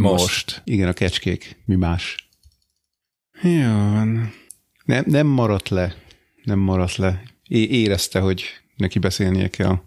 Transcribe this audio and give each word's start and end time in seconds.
Most. 0.00 0.20
Most. 0.22 0.62
Igen, 0.64 0.88
a 0.88 0.92
kecskék. 0.92 1.56
Mi 1.64 1.74
más? 1.74 2.28
Jó 3.42 3.68
van. 3.68 4.32
Nem, 4.84 5.04
nem 5.06 5.26
maradt 5.26 5.68
le. 5.68 5.94
Nem 6.44 6.58
maradt 6.58 6.96
le. 6.96 7.22
É- 7.48 7.70
érezte, 7.70 8.20
hogy 8.20 8.44
neki 8.76 8.98
beszélnie 8.98 9.48
kell. 9.48 9.78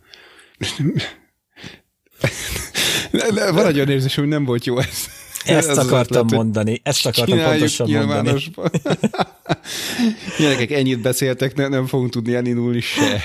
Ne, 3.11 3.27
ne, 3.29 3.51
van 3.51 3.65
egy 3.65 3.75
olyan 3.75 3.89
érzés, 3.89 4.15
hogy 4.15 4.27
nem 4.27 4.45
volt 4.45 4.65
jó 4.65 4.79
ez. 4.79 5.07
Ezt 5.45 5.69
Ez 5.69 5.77
akartam 5.77 6.25
ötlet, 6.25 6.39
mondani, 6.39 6.81
ezt 6.83 7.05
akartam 7.05 7.39
pontosan 7.39 7.89
mondani. 7.91 8.43
Gyerekek, 10.37 10.71
ennyit 10.71 11.01
beszéltek, 11.01 11.55
ne, 11.55 11.67
nem 11.67 11.85
fogunk 11.85 12.11
tudni 12.11 12.33
elindulni 12.33 12.79
se. 12.81 13.21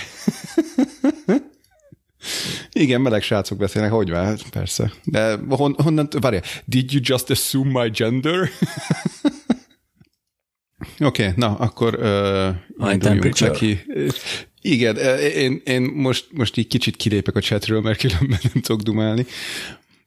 Igen, 2.79 3.01
meleg 3.01 3.23
srácok 3.23 3.59
beszélnek, 3.59 3.91
hogy 3.91 4.11
van, 4.11 4.39
persze. 4.51 4.93
De 5.05 5.39
hon, 5.49 5.75
honnan, 5.83 6.09
várjál, 6.21 6.43
did 6.65 6.93
you 6.93 7.01
just 7.05 7.31
assume 7.31 7.83
my 7.83 7.91
gender? 7.91 8.49
Oké, 11.01 11.23
okay, 11.23 11.33
na, 11.37 11.55
akkor 11.57 11.95
uh, 12.79 12.93
induljunk 12.93 13.39
neki. 13.39 13.81
Igen, 14.61 14.97
én, 15.19 15.61
én 15.65 15.83
most, 15.83 16.27
most 16.33 16.57
így 16.57 16.67
kicsit 16.67 16.97
kilépek 16.97 17.37
a 17.37 17.41
chatről, 17.41 17.81
mert 17.81 17.99
különben 17.99 18.39
nem 18.43 18.63
tudok 18.63 18.81
dumálni. 18.81 19.27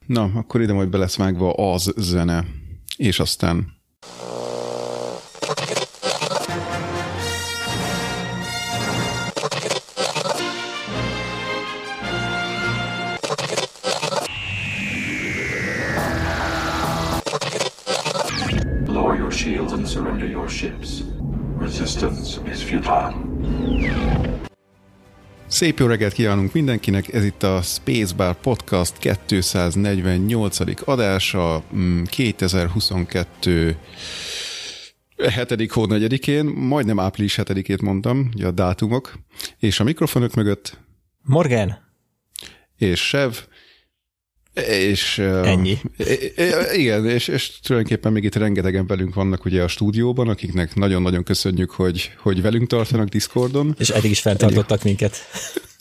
Na, 0.05 0.31
akkor 0.35 0.61
ide 0.61 0.73
majd 0.73 0.89
be 0.89 0.97
lesz 0.97 1.15
vágva 1.15 1.53
az 1.53 1.93
zene, 1.97 2.45
és 2.97 3.19
aztán 3.19 3.67
Resistance 21.81 22.51
is 22.51 22.63
futile. 22.63 23.13
Szép 25.47 25.79
jó 25.79 25.85
reggelt 25.85 26.13
kívánunk 26.13 26.53
mindenkinek, 26.53 27.13
ez 27.13 27.25
itt 27.25 27.43
a 27.43 27.61
Spacebar 27.61 28.35
Podcast 28.35 28.97
248. 28.97 30.87
adása, 30.87 31.63
mm, 31.75 32.03
2022 32.03 33.77
7. 35.15 35.71
hó 35.71 35.85
4-én, 35.85 36.45
majdnem 36.45 36.99
április 36.99 37.35
7-ét 37.37 37.81
mondtam, 37.81 38.29
ugye 38.35 38.47
a 38.47 38.51
dátumok, 38.51 39.13
és 39.59 39.79
a 39.79 39.83
mikrofonok 39.83 40.33
mögött, 40.33 40.77
Morgan? 41.21 41.89
és 42.81 43.07
Sev, 43.07 43.33
és... 44.53 45.17
Ennyi. 45.43 45.77
Igen, 46.73 47.05
és, 47.05 47.27
és 47.27 47.59
tulajdonképpen 47.59 48.11
még 48.11 48.23
itt 48.23 48.35
rengetegen 48.35 48.87
velünk 48.87 49.13
vannak 49.13 49.45
ugye 49.45 49.63
a 49.63 49.67
stúdióban, 49.67 50.27
akiknek 50.27 50.75
nagyon-nagyon 50.75 51.23
köszönjük, 51.23 51.71
hogy, 51.71 52.11
hogy 52.17 52.41
velünk 52.41 52.67
tartanak 52.67 53.07
Discordon. 53.07 53.75
És 53.79 53.89
eddig 53.89 54.11
is 54.11 54.19
fenntartottak 54.19 54.83
minket. 54.83 55.15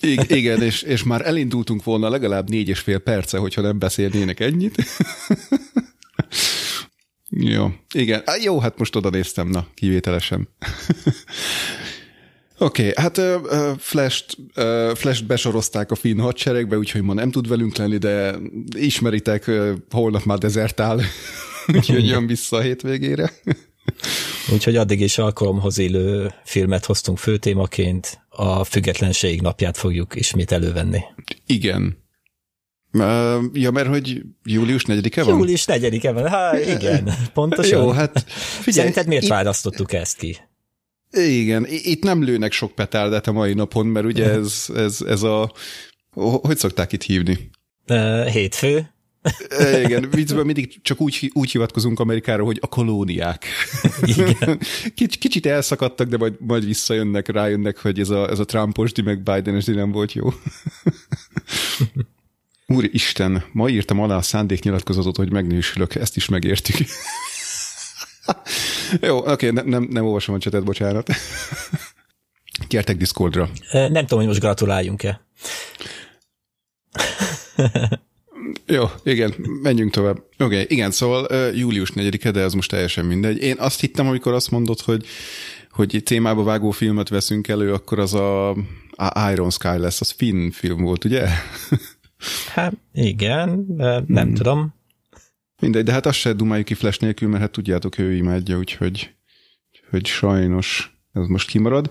I- 0.01 0.37
igen, 0.37 0.63
és, 0.63 0.83
és 0.83 1.03
már 1.03 1.27
elindultunk 1.27 1.85
volna 1.85 2.09
legalább 2.09 2.51
négy 2.51 2.69
és 2.69 2.79
fél 2.79 2.99
perce, 2.99 3.39
hogyha 3.39 3.61
nem 3.61 3.79
beszélnének 3.79 4.41
ennyit. 4.41 4.75
jó, 7.55 7.73
igen. 7.95 8.23
Á, 8.25 8.35
jó, 8.43 8.61
hát 8.61 8.79
most 8.79 8.97
oda 8.97 9.11
néztem, 9.11 9.49
na, 9.49 9.67
kivételesen. 9.75 10.49
Oké, 12.63 12.89
okay, 12.89 13.05
hát 13.05 13.19
uh, 13.19 13.77
Flash-t, 13.79 14.37
uh, 14.57 14.95
Flash-t 14.95 15.27
besorozták 15.27 15.91
a 15.91 15.95
finn 15.95 16.19
hadseregbe, 16.19 16.77
úgyhogy 16.77 17.03
ma 17.03 17.15
nem 17.15 17.31
tud 17.31 17.49
velünk 17.49 17.77
lenni, 17.77 17.99
de 17.99 18.35
ismeritek, 18.77 19.45
uh, 19.47 19.73
holnap 19.91 20.25
már 20.25 20.39
dezertál, 20.39 21.01
úgyhogy 21.75 22.07
jön 22.07 22.27
vissza 22.27 22.57
a 22.57 22.61
hétvégére. 22.61 23.31
Úgyhogy 24.53 24.77
addig 24.77 25.01
is 25.01 25.19
alkalomhoz 25.19 25.79
élő 25.79 26.35
filmet 26.45 26.85
hoztunk 26.85 27.19
főtémaként, 27.19 28.21
a 28.29 28.65
függetlenség 28.65 29.41
napját 29.41 29.77
fogjuk 29.77 30.15
ismét 30.15 30.53
elővenni. 30.53 31.01
Igen. 31.47 31.99
Ja, 33.53 33.71
mert 33.71 33.89
hogy 33.89 34.23
július 34.45 34.85
4-e 34.87 35.23
van? 35.23 35.39
Július 35.39 35.65
4-e 35.67 36.13
van, 36.13 36.29
hát 36.29 36.67
igen, 36.67 37.15
pontosan. 37.35 37.83
Jó, 37.83 37.91
hát 37.91 38.25
figyelj. 38.29 38.77
Szerinted 38.77 39.07
miért 39.07 39.23
itt- 39.23 39.29
választottuk 39.29 39.93
ezt 39.93 40.17
ki? 40.17 40.37
Igen, 41.13 41.67
itt 41.69 42.03
nem 42.03 42.23
lőnek 42.23 42.53
sok 42.53 42.75
petárdát 42.75 43.27
a 43.27 43.33
mai 43.33 43.55
napon, 43.55 43.87
mert 43.87 44.07
ugye 44.07 44.31
ez, 44.31 44.67
ez, 44.75 45.01
ez 45.01 45.23
a... 45.23 45.53
ho- 46.11 46.47
Hogy 46.47 46.59
szokták 46.59 46.93
itt 46.93 47.03
hívni? 47.03 47.51
Hétfő? 48.33 48.93
Igen, 49.85 50.11
viccben 50.11 50.45
mindig 50.45 50.83
csak 50.83 51.01
úgy, 51.01 51.31
úgy 51.35 51.51
hivatkozunk 51.51 52.01
Amerikára, 52.01 52.45
hogy 52.45 52.59
a 52.61 52.67
kolóniák. 52.67 53.45
Igen. 54.03 54.61
Kics, 54.95 55.19
kicsit 55.19 55.47
elszakadtak, 55.47 56.09
de 56.09 56.17
majd, 56.17 56.35
majd 56.39 56.65
visszajönnek, 56.65 57.29
rájönnek, 57.29 57.79
hogy 57.79 57.99
ez 58.01 58.09
a, 58.09 58.31
ez 58.31 58.39
a 58.39 58.45
Trumpos, 58.45 58.91
meg 59.05 59.23
Biden 59.23 59.63
nem 59.67 59.93
volt 59.93 60.13
jó. 60.13 60.33
Úristen, 62.67 63.45
ma 63.53 63.69
írtam 63.69 64.01
alá 64.01 64.17
a 64.17 64.23
szándéknyilatkozatot, 64.23 65.17
hogy 65.17 65.33
megnősülök, 65.33 65.95
ezt 65.95 66.17
is 66.17 66.29
megértük. 66.29 66.77
jó, 69.09 69.17
oké, 69.17 69.51
nem, 69.51 69.67
nem, 69.67 69.89
nem 69.91 70.05
olvasom 70.05 70.35
a 70.35 70.39
csetet, 70.39 70.65
bocsánat. 70.65 71.11
Kértek 72.69 72.97
Discordra. 72.97 73.49
Nem 73.73 73.93
tudom, 73.93 74.19
hogy 74.19 74.27
most 74.27 74.41
gratuláljunk-e. 74.41 75.21
Jó, 78.67 78.85
igen, 79.03 79.35
menjünk 79.63 79.91
tovább. 79.91 80.17
Oké, 80.17 80.45
okay, 80.45 80.67
igen, 80.69 80.91
szóval 80.91 81.51
július 81.55 81.93
4-e, 81.95 82.31
de 82.31 82.41
ez 82.41 82.53
most 82.53 82.71
teljesen 82.71 83.05
mindegy. 83.05 83.43
Én 83.43 83.57
azt 83.59 83.81
hittem, 83.81 84.07
amikor 84.07 84.33
azt 84.33 84.51
mondod, 84.51 84.81
hogy 84.81 85.07
hogy 85.71 86.01
témába 86.05 86.43
vágó 86.43 86.71
filmet 86.71 87.09
veszünk 87.09 87.49
elő, 87.49 87.73
akkor 87.73 87.99
az 87.99 88.15
a, 88.15 88.51
a 88.91 89.31
Iron 89.33 89.51
Sky 89.51 89.79
lesz, 89.79 90.01
az 90.01 90.11
finn 90.11 90.51
film 90.51 90.83
volt, 90.83 91.05
ugye? 91.05 91.27
Hát 92.55 92.73
igen, 92.93 93.65
nem 94.07 94.27
hmm. 94.27 94.35
tudom. 94.35 94.75
Mindegy, 95.61 95.85
de 95.85 95.93
hát 95.93 96.07
azt 96.07 96.19
se 96.19 96.33
dumáljuk 96.33 96.67
ki 96.67 96.75
Flash 96.75 97.01
nélkül, 97.01 97.29
mert 97.29 97.41
hát 97.43 97.51
tudjátok, 97.51 97.99
ő 97.99 98.15
imádja, 98.15 98.59
úgyhogy 98.59 99.15
hogy 99.91 100.07
sajnos 100.07 100.99
ez 101.13 101.27
most 101.27 101.49
kimarad. 101.49 101.91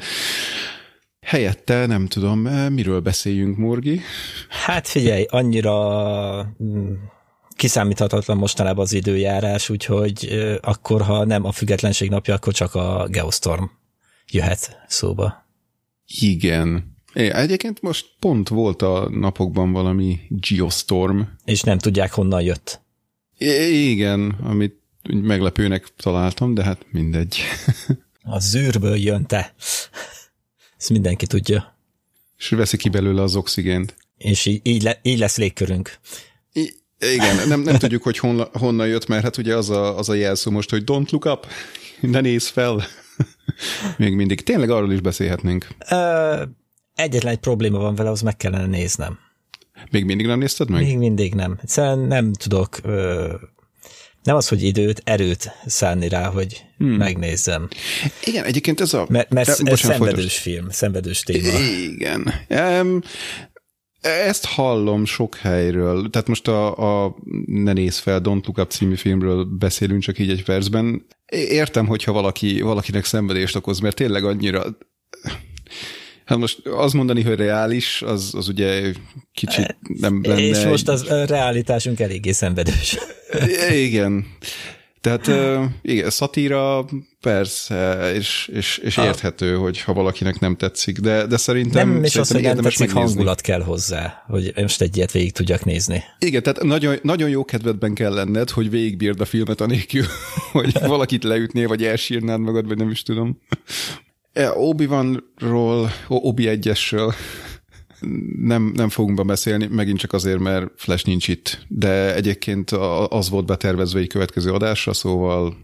Helyette 1.21 1.85
nem 1.85 2.07
tudom, 2.07 2.47
eh, 2.47 2.69
miről 2.69 2.99
beszéljünk, 2.99 3.57
Morgi? 3.57 4.01
Hát 4.49 4.87
figyelj, 4.87 5.25
annyira 5.29 6.55
mm, 6.63 6.93
kiszámíthatatlan 7.55 8.37
mostanában 8.37 8.83
az 8.83 8.93
időjárás, 8.93 9.69
úgyhogy 9.69 10.27
akkor, 10.61 11.01
ha 11.01 11.25
nem 11.25 11.45
a 11.45 11.51
függetlenség 11.51 12.09
napja, 12.09 12.33
akkor 12.33 12.53
csak 12.53 12.75
a 12.75 13.07
Geostorm 13.09 13.63
jöhet 14.31 14.77
szóba. 14.87 15.45
Igen. 16.05 16.97
É, 17.13 17.29
egyébként 17.29 17.81
most 17.81 18.05
pont 18.19 18.49
volt 18.49 18.81
a 18.81 19.09
napokban 19.09 19.71
valami 19.71 20.19
Geostorm. 20.29 21.21
És 21.45 21.61
nem 21.61 21.77
tudják, 21.77 22.11
honnan 22.11 22.41
jött. 22.41 22.81
I- 23.39 23.89
igen, 23.89 24.35
amit 24.43 24.75
meglepőnek 25.03 25.87
találtam, 25.97 26.53
de 26.53 26.63
hát 26.63 26.85
mindegy. 26.91 27.39
A 28.23 28.39
zűrből 28.39 28.95
jön 28.95 29.25
te. 29.25 29.53
Ezt 30.77 30.89
mindenki 30.89 31.27
tudja. 31.27 31.77
És 32.37 32.49
veszi 32.49 32.77
ki 32.77 32.89
belőle 32.89 33.21
az 33.21 33.35
oxigént. 33.35 33.95
És 34.17 34.45
így, 34.45 34.59
így, 34.63 34.83
le, 34.83 34.99
így 35.03 35.19
lesz 35.19 35.37
légkörünk. 35.37 35.99
I- 36.53 36.73
igen, 37.13 37.47
nem, 37.47 37.61
nem 37.61 37.77
tudjuk, 37.77 38.03
hogy 38.03 38.17
honna, 38.17 38.49
honnan 38.53 38.87
jött, 38.87 39.07
mert 39.07 39.23
hát 39.23 39.37
ugye 39.37 39.55
az 39.55 39.69
a, 39.69 39.97
az 39.97 40.09
a 40.09 40.13
jelszó 40.13 40.51
most, 40.51 40.69
hogy 40.69 40.83
don't 40.85 41.09
look 41.09 41.25
up, 41.25 41.47
ne 42.13 42.19
nézz 42.21 42.47
fel. 42.47 42.83
Még 43.97 44.13
mindig. 44.13 44.41
Tényleg 44.41 44.69
arról 44.69 44.91
is 44.93 44.99
beszélhetnénk. 45.01 45.67
Ö, 45.89 46.43
egyetlen 46.95 47.33
egy 47.33 47.39
probléma 47.39 47.77
van 47.77 47.95
vele, 47.95 48.09
az 48.09 48.21
meg 48.21 48.37
kellene 48.37 48.65
néznem. 48.65 49.19
Még 49.91 50.05
mindig 50.05 50.25
nem 50.25 50.39
nézted 50.39 50.69
meg? 50.69 50.83
Még 50.83 50.97
mindig 50.97 51.33
nem. 51.33 51.57
Egyszerűen 51.61 51.99
nem 51.99 52.33
tudok, 52.33 52.77
ö, 52.83 53.33
nem 54.23 54.35
az, 54.35 54.47
hogy 54.47 54.63
időt, 54.63 55.01
erőt 55.03 55.51
szánni 55.65 56.07
rá, 56.07 56.27
hogy 56.27 56.65
hmm. 56.77 56.89
megnézzem. 56.89 57.67
Igen, 58.23 58.45
egyébként 58.45 58.81
ez 58.81 58.93
a... 58.93 59.05
Mert, 59.09 59.29
mert 59.29 59.63
De- 59.63 59.71
ez 59.71 59.79
szenvedős 59.79 60.37
film, 60.37 60.69
szenvedős 60.69 61.21
téma. 61.21 61.59
Igen. 61.59 62.33
Um, 62.49 63.01
ezt 64.01 64.45
hallom 64.45 65.05
sok 65.05 65.35
helyről. 65.35 66.09
Tehát 66.09 66.27
most 66.27 66.47
a, 66.47 67.05
a 67.05 67.15
Ne 67.45 67.73
nézz 67.73 67.97
fel, 67.97 68.19
Don't 68.23 68.45
Look 68.45 68.57
Up 68.57 68.71
című 68.71 68.95
filmről 68.95 69.43
beszélünk 69.43 70.01
csak 70.01 70.19
így 70.19 70.29
egy 70.29 70.43
percben. 70.43 71.05
Értem, 71.31 71.87
hogyha 71.87 72.11
valaki, 72.11 72.61
valakinek 72.61 73.05
szenvedést 73.05 73.55
okoz, 73.55 73.79
mert 73.79 73.95
tényleg 73.95 74.23
annyira... 74.23 74.77
Hát 76.29 76.37
most 76.37 76.67
az 76.67 76.93
mondani, 76.93 77.21
hogy 77.21 77.35
reális, 77.35 78.01
az, 78.01 78.33
az 78.33 78.47
ugye 78.47 78.93
kicsit 79.33 79.77
nem 79.99 80.21
lenne... 80.23 80.41
És 80.41 80.63
most 80.63 80.87
az 80.87 81.07
realitásunk 81.07 81.99
eléggé 81.99 82.31
szenvedős. 82.31 82.97
Igen. 83.71 84.25
Tehát 85.01 85.29
igen, 85.81 86.09
szatíra 86.09 86.85
persze, 87.21 88.11
és, 88.15 88.49
és, 88.53 88.77
és 88.77 88.97
érthető, 88.97 89.55
hogy 89.55 89.81
ha 89.81 89.93
valakinek 89.93 90.39
nem 90.39 90.55
tetszik, 90.55 90.97
de, 90.97 91.25
de 91.25 91.37
szerintem 91.37 91.89
Nem 91.89 92.03
is 92.03 92.15
az, 92.15 92.31
hogy 92.31 92.41
nem 92.41 92.55
tetszik, 92.55 92.79
megnézni. 92.79 93.01
hangulat 93.01 93.41
kell 93.41 93.61
hozzá, 93.61 94.23
hogy 94.27 94.53
most 94.55 94.81
egy 94.81 94.97
ilyet 94.97 95.11
végig 95.11 95.31
tudjak 95.31 95.65
nézni. 95.65 96.03
Igen, 96.19 96.43
tehát 96.43 96.63
nagyon, 96.63 96.95
nagyon 97.01 97.29
jó 97.29 97.45
kedvedben 97.45 97.93
kell 97.93 98.13
lenned, 98.13 98.49
hogy 98.49 98.69
végigbírd 98.69 99.21
a 99.21 99.25
filmet 99.25 99.61
anélkül, 99.61 100.05
hogy 100.51 100.73
valakit 100.81 101.23
leütnél, 101.23 101.67
vagy 101.67 101.83
elsírnád 101.83 102.39
magad, 102.39 102.67
vagy 102.67 102.77
nem 102.77 102.89
is 102.89 103.03
tudom. 103.03 103.41
E, 104.33 104.51
Obi-Wanról, 104.51 105.91
Obi 106.07 106.47
egyesről 106.47 107.13
nem, 108.41 108.71
nem 108.75 108.89
fogunk 108.89 109.17
be 109.17 109.23
beszélni, 109.23 109.67
megint 109.67 109.99
csak 109.99 110.13
azért, 110.13 110.39
mert 110.39 110.71
Flash 110.75 111.05
nincs 111.05 111.27
itt, 111.27 111.65
de 111.67 112.15
egyébként 112.15 112.71
az 113.09 113.29
volt 113.29 113.45
betervezve 113.45 113.99
egy 113.99 114.07
következő 114.07 114.51
adásra, 114.51 114.93
szóval 114.93 115.57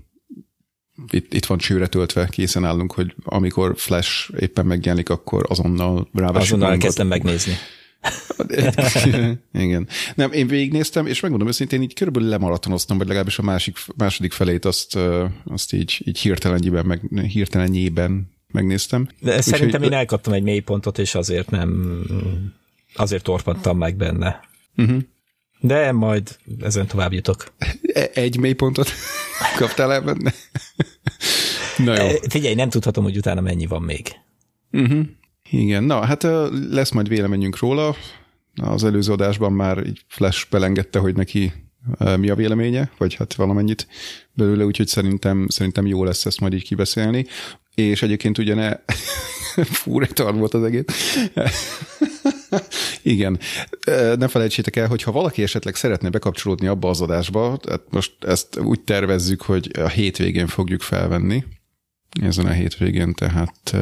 itt, 1.12 1.33
itt 1.33 1.45
van 1.45 1.57
csőre 1.57 1.88
töltve, 1.88 2.27
készen 2.27 2.65
állunk, 2.65 2.94
hogy 2.94 3.15
amikor 3.23 3.73
Flash 3.77 4.31
éppen 4.39 4.65
megjelenik, 4.65 5.09
akkor 5.09 5.45
azonnal 5.47 6.09
rávessük 6.13 6.41
Azonnal 6.41 6.69
magunkat. 6.69 7.00
elkezdem 7.00 7.07
megnézni. 7.07 7.53
Igen. 9.63 9.88
Nem, 10.15 10.31
én 10.31 10.47
végignéztem, 10.47 11.06
és 11.06 11.19
megmondom 11.19 11.47
őszintén, 11.47 11.81
így 11.81 11.94
körülbelül 11.94 12.29
lemaratonoztam, 12.29 12.97
vagy 12.97 13.07
legalábbis 13.07 13.39
a 13.39 13.44
másik, 13.44 13.77
második 13.97 14.31
felét 14.31 14.65
azt, 14.65 14.97
azt 15.45 15.73
így, 15.73 16.01
így 16.06 16.19
hirtelenjében, 16.19 16.85
meg, 16.85 17.01
hirtelenjében 17.27 18.34
megnéztem. 18.56 19.07
De 19.19 19.42
szerintem 19.42 19.68
Úgyhogy- 19.68 19.92
én 19.92 19.98
elkaptam 19.98 20.34
egy 20.34 20.44
mélypontot, 20.44 20.98
és 21.00 21.16
azért 21.16 21.50
nem, 21.50 22.00
azért 22.96 23.24
torpantam 23.24 23.78
meg 23.78 23.96
benne. 23.96 24.40
Uh-huh. 24.78 25.02
De 25.60 25.92
majd 25.92 26.38
ezen 26.60 26.88
tovább 26.88 27.13
jutok. 27.13 27.54
E- 27.81 28.10
Egy 28.13 28.38
mélypontot 28.38 28.90
kaptál 29.60 29.94
el 29.94 30.02
benne? 30.02 30.34
Na 31.78 31.96
jó. 32.02 32.07
E, 32.07 32.19
Figyelj, 32.30 32.56
nem 32.56 32.69
tudhatom, 32.69 33.04
hogy 33.04 33.18
utána 33.18 33.42
mennyi 33.42 33.66
van 33.66 33.81
még. 33.81 34.07
Uh-huh. 34.72 35.06
Igen, 35.50 35.84
na 35.84 36.06
hát 36.06 36.24
lesz 36.69 36.92
majd 36.92 37.07
véleményünk 37.07 37.57
róla. 37.60 37.96
Az 38.56 38.84
előző 38.84 39.12
adásban 39.12 39.54
már 39.54 39.86
így 39.86 40.02
Flash 40.07 40.50
belengedte, 40.50 41.00
hogy 41.00 41.16
neki 41.16 41.54
mi 42.18 42.30
a 42.30 42.36
véleménye, 42.36 42.92
vagy 42.98 43.13
hát 43.13 43.34
valamennyit 43.34 43.88
belőle, 44.34 44.66
úgyhogy 44.66 44.88
szerintem, 44.88 45.46
szerintem 45.50 45.86
jó 45.86 46.04
lesz 46.04 46.25
ezt 46.25 46.40
majd 46.40 46.54
így 46.54 46.63
kibeszélni. 46.63 47.25
És 47.75 48.01
egyébként 48.01 48.38
ugye 48.38 48.54
ne... 48.54 48.75
Fú, 49.63 50.00
retard 50.00 50.38
volt 50.38 50.54
az 50.54 50.63
egész. 50.63 50.86
Igen. 53.04 53.39
Ne 54.18 54.27
felejtsétek 54.27 54.75
el, 54.75 54.88
hogy 54.88 55.04
ha 55.04 55.12
valaki 55.12 55.44
esetleg 55.44 55.75
szeretne 55.75 56.10
bekapcsolódni 56.10 56.68
abba 56.68 56.89
az 56.89 57.01
adásba, 57.01 57.57
tehát 57.62 57.81
most 57.89 58.13
ezt 58.19 58.60
úgy 58.60 58.81
tervezzük, 58.81 59.42
hogy 59.42 59.72
a 59.74 59.88
hétvégén 59.88 60.48
fogjuk 60.48 60.81
felvenni. 60.81 61.44
Ezen 62.22 62.45
a 62.45 62.51
hétvégén, 62.51 63.13
tehát 63.13 63.75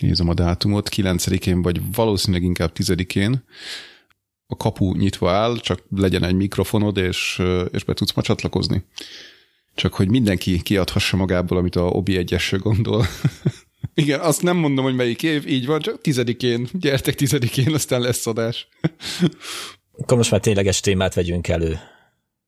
nézem 0.00 0.28
a 0.28 0.34
dátumot, 0.34 0.88
9-én, 0.96 1.62
vagy 1.62 1.80
valószínűleg 1.92 2.42
inkább 2.42 2.72
10-én 2.74 3.44
a 4.46 4.56
kapu 4.56 4.94
nyitva 4.94 5.30
áll, 5.30 5.56
csak 5.60 5.82
legyen 5.96 6.24
egy 6.24 6.34
mikrofonod, 6.34 6.96
és, 6.96 7.42
és 7.70 7.84
be 7.84 7.94
tudsz 7.94 8.12
ma 8.12 8.22
csatlakozni. 8.22 8.84
Csak 9.74 9.94
hogy 9.94 10.08
mindenki 10.08 10.62
kiadhassa 10.62 11.16
magából, 11.16 11.58
amit 11.58 11.76
a 11.76 11.86
Obi 11.86 12.16
egyesről 12.16 12.60
gondol. 12.60 13.06
Igen, 13.94 14.20
azt 14.20 14.42
nem 14.42 14.56
mondom, 14.56 14.84
hogy 14.84 14.94
melyik 14.94 15.22
év, 15.22 15.48
így 15.48 15.66
van, 15.66 15.80
csak 15.80 16.00
tizedikén, 16.00 16.68
gyertek 16.72 17.14
tizedikén, 17.14 17.74
aztán 17.74 18.00
lesz 18.00 18.26
adás. 18.26 18.68
Akkor 19.98 20.16
most 20.16 20.30
már 20.30 20.40
tényleges 20.40 20.80
témát 20.80 21.14
vegyünk 21.14 21.48
elő. 21.48 21.78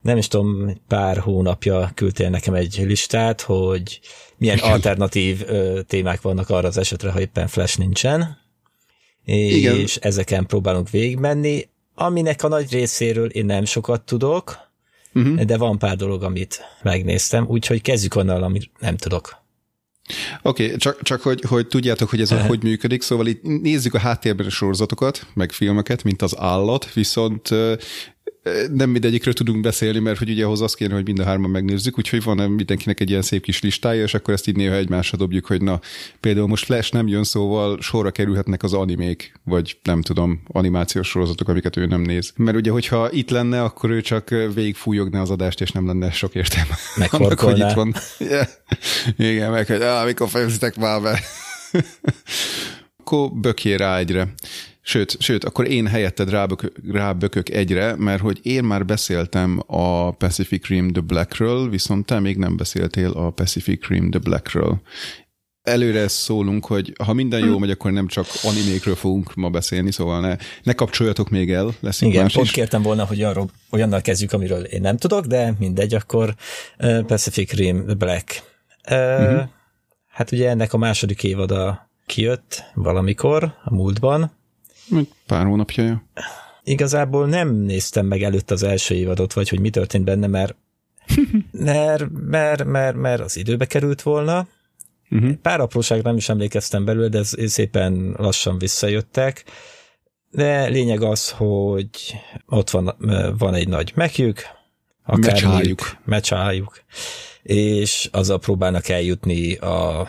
Nem 0.01 0.17
is 0.17 0.29
tudom, 0.29 0.81
pár 0.89 1.19
hónapja 1.19 1.91
küldtél 1.95 2.31
nekem 2.31 2.55
egy 2.55 2.83
listát, 2.87 3.41
hogy 3.41 4.01
milyen 4.37 4.57
Igen. 4.57 4.71
alternatív 4.71 5.43
ö, 5.47 5.81
témák 5.87 6.21
vannak 6.21 6.51
arra 6.51 6.69
az 6.69 6.77
esetre, 6.77 7.11
ha 7.11 7.21
éppen 7.21 7.47
Flash 7.47 7.79
nincsen. 7.79 8.39
És 9.25 9.55
Igen. 9.57 9.87
ezeken 10.01 10.47
próbálunk 10.47 10.91
végigmenni, 10.91 11.69
aminek 11.95 12.43
a 12.43 12.49
nagy 12.49 12.71
részéről 12.71 13.29
én 13.29 13.45
nem 13.45 13.65
sokat 13.65 14.03
tudok, 14.03 14.59
Uh-huh. 15.15 15.41
de 15.41 15.57
van 15.57 15.79
pár 15.79 15.97
dolog, 15.97 16.23
amit 16.23 16.61
megnéztem, 16.83 17.47
úgyhogy 17.49 17.83
kezdjük 17.83 18.15
onnan, 18.15 18.43
amit 18.43 18.71
nem 18.79 18.97
tudok. 18.97 19.43
Oké, 20.43 20.65
okay, 20.65 20.77
csak, 20.77 21.03
csak 21.03 21.21
hogy, 21.23 21.41
hogy 21.49 21.67
tudjátok, 21.67 22.11
hogy 22.11 22.21
ez 22.21 22.33
uh 22.33 22.47
hogy 22.47 22.63
működik, 22.63 23.03
szóval 23.03 23.27
itt 23.27 23.43
nézzük 23.43 23.95
a 23.95 23.99
háttérben 23.99 24.47
a 24.47 24.51
sorozatokat, 24.51 25.27
meg 25.35 25.53
filmeket, 25.53 26.03
mint 26.05 26.23
az 26.23 26.39
állat, 26.39 26.93
viszont 26.93 27.49
nem 28.73 28.91
mindegyikről 28.91 29.35
tudunk 29.35 29.61
beszélni, 29.61 29.99
mert 29.99 30.19
hogy 30.19 30.31
ugye 30.31 30.45
ahhoz 30.45 30.61
az 30.61 30.75
kéne, 30.75 30.95
hogy 30.95 31.05
mind 31.05 31.19
a 31.19 31.25
hárman 31.25 31.51
megnézzük, 31.51 31.99
úgyhogy 31.99 32.23
van 32.23 32.51
mindenkinek 32.51 33.01
egy 33.01 33.11
ilyen 33.11 33.23
szép 33.23 33.43
kis 33.43 33.63
listája, 33.63 34.03
és 34.03 34.15
akkor 34.15 34.35
ezt 34.35 34.49
így 34.49 34.57
néha 34.57 34.75
egymásra 34.75 35.19
dobjuk, 35.19 35.47
hogy 35.47 35.63
na, 35.63 35.81
például 36.21 36.47
most 36.47 36.65
Flash 36.65 36.93
nem 36.93 37.09
jön, 37.09 37.25
szóval 37.25 37.81
sorra 37.81 38.11
kerülhetnek 38.11 38.63
az 38.63 38.73
animék, 38.73 39.33
vagy 39.45 39.79
nem 39.83 40.03
tudom, 40.03 40.43
animációs 40.47 41.09
sorozatok, 41.09 41.49
amiket 41.49 41.77
ő 41.77 41.87
nem 41.87 42.01
néz. 42.01 42.33
Mert 42.37 42.57
ugye, 42.57 42.71
hogyha 42.71 43.13
itt 43.13 43.31
lenne, 43.31 43.63
akkor 43.63 43.91
ő 43.91 44.01
csak 44.01 44.29
végigfújogná 44.55 45.21
az 45.21 45.31
adást, 45.31 45.61
és 45.61 45.71
nem 45.71 45.87
lenne 45.87 46.11
sok 46.11 46.35
értelme. 46.35 46.79
Annak, 47.11 47.41
hogy 47.41 47.59
itt 47.59 47.73
van. 47.73 47.95
Yeah. 48.19 48.47
Igen, 49.17 49.51
meg 49.51 49.67
hogy 49.67 49.83
ah, 49.83 50.05
mikor 50.05 50.29
fejezitek 50.29 50.77
már 50.77 51.03
be. 51.03 51.21
akkor 53.05 53.33
bökjél 53.33 53.77
rá 53.77 53.99
egyre. 53.99 54.35
Sőt, 54.87 55.17
sőt, 55.21 55.45
akkor 55.45 55.69
én 55.69 55.87
helyetted 55.87 56.31
rábökök, 56.31 56.73
rábökök 56.93 57.49
egyre, 57.49 57.95
mert 57.97 58.21
hogy 58.21 58.41
én 58.43 58.65
már 58.65 58.85
beszéltem 58.85 59.63
a 59.67 60.11
Pacific 60.11 60.67
Rim 60.67 60.93
The 60.93 61.03
Blackről, 61.03 61.69
viszont 61.71 62.07
te 62.07 62.21
még 62.21 62.37
nem 62.37 62.57
beszéltél 62.57 63.11
a 63.11 63.31
Pacific 63.31 63.87
Rim 63.87 64.11
The 64.11 64.21
Blackről. 64.21 64.81
Előre 65.63 66.09
szólunk, 66.09 66.67
hogy 66.67 66.93
ha 67.05 67.13
minden 67.13 67.41
Hm. 67.41 67.47
jó 67.47 67.59
megy, 67.59 67.71
akkor 67.71 67.93
nem 67.93 68.07
csak 68.07 68.27
animékről 68.43 68.95
fogunk 68.95 69.35
ma 69.35 69.51
beszélni, 69.51 69.93
szóval 69.93 70.21
ne, 70.21 70.37
ne 70.63 70.73
kapcsoljatok 70.73 71.31
még 71.31 71.53
el, 71.53 71.75
lesz 71.81 72.01
itt 72.01 72.09
Igen, 72.09 72.23
más 72.23 72.33
pont 72.33 72.47
is. 72.47 72.53
kértem 72.53 72.83
volna, 72.83 73.05
hogy 73.05 73.23
arról, 73.23 73.51
olyannal 73.71 74.01
kezdjük, 74.01 74.33
amiről 74.33 74.65
én 74.65 74.81
nem 74.81 74.97
tudok, 74.97 75.27
de 75.27 75.55
mindegy, 75.59 75.95
akkor 75.95 76.35
Pacific 77.07 77.53
Rim 77.53 77.85
Black. 77.99 78.43
Uh, 78.91 78.97
Mhm. 79.19 79.23
uh-huh. 79.35 79.49
Hát 80.09 80.33
ugye 80.33 80.49
ennek 80.49 80.73
a 80.73 80.77
második 80.79 81.23
évada 81.25 81.91
kijött 82.07 82.65
valamikor 82.75 83.45
a 83.65 83.75
múltban. 83.75 84.33
Pár 85.27 85.47
hónapja. 85.47 86.05
Igazából 86.65 87.27
nem 87.27 87.55
néztem 87.55 88.07
meg 88.07 88.23
előtt 88.23 88.51
az 88.51 88.63
első 88.63 88.95
évadot, 88.95 89.33
vagy 89.33 89.49
hogy 89.49 89.61
mi 89.61 89.71
történt 89.71 90.05
benne, 90.05 90.27
mert 90.27 90.57
mert, 91.51 92.05
mert, 92.11 92.65
mert, 92.65 92.97
mert 92.97 93.21
az 93.21 93.37
időbe 93.37 93.67
került 93.67 94.03
volna. 94.03 94.47
Uh-huh. 95.11 95.33
Pár 95.33 95.61
apróságra 95.61 96.09
nem 96.09 96.17
is 96.17 96.29
emlékeztem 96.29 96.85
belőle, 96.85 97.09
de 97.09 97.19
ez 97.19 97.35
szépen 97.47 98.15
lassan 98.19 98.59
visszajöttek. 98.59 99.45
De 100.31 100.67
lényeg 100.67 101.03
az, 101.03 101.31
hogy 101.31 102.15
ott 102.47 102.71
van, 102.71 102.97
van 103.39 103.55
egy 103.55 103.69
nagy 103.69 103.93
mekjük, 103.95 104.43
Mecsájuk. 105.07 105.97
mecsájuk, 106.05 106.83
és 107.43 108.09
azzal 108.13 108.39
próbálnak 108.39 108.89
eljutni 108.89 109.55
a, 109.55 110.01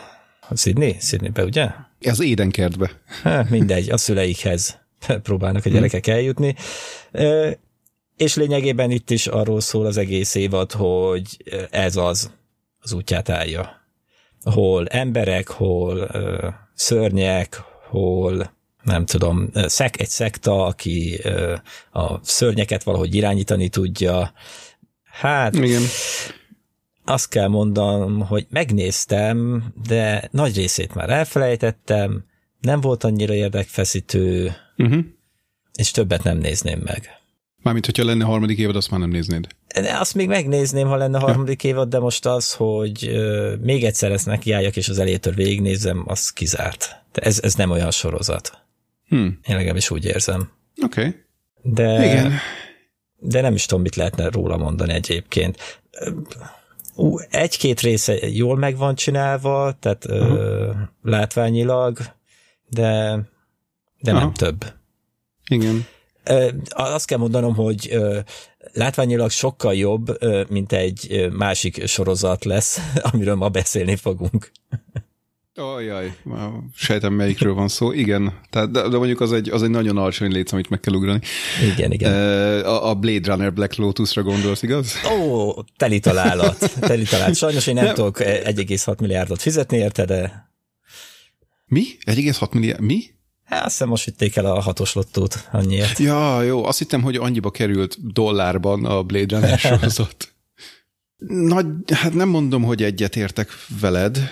a 0.49 0.55
Sydney? 0.55 0.95
Sydneybe, 0.99 1.43
ugye? 1.43 1.69
Ez 2.05 2.21
édenkertbe. 2.21 3.01
Hát 3.23 3.49
mindegy, 3.49 3.89
a 3.89 3.97
szüleikhez 3.97 4.79
próbálnak 5.23 5.65
a 5.65 5.69
gyerekek 5.69 6.07
eljutni. 6.07 6.55
És 8.17 8.35
lényegében 8.35 8.91
itt 8.91 9.09
is 9.09 9.27
arról 9.27 9.61
szól 9.61 9.85
az 9.85 9.97
egész 9.97 10.35
évad, 10.35 10.71
hogy 10.71 11.43
ez 11.69 11.95
az 11.95 12.31
az 12.79 12.93
útját 12.93 13.29
állja. 13.29 13.83
Hol 14.41 14.87
emberek, 14.87 15.47
hol 15.47 16.09
szörnyek, 16.73 17.61
hol 17.89 18.53
nem 18.83 19.05
tudom, 19.05 19.49
szek, 19.53 19.99
egy 19.99 20.07
szekta, 20.07 20.65
aki 20.65 21.21
a 21.91 22.19
szörnyeket 22.23 22.83
valahogy 22.83 23.15
irányítani 23.15 23.69
tudja. 23.69 24.33
Hát, 25.03 25.55
Igen. 25.55 25.81
Azt 27.05 27.29
kell 27.29 27.47
mondanom, 27.47 28.19
hogy 28.19 28.45
megnéztem, 28.49 29.63
de 29.87 30.27
nagy 30.31 30.55
részét 30.55 30.95
már 30.95 31.09
elfelejtettem, 31.09 32.25
nem 32.61 32.81
volt 32.81 33.03
annyira 33.03 33.33
érdekfeszítő, 33.33 34.55
Uh-huh. 34.77 35.05
és 35.73 35.91
többet 35.91 36.23
nem 36.23 36.37
nézném 36.37 36.81
meg. 36.83 37.09
Mármint, 37.61 37.85
hogyha 37.85 38.03
lenne 38.03 38.23
harmadik 38.23 38.57
évad, 38.57 38.75
azt 38.75 38.89
már 38.91 38.99
nem 38.99 39.09
néznéd. 39.09 39.47
De 39.81 39.97
azt 39.99 40.15
még 40.15 40.27
megnézném, 40.27 40.87
ha 40.87 40.95
lenne 40.95 41.19
harmadik 41.19 41.63
évad, 41.63 41.89
de 41.89 41.99
most 41.99 42.25
az, 42.25 42.53
hogy 42.53 43.11
még 43.61 43.83
egyszer 43.83 44.11
ezt 44.11 44.25
nekiálljak, 44.25 44.75
és 44.75 44.89
az 44.89 44.99
elétől 44.99 45.33
végignézem, 45.33 46.03
az 46.07 46.29
kizárt. 46.29 47.03
De 47.11 47.21
ez, 47.21 47.39
ez 47.43 47.55
nem 47.55 47.69
olyan 47.69 47.91
sorozat. 47.91 48.63
Hmm. 49.07 49.39
Én 49.47 49.55
legalábbis 49.55 49.89
úgy 49.91 50.05
érzem. 50.05 50.51
Oké. 50.83 50.99
Okay. 50.99 51.15
De, 51.61 52.05
Igen. 52.05 52.33
de 53.17 53.41
nem 53.41 53.53
is 53.53 53.65
tudom, 53.65 53.83
mit 53.83 53.95
lehetne 53.95 54.29
róla 54.29 54.57
mondani 54.57 54.93
egyébként. 54.93 55.81
Egy-két 57.29 57.79
része 57.79 58.29
jól 58.29 58.57
meg 58.57 58.77
van 58.77 58.95
csinálva, 58.95 59.75
tehát 59.79 60.05
uh-huh. 60.05 60.37
ö, 60.37 60.71
látványilag, 61.01 61.97
de, 62.69 63.19
de 63.99 64.11
nem 64.11 64.15
Aha. 64.15 64.31
több. 64.31 64.65
Igen. 65.49 65.85
Ö, 66.23 66.49
azt 66.69 67.05
kell 67.05 67.17
mondanom, 67.17 67.55
hogy 67.55 67.87
ö, 67.91 68.19
látványilag 68.73 69.29
sokkal 69.29 69.75
jobb, 69.75 70.17
mint 70.49 70.71
egy 70.71 71.29
másik 71.31 71.87
sorozat 71.87 72.45
lesz, 72.45 72.79
amiről 73.11 73.35
ma 73.35 73.49
beszélni 73.49 73.95
fogunk. 73.95 74.51
Ajaj, 75.57 76.17
sejtem 76.75 77.13
melyikről 77.13 77.53
van 77.53 77.67
szó. 77.67 77.91
Igen, 77.91 78.33
tehát, 78.49 78.71
de, 78.71 78.87
de 78.87 78.97
mondjuk 78.97 79.21
az 79.21 79.33
egy, 79.33 79.49
az 79.49 79.63
egy 79.63 79.69
nagyon 79.69 79.97
alacsony 79.97 80.31
léc, 80.31 80.51
amit 80.51 80.69
meg 80.69 80.79
kell 80.79 80.93
ugrani. 80.93 81.19
Igen, 81.73 81.91
igen. 81.91 82.13
A, 82.63 82.89
a 82.89 82.95
Blade 82.95 83.31
Runner 83.31 83.53
Black 83.53 83.75
Lotusra 83.75 84.23
gondolsz, 84.23 84.61
igaz? 84.61 84.93
Ó, 85.19 85.51
teli 85.77 85.99
találat, 85.99 86.71
teli 86.79 87.03
találat. 87.03 87.35
Sajnos 87.35 87.67
én 87.67 87.73
nem, 87.73 87.85
nem. 87.85 87.93
tudok 87.93 88.19
1,6 88.19 88.99
milliárdot 88.99 89.41
fizetni 89.41 89.77
érte, 89.77 90.05
de... 90.05 90.49
Mi? 91.65 91.83
1,6 92.05 92.51
milliárd? 92.53 92.81
Mi? 92.81 93.03
Hát 93.43 93.65
azt 93.65 93.71
hiszem 93.71 93.87
most 93.87 94.05
vitték 94.05 94.35
el 94.35 94.45
a 94.45 94.61
hatos 94.61 94.93
lottót 94.93 95.47
annyiért. 95.51 95.97
Ja, 95.97 96.41
jó, 96.41 96.65
azt 96.65 96.77
hittem, 96.77 97.01
hogy 97.01 97.15
annyiba 97.15 97.51
került 97.51 98.11
dollárban 98.13 98.85
a 98.85 99.03
Blade 99.03 99.35
Runner 99.35 99.59
sorozat. 99.69 100.33
Nagy, 101.27 101.65
hát 101.93 102.13
nem 102.13 102.29
mondom, 102.29 102.63
hogy 102.63 102.83
egyet 102.83 103.15
értek 103.15 103.49
veled, 103.79 104.31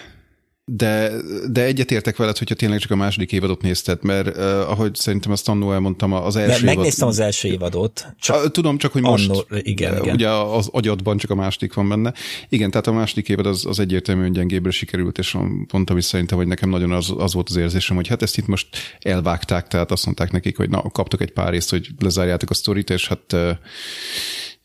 de, 0.65 1.11
de 1.51 1.63
egyetértek 1.63 2.17
veled, 2.17 2.37
hogyha 2.37 2.55
tényleg 2.55 2.79
csak 2.79 2.91
a 2.91 2.95
második 2.95 3.31
évadot 3.31 3.61
nézted, 3.61 4.03
mert 4.03 4.27
uh, 4.27 4.43
ahogy 4.43 4.95
szerintem 4.95 5.31
azt 5.31 5.49
annó 5.49 5.73
elmondtam, 5.73 6.13
az 6.13 6.35
első 6.35 6.63
évad... 6.63 6.75
Megnéztem 6.75 7.07
az 7.07 7.19
első 7.19 7.47
évadot. 7.47 8.07
Csak 8.19 8.51
tudom, 8.51 8.77
csak 8.77 8.91
hogy 8.91 9.01
most 9.01 9.29
annó, 9.29 9.45
igen, 9.49 10.01
igen. 10.01 10.13
ugye 10.13 10.29
az 10.29 10.69
agyadban 10.71 11.17
csak 11.17 11.29
a 11.29 11.35
második 11.35 11.73
van 11.73 11.89
benne. 11.89 12.13
Igen, 12.49 12.69
tehát 12.69 12.87
a 12.87 12.91
második 12.91 13.29
évad 13.29 13.45
az, 13.45 13.65
az 13.65 13.79
egyértelműen 13.79 14.31
gyengébbre 14.31 14.71
sikerült, 14.71 15.17
és 15.17 15.37
mondtam 15.71 15.97
is 15.97 16.05
szerintem, 16.05 16.37
hogy 16.37 16.47
nekem 16.47 16.69
nagyon 16.69 16.91
az, 16.91 17.13
az 17.17 17.33
volt 17.33 17.49
az 17.49 17.55
érzésem, 17.55 17.95
hogy 17.95 18.07
hát 18.07 18.21
ezt 18.21 18.37
itt 18.37 18.47
most 18.47 18.67
elvágták, 18.99 19.67
tehát 19.67 19.91
azt 19.91 20.05
mondták 20.05 20.31
nekik, 20.31 20.57
hogy 20.57 20.69
na, 20.69 20.81
kaptok 20.81 21.21
egy 21.21 21.31
pár 21.31 21.51
részt, 21.51 21.69
hogy 21.69 21.87
lezárjátok 21.99 22.49
a 22.49 22.53
sztorit, 22.53 22.89
és 22.89 23.07
hát 23.07 23.33
uh, 23.33 23.49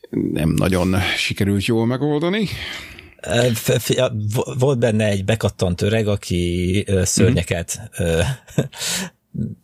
nem 0.09 0.49
nagyon 0.49 0.95
sikerült 1.17 1.65
jól 1.65 1.85
megoldani. 1.85 2.47
Volt 4.59 4.79
benne 4.79 5.05
egy 5.05 5.25
bekattant 5.25 5.81
öreg, 5.81 6.07
aki 6.07 6.85
szörnyeket 7.03 7.89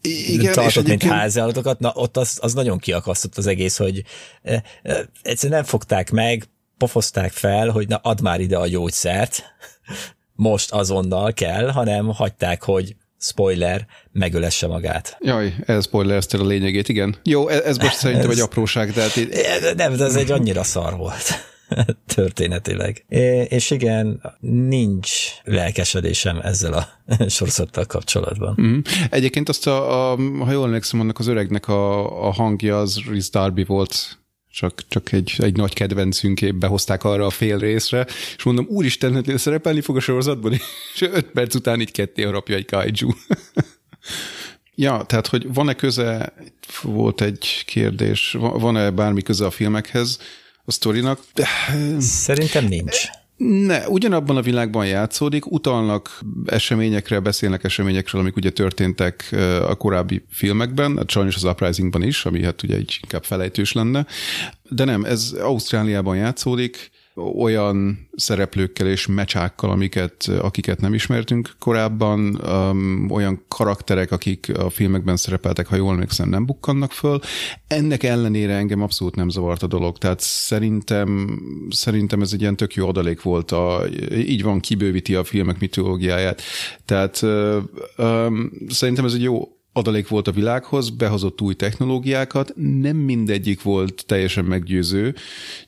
igen, 0.01 0.53
tartott, 0.53 0.73
mint 0.75 0.87
egyébként... 0.87 1.11
háziállatokat, 1.11 1.79
na 1.79 1.91
ott 1.95 2.17
az, 2.17 2.37
az 2.41 2.53
nagyon 2.53 2.77
kiakasztott 2.77 3.37
az 3.37 3.47
egész, 3.47 3.77
hogy 3.77 4.03
egyszerűen 5.21 5.59
nem 5.59 5.69
fogták 5.69 6.11
meg, 6.11 6.43
pofozták 6.77 7.31
fel, 7.31 7.69
hogy 7.69 7.87
na 7.87 7.95
add 7.95 8.21
már 8.21 8.39
ide 8.39 8.57
a 8.57 8.67
gyógyszert, 8.67 9.43
most 10.33 10.71
azonnal 10.71 11.33
kell, 11.33 11.69
hanem 11.69 12.05
hagyták, 12.05 12.63
hogy 12.63 12.95
spoiler, 13.19 13.85
megölesse 14.11 14.67
magát. 14.67 15.17
Jaj, 15.21 15.53
ez 15.65 15.83
spoilereztél 15.85 16.41
a 16.41 16.45
lényegét, 16.45 16.89
igen. 16.89 17.15
Jó, 17.23 17.47
ez, 17.47 17.61
ez 17.61 17.77
most 17.77 17.95
szerintem 17.95 18.29
ez... 18.29 18.35
egy 18.35 18.43
apróság, 18.43 18.91
de 18.91 19.01
hát... 19.01 19.15
Nem, 19.75 19.95
de 19.95 20.03
ez 20.03 20.15
egy 20.15 20.31
annyira 20.31 20.63
szar 20.63 20.97
volt. 20.97 21.53
történetileg. 22.15 23.05
És 23.49 23.71
igen, 23.71 24.21
nincs 24.49 25.09
lelkesedésem 25.43 26.39
ezzel 26.39 26.73
a 26.73 26.87
sorozattal 27.29 27.85
kapcsolatban. 27.85 28.57
Mm. 28.61 28.79
Egyébként 29.09 29.49
azt, 29.49 29.67
a, 29.67 30.11
a, 30.11 30.17
ha 30.39 30.51
jól 30.51 30.65
emlékszem, 30.65 30.99
annak 30.99 31.19
az 31.19 31.27
öregnek 31.27 31.67
a, 31.67 32.27
a 32.27 32.31
hangja 32.31 32.79
az 32.79 33.01
Rhys 33.09 33.29
Darby 33.29 33.63
volt, 33.63 34.19
csak, 34.51 34.87
csak 34.87 35.11
egy, 35.11 35.33
egy 35.37 35.55
nagy 35.55 35.73
kedvencünk 35.73 36.57
behozták 36.57 37.03
arra 37.03 37.25
a 37.25 37.29
fél 37.29 37.57
részre, 37.57 38.05
és 38.37 38.43
mondom, 38.43 38.65
úristen, 38.69 39.13
hogy 39.13 39.37
szerepelni 39.37 39.81
fog 39.81 39.95
a 39.95 39.99
sorozatban, 39.99 40.51
és 40.93 41.01
öt 41.01 41.25
perc 41.25 41.55
után 41.55 41.81
így 41.81 41.91
ketté 41.91 42.23
harapja 42.23 42.55
egy 42.55 42.65
kaiju. 42.65 43.09
ja, 44.75 45.03
tehát, 45.03 45.27
hogy 45.27 45.53
van-e 45.53 45.73
köze, 45.73 46.33
volt 46.81 47.21
egy 47.21 47.63
kérdés, 47.65 48.37
van-e 48.39 48.91
bármi 48.91 49.21
köze 49.21 49.45
a 49.45 49.51
filmekhez, 49.51 50.19
a 50.65 50.71
sztorinak. 50.71 51.19
Szerintem 51.99 52.65
nincs. 52.65 53.07
Ne, 53.37 53.87
ugyanabban 53.87 54.37
a 54.37 54.41
világban 54.41 54.85
játszódik, 54.85 55.51
utalnak 55.51 56.19
eseményekre, 56.45 57.19
beszélnek 57.19 57.63
eseményekről, 57.63 58.21
amik 58.21 58.35
ugye 58.35 58.49
történtek 58.49 59.35
a 59.67 59.75
korábbi 59.75 60.25
filmekben, 60.29 60.97
hát 60.97 61.09
sajnos 61.09 61.35
az 61.35 61.43
Uprisingban 61.43 62.03
is, 62.03 62.25
ami 62.25 62.43
hát 62.43 62.63
ugye 62.63 62.75
egy 62.75 62.99
inkább 63.01 63.23
felejtős 63.23 63.73
lenne, 63.73 64.05
de 64.69 64.83
nem, 64.83 65.05
ez 65.05 65.35
Ausztráliában 65.39 66.15
játszódik, 66.15 66.91
olyan 67.15 68.09
szereplőkkel 68.15 68.87
és 68.87 69.07
mecsákkal, 69.07 69.69
amiket, 69.69 70.27
akiket 70.41 70.79
nem 70.79 70.93
ismertünk 70.93 71.55
korábban, 71.59 72.41
um, 72.45 73.07
olyan 73.11 73.43
karakterek, 73.47 74.11
akik 74.11 74.57
a 74.57 74.69
filmekben 74.69 75.15
szerepeltek, 75.15 75.67
ha 75.67 75.75
jól 75.75 75.93
emlékszem, 75.93 76.29
nem 76.29 76.45
bukkannak 76.45 76.91
föl. 76.91 77.19
Ennek 77.67 78.03
ellenére 78.03 78.53
engem 78.53 78.81
abszolút 78.81 79.15
nem 79.15 79.29
zavart 79.29 79.63
a 79.63 79.67
dolog, 79.67 79.97
tehát 79.97 80.19
szerintem, 80.19 81.39
szerintem 81.69 82.21
ez 82.21 82.33
egy 82.33 82.41
ilyen 82.41 82.55
tök 82.55 82.73
jó 82.73 82.87
adalék 82.87 83.21
volt, 83.21 83.51
a, 83.51 83.83
így 84.11 84.43
van, 84.43 84.59
kibővíti 84.59 85.15
a 85.15 85.23
filmek 85.23 85.59
mitológiáját. 85.59 86.41
Tehát 86.85 87.21
um, 87.97 88.51
szerintem 88.67 89.05
ez 89.05 89.13
egy 89.13 89.23
jó 89.23 89.54
adalék 89.77 90.07
volt 90.07 90.27
a 90.27 90.31
világhoz, 90.31 90.89
behozott 90.89 91.41
új 91.41 91.53
technológiákat, 91.53 92.53
nem 92.55 92.97
mindegyik 92.97 93.61
volt 93.61 94.03
teljesen 94.05 94.45
meggyőző, 94.45 95.15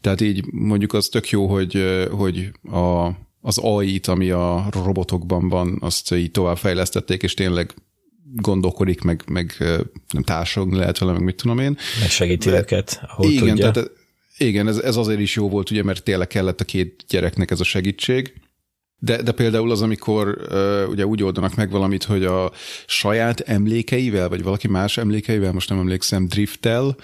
tehát 0.01 0.21
így 0.21 0.45
mondjuk 0.51 0.93
az 0.93 1.07
tök 1.07 1.29
jó, 1.29 1.47
hogy, 1.47 2.05
hogy 2.11 2.51
a, 2.71 3.07
az 3.41 3.57
AI-t, 3.57 4.07
ami 4.07 4.29
a 4.29 4.67
robotokban 4.71 5.49
van, 5.49 5.77
azt 5.79 6.13
így 6.13 6.31
tovább 6.31 6.57
fejlesztették, 6.57 7.23
és 7.23 7.33
tényleg 7.33 7.73
gondolkodik, 8.35 9.01
meg, 9.01 9.23
meg 9.27 9.55
nem 10.13 10.23
társadalmi 10.23 10.77
lehet 10.77 10.97
vele, 10.97 11.11
meg 11.11 11.23
mit 11.23 11.35
tudom 11.35 11.59
én. 11.59 11.77
Megsegíti 11.99 12.49
őket, 12.49 13.01
ahol 13.07 13.31
igen, 13.31 13.47
tudja. 13.47 13.71
Tehát, 13.71 13.91
igen, 14.37 14.67
ez, 14.67 14.77
ez 14.77 14.95
azért 14.95 15.19
is 15.19 15.35
jó 15.35 15.49
volt, 15.49 15.71
ugye, 15.71 15.83
mert 15.83 16.03
tényleg 16.03 16.27
kellett 16.27 16.61
a 16.61 16.65
két 16.65 17.05
gyereknek 17.07 17.51
ez 17.51 17.59
a 17.59 17.63
segítség. 17.63 18.33
De, 18.99 19.21
de 19.21 19.31
például 19.31 19.71
az, 19.71 19.81
amikor 19.81 20.47
uh, 20.51 20.89
ugye 20.89 21.05
úgy 21.05 21.23
oldanak 21.23 21.55
meg 21.55 21.69
valamit, 21.69 22.03
hogy 22.03 22.25
a 22.25 22.51
saját 22.85 23.39
emlékeivel, 23.39 24.29
vagy 24.29 24.43
valaki 24.43 24.67
más 24.67 24.97
emlékeivel, 24.97 25.51
most 25.51 25.69
nem 25.69 25.79
emlékszem, 25.79 26.27
driftel, 26.27 26.95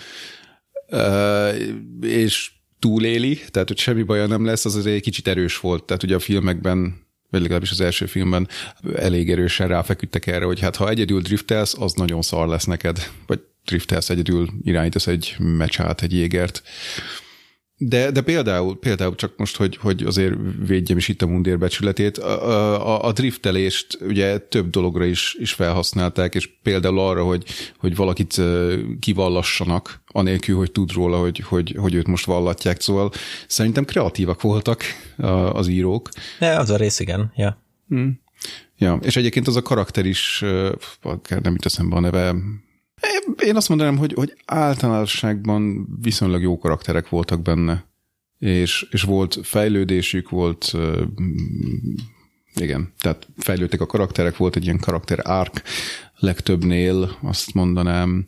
uh, 0.90 1.56
és 2.02 2.52
túléli, 2.80 3.40
tehát 3.52 3.68
hogy 3.68 3.78
semmi 3.78 4.04
baja 4.04 4.28
nem 4.28 4.46
lesz, 4.46 4.66
az 4.66 4.76
azért 4.76 4.96
egy 4.96 5.02
kicsit 5.02 5.28
erős 5.28 5.60
volt. 5.60 5.84
Tehát 5.84 6.04
ugye 6.04 6.16
a 6.16 6.20
filmekben 6.20 7.02
vagy 7.34 7.42
legalábbis 7.42 7.72
az 7.72 7.82
első 7.82 8.06
filmben 8.06 8.48
elég 8.96 9.32
erősen 9.32 9.68
ráfeküdtek 9.68 10.28
erre, 10.28 10.46
hogy 10.46 10.60
hát 10.60 10.76
ha 10.76 10.90
egyedül 10.90 11.22
driftelsz, 11.22 11.76
az 11.80 11.94
nagyon 11.94 12.22
szar 12.22 12.48
lesz 12.48 12.66
neked. 12.66 13.10
Vagy 13.28 13.40
driftelsz 13.66 14.10
egyedül, 14.10 14.50
irányítasz 14.64 15.08
egy 15.08 15.36
mecsát, 15.40 16.02
egy 16.02 16.14
jégert. 16.14 16.64
De, 17.78 18.12
de 18.12 18.22
például, 18.22 18.80
például 18.80 19.16
csak 19.16 19.38
most, 19.38 19.56
hogy, 19.56 19.78
hogy 19.78 20.04
azért 20.04 20.34
védjem 20.68 20.98
is 20.98 21.08
itt 21.08 21.22
a 21.22 21.28
mundér 21.28 21.58
becsületét, 21.58 22.18
a, 22.18 22.88
a, 22.88 23.08
a 23.08 23.12
driftelést 23.12 23.98
ugye 24.02 24.38
több 24.38 24.70
dologra 24.70 25.06
is, 25.06 25.36
is 25.40 25.54
felhasználták, 25.54 26.36
és 26.36 26.50
például 26.64 27.00
arra, 27.00 27.24
hogy, 27.24 27.46
hogy 27.78 27.96
valakit 27.96 28.42
kivallassanak, 29.00 30.02
anélkül, 30.08 30.58
hogy 30.58 30.72
tud 30.72 30.92
róla, 30.92 31.20
hogy, 31.20 31.40
hogy, 31.40 31.76
hogy 31.78 31.94
őt 31.94 32.08
most 32.08 32.26
vallatják. 32.26 32.82
Szóval 32.82 33.12
szerintem 33.48 33.86
kreatívak 33.86 34.42
voltak 34.42 34.84
az 35.52 35.68
írók. 35.68 36.10
Ne, 36.40 36.58
az 36.58 36.70
a 36.70 36.78
rész, 36.78 37.00
igen. 37.00 37.32
Ja. 37.36 37.62
Hmm. 37.88 38.22
Ja, 38.78 39.00
és 39.02 39.16
egyébként 39.16 39.48
az 39.48 39.56
a 39.56 39.62
karakter 39.62 40.06
is, 40.06 40.40
nem 41.28 41.52
jut 41.52 41.66
eszembe 41.66 41.96
a 41.96 42.00
neve, 42.00 42.36
én 43.44 43.56
azt 43.56 43.70
mondanám, 43.70 43.98
hogy, 43.98 44.14
hogy 44.14 44.34
általánosságban 44.46 45.88
viszonylag 46.02 46.42
jó 46.42 46.58
karakterek 46.58 47.10
voltak 47.10 47.42
benne, 47.42 47.86
és, 48.40 48.88
és 48.92 49.02
volt 49.02 49.40
fejlődésük, 49.44 50.30
volt 50.30 50.74
igen, 52.56 52.94
tehát 53.00 53.28
fejlődtek 53.38 53.82
a 53.82 53.86
karakterek, 53.86 54.38
volt 54.38 54.56
egy 54.56 54.64
ilyen 54.64 54.80
karakter 54.80 55.20
arc 55.24 55.62
legtöbbnél, 56.16 57.18
azt 57.22 57.54
mondanám. 57.54 58.26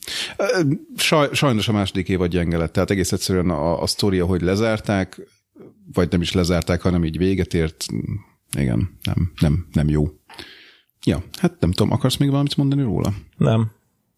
Saj, 0.96 1.30
sajnos 1.32 1.68
a 1.68 1.72
második 1.72 2.10
évad 2.10 2.30
gyenge 2.30 2.58
lett, 2.58 2.74
tehát 2.74 2.92
egész 2.92 3.12
egyszerűen 3.12 3.50
a, 3.50 3.82
a 3.82 3.88
sztoria, 3.88 4.26
hogy 4.26 4.42
lezárták, 4.42 5.22
vagy 5.94 6.12
nem 6.12 6.22
is 6.22 6.32
lezárták, 6.32 6.82
hanem 6.82 7.06
így 7.06 7.18
véget 7.18 7.54
ért, 7.54 7.86
igen, 8.58 8.98
nem, 9.04 9.32
nem, 9.40 9.68
nem 9.72 9.90
jó. 9.90 10.08
Ja, 11.06 11.24
hát 11.40 11.60
nem 11.60 11.72
tudom, 11.72 11.92
akarsz 11.92 12.18
még 12.18 12.30
valamit 12.30 12.58
mondani 12.58 12.82
róla? 12.82 13.14
Nem. 13.38 13.72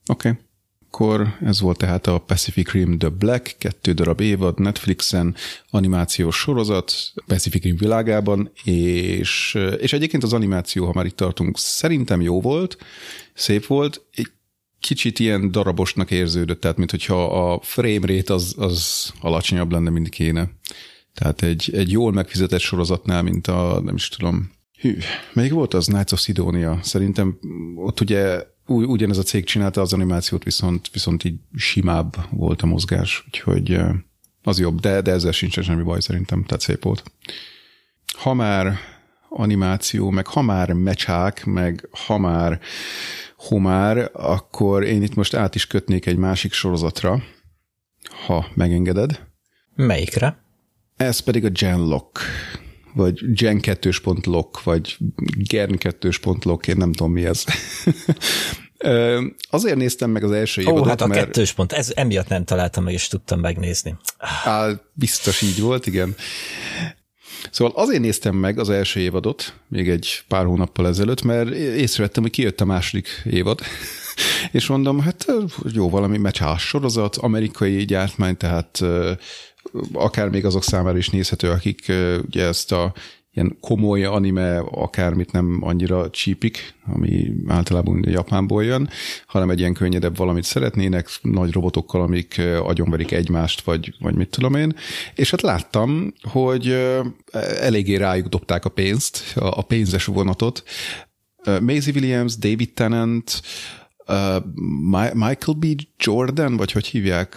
Oké. 0.06 0.30
Okay 0.30 0.46
akkor 0.90 1.38
ez 1.42 1.62
volt 1.62 1.78
tehát 1.78 2.08
a 2.08 2.18
Pacific 2.18 2.72
Rim 2.72 2.98
The 2.98 3.10
Black, 3.10 3.56
kettő 3.58 3.92
darab 3.94 4.22
évad 4.22 4.60
Netflixen, 4.60 5.36
animációs 5.70 6.36
sorozat 6.36 6.94
Pacific 7.26 7.64
Rim 7.64 7.78
világában, 7.78 8.52
és, 8.64 9.58
és 9.78 9.94
egyébként 9.94 10.24
az 10.24 10.34
animáció, 10.34 10.86
ha 10.86 10.92
már 10.94 11.06
itt 11.06 11.16
tartunk, 11.16 11.58
szerintem 11.58 12.22
jó 12.22 12.42
volt, 12.42 12.78
szép 13.34 13.66
volt, 13.66 14.06
egy 14.14 14.32
kicsit 14.80 15.20
ilyen 15.20 15.52
darabosnak 15.52 16.12
érződött, 16.12 16.62
tehát 16.62 16.78
mintha 16.78 17.52
a 17.52 17.60
frame 17.62 18.08
rate 18.08 18.34
az, 18.34 18.56
az 18.58 19.10
alacsonyabb 19.22 19.72
lenne, 19.72 19.90
mint 19.90 20.10
kéne. 20.10 20.50
Tehát 21.14 21.42
egy, 21.42 21.70
egy 21.74 21.92
jól 21.92 22.12
megfizetett 22.12 22.60
sorozatnál, 22.60 23.24
mint 23.24 23.48
a, 23.48 23.82
nem 23.84 23.96
is 23.96 24.10
tudom, 24.10 24.52
hű, 24.80 24.98
melyik 25.34 25.52
volt 25.52 25.74
az 25.74 25.86
Knights 25.86 26.12
of 26.12 26.20
Sidonia? 26.20 26.80
Szerintem 26.82 27.40
ott 27.76 28.02
ugye 28.02 28.44
ugyanez 28.68 29.18
a 29.18 29.24
cég 29.24 29.46
csinálta 29.46 29.82
az 29.82 29.94
animációt, 29.94 30.44
viszont, 30.44 30.90
viszont 30.94 31.24
így 31.24 31.40
simább 31.56 32.16
volt 32.30 32.62
a 32.62 32.66
mozgás, 32.66 33.24
úgyhogy 33.26 33.80
az 34.44 34.60
jobb, 34.60 34.80
de, 34.80 35.02
de 35.02 35.12
ezzel 35.12 35.32
sincsen 35.32 35.64
semmi 35.64 35.84
baj 35.84 36.00
szerintem, 36.00 36.44
tehát 36.44 36.64
szép 36.64 36.84
volt. 36.84 37.04
Ha 38.18 38.34
már 38.34 38.80
animáció, 39.30 40.10
meg 40.10 40.28
ha 40.28 40.42
már 40.42 40.74
mecsák, 40.74 41.46
meg 41.46 41.88
ha 42.08 42.18
már 42.18 42.60
homár, 43.38 44.10
akkor 44.14 44.84
én 44.84 45.02
itt 45.02 45.16
most 45.16 45.34
át 45.34 45.56
is 45.56 45.68
kötnék 45.68 46.06
egy 46.06 46.18
másik 46.18 46.54
sorozatra, 46.54 47.24
ha 48.26 48.48
megengeded. 48.54 49.26
Melyikre? 49.76 50.46
Ez 50.96 51.20
pedig 51.20 51.46
a 51.46 51.50
Genlock, 51.50 52.20
vagy 52.98 53.34
Gen 53.34 53.60
2.lock, 53.62 54.64
vagy 54.64 54.98
Gern 55.38 55.76
2.lock, 55.80 56.68
én 56.68 56.78
nem 56.78 56.92
tudom 56.92 57.12
mi 57.12 57.26
ez. 57.26 57.44
Azért 59.50 59.76
néztem 59.76 60.10
meg 60.10 60.24
az 60.24 60.32
első 60.32 60.62
évadot, 60.62 60.82
Ó, 60.82 60.84
hát 60.84 61.02
a 61.02 61.08
mert... 61.08 61.24
kettős 61.26 61.52
pont, 61.52 61.72
ez 61.72 61.92
emiatt 61.96 62.28
nem 62.28 62.44
találtam 62.44 62.84
meg, 62.84 62.94
és 62.94 63.08
tudtam 63.08 63.40
megnézni. 63.40 63.98
Á, 64.44 64.70
biztos 64.94 65.42
így 65.42 65.62
volt, 65.62 65.86
igen. 65.88 66.16
Szóval 67.52 67.74
azért 67.76 68.02
néztem 68.02 68.36
meg 68.36 68.60
az 68.60 68.70
első 68.70 69.00
évadot, 69.00 69.54
még 69.68 69.90
egy 69.90 70.24
pár 70.28 70.46
hónappal 70.46 70.88
ezelőtt, 70.88 71.22
mert 71.22 71.50
észrevettem, 71.54 72.24
hogy 72.24 72.32
kijött 72.32 72.62
a 72.62 72.66
második 72.66 73.08
évad, 73.26 73.60
és 74.52 74.68
mondom, 74.68 75.00
hát 75.00 75.26
jó, 75.74 75.90
valami 75.90 76.18
mecsás 76.18 76.62
sorozat, 76.62 77.16
amerikai 77.16 77.86
gyártmány, 77.86 78.38
tehát 78.38 78.84
akár 79.94 80.30
még 80.30 80.46
azok 80.46 80.64
számára 80.64 80.98
is 80.98 81.10
nézhető, 81.10 81.50
akik 81.50 81.92
ugye 82.28 82.46
ezt 82.46 82.72
a 82.72 82.94
ilyen 83.38 83.58
komoly 83.62 84.04
anime 84.04 84.58
akármit 84.58 85.32
nem 85.32 85.58
annyira 85.62 86.10
csípik, 86.10 86.74
ami 86.86 87.34
általában 87.48 88.04
Japánból 88.08 88.64
jön, 88.64 88.90
hanem 89.26 89.50
egy 89.50 89.60
ilyen 89.60 89.74
könnyedebb 89.74 90.18
valamit 90.18 90.44
szeretnének, 90.44 91.10
nagy 91.22 91.52
robotokkal, 91.52 92.02
amik 92.02 92.42
agyonverik 92.64 93.12
egymást, 93.12 93.62
vagy, 93.62 93.94
vagy 94.00 94.16
mit 94.16 94.30
tudom 94.30 94.56
én. 94.56 94.76
És 95.16 95.32
hát 95.32 95.42
láttam, 95.42 96.14
hogy 96.22 96.78
eléggé 97.60 97.96
rájuk 97.96 98.28
dobták 98.28 98.66
a 98.66 98.70
pénzt, 98.70 99.34
a 99.36 99.62
pénzes 99.62 100.06
vonatot. 100.06 100.64
Maisie 101.62 101.94
Williams, 101.94 102.38
David 102.38 102.74
Tennant, 102.74 103.42
Michael 105.14 105.58
B. 105.58 105.66
Jordan, 105.98 106.58
vagy 106.58 106.72
hogy 106.72 106.86
hívják? 106.86 107.36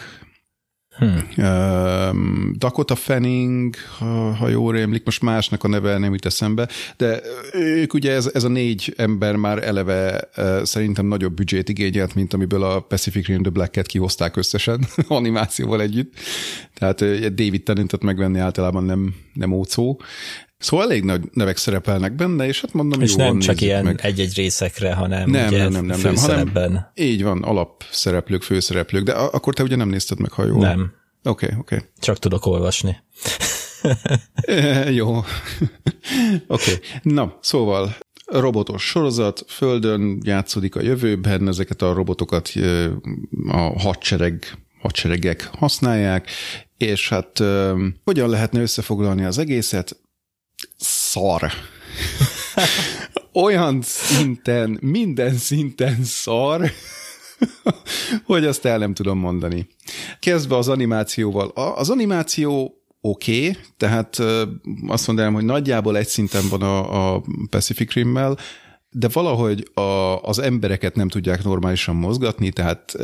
Hmm. 1.01 2.53
Dakota 2.59 2.95
Fanning, 2.95 3.75
ha, 3.99 4.33
ha 4.33 4.49
jól 4.49 4.73
rémlik, 4.73 5.05
most 5.05 5.23
másnak 5.23 5.65
a 5.65 5.69
neve 5.69 5.99
nem 5.99 6.13
jut 6.13 6.27
eszembe, 6.27 6.69
de 6.97 7.21
ők 7.53 7.95
ugye 7.95 8.13
ez, 8.13 8.31
ez 8.35 8.45
a 8.45 8.49
négy 8.49 8.95
ember 8.97 9.37
már 9.37 9.67
eleve 9.67 10.29
szerintem 10.63 11.07
nagyobb 11.07 11.35
büdzsét 11.35 11.69
igényelt, 11.69 12.15
mint 12.15 12.35
amiből 12.35 12.63
a 12.63 12.81
Pacific 12.81 13.27
Rim 13.27 13.43
The 13.43 13.51
Black-et 13.51 13.87
kihozták 13.87 14.37
összesen 14.37 14.87
animációval 15.09 15.81
együtt. 15.81 16.15
Tehát 16.75 16.99
David 17.35 17.63
Tennantet 17.63 18.03
megvenni 18.03 18.39
általában 18.39 18.85
nem, 18.85 19.15
nem 19.33 19.53
ócó. 19.53 20.01
Szóval 20.61 20.91
elég 20.91 21.05
nagy 21.05 21.23
nevek 21.33 21.57
szerepelnek 21.57 22.15
benne, 22.15 22.47
és 22.47 22.61
hát 22.61 22.73
mondom, 22.73 23.01
és 23.01 23.11
jó, 23.11 23.17
nem 23.17 23.39
csak 23.39 23.61
ilyen 23.61 23.85
meg. 23.85 24.01
egy-egy 24.03 24.35
részekre, 24.35 24.95
hanem 24.95 25.31
nem, 25.31 25.47
ugye 25.47 25.59
nem, 25.59 25.73
nem, 25.73 25.85
nem, 25.85 26.01
nem, 26.01 26.17
hanem 26.17 26.87
így 26.95 27.23
van, 27.23 27.43
alapszereplők, 27.43 28.43
főszereplők, 28.43 29.05
de 29.05 29.13
akkor 29.13 29.55
te 29.55 29.63
ugye 29.63 29.77
nem 29.77 29.89
nézted 29.89 30.21
meg, 30.21 30.31
ha 30.31 30.45
jól. 30.45 30.59
Nem. 30.59 30.93
Oké, 31.25 31.47
okay, 31.47 31.59
oké. 31.59 31.75
Okay. 31.75 31.89
Csak 31.99 32.19
tudok 32.19 32.47
olvasni. 32.47 32.97
jó. 35.01 35.17
oké. 35.17 35.25
Okay. 36.47 36.79
Na, 37.03 37.39
szóval 37.41 37.97
robotos 38.25 38.83
sorozat, 38.83 39.45
Földön 39.49 40.21
játszódik 40.25 40.77
a 40.77 40.83
jövőben, 40.83 41.49
ezeket 41.49 41.83
a 41.83 41.93
robotokat 41.93 42.53
a 43.49 43.81
hadsereg, 43.81 44.59
hadseregek 44.81 45.51
használják, 45.53 46.31
és 46.77 47.09
hát 47.09 47.43
hogyan 48.05 48.29
lehetne 48.29 48.61
összefoglalni 48.61 49.25
az 49.25 49.39
egészet? 49.39 50.01
Szar. 50.77 51.53
Olyan 53.33 53.83
szinten, 53.83 54.79
minden 54.81 55.35
szinten 55.37 56.05
szar, 56.05 56.71
hogy 58.25 58.45
azt 58.45 58.65
el 58.65 58.79
nem 58.79 58.95
tudom 58.95 59.19
mondani. 59.19 59.69
Kezdve 60.21 60.57
az 60.57 60.69
animációval. 60.69 61.49
Az 61.49 61.91
animáció 61.91 62.75
oké, 63.01 63.49
okay, 63.49 63.63
tehát 63.77 64.19
azt 64.87 65.07
mondanám, 65.07 65.35
hogy 65.35 65.45
nagyjából 65.45 65.97
egy 65.97 66.09
szinten 66.09 66.49
van 66.49 66.63
a, 66.63 67.15
a 67.15 67.23
Pacific 67.51 67.93
Rim-mel, 67.93 68.39
de 68.91 69.09
valahogy 69.13 69.71
a, 69.75 69.81
az 70.23 70.39
embereket 70.39 70.95
nem 70.95 71.09
tudják 71.09 71.45
normálisan 71.45 71.97
mozgatni, 71.97 72.51
tehát 72.51 72.97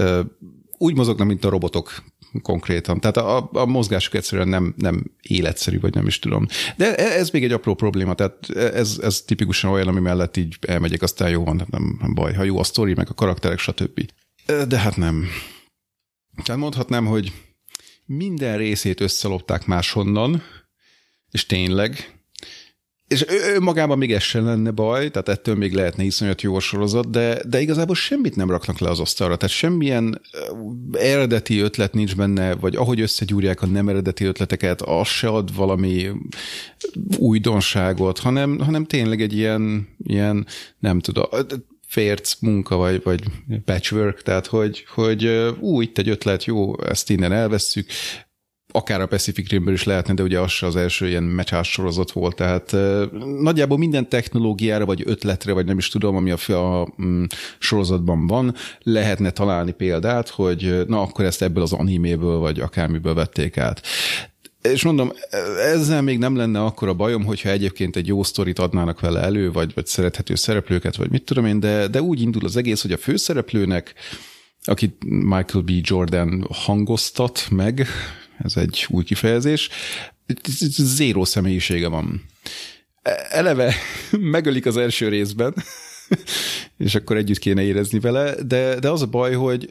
úgy 0.78 0.94
mozognak, 0.94 1.26
mint 1.26 1.44
a 1.44 1.48
robotok 1.48 2.04
konkrétan. 2.42 3.00
Tehát 3.00 3.16
a, 3.16 3.48
a 3.52 3.66
mozgásuk 3.66 4.14
egyszerűen 4.14 4.48
nem, 4.48 4.74
nem 4.76 5.04
életszerű, 5.20 5.80
vagy 5.80 5.94
nem 5.94 6.06
is 6.06 6.18
tudom. 6.18 6.46
De 6.76 6.94
e, 6.94 7.18
ez 7.18 7.30
még 7.30 7.44
egy 7.44 7.52
apró 7.52 7.74
probléma, 7.74 8.14
tehát 8.14 8.50
ez, 8.50 8.98
ez 9.02 9.20
tipikusan 9.20 9.70
olyan, 9.70 9.88
ami 9.88 10.00
mellett 10.00 10.36
így 10.36 10.56
elmegyek, 10.60 11.02
aztán 11.02 11.30
jó 11.30 11.44
van, 11.44 11.66
nem, 11.70 11.98
nem 12.00 12.14
baj, 12.14 12.34
ha 12.34 12.42
jó 12.42 12.58
a 12.58 12.64
sztori, 12.64 12.94
meg 12.94 13.08
a 13.10 13.14
karakterek, 13.14 13.58
stb. 13.58 14.10
De 14.68 14.78
hát 14.78 14.96
nem. 14.96 15.26
Tehát 16.44 16.60
mondhatnám, 16.60 17.06
hogy 17.06 17.32
minden 18.06 18.56
részét 18.56 19.00
összelopták 19.00 19.66
máshonnan, 19.66 20.42
és 21.30 21.46
tényleg, 21.46 22.15
és 23.08 23.24
önmagában 23.54 23.98
még 23.98 24.12
ez 24.12 24.22
sem 24.22 24.44
lenne 24.44 24.70
baj, 24.70 25.10
tehát 25.10 25.28
ettől 25.28 25.54
még 25.54 25.72
lehetne 25.72 26.02
iszonyat 26.02 26.42
jó 26.42 26.58
sorozat, 26.58 27.10
de, 27.10 27.40
de 27.48 27.60
igazából 27.60 27.94
semmit 27.94 28.36
nem 28.36 28.50
raknak 28.50 28.78
le 28.78 28.90
az 28.90 29.00
asztalra, 29.00 29.36
tehát 29.36 29.54
semmilyen 29.54 30.20
eredeti 30.92 31.58
ötlet 31.58 31.92
nincs 31.92 32.16
benne, 32.16 32.54
vagy 32.54 32.76
ahogy 32.76 33.00
összegyúrják 33.00 33.62
a 33.62 33.66
nem 33.66 33.88
eredeti 33.88 34.24
ötleteket, 34.24 34.82
az 34.82 35.06
se 35.06 35.28
ad 35.28 35.54
valami 35.54 36.10
újdonságot, 37.16 38.18
hanem, 38.18 38.58
hanem 38.58 38.84
tényleg 38.84 39.20
egy 39.20 39.36
ilyen, 39.36 39.88
ilyen 40.04 40.46
nem 40.78 41.00
tudom, 41.00 41.26
férc 41.86 42.34
munka, 42.40 42.76
vagy, 42.76 43.02
vagy 43.02 43.22
patchwork, 43.64 44.22
tehát 44.22 44.46
hogy, 44.46 44.84
hogy 44.94 45.26
ú, 45.60 45.80
itt 45.80 45.98
egy 45.98 46.08
ötlet, 46.08 46.44
jó, 46.44 46.82
ezt 46.82 47.10
innen 47.10 47.32
elvesszük, 47.32 47.86
akár 48.76 49.00
a 49.00 49.06
Pacific 49.06 49.50
Rimből 49.50 49.74
is 49.74 49.84
lehetne, 49.84 50.14
de 50.14 50.22
ugye 50.22 50.40
az 50.40 50.50
se 50.50 50.66
az 50.66 50.76
első 50.76 51.08
ilyen 51.08 51.22
mecsás 51.22 51.70
sorozat 51.70 52.12
volt, 52.12 52.36
tehát 52.36 52.76
nagyjából 53.40 53.78
minden 53.78 54.08
technológiára, 54.08 54.84
vagy 54.84 55.02
ötletre, 55.04 55.52
vagy 55.52 55.66
nem 55.66 55.78
is 55.78 55.88
tudom, 55.88 56.16
ami 56.16 56.30
a, 56.30 56.80
a 56.80 56.88
mm, 57.02 57.24
sorozatban 57.58 58.26
van, 58.26 58.54
lehetne 58.82 59.30
találni 59.30 59.72
példát, 59.72 60.28
hogy 60.28 60.86
na 60.86 61.00
akkor 61.00 61.24
ezt 61.24 61.42
ebből 61.42 61.62
az 61.62 61.72
animéből, 61.72 62.38
vagy 62.38 62.60
akármiből 62.60 63.14
vették 63.14 63.58
át. 63.58 63.82
És 64.62 64.82
mondom, 64.82 65.12
ezzel 65.72 66.02
még 66.02 66.18
nem 66.18 66.36
lenne 66.36 66.64
akkor 66.64 66.88
a 66.88 66.94
bajom, 66.94 67.24
hogyha 67.24 67.48
egyébként 67.48 67.96
egy 67.96 68.06
jó 68.06 68.22
sztorit 68.22 68.58
adnának 68.58 69.00
vele 69.00 69.20
elő, 69.20 69.52
vagy, 69.52 69.72
vagy 69.74 69.86
szerethető 69.86 70.34
szereplőket, 70.34 70.96
vagy 70.96 71.10
mit 71.10 71.24
tudom 71.24 71.46
én, 71.46 71.60
de, 71.60 71.88
de 71.88 72.02
úgy 72.02 72.20
indul 72.20 72.44
az 72.44 72.56
egész, 72.56 72.82
hogy 72.82 72.92
a 72.92 72.96
főszereplőnek, 72.96 73.94
akit 74.64 75.04
Michael 75.04 75.64
B. 75.64 75.70
Jordan 75.80 76.46
hangoztat 76.50 77.46
meg, 77.50 77.86
ez 78.38 78.56
egy 78.56 78.86
új 78.88 79.04
kifejezés, 79.04 79.68
zéró 80.76 81.24
személyisége 81.24 81.88
van. 81.88 82.24
Eleve 83.30 83.74
megölik 84.10 84.66
az 84.66 84.76
első 84.76 85.08
részben, 85.08 85.54
és 86.86 86.94
akkor 86.94 87.16
együtt 87.16 87.38
kéne 87.38 87.62
érezni 87.62 87.98
vele, 87.98 88.34
de, 88.42 88.78
de 88.78 88.90
az 88.90 89.02
a 89.02 89.06
baj, 89.06 89.34
hogy 89.34 89.68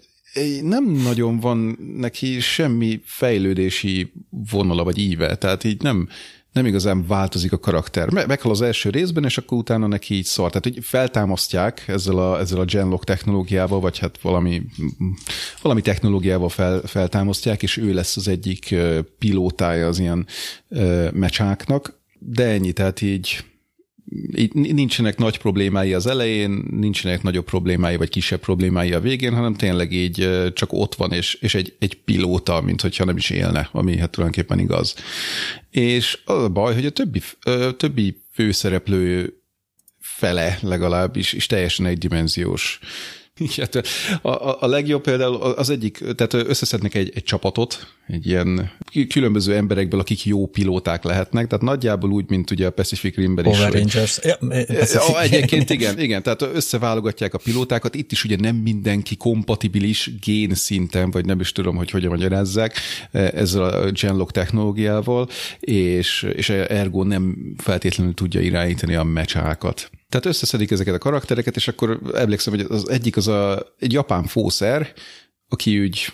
nem 0.62 0.92
nagyon 0.92 1.40
van 1.40 1.78
neki 1.98 2.40
semmi 2.40 3.02
fejlődési 3.06 4.12
vonala 4.30 4.84
vagy 4.84 4.98
íve, 4.98 5.36
tehát 5.36 5.64
így 5.64 5.82
nem, 5.82 6.10
nem 6.56 6.66
igazán 6.66 7.08
változik 7.08 7.52
a 7.52 7.60
karakter. 7.60 8.10
Meghal 8.10 8.52
az 8.52 8.62
első 8.62 8.90
részben, 8.90 9.24
és 9.24 9.38
akkor 9.38 9.58
utána 9.58 9.88
neki 9.88 10.14
így 10.14 10.26
szar. 10.26 10.48
Tehát, 10.48 10.64
hogy 10.64 10.86
feltámasztják 10.86 11.84
ezzel 11.88 12.18
a, 12.18 12.40
ezzel 12.40 12.60
a 12.60 12.66
Genlock 12.66 13.04
technológiával, 13.04 13.80
vagy 13.80 14.00
hát 14.00 14.22
valami, 14.22 14.62
valami 15.62 15.82
technológiával 15.82 16.50
fel, 16.50 16.82
feltámasztják, 16.86 17.64
és 17.64 17.78
ő 17.78 17.94
lesz 17.94 18.18
az 18.18 18.28
egyik 18.28 18.76
pilótája 19.20 19.88
az 19.88 20.00
ilyen 20.00 20.28
mecsáknak. 21.12 22.00
De 22.20 22.46
ennyi, 22.46 22.72
tehát 22.72 23.02
így 23.02 23.46
így 24.36 24.54
nincsenek 24.54 25.18
nagy 25.18 25.38
problémái 25.38 25.94
az 25.94 26.08
elején, 26.08 26.66
nincsenek 26.70 27.24
nagyobb 27.24 27.46
problémái, 27.46 27.96
vagy 27.96 28.10
kisebb 28.10 28.40
problémái 28.40 28.94
a 28.94 29.00
végén, 29.00 29.34
hanem 29.34 29.54
tényleg 29.54 29.92
így 29.92 30.30
csak 30.54 30.74
ott 30.74 30.96
van, 30.96 31.12
és, 31.12 31.34
és 31.34 31.56
egy, 31.56 31.76
egy 31.80 31.98
pilóta, 31.98 32.62
mint 32.62 32.82
hogyha 32.82 33.06
nem 33.06 33.18
is 33.18 33.30
élne, 33.30 33.70
ami 33.72 33.98
hát 33.98 34.10
tulajdonképpen 34.10 34.60
igaz. 34.60 34.96
És 35.70 36.20
az 36.26 36.44
a 36.44 36.50
baj, 36.50 36.74
hogy 36.74 36.86
a 36.86 36.90
többi, 36.90 37.22
többi 37.78 38.22
főszereplő 38.32 39.40
fele 40.00 40.60
legalábbis, 40.62 41.34
és 41.34 41.46
teljesen 41.46 41.86
egydimenziós. 41.86 42.80
Igen, 43.56 43.68
a, 44.22 44.30
a, 44.30 44.62
a 44.62 44.68
legjobb 44.68 45.02
például 45.02 45.36
az 45.36 45.70
egyik, 45.70 45.98
tehát 45.98 46.34
összeszednek 46.34 46.94
egy, 46.94 47.12
egy 47.16 47.24
csapatot, 47.24 47.95
egy 48.08 48.28
ilyen 48.28 48.72
különböző 49.10 49.56
emberekből, 49.56 50.00
akik 50.00 50.26
jó 50.26 50.46
pilóták 50.46 51.04
lehetnek, 51.04 51.48
tehát 51.48 51.64
nagyjából 51.64 52.12
úgy, 52.12 52.30
mint 52.30 52.52
ugye 52.52 52.66
a 52.66 52.70
Pacific 52.70 53.16
Rimben 53.16 53.46
is. 53.46 53.60
Rangers. 53.60 54.20
Ja, 54.24 54.38
Pacific. 54.68 55.16
Egyébként 55.20 55.70
igen, 55.70 56.00
igen, 56.00 56.24
tehát 56.24 56.42
összeválogatják 56.42 57.34
a 57.34 57.38
pilótákat, 57.38 57.96
itt 57.96 58.12
is 58.12 58.24
ugye 58.24 58.36
nem 58.40 58.56
mindenki 58.56 59.16
kompatibilis 59.16 60.12
gén 60.22 60.54
szinten, 60.54 61.12
vagy 61.12 61.26
nem 61.26 61.40
is 61.40 61.52
tudom, 61.52 61.76
hogy 61.76 61.90
hogyan 61.90 62.10
magyarázzák 62.10 62.74
ezzel 63.12 63.64
a 63.64 63.92
genlock 63.92 64.32
technológiával, 64.32 65.28
és, 65.60 66.28
és 66.36 66.50
ergo 66.50 67.04
nem 67.04 67.56
feltétlenül 67.58 68.14
tudja 68.14 68.42
irányítani 68.42 68.96
a 68.96 69.04
mecsákat. 69.04 69.90
Tehát 70.10 70.26
összeszedik 70.26 70.72
ezeket 70.72 70.94
a 70.94 70.98
karaktereket, 70.98 71.56
és 71.56 71.68
akkor 71.68 72.00
emlékszem, 72.16 72.54
hogy 72.54 72.66
az 72.70 72.90
egyik 72.90 73.18
az 73.18 73.28
a, 73.28 73.74
egy 73.80 73.94
japán 73.94 74.24
fószer, 74.24 74.94
aki 75.48 75.80
úgy 75.80 76.14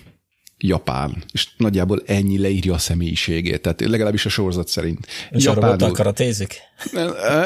japán, 0.61 1.23
és 1.31 1.47
nagyjából 1.57 2.01
ennyi 2.05 2.37
leírja 2.37 2.73
a 2.73 2.77
személyiségét, 2.77 3.61
tehát 3.61 3.81
legalábbis 3.81 4.25
a 4.25 4.29
sorozat 4.29 4.67
szerint. 4.67 5.07
És 5.29 5.43
Japánul. 5.43 5.91
karatézik? 5.91 6.55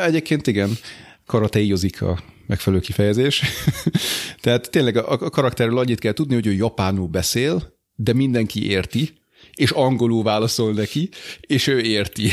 Egyébként 0.03 0.47
igen, 0.47 0.77
karatéjozik 1.25 2.01
a 2.01 2.19
megfelelő 2.47 2.81
kifejezés. 2.81 3.43
tehát 4.41 4.69
tényleg 4.69 4.97
a, 4.97 5.11
a 5.11 5.29
karakterről 5.29 5.77
annyit 5.77 5.99
kell 5.99 6.13
tudni, 6.13 6.33
hogy 6.33 6.47
ő 6.47 6.53
japánul 6.53 7.07
beszél, 7.07 7.73
de 7.95 8.13
mindenki 8.13 8.69
érti, 8.69 9.13
és 9.53 9.71
angolul 9.71 10.23
válaszol 10.23 10.73
neki, 10.73 11.09
és 11.41 11.67
ő 11.67 11.79
érti. 11.79 12.29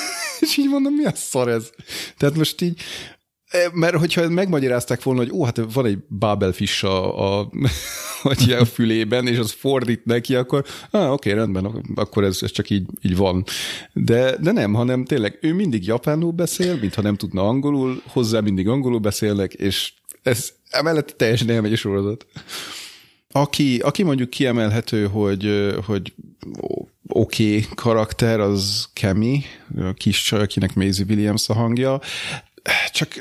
és 0.40 0.56
így 0.56 0.68
mondom, 0.68 0.94
mi 0.94 1.04
a 1.04 1.12
szar 1.14 1.48
ez? 1.48 1.70
Tehát 2.16 2.36
most 2.36 2.60
így 2.60 2.80
mert 3.72 3.96
hogyha 3.96 4.28
megmagyarázták 4.28 5.02
volna, 5.02 5.20
hogy 5.20 5.30
ó, 5.32 5.44
hát 5.44 5.60
van 5.72 5.86
egy 5.86 5.98
Babelfish 6.18 6.84
a, 6.84 7.38
a, 7.40 7.50
a 8.60 8.64
fülében, 8.64 9.26
és 9.26 9.38
az 9.38 9.52
fordít 9.52 10.04
neki, 10.04 10.34
akkor 10.34 10.64
ah, 10.90 11.12
oké, 11.12 11.32
rendben, 11.32 11.64
akkor 11.94 12.24
ez, 12.24 12.38
ez 12.40 12.50
csak 12.50 12.70
így, 12.70 12.86
így 13.02 13.16
van. 13.16 13.44
De, 13.92 14.36
de 14.40 14.52
nem, 14.52 14.74
hanem 14.74 15.04
tényleg 15.04 15.38
ő 15.40 15.54
mindig 15.54 15.86
japánul 15.86 16.32
beszél, 16.32 16.76
mintha 16.80 17.02
nem 17.02 17.16
tudna 17.16 17.48
angolul, 17.48 18.02
hozzá 18.06 18.40
mindig 18.40 18.68
angolul 18.68 18.98
beszélnek, 18.98 19.52
és 19.52 19.92
ez 20.22 20.52
emellett 20.70 21.14
teljesen 21.16 21.50
elmegy 21.50 21.72
a 21.72 21.76
sorozat. 21.76 22.26
Aki, 23.30 23.78
aki 23.78 24.02
mondjuk 24.02 24.30
kiemelhető, 24.30 25.06
hogy, 25.06 25.74
hogy 25.86 26.12
oké 27.08 27.56
okay 27.56 27.66
karakter, 27.74 28.40
az 28.40 28.88
Kemi, 28.92 29.42
a 29.76 29.92
kis 29.92 30.22
csaj, 30.22 30.40
akinek 30.40 30.74
Maisie 30.74 31.04
Williams 31.08 31.48
a 31.48 31.54
hangja 31.54 32.00
csak 32.92 33.14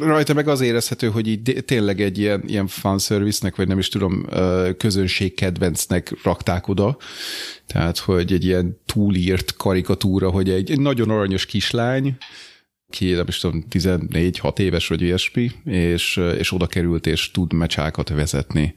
rajta 0.00 0.34
meg 0.34 0.48
az 0.48 0.60
érezhető, 0.60 1.08
hogy 1.08 1.26
így 1.26 1.62
tényleg 1.64 2.00
egy 2.00 2.18
ilyen, 2.18 2.42
ilyen 2.46 2.66
fanservice-nek, 2.66 3.56
vagy 3.56 3.68
nem 3.68 3.78
is 3.78 3.88
tudom, 3.88 4.26
közönségkedvencnek 4.76 6.12
rakták 6.22 6.68
oda. 6.68 6.96
Tehát, 7.66 7.98
hogy 7.98 8.32
egy 8.32 8.44
ilyen 8.44 8.80
túlírt 8.86 9.56
karikatúra, 9.56 10.30
hogy 10.30 10.50
egy, 10.50 10.70
egy 10.70 10.80
nagyon 10.80 11.10
aranyos 11.10 11.46
kislány, 11.46 12.16
ki, 12.90 13.10
nem 13.10 13.28
is 13.28 13.38
tudom, 13.38 13.64
14-6 13.70 14.58
éves 14.58 14.88
vagy 14.88 15.02
ilyesmi, 15.02 15.50
és, 15.64 16.20
és 16.38 16.52
oda 16.52 16.66
került, 16.66 17.06
és 17.06 17.30
tud 17.30 17.52
mecsákat 17.52 18.08
vezetni. 18.08 18.74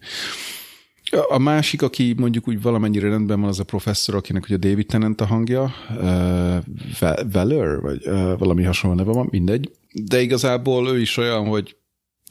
A 1.11 1.37
másik, 1.37 1.81
aki 1.81 2.13
mondjuk 2.17 2.47
úgy 2.47 2.61
valamennyire 2.61 3.09
rendben 3.09 3.39
van, 3.39 3.49
az 3.49 3.59
a 3.59 3.63
professzor, 3.63 4.15
akinek 4.15 4.43
ugye 4.43 4.57
David 4.57 4.85
Tennant 4.85 5.21
a 5.21 5.25
hangja, 5.25 5.73
uh, 5.89 7.31
Veller, 7.31 7.81
vagy 7.81 8.07
uh, 8.07 8.37
valami 8.37 8.63
hasonló 8.63 8.95
neve 8.95 9.11
van, 9.11 9.27
mindegy. 9.31 9.71
De 9.93 10.21
igazából 10.21 10.89
ő 10.89 10.99
is 10.99 11.17
olyan, 11.17 11.47
hogy 11.47 11.75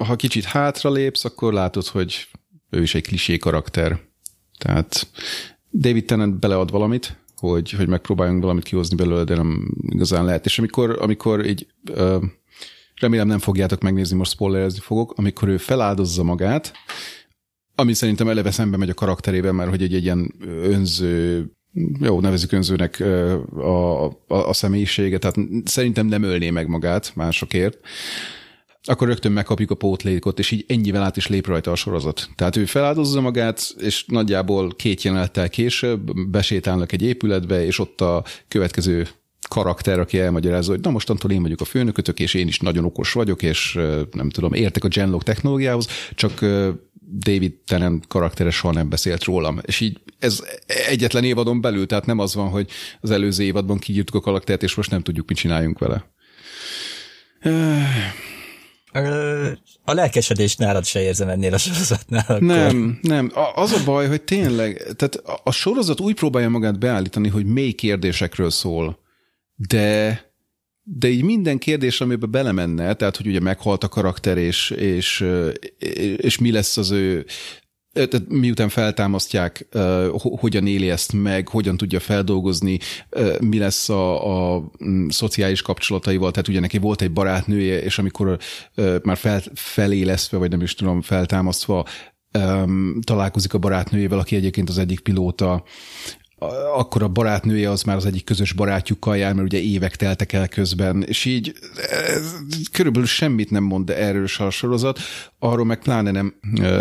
ha 0.05 0.17
kicsit 0.17 0.45
hátra 0.45 0.91
lépsz, 0.91 1.25
akkor 1.25 1.53
látod, 1.53 1.87
hogy 1.87 2.27
ő 2.71 2.83
is 2.83 2.95
egy 2.95 3.07
klisé 3.07 3.37
karakter. 3.37 4.01
Tehát 4.59 5.07
David 5.71 6.05
Tennant 6.05 6.39
belead 6.39 6.71
valamit, 6.71 7.19
hogy, 7.37 7.71
hogy 7.71 7.89
megpróbáljunk 7.89 8.43
valamit 8.43 8.65
kihozni 8.65 8.97
belőle, 8.97 9.25
de 9.25 9.35
nem 9.35 9.75
igazán 9.89 10.25
lehet. 10.25 10.45
És 10.45 10.59
amikor, 10.59 10.99
amikor 11.01 11.47
így, 11.47 11.67
remélem 13.01 13.27
nem 13.27 13.39
fogjátok 13.39 13.81
megnézni, 13.81 14.17
most 14.17 14.31
spoilerezni 14.31 14.81
fogok, 14.81 15.13
amikor 15.17 15.49
ő 15.49 15.57
feláldozza 15.57 16.23
magát, 16.23 16.73
ami 17.75 17.95
szerintem 17.95 18.29
eleve 18.29 18.51
szembe 18.51 18.77
megy 18.77 18.91
a 18.91 18.95
karakterében, 18.95 19.55
mert 19.55 19.71
hogy 19.71 19.83
egy, 19.83 19.95
egy 19.95 20.05
ilyen 20.05 20.35
önző 20.63 21.45
jó, 22.01 22.21
nevezzük 22.21 22.53
önzőnek 22.53 23.01
a, 23.55 24.05
a, 24.05 24.15
a 24.29 24.53
személyisége, 24.53 25.19
tehát 25.19 25.37
szerintem 25.65 26.07
nem 26.07 26.23
ölné 26.23 26.51
meg 26.51 26.69
magát 26.69 27.13
másokért, 27.15 27.79
akkor 28.87 29.09
rögtön 29.09 29.33
megkapjuk 29.33 29.71
a 29.71 29.75
pótlékot, 29.75 30.39
és 30.39 30.51
így 30.51 30.65
ennyivel 30.69 31.03
át 31.03 31.17
is 31.17 31.27
lép 31.27 31.47
rajta 31.47 31.71
a 31.71 31.75
sorozat. 31.75 32.29
Tehát 32.35 32.57
ő 32.57 32.65
feláldozza 32.65 33.21
magát, 33.21 33.75
és 33.79 34.05
nagyjából 34.07 34.75
két 34.77 35.03
jelenettel 35.03 35.49
később 35.49 36.29
besétálnak 36.29 36.93
egy 36.93 37.03
épületbe, 37.03 37.65
és 37.65 37.79
ott 37.79 38.01
a 38.01 38.25
következő 38.49 39.09
karakter, 39.49 39.99
aki 39.99 40.19
elmagyarázza, 40.19 40.71
hogy 40.71 40.81
na 40.81 40.91
mostantól 40.91 41.31
én 41.31 41.43
vagyok 41.43 41.61
a 41.61 41.65
főnökötök, 41.65 42.21
és 42.21 42.35
én 42.35 42.47
is 42.47 42.59
nagyon 42.59 42.85
okos 42.85 43.13
vagyok, 43.13 43.43
és 43.43 43.79
nem 44.13 44.31
tudom, 44.31 44.53
értek 44.53 44.85
a 44.85 44.89
Genlock 44.89 45.25
technológiához, 45.25 45.87
csak 46.15 46.41
David 47.19 47.53
Tennant 47.67 48.07
karaktere 48.07 48.51
soha 48.51 48.75
nem 48.75 48.88
beszélt 48.88 49.25
rólam. 49.25 49.61
És 49.62 49.81
így 49.81 50.01
ez 50.19 50.43
egyetlen 50.88 51.25
évadon 51.25 51.61
belül, 51.61 51.87
tehát 51.87 52.07
nem 52.07 52.19
az 52.19 52.35
van, 52.35 52.49
hogy 52.49 52.71
az 53.01 53.11
előző 53.11 53.45
évadban 53.45 53.79
kiírtuk 53.79 54.14
a 54.14 54.21
karaktert, 54.21 54.62
és 54.62 54.75
most 54.75 54.90
nem 54.90 55.03
tudjuk, 55.03 55.29
mit 55.29 55.37
csináljunk 55.37 55.79
vele. 55.79 56.12
A 59.85 59.93
lelkesedést 59.93 60.59
nálad 60.59 60.85
se 60.85 61.01
érzem 61.01 61.29
ennél 61.29 61.55
a 61.55 61.59
sorozatnál. 61.59 62.25
Akkor. 62.29 62.40
Nem, 62.40 62.99
nem. 63.03 63.31
Az 63.55 63.73
a 63.73 63.85
baj, 63.85 64.07
hogy 64.09 64.23
tényleg, 64.23 64.83
tehát 64.97 65.23
a 65.45 65.51
sorozat 65.51 66.01
úgy 66.01 66.14
próbálja 66.14 66.49
magát 66.49 66.79
beállítani, 66.79 67.29
hogy 67.29 67.47
mély 67.47 67.73
kérdésekről 67.73 68.51
szól, 68.51 68.99
de 69.55 70.21
de 70.87 71.09
így 71.09 71.23
minden 71.23 71.59
kérdés, 71.59 72.01
amiben 72.01 72.31
belemenne, 72.31 72.94
tehát 72.94 73.16
hogy 73.16 73.27
ugye 73.27 73.40
meghalt 73.40 73.85
a 73.85 73.88
karakter, 73.88 74.38
és, 74.38 74.70
és, 74.70 75.25
és 76.16 76.38
mi 76.38 76.51
lesz 76.51 76.77
az 76.77 76.90
ő 76.90 77.27
tehát 77.92 78.29
miután 78.29 78.68
feltámasztják, 78.68 79.66
hogyan 80.20 80.66
éli 80.66 80.90
ezt 80.90 81.12
meg, 81.12 81.49
hogyan 81.49 81.77
tudja 81.77 82.01
feldolgozni, 82.01 82.79
mi 83.40 83.59
lesz 83.59 83.88
a, 83.88 84.55
a 84.55 84.70
mm, 84.85 85.09
szociális 85.09 85.62
kapcsolataival, 85.62 86.31
tehát 86.31 86.49
ugye 86.49 86.61
neki 86.61 86.79
volt 86.79 87.03
egy 87.03 87.12
barátnője, 87.12 87.83
és 87.83 87.99
amikor 87.99 88.38
már 89.03 89.16
fel, 89.16 89.42
felélesztve, 89.55 90.38
vagy 90.38 90.51
nem 90.51 90.61
is 90.61 90.75
tudom, 90.75 91.03
feltámasztva, 91.03 91.85
találkozik 93.05 93.55
a 93.55 93.59
barátnőjével, 93.59 94.18
aki 94.18 94.37
egyébként 94.37 94.68
az 94.68 94.79
egyik 94.79 95.01
pilóta, 95.01 95.64
akkor 96.76 97.02
a 97.02 97.09
barátnője 97.09 97.70
az 97.70 97.83
már 97.83 97.96
az 97.96 98.07
egyik 98.07 98.24
közös 98.24 98.52
barátjukkal 98.52 99.16
jár, 99.16 99.33
mert 99.33 99.46
ugye 99.46 99.61
évek 99.61 99.96
teltek 99.96 100.33
el 100.33 100.48
közben, 100.48 101.02
és 101.02 101.24
így 101.24 101.52
ez, 102.07 102.35
körülbelül 102.72 103.07
semmit 103.07 103.50
nem 103.50 103.62
mond 103.62 103.90
erről 103.90 104.26
a 104.38 104.50
sorozat, 104.50 104.98
arról 105.38 105.64
meg 105.64 105.78
pláne 105.78 106.11
nem 106.11 106.35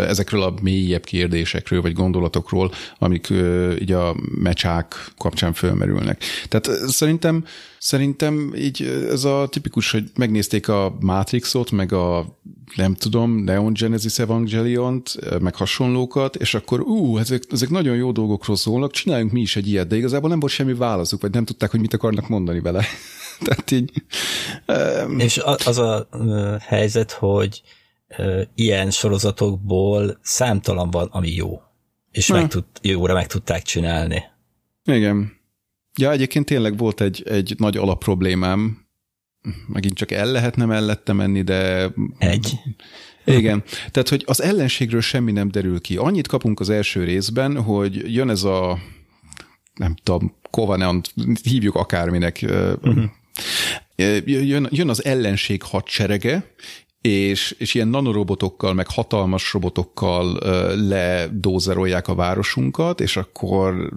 ezekről 0.08 0.42
a 0.42 0.54
mélyebb 0.62 1.04
kérdésekről, 1.04 1.82
vagy 1.82 1.92
gondolatokról, 1.92 2.72
amik 2.98 3.32
így 3.80 3.92
a 3.92 4.16
mecsák 4.42 4.94
kapcsán 5.18 5.52
fölmerülnek. 5.52 6.22
Tehát 6.48 6.88
szerintem 6.88 7.44
Szerintem 7.84 8.54
így 8.56 8.82
ez 9.10 9.24
a 9.24 9.46
tipikus, 9.50 9.90
hogy 9.90 10.10
megnézték 10.14 10.68
a 10.68 10.96
Matrixot, 11.00 11.70
meg 11.70 11.92
a 11.92 12.38
nem 12.76 12.94
tudom, 12.94 13.36
Neon 13.36 13.72
Genesis 13.72 14.18
Evangelion-t, 14.18 15.38
meg 15.40 15.54
hasonlókat, 15.54 16.36
és 16.36 16.54
akkor 16.54 16.80
ú, 16.80 17.18
ezek, 17.18 17.42
ezek 17.50 17.68
nagyon 17.68 17.96
jó 17.96 18.12
dolgokról 18.12 18.56
szólnak, 18.56 18.92
csináljunk 18.92 19.32
mi 19.32 19.40
is 19.40 19.56
egy 19.56 19.68
ilyet, 19.68 19.86
de 19.86 19.96
igazából 19.96 20.28
nem 20.28 20.40
volt 20.40 20.52
semmi 20.52 20.74
válaszuk, 20.74 21.20
vagy 21.20 21.30
nem 21.30 21.44
tudták, 21.44 21.70
hogy 21.70 21.80
mit 21.80 21.94
akarnak 21.94 22.28
mondani 22.28 22.60
vele. 22.60 22.84
Tehát 23.44 23.70
így... 23.70 23.90
Um... 24.66 25.18
És 25.18 25.40
az 25.64 25.78
a 25.78 26.08
helyzet, 26.60 27.12
hogy 27.12 27.62
ilyen 28.54 28.90
sorozatokból 28.90 30.18
számtalan 30.22 30.90
van, 30.90 31.08
ami 31.10 31.30
jó, 31.30 31.60
és 32.10 32.26
meg 32.26 32.48
tud, 32.48 32.64
jóra 32.82 33.14
meg 33.14 33.26
tudták 33.26 33.62
csinálni. 33.62 34.22
Igen. 34.84 35.42
Ja, 35.98 36.10
egyébként 36.10 36.46
tényleg 36.46 36.76
volt 36.76 37.00
egy, 37.00 37.22
egy 37.26 37.54
nagy 37.58 37.76
alapproblémám, 37.76 38.86
megint 39.66 39.94
csak 39.94 40.10
el 40.10 40.26
lehetne 40.26 40.64
mellette 40.64 41.12
menni, 41.12 41.42
de... 41.42 41.90
Egy. 42.18 42.58
Igen. 43.24 43.62
Tehát, 43.90 44.08
hogy 44.08 44.22
az 44.26 44.42
ellenségről 44.42 45.00
semmi 45.00 45.32
nem 45.32 45.50
derül 45.50 45.80
ki. 45.80 45.96
Annyit 45.96 46.26
kapunk 46.26 46.60
az 46.60 46.70
első 46.70 47.04
részben, 47.04 47.62
hogy 47.62 48.14
jön 48.14 48.30
ez 48.30 48.42
a 48.42 48.78
nem 49.74 49.94
tudom, 50.02 50.34
Covenant, 50.50 51.14
hívjuk 51.42 51.74
akárminek. 51.74 52.44
Uh-huh. 52.82 53.04
Jön, 54.24 54.68
jön 54.70 54.88
az 54.88 55.04
ellenség 55.04 55.62
hadserege, 55.62 56.54
és, 57.00 57.54
és 57.58 57.74
ilyen 57.74 57.88
nanorobotokkal, 57.88 58.74
meg 58.74 58.88
hatalmas 58.88 59.52
robotokkal 59.52 60.38
ledózerolják 60.88 62.08
a 62.08 62.14
városunkat, 62.14 63.00
és 63.00 63.16
akkor 63.16 63.92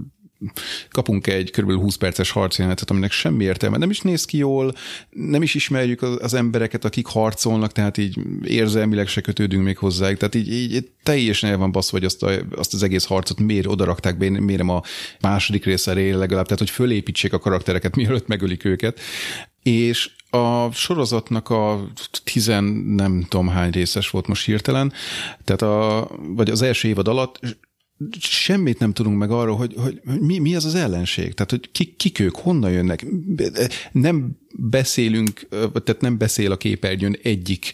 kapunk 0.90 1.28
egy 1.28 1.52
kb. 1.52 1.72
20 1.72 1.96
perces 1.96 2.32
harcjelenetet, 2.32 2.90
aminek 2.90 3.12
semmi 3.12 3.44
értelme. 3.44 3.78
Nem 3.78 3.90
is 3.90 4.02
néz 4.02 4.26
ki 4.26 4.38
jól, 4.38 4.74
nem 5.10 5.42
is 5.42 5.56
ismerjük 5.56 6.02
az, 6.02 6.34
embereket, 6.34 6.86
akik 6.86 7.06
harcolnak, 7.06 7.72
tehát 7.72 7.98
így 7.98 8.20
érzelmileg 8.44 9.08
se 9.08 9.22
kötődünk 9.22 9.64
még 9.64 9.78
hozzájuk. 9.78 10.20
Tehát 10.20 10.36
így, 10.36 10.54
így 10.54 10.90
teljesen 11.04 11.50
el 11.50 11.58
van 11.58 11.72
baszva, 11.72 11.98
hogy 11.98 12.06
azt, 12.06 12.24
a, 12.24 12.32
azt 12.56 12.74
az 12.74 12.84
egész 12.84 13.06
harcot 13.06 13.40
miért 13.40 13.68
odarakták 13.68 14.18
be, 14.18 14.30
miért 14.30 14.62
a 14.62 14.84
második 15.22 15.66
része 15.66 15.94
legalább, 15.94 16.46
tehát 16.46 16.60
hogy 16.60 16.70
fölépítsék 16.70 17.34
a 17.34 17.40
karaktereket, 17.40 17.96
mielőtt 17.96 18.28
megölik 18.28 18.66
őket. 18.66 19.00
És 19.64 20.12
a 20.30 20.72
sorozatnak 20.72 21.50
a 21.50 21.88
tizen 22.24 22.64
nem 22.86 23.26
tudom 23.30 23.48
hány 23.48 23.72
részes 23.72 24.10
volt 24.10 24.28
most 24.28 24.46
hirtelen, 24.46 24.94
tehát 25.44 25.62
a, 25.62 26.08
vagy 26.36 26.50
az 26.50 26.62
első 26.62 26.88
évad 26.88 27.08
alatt 27.08 27.40
semmit 28.20 28.80
nem 28.80 28.94
tudunk 28.94 29.18
meg 29.18 29.32
arról, 29.32 29.56
hogy, 29.56 29.74
hogy, 29.78 30.02
hogy 30.06 30.20
mi, 30.20 30.38
mi 30.38 30.56
az 30.56 30.66
az 30.66 30.76
ellenség, 30.76 31.34
tehát 31.34 31.52
hogy 31.52 31.72
ki, 31.72 31.96
kik 31.98 32.20
ők, 32.20 32.36
honnan 32.36 32.72
jönnek. 32.72 33.06
Nem 33.92 34.38
beszélünk, 34.56 35.48
tehát 35.50 36.02
nem 36.02 36.18
beszél 36.18 36.52
a 36.52 36.58
képernyőn 36.58 37.18
egyik 37.24 37.74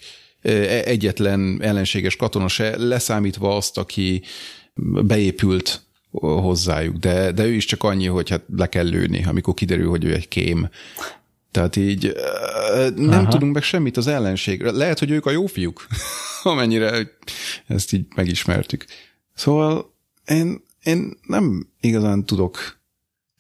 egyetlen 0.84 1.62
ellenséges 1.62 2.16
katona 2.16 2.48
se, 2.48 2.78
leszámítva 2.78 3.56
azt, 3.56 3.78
aki 3.78 4.22
beépült 5.04 5.82
hozzájuk, 6.22 6.96
de, 6.96 7.32
de 7.32 7.46
ő 7.46 7.52
is 7.52 7.66
csak 7.66 7.84
annyi, 7.84 8.06
hogy 8.06 8.30
hát 8.30 8.44
le 8.56 8.70
kell 8.70 8.88
lőni, 8.88 9.24
amikor 9.26 9.54
kiderül, 9.54 9.90
hogy 9.90 10.04
ő 10.04 10.14
egy 10.14 10.28
kém. 10.28 10.70
Tehát 11.52 11.76
így 11.76 12.14
nem 12.96 13.10
Aha. 13.10 13.28
tudunk 13.28 13.54
meg 13.54 13.64
semmit 13.64 13.98
az 13.98 14.08
ellenségre. 14.08 14.72
Lehet, 14.72 15.00
hogy 15.00 15.12
ők 15.12 15.26
a 15.26 15.32
jó 15.32 15.46
fiúk, 15.46 15.88
amennyire 16.44 17.18
ezt 17.68 17.94
így 17.94 18.06
megismertük. 18.16 18.86
Szóval 19.34 19.93
én, 20.26 20.64
én 20.84 21.18
nem 21.28 21.68
igazán 21.80 22.26
tudok 22.26 22.82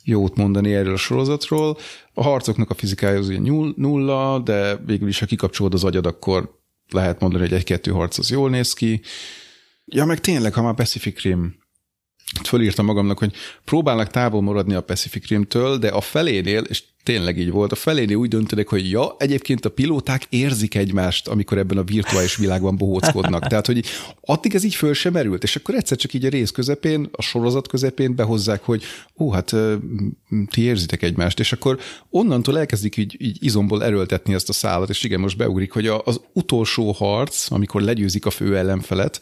jót 0.04 0.36
mondani 0.36 0.74
erről 0.74 0.93
a 0.93 0.98
sorozatról. 0.98 1.78
A 2.13 2.24
harcoknak 2.24 2.69
a 2.69 2.74
fizikája 2.74 3.17
az 3.17 3.28
ugye 3.28 3.39
nulla, 3.76 4.39
de 4.39 4.76
végül 4.76 5.08
is, 5.08 5.19
ha 5.19 5.26
kikapcsolod 5.26 5.74
az 5.74 5.84
agyad, 5.84 6.06
akkor 6.06 6.60
lehet 6.89 7.19
mondani, 7.19 7.43
hogy 7.43 7.54
egy-kettő 7.54 7.91
harc 7.91 8.17
az 8.17 8.30
jól 8.30 8.50
néz 8.50 8.74
ki. 8.74 9.02
Ja, 9.86 10.06
meg 10.06 10.19
tényleg, 10.19 10.54
ha 10.54 10.62
már 10.62 10.74
Pacific 10.74 11.22
Rim 11.22 11.56
fölírtam 12.43 12.86
magamnak, 12.86 13.17
hogy 13.17 13.34
próbálnak 13.65 14.10
távol 14.10 14.41
maradni 14.41 14.74
a 14.74 14.82
Pacific 14.82 15.28
Rim-től, 15.28 15.78
de 15.78 15.88
a 15.88 16.02
felénél, 16.02 16.62
és 16.62 16.84
tényleg 17.04 17.38
így 17.38 17.52
volt, 17.52 17.72
a 17.72 17.76
felénél 17.76 18.15
úgy 18.15 18.30
döntenek, 18.30 18.67
hogy 18.67 18.89
ja, 18.89 19.15
egyébként 19.17 19.65
a 19.65 19.69
pilóták 19.69 20.26
érzik 20.30 20.76
egymást, 20.76 21.28
amikor 21.28 21.58
ebben 21.58 21.78
a 21.78 21.84
virtuális 21.84 22.36
világban 22.36 22.78
bohóckodnak. 22.78 23.48
Tehát, 23.48 23.65
hogy 23.65 23.86
addig 24.22 24.56
ez 24.56 24.63
így 24.63 24.76
föl 24.76 24.93
sem 24.93 25.13
merült, 25.13 25.43
és 25.43 25.56
akkor 25.56 25.76
egyszer 25.76 25.98
csak 25.98 26.13
így 26.13 26.26
a 26.26 26.30
rész 26.30 26.52
közepén, 26.52 27.10
a 27.12 27.22
sorozat 27.22 27.67
közepén 27.67 28.15
behozzák, 28.15 28.63
hogy 28.63 28.84
ó, 29.17 29.32
hát 29.32 29.56
ti 30.50 30.62
érzitek 30.62 31.02
egymást, 31.02 31.39
és 31.39 31.52
akkor 31.52 31.80
onnantól 32.10 32.60
elkezdik 32.60 32.98
így, 32.98 33.15
így 33.19 33.38
izomból 33.39 33.84
erőltetni 33.84 34.34
ezt 34.34 34.50
a 34.50 34.54
szállat, 34.54 34.89
és 34.89 35.04
igen, 35.04 35.19
most 35.19 35.38
beugrik, 35.38 35.72
hogy 35.72 35.88
az 35.88 36.22
utolsó 36.34 36.91
harc, 36.91 37.52
amikor 37.52 37.82
legyőzik 37.82 38.26
a 38.26 38.30
fő 38.30 38.58
ellenfelet, 38.58 39.22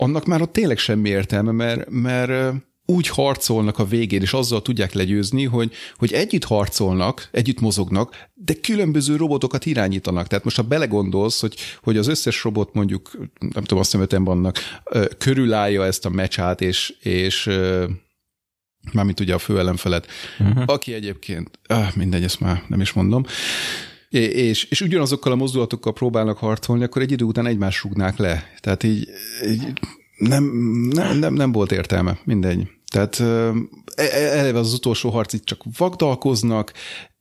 annak 0.00 0.26
már 0.26 0.42
ott 0.42 0.52
tényleg 0.52 0.78
semmi 0.78 1.08
értelme, 1.08 1.50
mert, 1.50 1.90
mert 1.90 2.54
úgy 2.84 3.08
harcolnak 3.08 3.78
a 3.78 3.84
végén, 3.84 4.20
és 4.20 4.32
azzal 4.32 4.62
tudják 4.62 4.92
legyőzni, 4.92 5.44
hogy, 5.44 5.72
hogy 5.96 6.12
együtt 6.12 6.44
harcolnak, 6.44 7.28
együtt 7.32 7.60
mozognak, 7.60 8.28
de 8.34 8.54
különböző 8.54 9.16
robotokat 9.16 9.66
irányítanak. 9.66 10.26
Tehát 10.26 10.44
most 10.44 10.56
ha 10.56 10.62
belegondolsz, 10.62 11.40
hogy, 11.40 11.56
hogy 11.82 11.96
az 11.96 12.06
összes 12.06 12.44
robot 12.44 12.74
mondjuk, 12.74 13.10
nem 13.38 13.62
tudom, 13.64 13.78
azt 13.78 13.96
hiszem 13.96 14.24
vannak, 14.24 14.58
körülállja 15.18 15.84
ezt 15.84 16.06
a 16.06 16.10
mecsát, 16.10 16.60
és, 16.60 16.94
és 17.00 17.50
mármint 18.92 19.20
ugye 19.20 19.34
a 19.34 19.38
főellenfelet, 19.38 20.06
uh-huh. 20.38 20.62
aki 20.66 20.92
egyébként, 20.92 21.58
ah, 21.66 21.96
mindegy, 21.96 22.24
ezt 22.24 22.40
már 22.40 22.62
nem 22.68 22.80
is 22.80 22.92
mondom, 22.92 23.24
és, 24.18 24.64
és 24.64 24.80
ugyanazokkal 24.80 25.32
a 25.32 25.36
mozdulatokkal 25.36 25.92
próbálnak 25.92 26.38
harcolni, 26.38 26.84
akkor 26.84 27.02
egy 27.02 27.12
idő 27.12 27.24
után 27.24 27.46
egymás 27.46 27.82
rúgnák 27.82 28.16
le. 28.16 28.44
Tehát 28.60 28.82
így, 28.82 29.08
így 29.46 29.72
nem, 30.16 30.44
nem, 30.92 31.18
nem, 31.18 31.34
nem 31.34 31.52
volt 31.52 31.72
értelme, 31.72 32.18
mindegy. 32.24 32.68
Tehát 32.92 33.20
e, 33.20 34.04
e, 34.04 34.38
eleve 34.38 34.58
az 34.58 34.72
utolsó 34.72 35.10
harc 35.10 35.32
itt 35.32 35.44
csak 35.44 35.62
vagdalkoznak, 35.76 36.72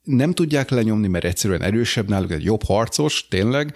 nem 0.03 0.33
tudják 0.33 0.69
lenyomni, 0.69 1.07
mert 1.07 1.25
egyszerűen 1.25 1.61
erősebb 1.61 2.09
náluk, 2.09 2.31
egy 2.31 2.43
jobb 2.43 2.63
harcos, 2.63 3.27
tényleg, 3.27 3.73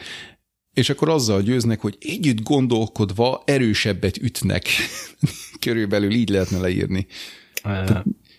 és 0.74 0.90
akkor 0.90 1.10
azzal 1.10 1.42
győznek, 1.42 1.80
hogy 1.82 1.98
együtt 2.00 2.44
gondolkodva 2.44 3.44
erősebbet 3.46 4.18
ütnek. 4.18 4.68
Körülbelül 5.60 6.12
így 6.12 6.30
lehetne 6.30 6.58
leírni. 6.58 7.08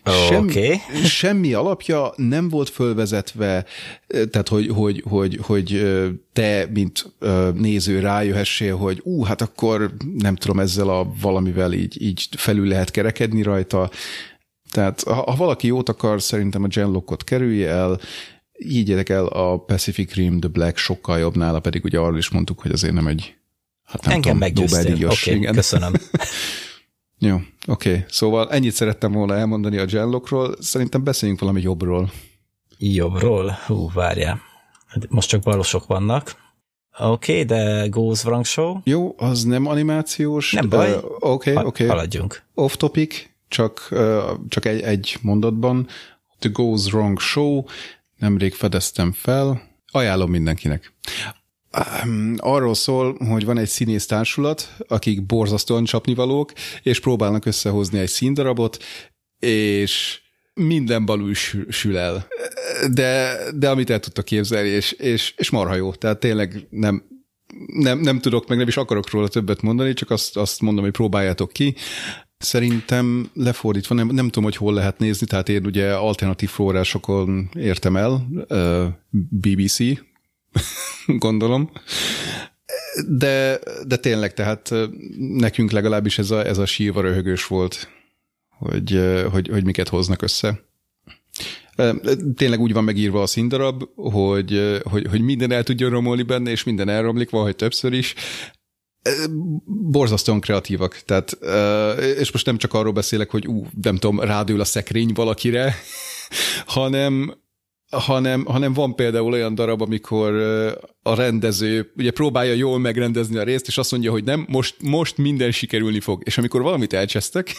Sem, 0.05 0.45
okay. 0.45 0.81
semmi 1.05 1.53
alapja 1.53 2.13
nem 2.17 2.49
volt 2.49 2.69
fölvezetve, 2.69 3.65
tehát 4.07 4.49
hogy, 4.49 4.69
hogy, 4.69 5.03
hogy, 5.07 5.39
hogy 5.43 5.93
te, 6.33 6.69
mint 6.73 7.13
néző 7.55 8.01
rájöhessél, 8.01 8.77
hogy 8.77 9.01
ú, 9.03 9.23
hát 9.23 9.41
akkor 9.41 9.95
nem 10.19 10.37
tudom, 10.37 10.61
ezzel 10.61 10.89
a 10.89 11.13
valamivel 11.21 11.73
így, 11.73 12.03
így 12.03 12.29
felül 12.37 12.69
lehet 12.69 12.91
kerekedni 12.91 13.43
rajta. 13.43 13.91
Tehát 14.71 15.03
ha, 15.03 15.15
ha 15.15 15.37
valaki 15.37 15.67
jót 15.67 15.89
akar, 15.89 16.23
szerintem 16.23 16.63
a 16.63 16.67
Genlockot 16.67 17.25
kerülje 17.25 17.69
el, 17.69 18.01
így 18.59 18.93
el 18.93 19.27
a 19.27 19.57
Pacific 19.57 20.15
Rim 20.15 20.41
The 20.41 20.49
Black 20.49 20.77
sokkal 20.77 21.19
jobb 21.19 21.37
nála, 21.37 21.61
pedig 21.61 21.85
ugye 21.85 21.99
arról 21.99 22.19
is 22.19 22.31
mondtuk, 22.31 22.61
hogy 22.61 22.73
azért 22.73 22.95
nem 22.95 23.07
egy 23.07 23.35
hát 23.85 24.05
nem 24.05 24.15
Engem 24.15 24.37
meggyőztél. 24.37 25.09
Oké, 25.09 25.37
okay, 25.37 25.55
köszönöm. 25.55 25.93
Jó, 27.25 27.35
oké. 27.67 27.91
Okay. 27.91 28.05
Szóval 28.09 28.51
ennyit 28.51 28.73
szerettem 28.73 29.13
volna 29.13 29.37
elmondani 29.37 29.79
a 29.79 29.85
Genlockról. 29.85 30.57
Szerintem 30.61 31.05
beszéljünk 31.05 31.41
valami 31.41 31.61
jobbról. 31.61 32.11
Jobbról? 32.79 33.59
Hú, 33.67 33.91
várjál. 33.93 34.41
Most 35.09 35.29
csak 35.29 35.43
balosok 35.43 35.87
vannak. 35.87 36.37
Oké, 36.99 37.33
okay, 37.33 37.45
de 37.45 37.87
Goes 37.89 38.25
Wrong 38.25 38.45
Show? 38.45 38.81
Jó, 38.85 39.15
az 39.17 39.45
nem 39.45 39.67
animációs. 39.67 40.53
Nem 40.53 40.69
baj. 40.69 40.93
Oké, 40.93 41.05
uh, 41.05 41.05
oké. 41.05 41.51
Okay, 41.51 41.65
okay. 41.65 41.87
Haladjunk. 41.87 42.43
Off 42.55 42.75
topic, 42.75 43.27
csak, 43.49 43.89
uh, 43.91 44.31
csak 44.49 44.65
egy, 44.65 44.81
egy 44.81 45.17
mondatban. 45.21 45.87
The 46.39 46.51
Goes 46.53 46.87
Wrong 46.87 47.21
Show. 47.21 47.65
Nemrég 48.17 48.55
fedeztem 48.55 49.13
fel. 49.13 49.63
Ajánlom 49.93 50.31
mindenkinek 50.31 50.93
arról 52.37 52.75
szól, 52.75 53.17
hogy 53.29 53.45
van 53.45 53.59
egy 53.59 53.69
színész 53.69 54.07
társulat, 54.07 54.77
akik 54.89 55.27
borzasztóan 55.27 55.85
csapnivalók, 55.85 56.53
és 56.83 57.01
próbálnak 57.01 57.45
összehozni 57.45 57.99
egy 57.99 58.09
színdarabot, 58.09 58.83
és 59.39 60.21
minden 60.55 61.05
balul 61.05 61.35
sül 61.69 61.97
el. 61.99 62.27
De, 62.93 63.37
de 63.55 63.71
amit 63.71 63.91
el 63.91 64.01
tudtak 64.01 64.25
képzelni, 64.25 64.69
és, 64.69 64.93
és, 64.93 65.35
és 65.37 65.51
marha 65.51 65.75
jó. 65.75 65.93
Tehát 65.93 66.21
tényleg 66.21 66.67
nem, 66.71 67.05
nem, 67.67 67.99
nem 67.99 68.19
tudok, 68.19 68.49
meg 68.49 68.59
nem 68.59 68.69
is 68.69 68.77
akarok 68.77 69.11
róla 69.11 69.29
többet 69.29 69.63
mondani, 69.63 69.93
csak 69.93 70.11
azt, 70.11 70.37
azt 70.37 70.61
mondom, 70.61 70.85
hogy 70.85 70.93
próbáljátok 70.93 71.53
ki. 71.53 71.75
Szerintem 72.39 73.31
lefordítva, 73.35 73.95
nem, 73.95 74.07
nem 74.07 74.25
tudom, 74.25 74.45
hogy 74.45 74.57
hol 74.57 74.75
lehet 74.75 74.99
nézni, 74.99 75.27
tehát 75.27 75.49
én 75.49 75.67
ugye 75.67 75.95
alternatív 75.95 76.51
forrásokon 76.51 77.51
értem 77.55 77.97
el, 77.97 78.27
BBC, 79.11 79.79
gondolom. 81.07 81.71
De, 83.09 83.59
de 83.87 83.97
tényleg, 83.97 84.35
tehát 84.35 84.75
nekünk 85.19 85.71
legalábbis 85.71 86.19
ez 86.19 86.31
a, 86.31 86.47
ez 86.47 86.59
a 86.59 86.67
sírva 86.67 87.01
röhögős 87.01 87.47
volt, 87.47 87.89
hogy, 88.59 89.01
hogy, 89.31 89.49
hogy 89.49 89.65
miket 89.65 89.89
hoznak 89.89 90.23
össze. 90.23 90.65
Tényleg 92.35 92.61
úgy 92.61 92.73
van 92.73 92.85
megírva 92.85 93.23
a 93.23 93.27
színdarab, 93.27 93.83
hogy, 93.95 94.81
hogy, 94.83 95.07
hogy 95.11 95.21
minden 95.21 95.51
el 95.51 95.63
tudjon 95.63 95.91
romolni 95.91 96.23
benne, 96.23 96.51
és 96.51 96.65
minden 96.65 96.89
elromlik, 96.89 97.31
valahogy 97.31 97.57
többször 97.57 97.93
is. 97.93 98.15
Borzasztóan 99.65 100.41
kreatívak. 100.41 101.03
Tehát, 101.05 101.39
és 102.19 102.33
most 102.33 102.47
nem 102.47 102.59
csak 102.59 102.73
arról 102.75 102.93
beszélek, 102.93 103.31
hogy 103.31 103.47
ú, 103.47 103.67
nem 103.83 103.97
tudom, 103.97 104.21
rádül 104.21 104.61
a 104.61 104.65
szekrény 104.65 105.11
valakire, 105.15 105.75
hanem, 106.67 107.35
hanem, 107.99 108.45
hanem 108.45 108.73
van 108.73 108.95
például 108.95 109.33
olyan 109.33 109.55
darab, 109.55 109.83
amikor 109.83 110.33
a 111.03 111.15
rendező 111.15 111.93
ugye 111.97 112.11
próbálja 112.11 112.53
jól 112.53 112.79
megrendezni 112.79 113.37
a 113.37 113.43
részt, 113.43 113.67
és 113.67 113.79
azt 113.79 113.91
mondja, 113.91 114.11
hogy 114.11 114.25
nem, 114.25 114.47
most, 114.49 114.75
most 114.83 115.17
minden 115.17 115.53
sikerülni 115.53 116.01
fog. 116.01 116.23
És 116.25 116.39
amikor 116.39 116.63
valamit 116.63 116.93
elcsesztek, 116.93 117.55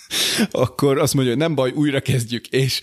akkor 0.50 0.98
azt 0.98 1.14
mondja, 1.14 1.32
hogy 1.32 1.42
nem 1.42 1.54
baj, 1.54 1.72
újra 1.74 2.00
kezdjük, 2.00 2.46
és 2.46 2.80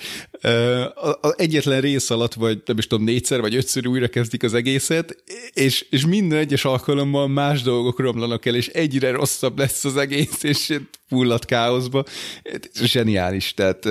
az 1.21 1.33
egyetlen 1.37 1.81
rész 1.81 2.09
alatt, 2.09 2.33
vagy 2.33 2.61
nem 2.65 2.77
is 2.77 2.87
tudom, 2.87 3.05
négyszer 3.05 3.41
vagy 3.41 3.55
ötször 3.55 3.87
újra 3.87 4.07
kezdik 4.07 4.43
az 4.43 4.53
egészet, 4.53 5.23
és, 5.53 5.85
és 5.89 6.05
minden 6.05 6.39
egyes 6.39 6.65
alkalommal 6.65 7.27
más 7.27 7.61
dolgok 7.61 7.99
romlanak 7.99 8.45
el, 8.45 8.55
és 8.55 8.67
egyre 8.67 9.11
rosszabb 9.11 9.57
lesz 9.57 9.85
az 9.85 9.97
egész, 9.97 10.43
és 10.43 10.79
fulladt 11.07 11.45
káoszba. 11.45 12.03
Zseniális, 12.73 13.53
tehát 13.53 13.87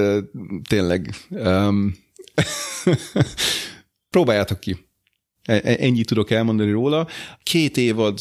tényleg 0.69 1.15
um, 1.29 2.03
Próbáljátok 4.11 4.61
ki. 4.61 4.77
E- 5.45 5.61
e- 5.65 5.77
Ennyit 5.79 6.07
tudok 6.07 6.31
elmondani 6.31 6.71
róla. 6.71 7.09
Két 7.43 7.77
évad, 7.77 8.19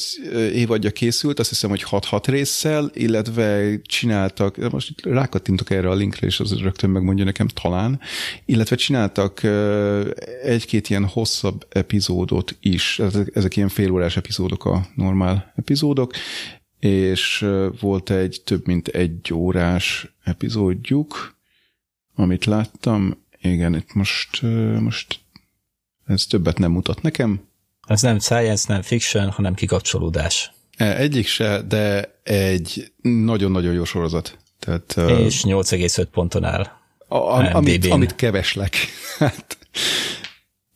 évadja 0.53 0.91
készült, 0.91 1.39
azt 1.39 1.49
hiszem, 1.49 1.69
hogy 1.69 1.83
6-6 1.89 2.23
résszel, 2.25 2.91
illetve 2.93 3.79
csináltak, 3.81 4.71
most 4.71 4.89
itt 4.89 5.05
rákattintok 5.05 5.69
erre 5.69 5.89
a 5.89 5.93
linkre, 5.93 6.27
és 6.27 6.39
az 6.39 6.59
rögtön 6.59 6.89
megmondja 6.89 7.25
nekem 7.25 7.47
talán, 7.47 7.99
illetve 8.45 8.75
csináltak 8.75 9.43
egy-két 10.43 10.89
ilyen 10.89 11.05
hosszabb 11.05 11.65
epizódot 11.69 12.57
is. 12.59 12.99
Ezek 13.33 13.55
ilyen 13.55 13.69
félórás 13.69 14.17
epizódok 14.17 14.65
a 14.65 14.87
normál 14.95 15.53
epizódok, 15.55 16.13
és 16.79 17.45
volt 17.79 18.09
egy 18.09 18.41
több 18.45 18.67
mint 18.67 18.87
egy 18.87 19.33
órás 19.33 20.15
epizódjuk, 20.23 21.37
amit 22.15 22.45
láttam. 22.45 23.22
Igen, 23.43 23.75
itt 23.75 23.93
most, 23.93 24.41
most 24.79 25.19
ez 26.07 26.25
többet 26.25 26.57
nem 26.57 26.71
mutat 26.71 27.01
nekem. 27.01 27.41
Ez 27.87 28.01
nem 28.01 28.19
science, 28.19 28.73
nem 28.73 28.81
fiction, 28.81 29.29
hanem 29.29 29.53
kikapcsolódás. 29.53 30.51
E, 30.77 30.97
egyik 30.97 31.27
se, 31.27 31.61
de 31.61 32.13
egy 32.23 32.91
nagyon-nagyon 33.01 33.73
jó 33.73 33.83
sorozat. 33.83 34.37
Tehát, 34.59 34.97
És 35.19 35.43
8,5 35.45 36.07
ponton 36.11 36.43
áll. 36.43 36.67
A, 37.07 37.15
a, 37.15 37.55
amit, 37.55 37.85
amit 37.85 38.15
keveslek. 38.15 38.75
Hát, 39.19 39.57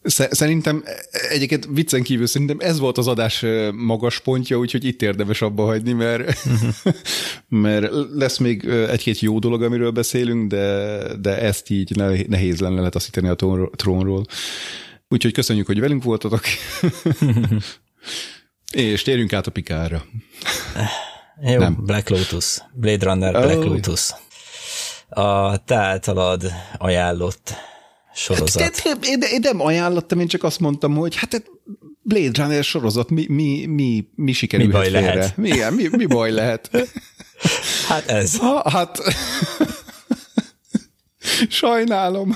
Szerintem 0.10 0.84
egyébként 1.30 1.68
viccen 1.72 2.04
kívül 2.04 2.28
szerintem 2.28 2.58
ez 2.60 2.80
volt 2.80 2.98
az 2.98 3.08
adás 3.08 3.46
magas 3.74 4.20
pontja, 4.20 4.58
úgyhogy 4.58 4.86
itt 4.86 5.02
érdemes 5.02 5.42
abba 5.42 5.66
hagyni, 5.66 5.94
mert, 5.94 6.44
mert 7.48 7.92
lesz 8.14 8.38
még 8.38 8.66
egy-két 8.66 9.20
jó 9.20 9.40
dolog, 9.40 9.64
amiről 9.64 9.92
beszélünk, 9.92 10.50
de, 10.50 11.00
de 11.20 11.42
ezt 11.42 11.70
így 11.70 11.96
nehéz 12.28 12.60
lenne 12.60 12.82
letaszítani 12.82 13.28
a 13.28 13.36
trónról. 13.76 14.26
Úgyhogy 15.10 15.34
köszönjük, 15.34 15.66
hogy 15.66 15.80
velünk 15.80 16.04
voltatok. 16.04 16.42
És 18.72 19.02
térjünk 19.02 19.34
át 19.34 19.48
a 19.48 19.52
Pikárra. 19.52 20.06
Jó, 21.42 21.58
Nem. 21.58 21.78
Black 21.86 22.10
Lotus. 22.10 22.58
Blade 22.74 23.06
Runner 23.06 23.32
Black 23.32 23.58
oh. 23.58 23.66
Lotus. 23.66 24.10
A 25.10 25.58
te 25.64 25.76
általad 25.76 26.44
ajánlott 26.78 27.54
sorozat. 28.18 28.62
Hát, 28.62 28.86
én, 28.86 28.98
én, 29.02 29.22
én 29.22 29.40
nem 29.42 29.62
ajánlottam, 29.62 30.20
én 30.20 30.28
csak 30.28 30.44
azt 30.44 30.60
mondtam, 30.60 30.96
hogy 30.96 31.16
hát 31.16 31.44
Blade 32.02 32.44
Runner 32.44 32.64
sorozat, 32.64 33.10
mi, 33.10 33.26
mi, 33.30 33.66
mi, 33.66 34.08
mi 34.16 34.32
sikerülhet 34.32 34.74
mi 34.74 34.80
baj 34.80 35.02
félre? 35.02 35.16
Lehet? 35.16 35.38
Mi, 35.38 35.84
mi, 35.84 35.88
mi 35.98 36.06
baj 36.06 36.32
lehet? 36.32 36.70
Hát 37.88 38.10
ez. 38.10 38.38
Ha, 38.38 38.70
hát 38.70 39.00
sajnálom. 41.50 42.36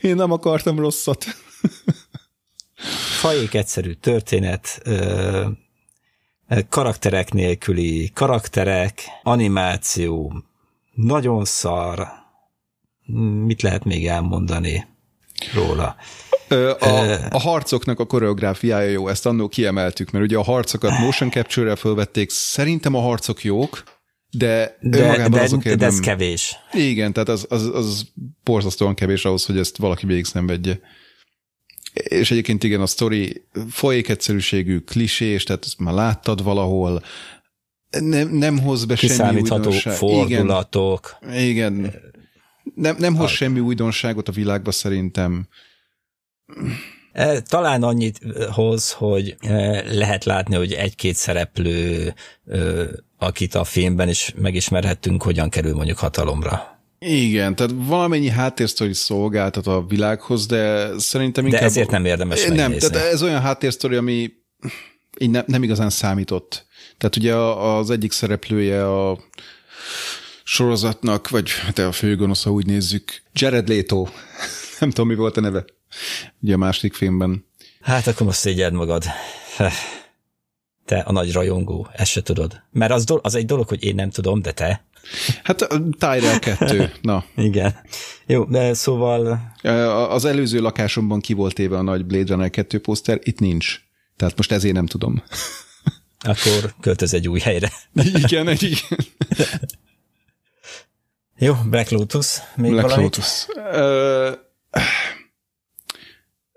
Én 0.00 0.14
nem 0.14 0.30
akartam 0.30 0.78
rosszat. 0.78 1.24
Fajék 3.20 3.54
egyszerű 3.54 3.92
történet, 3.92 4.82
karakterek 6.68 7.32
nélküli 7.32 8.10
karakterek, 8.14 9.02
animáció, 9.22 10.44
nagyon 10.92 11.44
szar, 11.44 12.23
mit 13.44 13.62
lehet 13.62 13.84
még 13.84 14.06
elmondani 14.06 14.86
róla? 15.54 15.96
A, 16.78 17.16
a 17.30 17.40
harcoknak 17.40 18.00
a 18.00 18.06
koreográfiája 18.06 18.90
jó, 18.90 19.08
ezt 19.08 19.26
annól 19.26 19.48
kiemeltük, 19.48 20.10
mert 20.10 20.24
ugye 20.24 20.36
a 20.36 20.42
harcokat 20.42 20.98
motion 20.98 21.30
capture-rel 21.30 21.76
fölvették, 21.76 22.30
szerintem 22.30 22.94
a 22.94 23.00
harcok 23.00 23.42
jók, 23.42 23.82
de, 24.30 24.76
de, 24.80 25.28
de, 25.28 25.40
azokért 25.40 25.78
de 25.78 25.86
ez 25.86 25.92
nem... 25.92 26.02
kevés. 26.02 26.56
Igen, 26.72 27.12
tehát 27.12 27.28
az, 27.28 27.46
az, 27.48 27.70
az 27.74 28.06
borzasztóan 28.44 28.94
kevés 28.94 29.24
ahhoz, 29.24 29.46
hogy 29.46 29.58
ezt 29.58 29.76
valaki 29.76 30.06
végig 30.06 30.24
szenvedje. 30.24 30.80
És 31.92 32.30
egyébként 32.30 32.64
igen, 32.64 32.80
a 32.80 32.86
sztori 32.86 33.46
folyék 33.70 34.08
egyszerűségű, 34.08 34.78
klisés, 34.78 35.44
tehát 35.44 35.64
ezt 35.64 35.78
már 35.78 35.94
láttad 35.94 36.42
valahol, 36.42 37.02
nem, 38.00 38.28
nem 38.28 38.58
hoz 38.58 38.84
be 38.84 38.96
semmi 38.96 39.40
újdonságot. 39.40 39.98
fordulatok. 39.98 41.16
Igen, 41.32 41.74
igen. 41.74 41.94
Nem, 42.74 42.96
nem 42.98 43.14
hoz 43.14 43.30
semmi 43.30 43.60
újdonságot 43.60 44.28
a 44.28 44.32
világba 44.32 44.70
szerintem. 44.70 45.48
E, 47.12 47.40
talán 47.40 47.82
annyit 47.82 48.20
hoz, 48.50 48.92
hogy 48.92 49.36
e, 49.40 49.82
lehet 49.94 50.24
látni, 50.24 50.56
hogy 50.56 50.72
egy-két 50.72 51.14
szereplő, 51.14 52.14
akit 53.18 53.54
a 53.54 53.64
filmben 53.64 54.08
is 54.08 54.32
megismerhettünk, 54.36 55.22
hogyan 55.22 55.48
kerül 55.48 55.74
mondjuk 55.74 55.98
hatalomra. 55.98 56.78
Igen, 56.98 57.54
tehát 57.54 57.72
valamennyi 57.76 58.28
háttérsztori 58.28 58.92
szolgáltat 58.92 59.66
a 59.66 59.84
világhoz, 59.88 60.46
de 60.46 60.90
szerintem 60.98 61.44
inkább... 61.44 61.60
De 61.60 61.66
ezért 61.66 61.90
nem 61.90 62.04
érdemes. 62.04 62.44
Nem, 62.46 62.78
tehát 62.78 63.12
ez 63.12 63.22
olyan 63.22 63.40
háttérsztori, 63.40 63.96
ami 63.96 64.30
így 65.18 65.30
nem, 65.30 65.44
nem 65.46 65.62
igazán 65.62 65.90
számított. 65.90 66.66
Tehát 66.98 67.16
ugye 67.16 67.34
az 67.36 67.90
egyik 67.90 68.12
szereplője 68.12 68.98
a 68.98 69.18
sorozatnak, 70.54 71.28
vagy 71.28 71.44
te 71.44 71.62
hát 71.62 71.78
a 71.78 71.92
főgonosz, 71.92 72.42
ha 72.42 72.50
úgy 72.50 72.66
nézzük, 72.66 73.22
Jared 73.32 73.68
Leto. 73.68 74.06
nem 74.80 74.90
tudom, 74.90 75.08
mi 75.08 75.14
volt 75.14 75.36
a 75.36 75.40
neve. 75.40 75.64
Ugye 76.40 76.54
a 76.54 76.56
második 76.56 76.94
filmben. 76.94 77.46
Hát 77.80 78.06
akkor 78.06 78.26
most 78.26 78.38
szégyed 78.38 78.72
magad. 78.72 79.04
Te 80.86 80.98
a 80.98 81.12
nagy 81.12 81.32
rajongó, 81.32 81.88
ezt 81.92 82.10
se 82.10 82.22
tudod. 82.22 82.62
Mert 82.70 82.92
az, 82.92 83.04
do- 83.04 83.24
az 83.24 83.34
egy 83.34 83.46
dolog, 83.46 83.68
hogy 83.68 83.84
én 83.84 83.94
nem 83.94 84.10
tudom, 84.10 84.42
de 84.42 84.52
te. 84.52 84.84
Hát 85.42 85.66
Tyrell 85.98 86.38
2, 86.38 86.92
na. 87.02 87.24
Igen. 87.36 87.74
Jó, 88.26 88.44
de 88.44 88.74
szóval... 88.74 89.52
Az 90.08 90.24
előző 90.24 90.60
lakásomban 90.60 91.20
ki 91.20 91.32
volt 91.32 91.58
éve 91.58 91.76
a 91.76 91.82
nagy 91.82 92.06
Blade 92.06 92.32
Runner 92.32 92.50
2 92.50 92.80
poszter, 92.80 93.18
itt 93.22 93.38
nincs. 93.38 93.80
Tehát 94.16 94.36
most 94.36 94.52
ezért 94.52 94.74
nem 94.74 94.86
tudom. 94.86 95.22
Akkor 96.18 96.74
költöz 96.80 97.14
egy 97.14 97.28
új 97.28 97.40
helyre. 97.40 97.72
Igen, 97.94 98.48
egy 98.48 98.62
igen. 98.62 98.98
Jó, 101.36 101.54
Black 101.66 101.90
Lotus. 101.90 102.38
Még 102.56 102.70
Black 102.70 102.88
valamit? 102.88 103.16
Lotus. 103.16 103.46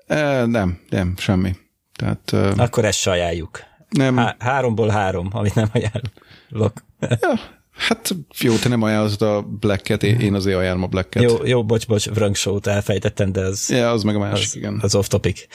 Uh, 0.10 0.46
nem, 0.46 0.80
nem, 0.90 1.14
semmi. 1.18 1.56
Tehát, 1.96 2.32
uh, 2.34 2.54
Akkor 2.58 2.86
ezt 2.86 3.00
se 3.00 3.12
ajánljuk. 3.12 3.60
Nem. 3.90 4.18
Há- 4.18 4.42
háromból 4.42 4.90
három, 4.90 5.30
amit 5.32 5.56
nem 5.56 5.70
ajánlok. 5.74 6.84
ja, 7.00 7.40
hát 7.72 8.16
jó, 8.40 8.56
te 8.56 8.70
nem 8.70 8.82
ajánlod 8.82 9.22
a 9.22 9.42
Black-et, 9.42 10.04
én 10.04 10.34
azért 10.34 10.58
ajánlom 10.58 10.84
a 10.84 10.88
Black-et. 10.88 11.24
Jó, 11.24 11.46
jó, 11.46 11.66
bocs, 11.66 11.88
bocs, 11.88 12.10
Vrang 12.10 12.36
Show-t 12.36 12.68
elfejtettem, 12.68 13.32
de 13.32 13.42
az... 13.42 13.70
Ja, 13.70 13.92
az 13.92 14.04
meg 14.04 14.16
a 14.16 14.20
másik, 14.20 14.48
az, 14.48 14.56
igen. 14.56 14.80
Az 14.82 14.96
off 14.96 15.08
topic. 15.08 15.46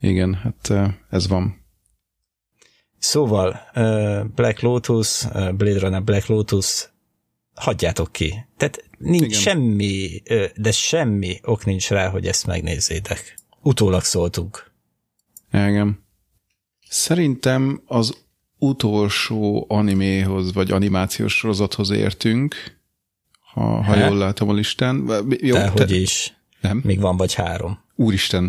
Igen, 0.00 0.34
hát 0.34 0.92
ez 1.10 1.28
van. 1.28 1.60
Szóval 2.98 3.60
Black 4.34 4.60
Lotus, 4.60 5.24
Blade 5.32 5.78
Runner 5.78 6.02
Black 6.02 6.26
Lotus, 6.26 6.91
hagyjátok 7.54 8.12
ki. 8.12 8.46
Tehát 8.56 8.84
nincs 8.98 9.22
Igen. 9.22 9.40
semmi, 9.40 10.22
de 10.56 10.70
semmi 10.70 11.40
ok 11.42 11.64
nincs 11.64 11.88
rá, 11.88 12.08
hogy 12.08 12.26
ezt 12.26 12.46
megnézzétek. 12.46 13.38
Utólag 13.62 14.02
szóltunk. 14.02 14.72
Igen. 15.52 16.04
Szerintem 16.88 17.82
az 17.86 18.24
utolsó 18.58 19.66
animéhoz, 19.68 20.52
vagy 20.52 20.70
animációs 20.70 21.34
sorozathoz 21.34 21.90
értünk, 21.90 22.80
ha, 23.52 23.82
ha 23.82 23.96
jól 23.96 24.16
látom 24.16 24.48
a 24.48 24.52
listán. 24.52 24.96
Jó, 25.40 25.54
Dehogy 25.54 25.86
te... 25.86 25.94
is. 25.94 26.36
Nem? 26.60 26.80
Még 26.84 27.00
van 27.00 27.16
vagy 27.16 27.34
három. 27.34 27.78
Úristen. 27.94 28.44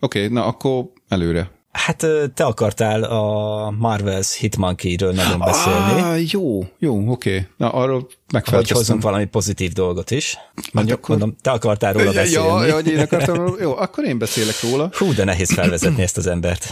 Oké, 0.00 0.24
okay, 0.24 0.32
na 0.32 0.44
akkor 0.44 0.92
előre. 1.08 1.57
Hát 1.72 2.06
te 2.34 2.44
akartál 2.44 3.02
a 3.02 3.74
Marvel's 3.82 4.36
Hitmonkey-ről 4.38 5.12
nagyon 5.12 5.38
beszélni. 5.38 6.00
Ah, 6.00 6.30
jó, 6.30 6.66
jó, 6.78 7.10
oké. 7.10 7.30
Okay. 7.30 7.46
Na, 7.56 7.68
arról 7.68 8.08
megfelelkeztem. 8.32 8.56
Hogy 8.56 8.70
hozzunk 8.70 9.02
valami 9.02 9.24
pozitív 9.24 9.72
dolgot 9.72 10.10
is. 10.10 10.38
Mondjuk, 10.72 10.96
hát 10.96 11.04
akkor... 11.04 11.18
mondom, 11.18 11.36
te 11.40 11.50
akartál 11.50 11.92
róla 11.92 12.12
beszélni. 12.12 12.48
Ja, 12.48 12.64
ja, 12.64 12.74
hogy 12.74 12.86
én 12.86 12.98
akartam 12.98 13.34
róla. 13.36 13.56
Jó, 13.60 13.76
akkor 13.76 14.04
én 14.04 14.18
beszélek 14.18 14.60
róla. 14.62 14.90
Hú, 14.92 15.14
de 15.14 15.24
nehéz 15.24 15.52
felvezetni 15.52 16.02
ezt 16.02 16.16
az 16.16 16.26
embert. 16.26 16.64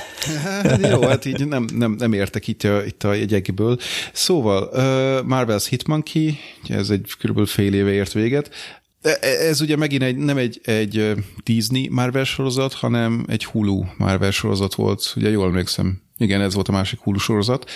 Hát, 0.43 0.87
jó, 0.91 1.01
hát 1.03 1.25
így 1.25 1.47
nem, 1.47 1.67
nem, 1.73 1.93
nem 1.99 2.13
értek 2.13 2.49
itt 2.49 2.63
a, 2.63 2.85
itt 2.85 3.05
a 3.05 3.13
jegyekből. 3.13 3.79
Szóval, 4.13 4.63
uh, 4.73 4.79
Marvel's 5.37 5.67
Hitmonkey, 5.69 6.39
ez 6.69 6.91
egy 6.91 7.13
körülbelül 7.19 7.49
fél 7.49 7.75
éve 7.75 7.91
ért 7.91 8.13
véget. 8.13 8.51
E, 9.03 9.19
e, 9.21 9.27
ez 9.27 9.61
ugye 9.61 9.77
megint 9.77 10.03
egy, 10.03 10.17
nem 10.17 10.37
egy, 10.37 10.61
egy 10.65 11.15
Disney 11.45 11.89
Marvel 11.89 12.25
sorozat, 12.25 12.73
hanem 12.73 13.25
egy 13.29 13.45
Hulu 13.45 13.85
Marvel 13.97 14.31
sorozat 14.31 14.75
volt, 14.75 15.13
ugye 15.17 15.31
jól 15.31 15.47
emlékszem. 15.47 16.03
Igen, 16.19 16.41
ez 16.41 16.55
volt 16.55 16.69
a 16.69 16.73
másik 16.73 17.01
Hulu 17.01 17.19
sorozat. 17.19 17.71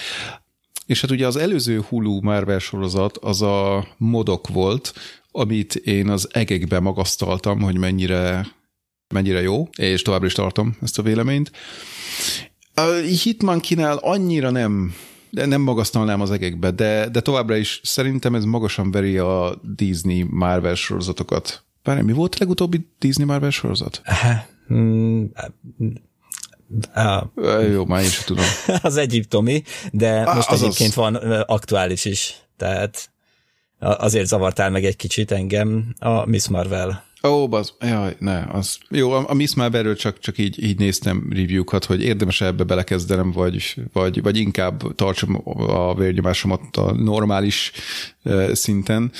És 0.86 1.00
hát 1.00 1.10
ugye 1.10 1.26
az 1.26 1.36
előző 1.36 1.84
Hulu 1.88 2.20
Marvel 2.22 2.58
sorozat 2.58 3.16
az 3.16 3.42
a 3.42 3.88
modok 3.96 4.48
volt, 4.48 4.92
amit 5.30 5.74
én 5.74 6.08
az 6.08 6.28
egekbe 6.32 6.80
magasztaltam, 6.80 7.60
hogy 7.60 7.78
mennyire, 7.78 8.46
mennyire 9.14 9.40
jó, 9.40 9.68
és 9.76 10.02
továbbra 10.02 10.26
is 10.26 10.32
tartom 10.32 10.76
ezt 10.82 10.98
a 10.98 11.02
véleményt. 11.02 11.50
A 12.74 12.90
Hitman-kinál 13.22 13.96
annyira 13.96 14.50
nem 14.50 14.94
de 15.30 15.46
nem 15.46 15.60
magasztalnám 15.60 16.20
az 16.20 16.30
egekbe, 16.30 16.70
de, 16.70 17.08
de 17.08 17.20
továbbra 17.20 17.56
is 17.56 17.80
szerintem 17.84 18.34
ez 18.34 18.44
magasan 18.44 18.90
veri 18.90 19.18
a 19.18 19.60
Disney 19.62 20.26
Marvel 20.30 20.74
sorozatokat. 20.74 21.64
Bár 21.82 22.02
mi 22.02 22.12
volt 22.12 22.34
a 22.34 22.36
legutóbbi 22.38 22.88
Disney 22.98 23.26
Marvel 23.26 23.50
sorozat? 23.50 24.02
Á, 26.92 27.26
Jó, 27.72 27.84
már 27.84 28.02
is 28.02 28.18
tudom. 28.18 28.44
Az 28.82 28.96
egyiptomi, 28.96 29.62
de 29.92 30.34
most 30.34 30.50
az 30.50 30.62
egyébként 30.62 30.94
van 30.94 31.14
aktuális 31.46 32.04
is, 32.04 32.34
tehát 32.56 33.10
azért 33.78 34.26
zavartál 34.26 34.70
meg 34.70 34.84
egy 34.84 34.96
kicsit 34.96 35.30
engem 35.30 35.94
a 35.98 36.26
Miss 36.26 36.48
Marvel. 36.48 37.04
Ó, 37.22 37.52
az, 37.52 37.72
jaj, 37.80 38.16
ne, 38.18 38.44
az. 38.44 38.78
Jó, 38.88 39.10
a, 39.10 39.24
a 39.28 39.34
Miss 39.34 39.54
Marvelről 39.54 39.96
csak, 39.96 40.18
csak 40.18 40.38
így, 40.38 40.62
így 40.64 40.78
néztem 40.78 41.26
review-kat, 41.30 41.84
hogy 41.84 42.02
érdemes 42.02 42.40
ebbe 42.40 42.64
belekezdenem, 42.64 43.30
vagy, 43.30 43.74
vagy, 43.92 44.22
vagy 44.22 44.36
inkább 44.36 44.94
tartsam 44.94 45.42
a 45.44 45.94
vérnyomásomat 45.94 46.76
a 46.76 46.92
normális 46.92 47.72
uh, 48.24 48.52
szinten, 48.52 49.10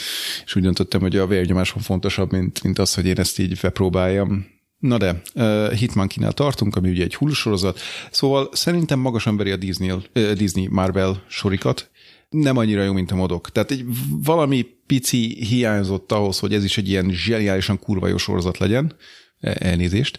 és 0.45 0.55
úgy 0.55 0.63
döntöttem, 0.63 1.01
hogy 1.01 1.17
a 1.17 1.27
vérnyomásom 1.27 1.83
fontosabb, 1.83 2.33
mint, 2.33 2.63
mint 2.63 2.79
az, 2.79 2.95
hogy 2.95 3.07
én 3.07 3.19
ezt 3.19 3.39
így 3.39 3.59
bepróbáljam. 3.63 4.47
Na 4.79 4.97
de, 4.97 5.23
uh, 5.35 5.73
Hitmankinál 5.73 6.33
tartunk, 6.33 6.77
ami 6.77 6.91
ugye 6.91 7.05
egy 7.05 7.17
sorozat, 7.33 7.81
szóval 8.11 8.49
szerintem 8.53 8.99
magasan 8.99 9.37
veri 9.37 9.51
a 9.51 9.57
Disney, 9.57 9.91
uh, 9.91 10.33
Disney 10.33 10.67
Marvel 10.71 11.23
sorikat, 11.29 11.91
nem 12.31 12.57
annyira 12.57 12.83
jó, 12.83 12.93
mint 12.93 13.11
a 13.11 13.15
modok. 13.15 13.51
Tehát 13.51 13.71
egy 13.71 13.85
valami 14.09 14.67
pici 14.91 15.45
hiányzott 15.45 16.13
ahhoz, 16.13 16.39
hogy 16.39 16.55
ez 16.55 16.65
is 16.65 16.79
egy 16.79 16.89
ilyen 16.89 17.11
zseniálisan 17.11 17.79
kurva 17.79 18.07
jó 18.07 18.17
sorozat 18.17 18.59
legyen, 18.59 18.97
e, 19.41 19.57
elnézést, 19.59 20.19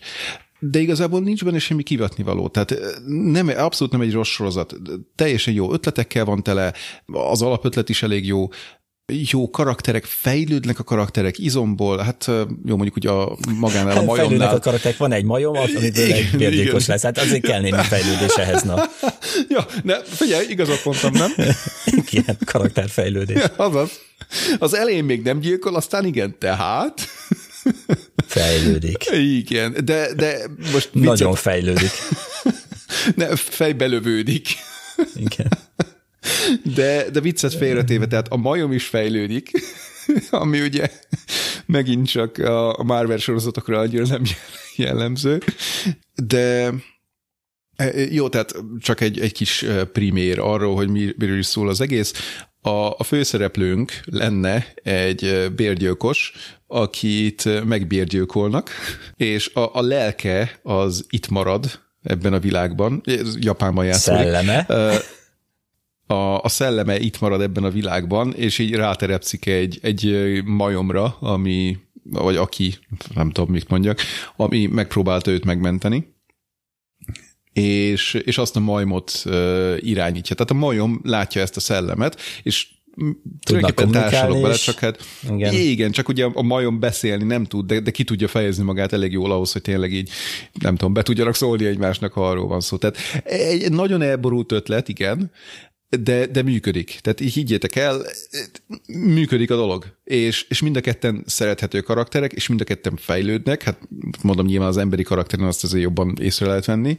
de 0.60 0.80
igazából 0.80 1.22
nincs 1.22 1.44
benne 1.44 1.60
semmi 1.60 1.84
kivetni 1.84 2.24
való. 2.24 2.48
Tehát 2.48 2.76
nem, 3.06 3.48
abszolút 3.58 3.94
nem 3.94 4.02
egy 4.02 4.14
rossz 4.14 4.30
sorozat. 4.30 4.76
Teljesen 5.16 5.54
jó 5.54 5.74
ötletekkel 5.74 6.26
van 6.26 6.44
tele, 6.44 6.74
az 7.06 7.42
alapötlet 7.42 7.90
is 7.90 8.04
elég 8.04 8.26
jó, 8.26 8.48
jó 9.32 9.50
karakterek, 9.50 10.06
fejlődnek 10.06 10.80
a 10.80 10.84
karakterek 10.84 11.38
izomból, 11.38 11.98
hát 11.98 12.26
jó, 12.66 12.76
mondjuk 12.76 12.96
ugye 12.96 13.10
a 13.10 13.38
magánál 13.60 13.98
a 13.98 14.04
majomnál. 14.12 14.16
Fejlődnek 14.16 14.54
a 14.54 14.60
karakterek, 14.60 14.98
van 14.98 15.12
egy 15.12 15.24
majom, 15.24 15.56
amiből 15.56 16.12
egy 16.12 16.30
bérgyilkos 16.38 16.88
lesz, 16.88 17.02
hát 17.02 17.18
azért 17.18 17.46
kell 17.46 17.62
némi 17.62 17.84
fejlődés 17.84 18.36
ehhez, 18.36 18.64
na. 18.64 18.90
ja, 19.56 19.66
ne, 19.84 20.04
figyelj, 20.04 20.46
igazat 20.50 20.86
mondtam, 20.86 21.12
nem? 21.14 21.32
Igen, 22.12 22.38
karakterfejlődés. 22.46 23.38
Ja, 23.38 23.66
azaz. 23.66 24.10
Az 24.60 24.74
elején 24.74 25.04
még 25.04 25.22
nem 25.22 25.40
gyilkol, 25.40 25.76
aztán 25.76 26.06
igen, 26.06 26.38
tehát... 26.38 27.02
Fejlődik. 28.28 29.06
Igen, 29.40 29.76
de, 29.84 30.14
de 30.14 30.38
most... 30.72 30.90
Nagyon 30.94 31.30
viccet... 31.30 31.44
fejlődik. 31.44 31.92
ne, 33.16 33.36
fejbelövődik. 33.36 34.48
Igen. 35.16 35.50
De, 36.76 37.10
de 37.10 37.20
viccet 37.20 37.54
félretéve, 37.54 38.08
tehát 38.08 38.28
a 38.28 38.36
majom 38.36 38.72
is 38.72 38.86
fejlődik, 38.86 39.52
ami 40.30 40.62
ugye 40.62 40.90
megint 41.66 42.08
csak 42.08 42.38
a 42.38 42.84
Marvel 42.84 43.18
sorozatokra 43.18 43.80
annyira 43.80 44.06
nem 44.06 44.24
jellemző, 44.76 45.42
de 46.16 46.74
e, 47.76 48.00
jó, 48.10 48.30
tehát 48.30 48.56
csak 48.80 49.02
egy, 49.02 49.20
egy 49.20 49.32
kis 49.32 49.64
e, 49.64 49.86
primér 49.86 50.40
arról, 50.40 50.76
hogy 50.76 50.90
miről 50.90 51.38
is 51.38 51.46
szól 51.46 51.70
az 51.70 51.82
egész. 51.82 52.14
A, 52.62 52.70
a 52.70 53.04
főszereplőnk 53.04 54.00
lenne 54.06 54.74
egy 54.84 55.52
bérgyilkos, 55.56 56.34
akit 56.68 57.66
megbérgyilkolnak, 57.66 58.70
és 59.16 59.54
a, 59.54 59.76
a 59.76 59.82
lelke 59.82 60.60
az 60.64 61.06
itt 61.10 61.30
marad 61.30 61.80
ebben 62.04 62.34
a 62.34 62.40
világban, 62.40 63.02
Japánban 63.40 63.86
játszik. 63.86 64.14
Szelleme? 64.14 64.58
A, 66.08 66.44
a 66.44 66.50
szelleme 66.50 67.00
itt 67.00 67.20
marad 67.20 67.42
ebben 67.42 67.64
a 67.64 67.70
világban, 67.70 68.34
és 68.34 68.60
így 68.60 68.74
ráterepszik 68.74 69.46
egy, 69.46 69.80
egy 69.82 70.42
majomra, 70.46 71.18
ami, 71.20 71.78
vagy 72.04 72.36
aki, 72.36 72.78
nem 73.14 73.30
tudom, 73.32 73.52
mit 73.52 73.70
mondjak, 73.70 74.00
ami 74.36 74.66
megpróbálta 74.66 75.32
őt 75.32 75.46
megmenteni, 75.46 76.11
és, 77.54 78.14
és 78.14 78.38
azt 78.38 78.56
a 78.56 78.60
majmot 78.60 79.22
uh, 79.26 79.78
irányítja. 79.80 80.36
Tehát 80.36 80.52
a 80.52 80.66
majom 80.68 81.02
látja 81.04 81.42
ezt 81.42 81.56
a 81.56 81.60
szellemet, 81.60 82.22
és 82.44 82.68
tulajdonképpen 83.44 83.92
társadalok 83.92 84.42
bele, 84.42 84.56
csak 84.56 84.80
hát 84.80 85.00
igen. 85.32 85.54
igen, 85.54 85.92
csak 85.92 86.08
ugye 86.08 86.26
a 86.34 86.42
majom 86.42 86.80
beszélni 86.80 87.24
nem 87.24 87.46
tud, 87.46 87.66
de, 87.66 87.80
de 87.80 87.92
ki 87.92 88.04
tudja 88.04 88.28
fejezni 88.28 88.64
magát 88.64 88.94
elég 88.94 89.12
jól 89.12 89.32
ahhoz, 89.32 89.52
hogy 89.52 89.62
tényleg 89.62 89.94
így, 89.94 90.10
nem 90.60 90.76
tudom, 90.76 90.94
be 90.94 91.02
tudjanak 91.02 91.36
szólni 91.36 91.66
egymásnak, 91.66 92.14
ha 92.14 92.30
arról 92.30 92.48
van 92.48 92.62
szó. 92.62 92.78
Tehát 92.78 92.98
egy 93.24 93.72
nagyon 93.72 94.02
elborult 94.02 94.52
ötlet, 94.52 94.90
igen, 94.90 95.32
de, 96.00 96.26
de 96.26 96.42
működik. 96.42 97.00
Tehát 97.02 97.20
így 97.20 97.34
higgyétek 97.34 97.76
el, 97.76 98.02
működik 98.88 99.52
a 99.52 99.56
dolog. 99.56 99.86
És, 100.04 100.46
és 100.50 100.62
mind 100.62 100.76
a 100.76 100.82
ketten 100.82 101.24
szerethető 101.26 101.82
karakterek, 101.82 102.34
és 102.34 102.48
mind 102.48 102.62
a 102.62 102.64
ketten 102.64 102.96
fejlődnek. 102.96 103.64
Hát 103.64 103.78
mondom, 104.22 104.46
nyilván 104.46 104.68
az 104.68 104.78
emberi 104.78 105.04
karakteren 105.04 105.46
azt 105.46 105.64
azért 105.64 105.84
jobban 105.84 106.18
észre 106.22 106.46
lehet 106.46 106.66
venni. 106.66 106.98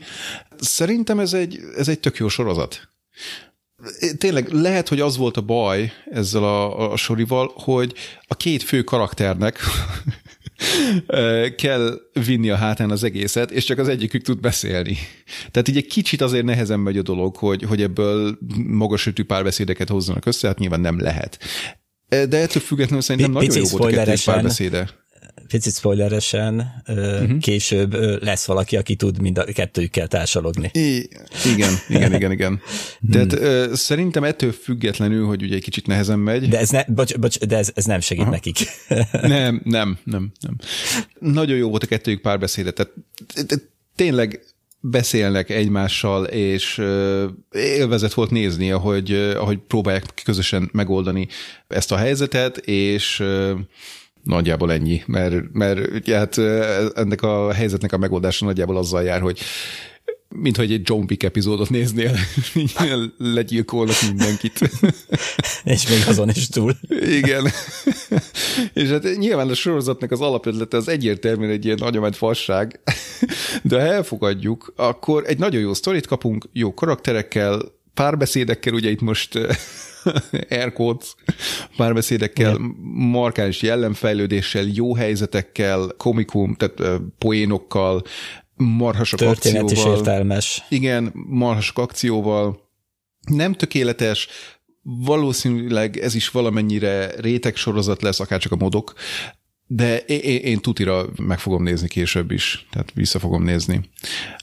Szerintem 0.59 1.18
ez 1.18 1.32
egy, 1.32 1.61
ez 1.76 1.88
egy 1.88 2.01
tök 2.01 2.16
jó 2.16 2.28
sorozat. 2.28 2.88
Tényleg 4.18 4.53
lehet, 4.53 4.88
hogy 4.88 5.01
az 5.01 5.16
volt 5.16 5.36
a 5.36 5.40
baj 5.40 5.93
ezzel 6.11 6.45
a, 6.45 6.93
a 6.93 6.97
sorival, 6.97 7.53
hogy 7.55 7.95
a 8.26 8.34
két 8.34 8.62
fő 8.62 8.82
karakternek 8.82 9.59
kell 11.57 11.99
vinni 12.25 12.51
a 12.51 12.57
hátán 12.57 12.91
az 12.91 13.05
egészet, 13.05 13.51
és 13.51 13.65
csak 13.65 13.79
az 13.79 13.89
egyikük 13.89 14.23
tud 14.23 14.41
beszélni. 14.41 14.99
Tehát 15.51 15.69
így 15.69 15.77
egy 15.77 15.87
kicsit 15.87 16.21
azért 16.21 16.45
nehezen 16.45 16.81
megy 16.81 16.99
a 16.99 17.03
dolog, 17.03 17.37
hogy, 17.37 17.63
hogy 17.63 17.83
ebből 17.83 18.39
magas 18.67 19.07
ütű 19.07 19.25
párbeszédeket 19.25 19.89
hozzanak 19.89 20.27
össze, 20.27 20.47
hát 20.47 20.59
nyilván 20.59 20.81
nem 20.81 21.01
lehet. 21.01 21.39
De 22.09 22.39
ettől 22.39 22.63
függetlenül 22.63 23.03
szerintem 23.03 23.33
P- 23.33 23.41
nagyon 23.41 23.57
jó 23.57 23.79
volt 23.79 23.93
a 23.93 23.97
kettős 23.97 24.25
párbeszéde 24.25 25.01
picit 25.53 25.74
spoileresen, 25.74 26.82
uh-huh. 26.86 27.38
később 27.38 27.94
lesz 28.22 28.46
valaki, 28.46 28.76
aki 28.76 28.96
tud 28.96 29.20
mind 29.20 29.38
a 29.38 29.44
kettőjükkel 29.44 30.09
társalogni. 30.09 30.70
I- 30.72 31.09
igen, 31.55 31.72
igen, 31.88 32.14
igen, 32.14 32.30
igen. 32.30 32.61
Tehát 33.11 33.32
uh, 33.32 33.72
szerintem 33.72 34.24
ettől 34.24 34.53
függetlenül, 34.53 35.26
hogy 35.26 35.42
ugye 35.42 35.55
egy 35.55 35.62
kicsit 35.62 35.86
nehezen 35.86 36.18
megy. 36.18 36.48
De 36.48 36.59
ez, 36.59 36.70
ne, 36.70 36.84
bocs, 36.88 37.18
bocs, 37.18 37.38
de 37.38 37.57
ez, 37.57 37.70
ez 37.74 37.84
nem 37.84 38.00
segít 38.00 38.22
Aha. 38.22 38.30
nekik. 38.30 38.59
nem, 39.36 39.61
nem, 39.64 39.98
nem, 40.05 40.32
nem. 40.40 40.57
Nagyon 41.18 41.57
jó 41.57 41.68
volt 41.68 41.82
a 41.82 41.86
kettőjük 41.86 42.20
párbeszéde. 42.20 42.70
Tehát 42.70 42.92
tényleg 43.96 44.40
beszélnek 44.80 45.50
egymással, 45.50 46.24
és 46.24 46.82
élvezet 47.53 48.14
volt 48.14 48.30
nézni, 48.30 48.70
ahogy, 48.70 49.12
ahogy 49.12 49.59
próbálják 49.59 50.20
közösen 50.24 50.68
megoldani 50.72 51.28
ezt 51.68 51.92
a 51.92 51.96
helyzetet, 51.96 52.57
és 52.57 53.22
Nagyjából 54.23 54.73
ennyi, 54.73 55.03
mert, 55.07 55.53
mert 55.53 55.95
ugye 55.95 56.16
hát 56.16 56.39
ennek 56.95 57.23
a 57.23 57.53
helyzetnek 57.53 57.93
a 57.93 57.99
megoldása 57.99 58.45
nagyjából 58.45 58.77
azzal 58.77 59.03
jár, 59.03 59.20
hogy 59.20 59.41
mint 60.35 60.57
hogy 60.57 60.73
egy 60.73 60.83
John 60.85 61.05
Wick 61.09 61.23
epizódot 61.23 61.70
néznél, 61.70 62.16
legyilkolnak 63.18 63.97
mindenkit. 64.07 64.61
És 65.64 65.89
még 65.89 66.05
azon 66.07 66.29
is 66.29 66.49
túl. 66.49 66.77
Igen. 66.89 67.45
És 68.75 68.89
hát 68.89 69.16
nyilván 69.16 69.49
a 69.49 69.55
sorozatnak 69.55 70.11
az 70.11 70.20
alapötlete 70.20 70.77
az 70.77 70.89
egyértelműen 70.89 71.51
egy 71.51 71.64
ilyen 71.64 71.79
nagyomet 71.81 72.16
fasság, 72.16 72.81
de 73.62 73.81
ha 73.81 73.87
elfogadjuk, 73.87 74.73
akkor 74.77 75.25
egy 75.27 75.39
nagyon 75.39 75.61
jó 75.61 75.75
sztorit 75.75 76.07
kapunk, 76.07 76.49
jó 76.53 76.75
karakterekkel, 76.75 77.62
párbeszédekkel, 77.95 78.75
ugye 78.75 78.91
itt 78.91 79.01
most 79.01 79.39
aircodes 80.50 81.14
párbeszédekkel, 81.76 82.59
markáns 82.92 83.62
jellemfejlődéssel, 83.62 84.64
jó 84.64 84.94
helyzetekkel, 84.94 85.94
komikum, 85.96 86.55
tehát 86.55 87.00
poénokkal, 87.18 88.03
marhasok 88.57 89.18
Történet 89.18 89.62
akcióval. 89.62 89.92
is 89.92 89.98
értelmes. 89.98 90.64
Igen, 90.68 91.12
marhasok 91.14 91.78
akcióval. 91.78 92.70
Nem 93.26 93.53
tökéletes, 93.53 94.28
valószínűleg 94.82 95.96
ez 95.96 96.14
is 96.14 96.28
valamennyire 96.28 97.20
réteg 97.20 97.57
sorozat 97.57 98.03
lesz, 98.03 98.20
akár 98.20 98.40
csak 98.40 98.53
a 98.53 98.57
modok, 98.57 98.94
de 99.67 99.99
én, 99.99 100.41
én 100.41 100.59
tutira 100.59 101.07
meg 101.17 101.39
fogom 101.39 101.63
nézni 101.63 101.89
később 101.89 102.31
is, 102.31 102.67
tehát 102.71 102.93
vissza 102.95 103.19
fogom 103.19 103.43
nézni. 103.43 103.91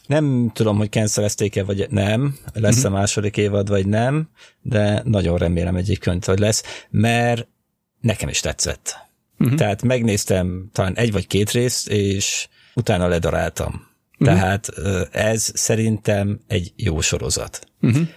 Nem 0.08 0.52
tudom, 0.54 0.78
hogy 0.78 0.90
cancelezték-e, 0.90 1.64
vagy 1.64 1.88
nem, 1.90 2.38
lesz 2.54 2.78
uh-huh. 2.78 2.94
a 2.94 2.98
második 2.98 3.38
évad, 3.38 3.70
vagy 3.70 3.88
nem, 3.88 4.30
de 4.62 5.02
nagyon 5.06 5.38
remélem 5.38 5.76
egyébként, 5.76 6.26
hogy 6.26 6.40
lesz, 6.40 6.64
mert 6.90 7.48
nekem 8.02 8.30
is 8.30 8.40
tetszett. 8.40 8.98
Uh-huh. 9.40 9.58
Tehát 9.58 9.82
megnéztem 9.82 10.70
talán 10.72 10.96
egy 10.96 11.12
vagy 11.12 11.28
két 11.28 11.52
részt, 11.52 11.90
és 11.90 12.48
utána 12.76 13.08
ledaráltam. 13.08 13.88
Uh-huh. 14.20 14.38
Tehát 14.38 14.72
ez 15.12 15.52
szerintem 15.54 16.40
egy 16.48 16.74
jó 16.76 17.02
sorozat. 17.02 17.68
Uh-huh. 17.82 18.08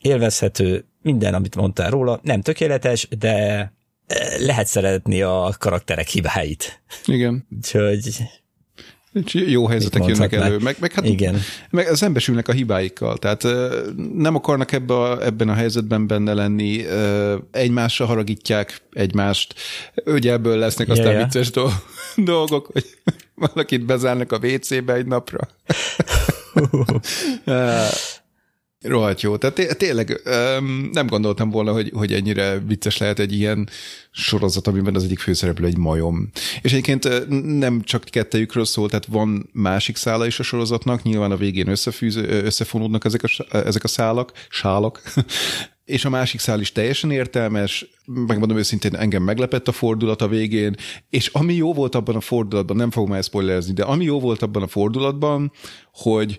Élvezhető, 0.00 0.84
minden, 1.02 1.34
amit 1.34 1.56
mondtál 1.56 1.90
róla, 1.90 2.20
nem 2.22 2.40
tökéletes, 2.40 3.08
de 3.18 3.72
lehet 4.38 4.66
szeretni 4.66 5.22
a 5.22 5.54
karakterek 5.58 6.08
hibáit. 6.08 6.82
Igen. 7.04 7.46
Úgyhogy 9.12 9.50
Jó 9.50 9.66
helyzetek 9.66 10.04
jönnek 10.06 10.32
elő, 10.32 10.58
meg, 10.58 10.76
meg, 10.80 10.92
hát, 10.92 11.04
Igen. 11.04 11.40
meg 11.70 11.86
szembesülnek 11.94 12.48
a 12.48 12.52
hibáikkal, 12.52 13.16
tehát 13.16 13.42
nem 14.14 14.34
akarnak 14.34 14.72
ebbe 14.72 14.94
a, 14.94 15.24
ebben 15.24 15.48
a 15.48 15.54
helyzetben 15.54 16.06
benne 16.06 16.32
lenni, 16.32 16.84
egymásra 17.50 18.06
haragítják 18.06 18.82
egymást, 18.92 19.54
ögyelből 19.94 20.58
lesznek 20.58 20.88
aztán 20.88 21.06
Ja, 21.06 21.12
ja. 21.12 21.22
vicces 21.24 21.50
do- 21.50 21.72
dolgok, 22.16 22.66
hogy 22.72 22.84
valakit 23.34 23.84
bezárnak 23.84 24.32
a 24.32 24.38
WC-be 24.42 24.92
egy 24.92 25.06
napra. 25.06 25.48
Rohadt 28.80 29.20
jó. 29.20 29.36
Tehát 29.36 29.54
té- 29.56 29.76
tényleg 29.76 30.20
nem 30.92 31.06
gondoltam 31.06 31.50
volna, 31.50 31.72
hogy, 31.72 31.90
hogy 31.94 32.12
ennyire 32.12 32.58
vicces 32.58 32.98
lehet 32.98 33.18
egy 33.18 33.32
ilyen 33.32 33.68
sorozat, 34.10 34.66
amiben 34.66 34.94
az 34.94 35.04
egyik 35.04 35.18
főszereplő 35.18 35.66
egy 35.66 35.76
majom. 35.76 36.30
És 36.62 36.72
egyébként 36.72 37.28
nem 37.58 37.82
csak 37.82 38.04
kettejükről 38.04 38.64
szól, 38.64 38.88
tehát 38.88 39.06
van 39.06 39.48
másik 39.52 39.96
szála 39.96 40.26
is 40.26 40.38
a 40.38 40.42
sorozatnak, 40.42 41.02
nyilván 41.02 41.30
a 41.30 41.36
végén 41.36 41.68
összefűz, 41.68 42.16
összefonódnak 42.16 43.04
ezek 43.04 43.22
a, 43.22 43.56
ezek 43.56 43.84
a 43.84 43.88
szálak, 43.88 44.32
sálak, 44.48 45.02
és 45.84 46.04
a 46.04 46.10
másik 46.10 46.40
szál 46.40 46.60
is 46.60 46.72
teljesen 46.72 47.10
értelmes, 47.10 47.86
megmondom 48.04 48.56
őszintén, 48.56 48.96
engem 48.96 49.22
meglepett 49.22 49.68
a 49.68 49.72
fordulat 49.72 50.22
a 50.22 50.28
végén, 50.28 50.74
és 51.10 51.26
ami 51.26 51.54
jó 51.54 51.74
volt 51.74 51.94
abban 51.94 52.16
a 52.16 52.20
fordulatban, 52.20 52.76
nem 52.76 52.90
fogom 52.90 53.10
már 53.10 53.22
spoilerezni, 53.22 53.72
de 53.72 53.82
ami 53.82 54.04
jó 54.04 54.20
volt 54.20 54.42
abban 54.42 54.62
a 54.62 54.66
fordulatban, 54.66 55.52
hogy 55.92 56.38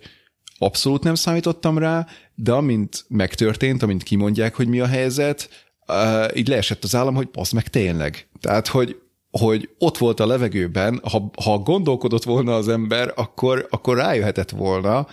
abszolút 0.60 1.04
nem 1.04 1.16
számítottam 1.16 1.78
rá, 1.78 2.08
de 2.36 2.52
amint 2.52 3.06
megtörtént, 3.08 3.84
amint 3.84 4.04
kimondják, 4.04 4.56
hogy 4.56 4.68
mi 4.68 4.80
a 4.80 4.88
helyzet, 4.88 5.50
uh, 5.88 6.38
így 6.38 6.48
leesett 6.48 6.84
az 6.84 6.96
állam, 6.96 7.16
hogy 7.16 7.30
az 7.34 7.52
meg 7.52 7.68
tényleg. 7.68 8.28
Tehát, 8.40 8.68
hogy 8.68 9.00
hogy 9.32 9.70
ott 9.78 9.98
volt 9.98 10.20
a 10.20 10.26
levegőben, 10.26 11.02
ha, 11.12 11.32
ha 11.44 11.58
gondolkodott 11.58 12.24
volna 12.24 12.56
az 12.56 12.68
ember, 12.68 13.12
akkor, 13.16 13.68
akkor 13.70 13.98
rájöhetett 13.98 14.50
volna, 14.50 15.08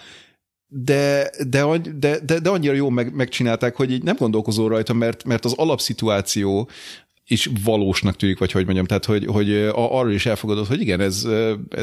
de, 0.69 1.31
de, 1.49 1.79
de, 1.99 2.19
de, 2.19 2.39
de 2.39 2.51
annyira 2.51 2.73
jól 2.73 2.91
meg, 2.91 3.15
megcsinálták, 3.15 3.77
hogy 3.77 3.93
így 3.93 4.03
nem 4.03 4.17
gondolkozol 4.19 4.69
rajta, 4.69 4.93
mert, 4.93 5.25
mert 5.25 5.45
az 5.45 5.53
alapszituáció 5.53 6.69
is 7.27 7.51
valósnak 7.65 8.17
tűnik, 8.17 8.39
vagy 8.39 8.53
hogy 8.53 8.65
mondjam, 8.65 8.87
tehát 8.87 9.05
hogy, 9.05 9.27
hogy 9.27 9.53
arról 9.73 10.13
is 10.13 10.27
elfogadod, 10.27 10.67
hogy 10.67 10.81
igen, 10.81 11.01
ez, 11.01 11.27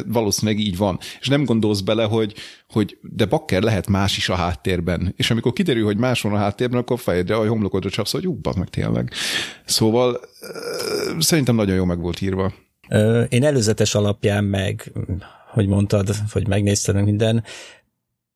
valószínűleg 0.07 0.59
így 0.59 0.77
van. 0.77 0.99
És 1.19 1.27
nem 1.27 1.45
gondolsz 1.45 1.79
bele, 1.79 2.03
hogy, 2.03 2.33
hogy 2.69 2.97
de 3.01 3.25
bakker 3.25 3.61
lehet 3.61 3.87
más 3.87 4.17
is 4.17 4.29
a 4.29 4.35
háttérben. 4.35 5.13
És 5.17 5.31
amikor 5.31 5.53
kiderül, 5.53 5.83
hogy 5.83 5.97
más 5.97 6.21
van 6.21 6.33
a 6.33 6.37
háttérben, 6.37 6.79
akkor 6.79 6.99
fejedre 6.99 7.35
a 7.35 7.47
homlokodra 7.47 7.89
csapsz, 7.89 8.11
hogy 8.11 8.27
ú, 8.27 8.39
meg 8.57 8.69
tényleg. 8.69 9.11
Szóval 9.65 10.19
szerintem 11.19 11.55
nagyon 11.55 11.75
jó 11.75 11.85
meg 11.85 11.99
volt 11.99 12.21
írva. 12.21 12.53
Én 13.29 13.43
előzetes 13.43 13.95
alapján 13.95 14.43
meg, 14.43 14.91
hogy 15.51 15.67
mondtad, 15.67 16.15
hogy 16.31 16.47
megnézted 16.47 16.95
meg 16.95 17.03
minden, 17.03 17.43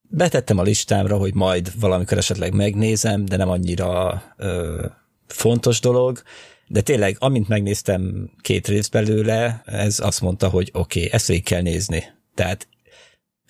betettem 0.01 0.57
a 0.57 0.63
listámra, 0.63 1.17
hogy 1.17 1.33
majd 1.33 1.79
valamikor 1.79 2.17
esetleg 2.17 2.53
megnézem, 2.53 3.25
de 3.25 3.37
nem 3.37 3.49
annyira 3.49 4.23
ö, 4.37 4.85
fontos 5.27 5.79
dolog, 5.79 6.21
de 6.67 6.81
tényleg, 6.81 7.15
amint 7.19 7.47
megnéztem 7.47 8.31
két 8.41 8.67
rész 8.67 8.87
belőle, 8.87 9.61
ez 9.65 9.99
azt 9.99 10.21
mondta, 10.21 10.49
hogy 10.49 10.69
oké, 10.73 10.99
okay, 10.99 11.11
ezt 11.11 11.27
végig 11.27 11.43
kell 11.43 11.61
nézni. 11.61 12.03
Tehát 12.35 12.67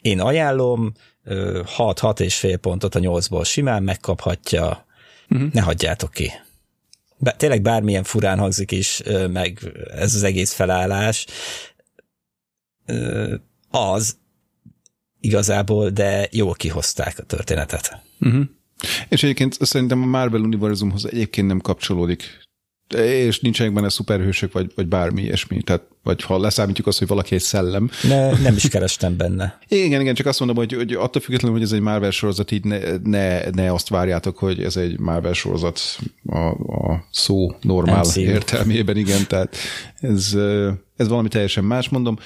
én 0.02 0.20
ajánlom, 0.20 0.94
6-6 1.26 2.20
és 2.20 2.36
fél 2.36 2.58
pontot 2.58 2.96
a 2.96 3.00
8-ból 3.00 3.46
simán 3.46 3.84
megkaphatja, 3.84 4.86
uh-huh. 5.30 5.52
ne 5.54 5.62
hagyjátok 5.62 6.12
ki. 6.12 6.32
Be, 7.18 7.32
tényleg 7.32 7.62
bármilyen 7.62 8.04
furán 8.04 8.38
hangzik 8.38 8.72
is, 8.72 9.02
meg 9.30 9.60
ez 9.92 10.16
az 10.16 10.24
egész 10.24 10.54
felállás, 10.54 11.26
az 13.70 14.18
igazából, 15.20 15.90
de 15.90 16.28
jól 16.32 16.54
kihozták 16.54 17.20
a 17.20 17.24
történetet. 17.24 18.02
Uh-huh. 18.20 18.44
És 19.10 19.24
egyébként 19.24 19.58
szerintem 19.62 20.02
a 20.02 20.06
Marvel 20.06 20.42
univerzumhoz 20.42 21.06
egyébként 21.06 21.48
nem 21.48 21.60
kapcsolódik. 21.60 22.47
És 22.96 23.40
nincsenek 23.40 23.74
benne 23.74 23.90
szuperhősök, 23.90 24.52
vagy, 24.52 24.72
vagy 24.76 24.88
bármi 24.88 25.22
ilyesmi. 25.22 25.62
Tehát, 25.62 25.82
vagy 26.04 26.22
ha 26.22 26.40
leszámítjuk 26.40 26.88
azt, 26.88 26.98
hogy 26.98 27.08
valaki 27.08 27.36
egy 27.36 27.42
szellem. 27.42 27.90
Ne, 28.04 28.32
nem 28.40 28.56
is 28.56 28.68
kerestem 28.68 29.18
benne. 29.18 29.60
Igen, 29.68 30.02
igen, 30.02 30.16
csak 30.16 30.26
azt 30.26 30.40
mondom, 30.40 30.58
hogy, 30.58 30.74
hogy 30.74 30.94
attól 30.94 31.22
függetlenül, 31.22 31.58
hogy 31.58 31.66
ez 31.66 31.72
egy 31.72 31.80
Marvel 31.80 32.12
sorozat, 32.12 32.52
így 32.52 32.64
ne, 32.64 32.80
ne, 33.04 33.50
ne 33.50 33.74
azt 33.74 33.90
várjátok, 33.90 34.38
hogy 34.38 34.64
ez 34.64 34.78
egy 34.78 35.00
Marvel 35.00 35.34
sorozat 35.34 35.80
a, 36.26 36.38
a 36.38 37.06
szó 37.12 37.56
normál 37.62 38.00
MCU. 38.00 38.20
értelmében, 38.20 38.98
igen, 38.98 39.28
tehát 39.28 39.56
ez, 40.00 40.36
ez 40.96 41.08
valami 41.08 41.28
teljesen 41.28 41.64
más, 41.64 41.90
mondom. 41.90 42.18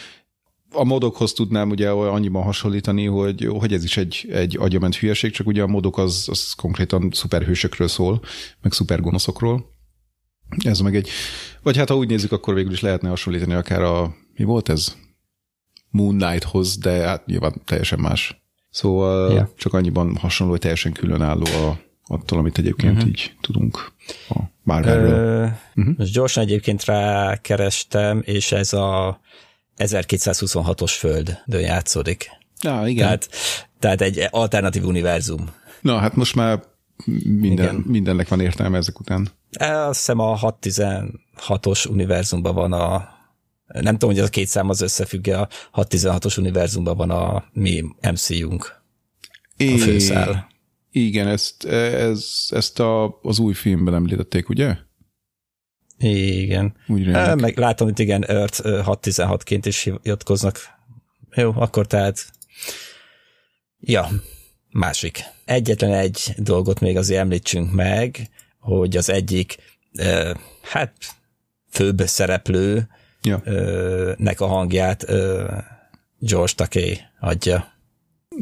A 0.74 0.84
modokhoz 0.84 1.34
tudnám 1.34 1.70
ugye 1.70 1.90
annyiban 1.90 2.44
hasonlítani, 2.44 3.06
hogy, 3.06 3.48
hogy 3.60 3.74
ez 3.74 3.84
is 3.84 3.98
egy, 3.98 4.28
egy 4.32 4.58
agyament 4.60 4.96
hülyeség, 4.96 5.32
csak 5.32 5.48
ugye 5.48 5.62
a 5.62 5.68
modok 5.68 5.98
az, 5.98 6.28
az 6.30 6.52
konkrétan 6.52 7.10
szuperhősökről 7.14 7.88
szól, 7.88 8.22
meg 8.62 8.72
szupergonoszokról. 8.72 9.71
Ez 10.58 10.80
meg 10.80 10.96
egy, 10.96 11.10
vagy 11.62 11.78
hát 11.78 11.90
ha 11.90 11.96
úgy 11.96 12.08
nézzük, 12.08 12.32
akkor 12.32 12.54
végül 12.54 12.72
is 12.72 12.82
lehetne 12.82 13.10
hasonlítani 13.10 13.54
akár 13.54 13.82
a, 13.82 14.16
mi 14.36 14.44
volt 14.44 14.70
ez? 14.70 14.96
Moon 15.90 16.18
Knighthoz, 16.18 16.78
de 16.78 16.92
hát 16.92 17.26
nyilván 17.26 17.62
teljesen 17.66 18.00
más. 18.00 18.42
Szóval 18.70 19.32
yeah. 19.32 19.48
csak 19.58 19.74
annyiban 19.74 20.16
hasonló, 20.16 20.52
hogy 20.52 20.62
teljesen 20.62 20.92
különálló 20.92 21.46
a, 21.46 21.80
attól, 22.08 22.40
amit 22.40 22.58
egyébként 22.58 22.94
uh-huh. 22.96 23.10
így 23.10 23.34
tudunk 23.42 23.92
a 24.30 24.40
Marvelről. 24.64 25.12
Ö, 25.12 25.46
uh-huh. 25.76 25.98
Most 25.98 26.14
gyorsan 26.14 26.44
egyébként 26.44 26.86
rákerestem, 26.86 28.22
és 28.26 28.52
ez 28.52 28.74
a 28.74 29.20
1226-os 29.78 30.94
földön 30.98 31.62
játszódik. 31.62 32.30
Ja, 32.62 32.84
igen. 32.86 33.06
Tehát, 33.06 33.30
tehát 33.80 34.02
egy 34.02 34.28
alternatív 34.30 34.86
univerzum. 34.86 35.50
Na, 35.82 35.98
hát 35.98 36.16
most 36.16 36.36
már 36.36 36.64
minden, 37.24 37.52
Igen. 37.52 37.84
mindennek 37.88 38.28
van 38.28 38.40
értelme 38.40 38.78
ezek 38.78 39.00
után. 39.00 39.30
E, 39.52 39.86
Azt 39.86 39.98
hiszem 39.98 40.20
a 40.20 40.38
616-os 40.38 41.90
univerzumban 41.90 42.56
van 42.56 42.74
a 42.74 43.20
nem 43.74 43.94
tudom, 43.94 44.10
hogy 44.10 44.20
az 44.20 44.28
a 44.28 44.30
két 44.30 44.48
szám 44.48 44.70
az 44.70 44.82
összefügg 44.82 45.28
a 45.28 45.48
616-os 45.74 46.38
univerzumban 46.38 46.98
van 46.98 47.10
a 47.10 47.46
mi 47.54 47.84
MCU-nk, 48.12 48.84
a 49.58 49.78
főszál. 49.78 50.50
Igen, 50.92 51.28
ezt, 51.28 51.66
ez, 51.66 52.48
ezt 52.50 52.80
a, 52.80 53.20
az 53.22 53.40
új 53.40 53.54
filmben 53.54 53.94
említették, 53.94 54.50
ugye? 54.50 54.76
Igen. 55.98 56.76
Úgy 56.88 57.08
E, 57.08 57.36
meg 57.36 57.58
látom, 57.58 57.88
hogy 57.88 58.00
igen, 58.00 58.26
Earth 58.26 58.66
ö, 58.66 58.82
616-ként 58.86 59.62
is 59.64 59.82
hivatkoznak. 59.82 60.60
Jó, 61.36 61.54
akkor 61.56 61.88
tehát 61.88 62.32
ja, 63.80 64.10
másik. 64.70 65.24
Egyetlen 65.46 65.94
egy 65.94 66.34
dolgot 66.38 66.80
még 66.80 66.98
azért 66.98 67.20
említsünk 67.20 67.72
meg, 67.72 68.30
hogy 68.62 68.98
az 68.98 69.10
egyik 69.10 69.58
hát 70.62 70.94
főbb 71.70 72.00
szereplő 72.00 72.88
Ja. 73.24 73.44
nek 74.18 74.42
a 74.42 74.48
hangját 74.48 75.06
George 76.20 76.54
Takei 76.56 77.00
adja. 77.20 77.74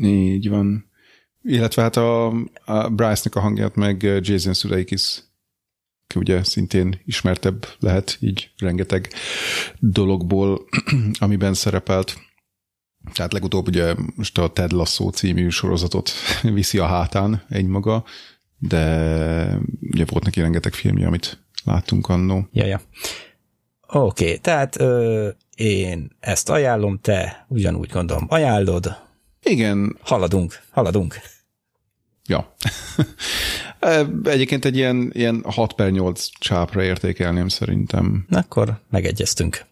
Így 0.02 0.50
van. 0.50 0.90
Illetve 1.42 1.82
hát 1.82 1.98
a, 1.98 2.28
a 2.66 2.90
Bryce-nek 2.90 3.36
a 3.36 3.40
hangját 3.40 3.76
meg 3.76 4.02
Jason 4.02 4.54
Sudeikis, 4.54 5.24
aki 6.08 6.20
ugye 6.20 6.44
szintén 6.44 7.02
ismertebb 7.06 7.66
lehet 7.80 8.18
így 8.20 8.52
rengeteg 8.58 9.14
dologból, 9.80 10.66
amiben 11.20 11.54
szerepelt. 11.54 12.18
Tehát 13.14 13.34
legutóbb 13.34 13.68
ugye 13.68 13.96
most 14.16 14.38
a 14.38 14.50
Ted 14.50 14.72
Lasso 14.72 15.10
című 15.10 15.50
sorozatot 15.50 16.12
viszi 16.42 16.78
a 16.78 16.86
hátán 16.86 17.44
egymaga, 17.50 18.06
de 18.60 19.60
ugye 19.92 20.06
volt 20.06 20.24
neki 20.24 20.42
rengeteg 20.42 20.74
filmje, 20.74 21.08
amit 21.08 21.44
láttunk 21.64 22.08
annó. 22.08 22.48
Ja, 22.52 22.66
ja. 22.66 22.82
Oké, 23.88 24.24
okay, 24.24 24.38
tehát 24.38 24.80
ö, 24.80 25.30
én 25.56 26.12
ezt 26.20 26.50
ajánlom, 26.50 27.00
te 27.02 27.46
ugyanúgy 27.48 27.90
gondolom 27.90 28.26
ajánlod, 28.30 29.08
Igen, 29.44 29.98
haladunk, 30.02 30.62
haladunk. 30.72 31.20
Ja. 32.28 32.56
Egyébként 34.24 34.66
egy 34.66 34.76
ilyen, 34.76 35.12
ilyen 35.14 35.44
6 35.46 35.74
per 35.74 35.92
8 35.92 36.30
csápra 36.40 36.84
értékelném 36.84 37.48
szerintem. 37.48 38.26
Na, 38.28 38.38
akkor 38.38 38.82
megegyeztünk. 38.90 39.66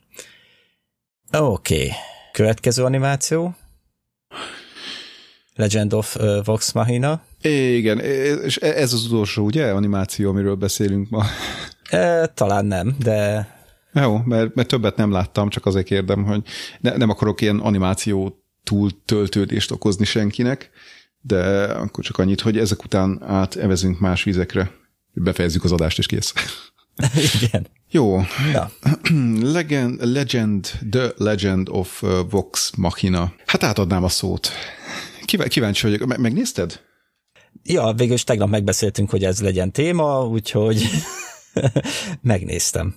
Oké, 1.31 1.75
okay. 1.75 1.91
következő 2.31 2.83
animáció. 2.83 3.55
Legend 5.55 5.93
of 5.93 6.15
Vox 6.43 6.71
Machina. 6.71 7.21
Igen, 7.41 7.99
és 7.99 8.57
ez 8.57 8.93
az 8.93 9.05
utolsó, 9.05 9.45
ugye, 9.45 9.71
animáció, 9.71 10.29
amiről 10.29 10.55
beszélünk 10.55 11.09
ma. 11.09 11.25
E, 11.89 12.25
talán 12.27 12.65
nem, 12.65 12.95
de 12.99 13.47
Jó, 13.93 14.17
mert, 14.25 14.55
mert 14.55 14.67
többet 14.67 14.95
nem 14.95 15.11
láttam, 15.11 15.49
csak 15.49 15.65
azért 15.65 15.85
kérdem, 15.85 16.23
hogy 16.23 16.41
ne, 16.79 16.97
nem 16.97 17.09
akarok 17.09 17.41
ilyen 17.41 17.59
animáció 17.59 18.43
túl 18.63 18.89
töltődést 19.05 19.71
okozni 19.71 20.05
senkinek, 20.05 20.69
de 21.21 21.63
akkor 21.63 22.03
csak 22.03 22.17
annyit, 22.17 22.41
hogy 22.41 22.57
ezek 22.57 22.83
után 22.83 23.23
átevezünk 23.23 23.99
más 23.99 24.23
vizekre. 24.23 24.71
Befejezzük 25.13 25.63
az 25.63 25.71
adást, 25.71 25.97
és 25.97 26.05
kész. 26.05 26.33
igen. 27.41 27.67
Jó. 27.89 28.17
Na, 28.53 28.71
Legend, 29.53 30.11
Legend, 30.11 30.71
The 30.89 31.11
Legend 31.17 31.67
of 31.71 32.01
uh, 32.01 32.29
Vox 32.29 32.71
Machina. 32.75 33.33
Hát 33.45 33.63
átadnám 33.63 34.03
a 34.03 34.09
szót. 34.09 34.49
Kív- 35.25 35.47
kíváncsi 35.47 35.85
vagyok. 35.87 36.07
Me- 36.07 36.17
megnézted? 36.17 36.79
Ja, 37.63 37.93
végül 37.93 38.13
is 38.13 38.23
tegnap 38.23 38.49
megbeszéltünk, 38.49 39.09
hogy 39.09 39.23
ez 39.23 39.41
legyen 39.41 39.71
téma, 39.71 40.27
úgyhogy 40.27 40.83
megnéztem. 42.21 42.95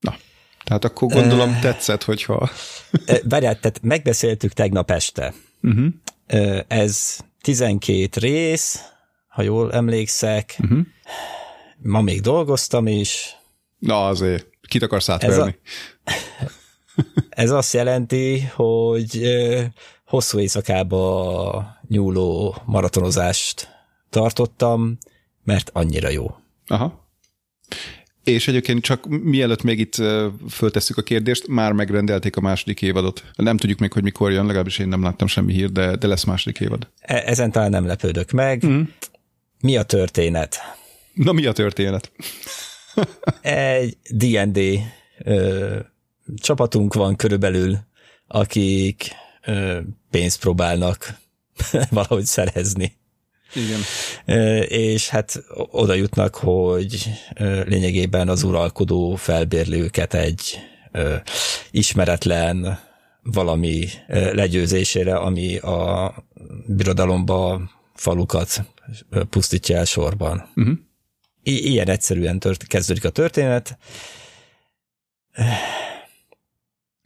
Na, 0.00 0.16
tehát 0.64 0.84
akkor 0.84 1.08
gondolom 1.08 1.58
tetszett, 1.60 2.02
hogyha... 2.02 2.50
Várjál, 3.22 3.60
tehát 3.60 3.82
megbeszéltük 3.82 4.52
tegnap 4.52 4.90
este. 4.90 5.34
Uh-huh. 5.62 5.92
Ez 6.68 7.18
12 7.40 8.20
rész, 8.20 8.80
ha 9.28 9.42
jól 9.42 9.72
emlékszek. 9.72 10.56
Uh-huh. 10.58 10.86
Ma 11.82 12.00
még 12.00 12.20
dolgoztam 12.20 12.86
is. 12.86 13.36
Na 13.78 14.06
azért, 14.06 14.46
kit 14.68 14.82
akarsz 14.82 15.08
Ez 15.08 15.14
átverni? 15.14 15.58
Ez 17.28 17.50
azt 17.50 17.72
jelenti, 17.72 18.40
hogy 18.40 19.22
hosszú 20.06 20.38
éjszakába 20.38 21.78
nyúló 21.88 22.56
maratonozást 22.64 23.73
tartottam, 24.14 24.98
mert 25.44 25.70
annyira 25.72 26.08
jó. 26.08 26.34
Aha. 26.66 27.08
És 28.24 28.48
egyébként 28.48 28.82
csak 28.82 29.06
mielőtt 29.06 29.62
még 29.62 29.78
itt 29.78 29.94
föltesszük 30.50 30.96
a 30.96 31.02
kérdést, 31.02 31.46
már 31.46 31.72
megrendelték 31.72 32.36
a 32.36 32.40
második 32.40 32.82
évadot. 32.82 33.24
Nem 33.36 33.56
tudjuk 33.56 33.78
még, 33.78 33.92
hogy 33.92 34.02
mikor 34.02 34.32
jön, 34.32 34.46
legalábbis 34.46 34.78
én 34.78 34.88
nem 34.88 35.02
láttam 35.02 35.26
semmi 35.26 35.52
hír, 35.52 35.70
de, 35.72 35.96
de 35.96 36.06
lesz 36.06 36.24
második 36.24 36.60
évad. 36.60 36.88
E- 37.00 37.22
Ezen 37.26 37.50
talán 37.50 37.70
nem 37.70 37.86
lepődök 37.86 38.30
meg. 38.30 38.62
Mhm. 38.62 38.80
Mi 39.60 39.76
a 39.76 39.82
történet? 39.82 40.56
Na 41.14 41.32
mi 41.32 41.46
a 41.46 41.52
történet? 41.52 42.12
Egy 43.42 43.96
D&D 44.10 44.58
ö, 45.18 45.78
csapatunk 46.36 46.94
van 46.94 47.16
körülbelül, 47.16 47.78
akik 48.26 49.10
ö, 49.44 49.80
pénzt 50.10 50.40
próbálnak 50.40 51.18
valahogy 51.90 52.24
szerezni. 52.24 52.96
Igen. 53.54 53.80
És 54.68 55.08
hát 55.08 55.44
oda 55.70 55.94
jutnak, 55.94 56.34
hogy 56.34 57.10
lényegében 57.64 58.28
az 58.28 58.42
uralkodó 58.42 59.14
felbérli 59.14 59.80
őket 59.80 60.14
egy 60.14 60.58
ismeretlen 61.70 62.78
valami 63.22 63.88
legyőzésére, 64.08 65.16
ami 65.16 65.56
a 65.56 66.14
birodalomba 66.66 67.70
falukat 67.94 68.64
pusztítja 69.30 69.76
el 69.76 69.84
sorban. 69.84 70.48
Uh-huh. 70.56 70.78
I- 71.42 71.70
ilyen 71.70 71.88
egyszerűen 71.88 72.38
tört, 72.38 72.66
kezdődik 72.66 73.04
a 73.04 73.10
történet. 73.10 73.78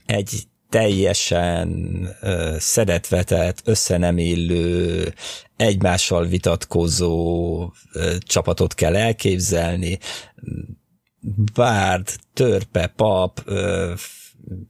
Egy 0.07 0.43
teljesen 0.71 1.69
ö, 2.21 2.57
szedetvetett, 2.59 3.61
össze 3.65 3.97
nem 3.97 4.19
illő, 4.19 5.15
egymással 5.57 6.27
vitatkozó 6.27 7.73
ö, 7.93 8.15
csapatot 8.19 8.75
kell 8.75 8.97
elképzelni. 8.97 9.99
Bárd, 11.55 12.09
törpe, 12.35 12.87
pap, 12.97 13.41
ö, 13.45 13.93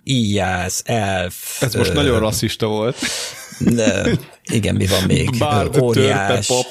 íjász, 0.05 0.83
elf. 0.85 1.63
Ez 1.63 1.75
most 1.75 1.91
ö, 1.91 1.95
nagyon 1.95 2.21
rasszista 2.21 2.67
volt. 2.67 2.97
ö, 3.77 4.13
Igen, 4.53 4.75
mi 4.75 4.87
van 4.87 5.03
még? 5.03 5.39
Bár 5.39 5.69
Ö, 5.73 5.79
óriás. 5.81 6.47
pop. 6.47 6.67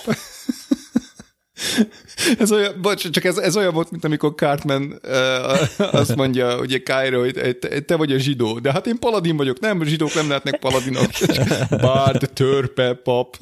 Ez 2.39 2.51
olyan, 2.51 2.81
bocs, 2.81 3.09
csak 3.09 3.23
ez, 3.23 3.37
ez 3.37 3.57
olyan 3.57 3.73
volt, 3.73 3.91
mint 3.91 4.03
amikor 4.03 4.33
Cartman 4.35 4.99
uh, 5.03 5.95
azt 5.95 6.15
mondja, 6.15 6.59
ugye 6.59 6.81
Cairo, 6.81 7.19
hogy 7.19 7.57
te, 7.85 7.95
vagy 7.95 8.11
a 8.11 8.17
zsidó, 8.17 8.59
de 8.59 8.71
hát 8.71 8.87
én 8.87 8.99
paladin 8.99 9.37
vagyok, 9.37 9.59
nem, 9.59 9.83
zsidók 9.83 10.13
nem 10.13 10.27
lehetnek 10.27 10.59
paladinok. 10.59 11.09
Bárd, 11.81 12.29
törpe, 12.33 12.93
pap. 12.93 13.37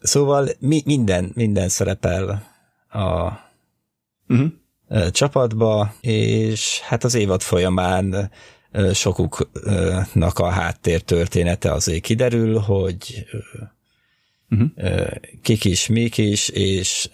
Szóval 0.00 0.48
mi, 0.58 0.82
minden, 0.84 1.32
minden 1.34 1.68
szerepel 1.68 2.48
a 2.90 3.30
Uh-huh. 4.30 5.10
csapatba, 5.10 5.94
és 6.00 6.80
hát 6.80 7.04
az 7.04 7.14
évad 7.14 7.42
folyamán 7.42 8.30
sokuknak 8.92 10.38
a 10.38 10.48
háttér 10.48 11.00
története 11.00 11.72
azért 11.72 12.02
kiderül, 12.02 12.58
hogy 12.58 13.26
Uh-huh. 14.50 14.68
ö, 14.76 15.06
kik 15.42 15.64
is, 15.64 15.86
mik 15.86 16.18
is, 16.18 16.48
és 16.48 17.08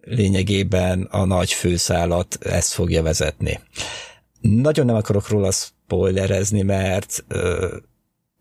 lényegében 0.00 1.02
a 1.02 1.24
nagy 1.24 1.52
főszálat 1.52 2.38
ezt 2.40 2.72
fogja 2.72 3.02
vezetni. 3.02 3.60
Nagyon 4.40 4.86
nem 4.86 4.96
akarok 4.96 5.28
róla 5.28 5.50
spoilerezni, 5.50 6.62
mert 6.62 7.24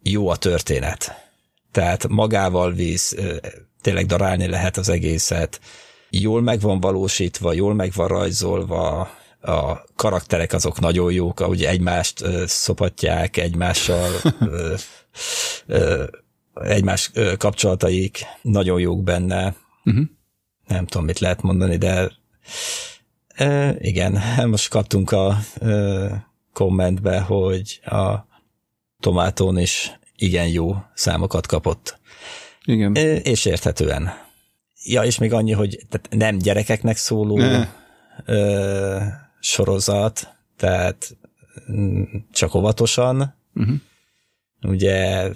jó 0.03 0.27
a 0.27 0.35
történet. 0.35 1.29
Tehát 1.71 2.07
magával 2.07 2.73
visz, 2.73 3.13
ö, 3.13 3.35
tényleg 3.81 4.05
darálni 4.05 4.47
lehet 4.47 4.77
az 4.77 4.89
egészet. 4.89 5.59
Jól 6.09 6.41
meg 6.41 6.59
van 6.59 6.79
valósítva, 6.79 7.53
jól 7.53 7.73
meg 7.73 7.91
van 7.95 8.07
rajzolva, 8.07 9.09
a 9.41 9.83
karakterek 9.95 10.53
azok 10.53 10.79
nagyon 10.79 11.11
jók, 11.11 11.39
ahogy 11.39 11.63
egymást 11.63 12.23
szopatják, 12.45 13.37
egymással 13.37 14.09
egymás 16.53 17.11
kapcsolataik 17.37 18.25
nagyon 18.41 18.79
jók 18.79 19.03
benne. 19.03 19.55
Uh-huh. 19.85 20.05
Nem 20.67 20.85
tudom, 20.85 21.05
mit 21.05 21.19
lehet 21.19 21.41
mondani, 21.41 21.77
de 21.77 22.11
ö, 23.37 23.69
igen, 23.79 24.21
most 24.49 24.69
kaptunk 24.69 25.11
a 25.11 25.37
ö, 25.59 26.07
kommentbe, 26.53 27.19
hogy 27.19 27.79
a 27.85 28.29
Tomátón 28.99 29.57
is 29.57 29.91
igen 30.15 30.47
jó 30.47 30.75
számokat 30.93 31.47
kapott. 31.47 31.99
Igen. 32.65 32.95
Ö, 32.95 33.15
És 33.15 33.45
érthetően. 33.45 34.11
Ja, 34.83 35.03
és 35.03 35.17
még 35.17 35.33
annyi, 35.33 35.51
hogy 35.51 35.79
tehát 35.89 36.07
nem 36.09 36.37
gyerekeknek 36.37 36.97
szóló 36.97 37.37
Ne. 37.37 37.67
ö, 38.25 38.97
sorozat, 39.39 40.35
tehát 40.57 41.17
mm, 41.71 42.03
csak 42.31 42.55
óvatosan. 42.55 43.35
Uh-huh. 43.55 43.75
Ugye 44.61 45.27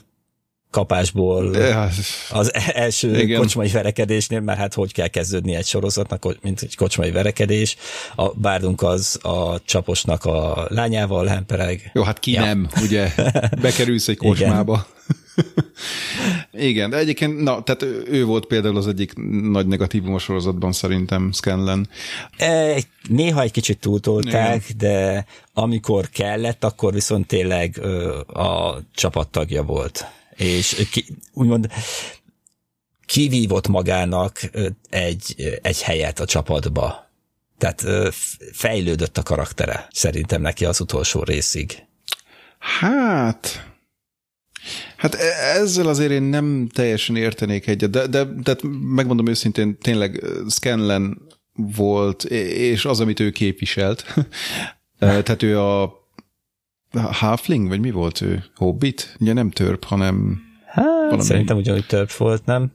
kapásból 0.72 1.53
hát, 1.55 1.93
az 2.30 2.53
első 2.53 3.09
Igen. 3.09 3.22
Igen. 3.22 3.39
kocsmai 3.39 3.68
verekedésnél, 3.70 4.39
mert 4.39 4.59
hát 4.59 4.74
hogy 4.74 4.93
kell 4.93 5.07
kezdődni 5.07 5.55
egy 5.55 5.66
sorozatnak, 5.66 6.38
mint 6.41 6.61
egy 6.61 6.76
kocsmai 6.76 7.11
verekedés. 7.11 7.76
A 8.16 8.30
bárdunk 8.30 8.82
az 8.82 9.20
a 9.22 9.59
csaposnak 9.66 10.26
a 10.26 10.66
lányával 10.70 11.26
hempereg. 11.26 11.89
jó, 11.93 12.03
hát 12.03 12.20
ki 12.20 12.32
Ja. 12.32 12.41
nem, 12.41 12.68
ugye? 12.82 13.13
Bekerülsz 13.61 14.07
egy 14.07 14.18
kocsmába. 14.18 14.86
Igen, 16.51 16.89
de 16.89 16.97
egyébként, 16.97 17.41
na, 17.41 17.63
tehát 17.63 17.82
ő- 18.07 18.26
volt 18.26 18.45
például 18.45 18.78
az 18.78 18.88
egyik 18.88 19.13
nagy 19.51 19.68
negatívum 19.68 20.13
a 20.13 20.20
sorozatban 20.20 20.72
szerintem, 20.72 21.32
Scanlan. 21.34 21.89
E, 22.38 22.76
Néha 23.09 23.41
egy 23.41 23.51
kicsit 23.51 23.80
túltolták, 23.80 24.63
Igen. 24.70 24.78
de 24.78 25.26
amikor 25.53 26.09
kellett, 26.09 26.63
akkor 26.63 26.93
viszont 26.93 27.28
tényleg 27.28 27.78
ö, 27.82 28.20
a 28.20 28.80
csapattagja 28.95 29.63
volt. 29.63 30.05
És 30.36 30.88
ki, 30.91 31.05
úgymond 31.33 31.69
kivívott 33.05 33.67
magának 33.67 34.39
egy, 34.89 35.59
egy 35.61 35.81
helyet 35.81 36.19
a 36.19 36.25
csapatba. 36.25 37.09
Tehát 37.57 37.86
fejlődött 38.51 39.17
a 39.17 39.23
karaktere, 39.23 39.88
szerintem 39.91 40.41
neki 40.41 40.65
az 40.65 40.79
utolsó 40.79 41.23
részig. 41.23 41.83
Hát, 42.57 43.69
hát 44.97 45.15
e- 45.15 45.59
ezzel 45.59 45.88
azért 45.88 46.11
én 46.11 46.23
nem 46.23 46.69
teljesen 46.73 47.15
értenék 47.15 47.67
egyet, 47.67 47.89
de, 47.89 48.07
de, 48.07 48.23
de 48.23 48.55
megmondom 48.79 49.27
őszintén, 49.27 49.77
tényleg 49.77 50.23
Scanlan 50.49 51.27
volt, 51.53 52.23
és 52.23 52.86
az, 52.86 52.99
amit 52.99 53.19
ő 53.19 53.31
képviselt. 53.31 54.05
Tehát 54.99 55.43
ő 55.43 55.59
a 55.59 56.04
Halfling, 57.01 57.67
vagy 57.67 57.79
mi 57.79 57.91
volt 57.91 58.21
ő? 58.21 58.43
Hobbit? 58.55 59.15
Ugye 59.19 59.33
nem 59.33 59.49
törp, 59.51 59.83
hanem 59.83 60.41
Hát, 60.67 60.85
Valami- 60.85 61.23
szerintem 61.23 61.57
ugyanúgy 61.57 61.85
több 61.85 62.09
volt, 62.17 62.45
nem? 62.45 62.71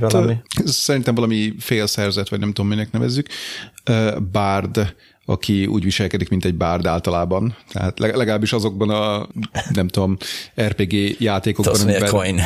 Valami. 0.00 0.36
Hát, 0.56 0.66
Szerintem 0.66 1.14
valami 1.14 1.54
félszerzet, 1.58 2.28
vagy 2.28 2.38
nem 2.40 2.52
tudom, 2.52 2.70
minek 2.70 2.92
nevezzük. 2.92 3.26
Ö, 3.84 4.16
Bárd, 4.32 4.94
aki 5.24 5.66
úgy 5.66 5.84
viselkedik, 5.84 6.28
mint 6.28 6.44
egy 6.44 6.54
bárd 6.54 6.86
általában. 6.86 7.56
Tehát 7.72 7.98
leg- 7.98 8.14
legalábbis 8.16 8.52
azokban 8.52 8.90
a, 8.90 9.26
nem 9.72 9.88
tudom, 9.88 10.16
RPG 10.60 10.92
játékokban, 11.20 11.74
Toss 11.86 12.10
coin. 12.10 12.40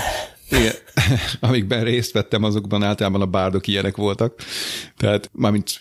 igen, 0.50 0.72
amikben 1.40 1.84
részt 1.84 2.12
vettem, 2.12 2.42
azokban 2.42 2.82
általában 2.82 3.20
a 3.20 3.26
bárdok 3.26 3.66
ilyenek 3.66 3.96
voltak. 3.96 4.34
Tehát 4.96 5.30
mármint 5.32 5.80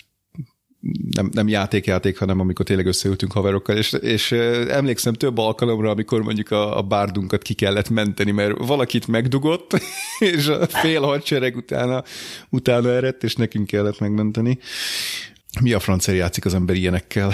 nem, 1.12 1.30
nem 1.34 1.48
játék-játék, 1.48 2.18
hanem 2.18 2.40
amikor 2.40 2.66
tényleg 2.66 2.86
összeültünk 2.86 3.32
haverokkal, 3.32 3.78
és, 3.78 3.94
és 3.94 4.32
emlékszem 4.70 5.14
több 5.14 5.38
alkalomra, 5.38 5.90
amikor 5.90 6.22
mondjuk 6.22 6.52
a, 6.52 6.78
a 6.78 6.82
bárdunkat 6.82 7.42
ki 7.42 7.54
kellett 7.54 7.90
menteni, 7.90 8.32
mert 8.32 8.58
valakit 8.58 9.08
megdugott, 9.08 9.82
és 10.34 10.48
a 10.48 10.68
fél 10.68 11.02
hadsereg 11.02 11.56
utána, 11.56 12.04
utána 12.50 12.90
eredt, 12.90 13.24
és 13.24 13.36
nekünk 13.36 13.68
kellett 13.68 14.00
megmenteni. 14.00 14.60
mi 15.62 15.74
a 15.74 15.80
francia 15.80 16.14
játszik 16.14 16.46
az 16.46 16.54
ember 16.54 16.76
ilyenekkel? 16.76 17.32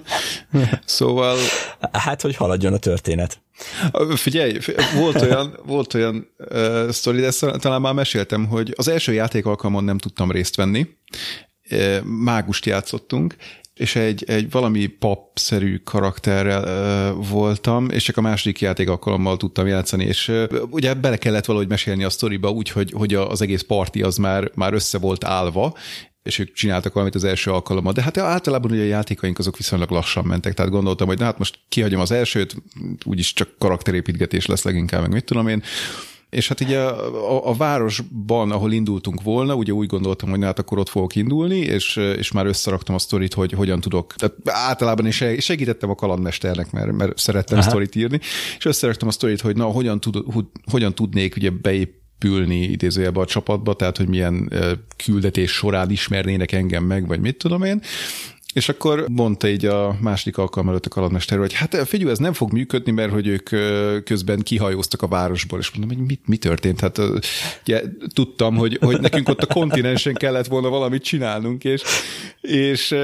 szóval... 0.84 1.36
Hát, 1.92 2.20
hogy 2.20 2.36
haladjon 2.36 2.72
a 2.72 2.78
történet. 2.78 3.40
Figyelj, 4.14 4.58
volt 4.94 5.20
olyan, 5.22 5.58
volt 5.66 5.94
olyan 5.94 6.28
uh, 6.38 6.90
sztori, 6.90 7.20
de 7.20 7.26
ezt 7.26 7.46
talán 7.58 7.80
már 7.80 7.94
meséltem, 7.94 8.46
hogy 8.46 8.72
az 8.76 8.88
első 8.88 9.12
játék 9.12 9.46
alkalmon 9.46 9.84
nem 9.84 9.98
tudtam 9.98 10.30
részt 10.30 10.56
venni. 10.56 10.86
Mágust 12.04 12.66
játszottunk, 12.66 13.36
és 13.74 13.96
egy, 13.96 14.24
egy 14.26 14.50
valami 14.50 14.86
pap-szerű 14.86 15.76
karakterrel 15.76 17.12
voltam, 17.14 17.90
és 17.90 18.02
csak 18.02 18.16
a 18.16 18.20
második 18.20 18.60
játék 18.60 18.88
alkalommal 18.88 19.36
tudtam 19.36 19.66
játszani, 19.66 20.04
és 20.04 20.32
ugye 20.70 20.94
bele 20.94 21.16
kellett 21.16 21.44
valahogy 21.44 21.68
mesélni 21.68 22.04
a 22.04 22.10
sztoriba 22.10 22.50
úgy, 22.50 22.68
hogy, 22.68 22.92
hogy 22.96 23.14
az 23.14 23.42
egész 23.42 23.62
parti 23.62 24.02
az 24.02 24.16
már, 24.16 24.50
már 24.54 24.72
össze 24.72 24.98
volt 24.98 25.24
állva, 25.24 25.74
és 26.22 26.38
ők 26.38 26.52
csináltak 26.52 26.92
valamit 26.92 27.14
az 27.14 27.24
első 27.24 27.50
alkalommal. 27.50 27.92
De 27.92 28.02
hát 28.02 28.18
általában 28.18 28.70
ugye 28.70 28.82
a 28.82 28.86
játékaink 28.86 29.38
azok 29.38 29.56
viszonylag 29.56 29.90
lassan 29.90 30.24
mentek, 30.24 30.54
tehát 30.54 30.70
gondoltam, 30.70 31.06
hogy 31.06 31.18
na 31.18 31.24
hát 31.24 31.38
most 31.38 31.58
kihagyom 31.68 32.00
az 32.00 32.10
elsőt, 32.10 32.56
úgyis 33.04 33.32
csak 33.32 33.48
karakterépítgetés 33.58 34.46
lesz 34.46 34.62
leginkább, 34.62 35.00
meg 35.00 35.12
mit 35.12 35.24
tudom 35.24 35.48
én. 35.48 35.62
És 36.32 36.48
hát 36.48 36.60
ugye 36.60 36.78
a, 36.78 37.34
a, 37.34 37.48
a 37.48 37.54
városban, 37.54 38.50
ahol 38.50 38.72
indultunk 38.72 39.22
volna, 39.22 39.54
ugye 39.54 39.72
úgy 39.72 39.86
gondoltam, 39.86 40.30
hogy 40.30 40.38
na 40.38 40.46
hát 40.46 40.58
akkor 40.58 40.78
ott 40.78 40.88
fogok 40.88 41.16
indulni, 41.16 41.58
és, 41.58 41.96
és 41.96 42.32
már 42.32 42.46
összeraktam 42.46 42.94
a 42.94 42.98
sztorit, 42.98 43.34
hogy 43.34 43.52
hogyan 43.52 43.80
tudok. 43.80 44.14
Tehát 44.14 44.36
általában 44.44 45.06
is 45.06 45.24
segítettem 45.38 45.90
a 45.90 45.94
kalandmesternek, 45.94 46.70
mert, 46.70 46.92
mert 46.92 47.18
szerettem 47.18 47.58
Aha. 47.58 47.68
sztorit 47.68 47.94
írni, 47.94 48.20
és 48.58 48.64
összeraktam 48.64 49.08
a 49.08 49.10
sztorit, 49.10 49.40
hogy 49.40 49.56
na 49.56 49.64
hogyan, 49.64 50.00
tud, 50.00 50.24
hogyan 50.70 50.94
tudnék 50.94 51.36
ugye 51.36 51.50
beép 51.50 52.00
épülni 52.24 52.60
idézőjelbe 52.62 53.20
a 53.20 53.24
csapatba, 53.24 53.74
tehát 53.74 53.96
hogy 53.96 54.08
milyen 54.08 54.52
küldetés 55.04 55.50
során 55.50 55.90
ismernének 55.90 56.52
engem 56.52 56.84
meg, 56.84 57.06
vagy 57.06 57.20
mit 57.20 57.36
tudom 57.36 57.62
én. 57.62 57.82
És 58.52 58.68
akkor 58.68 59.04
mondta 59.08 59.48
így 59.48 59.66
a 59.66 59.96
második 60.00 60.38
alkalom 60.38 60.68
előtt 60.68 60.86
a 60.86 60.88
kalandmester, 60.88 61.38
hogy 61.38 61.52
hát 61.52 61.88
figyelj, 61.88 62.10
ez 62.10 62.18
nem 62.18 62.32
fog 62.32 62.52
működni, 62.52 62.92
mert 62.92 63.12
hogy 63.12 63.26
ők 63.26 63.48
közben 64.04 64.40
kihajóztak 64.40 65.02
a 65.02 65.08
városból, 65.08 65.58
és 65.58 65.70
mondom, 65.70 65.96
hogy 65.96 66.06
mit, 66.06 66.20
mi 66.26 66.36
történt? 66.36 66.80
Hát 66.80 66.98
ugye, 67.66 67.82
tudtam, 68.14 68.56
hogy, 68.56 68.78
hogy 68.80 69.00
nekünk 69.00 69.28
ott 69.28 69.42
a 69.42 69.46
kontinensen 69.46 70.14
kellett 70.14 70.46
volna 70.46 70.68
valamit 70.68 71.02
csinálnunk, 71.02 71.64
és, 71.64 71.82
és 72.40 72.94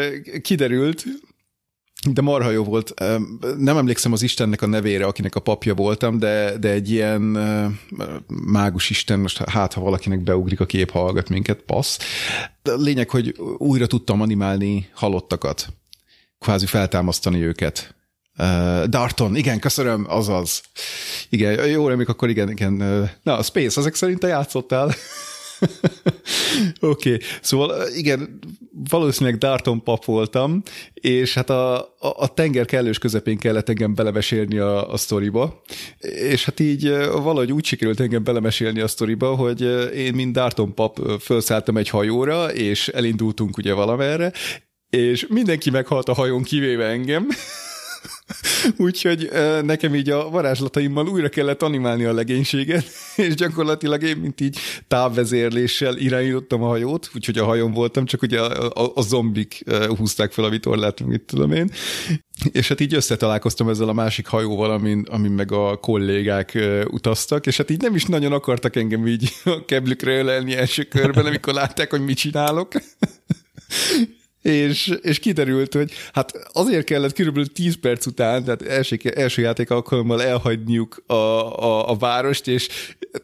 kiderült, 0.42 1.05
de 2.07 2.20
marha 2.20 2.51
jó 2.51 2.64
volt. 2.64 2.94
Nem 3.59 3.76
emlékszem 3.76 4.12
az 4.12 4.22
Istennek 4.22 4.62
a 4.62 4.66
nevére, 4.66 5.07
akinek 5.07 5.34
a 5.34 5.40
papja 5.40 5.74
voltam, 5.74 6.18
de, 6.18 6.59
de 6.59 6.70
egy 6.70 6.90
ilyen 6.90 7.20
mágus 8.26 8.90
Isten, 8.90 9.18
most 9.18 9.38
hát 9.38 9.72
ha 9.72 9.80
valakinek 9.80 10.22
beugrik 10.22 10.61
a 10.61 10.66
kép, 10.66 10.90
hallgat 10.90 11.28
minket, 11.28 11.59
passz. 11.59 11.99
De 12.62 12.74
lényeg, 12.74 13.11
hogy 13.11 13.34
újra 13.59 13.86
tudtam 13.86 14.20
animálni 14.20 14.88
halottakat. 14.94 15.66
Kvázi 16.38 16.66
feltámasztani 16.66 17.42
őket. 17.42 17.94
Darton, 18.86 19.36
igen, 19.36 19.59
köszönöm, 19.61 20.07
azaz. 20.09 20.62
Igen, 21.28 21.66
jó 21.66 21.82
reméljük, 21.82 22.09
akkor 22.09 22.28
igen, 22.28 22.51
igen. 22.51 22.72
Na, 23.22 23.36
a 23.36 23.42
Space, 23.42 23.80
ezek 23.80 23.94
szerint 23.94 24.18
te 24.18 24.26
játszottál. 24.26 24.94
Oké, 26.80 27.14
okay. 27.14 27.26
szóval 27.40 27.88
igen, 27.96 28.38
valószínűleg 28.90 29.38
Darton 29.38 29.82
pap 29.82 30.04
voltam, 30.04 30.62
és 30.94 31.34
hát 31.34 31.50
a, 31.50 31.76
a, 31.78 31.88
a 31.98 32.34
tenger 32.34 32.64
kellős 32.64 32.98
közepén 32.98 33.38
kellett 33.38 33.68
engem 33.68 33.94
belemesélni 33.94 34.59
a, 34.59 34.92
a 34.92 34.96
sztoriba, 34.96 35.62
és 36.30 36.44
hát 36.44 36.61
így 36.61 36.88
valahogy 36.98 37.52
úgy 37.52 37.64
sikerült 37.64 38.00
engem 38.00 38.24
belemesélni 38.24 38.80
a 38.80 38.88
sztoriba, 38.88 39.34
hogy 39.34 39.61
én, 39.94 40.14
mint 40.14 40.32
Darton 40.32 40.74
pap, 40.74 41.20
felszálltam 41.20 41.76
egy 41.76 41.88
hajóra, 41.88 42.52
és 42.52 42.88
elindultunk 42.88 43.56
ugye 43.56 43.72
valamerre, 43.72 44.32
és 44.90 45.26
mindenki 45.28 45.70
meghalt 45.70 46.09
a 46.09 46.14
hajón, 46.14 46.42
kivéve 46.42 46.84
engem, 46.84 47.28
Úgyhogy 48.76 49.31
nekem 49.62 49.95
így 49.95 50.11
a 50.11 50.31
varázslataimmal 50.31 51.09
újra 51.09 51.29
kellett 51.29 51.62
animálni 51.62 52.05
a 52.05 52.12
legénységet, 52.12 52.85
és 53.16 53.35
gyakorlatilag 53.35 54.03
én, 54.03 54.16
mint 54.16 54.41
így 54.41 54.59
távvezérléssel 54.89 55.97
irányítottam 55.97 56.62
a 56.62 56.66
hajót, 56.66 57.11
úgyhogy 57.14 57.39
a 57.39 57.45
hajón 57.45 57.72
voltam, 57.72 58.05
csak 58.05 58.22
ugye 58.22 58.41
a, 58.41 58.70
a, 58.83 58.93
a 58.95 59.01
zombik 59.01 59.64
húzták 59.97 60.33
fel 60.33 60.45
a 60.45 60.49
vitorlát, 60.49 61.01
mit 61.01 61.22
tudom 61.22 61.53
én. 61.53 61.70
És 62.53 62.68
hát 62.68 62.81
így 62.81 62.95
összetalálkoztam 62.95 63.68
ezzel 63.68 63.89
a 63.89 63.93
másik 63.93 64.26
hajóval, 64.26 64.70
amin, 64.70 65.07
amin 65.11 65.31
meg 65.31 65.53
a 65.53 65.76
kollégák 65.76 66.59
utaztak, 66.91 67.47
és 67.47 67.57
hát 67.57 67.70
így 67.70 67.81
nem 67.81 67.95
is 67.95 68.05
nagyon 68.05 68.33
akartak 68.33 68.76
engem 68.76 69.07
így 69.07 69.33
a 69.45 69.64
keblükre 69.64 70.18
ölelni 70.18 70.57
első 70.57 70.83
körben, 70.83 71.26
amikor 71.26 71.55
látták, 71.55 71.91
hogy 71.91 72.05
mit 72.05 72.16
csinálok 72.16 72.72
és, 74.43 74.93
és 75.03 75.18
kiderült, 75.18 75.74
hogy 75.74 75.93
hát 76.12 76.32
azért 76.53 76.84
kellett 76.84 77.12
körülbelül 77.12 77.53
10 77.53 77.74
perc 77.80 78.07
után, 78.07 78.45
tehát 78.45 78.62
első, 78.62 78.97
első 79.14 79.43
játék 79.43 79.70
alkalommal 79.70 80.22
elhagyniuk 80.22 81.03
a, 81.07 81.12
a, 81.12 81.91
a 81.91 81.97
várost, 81.97 82.49
és 82.49 82.68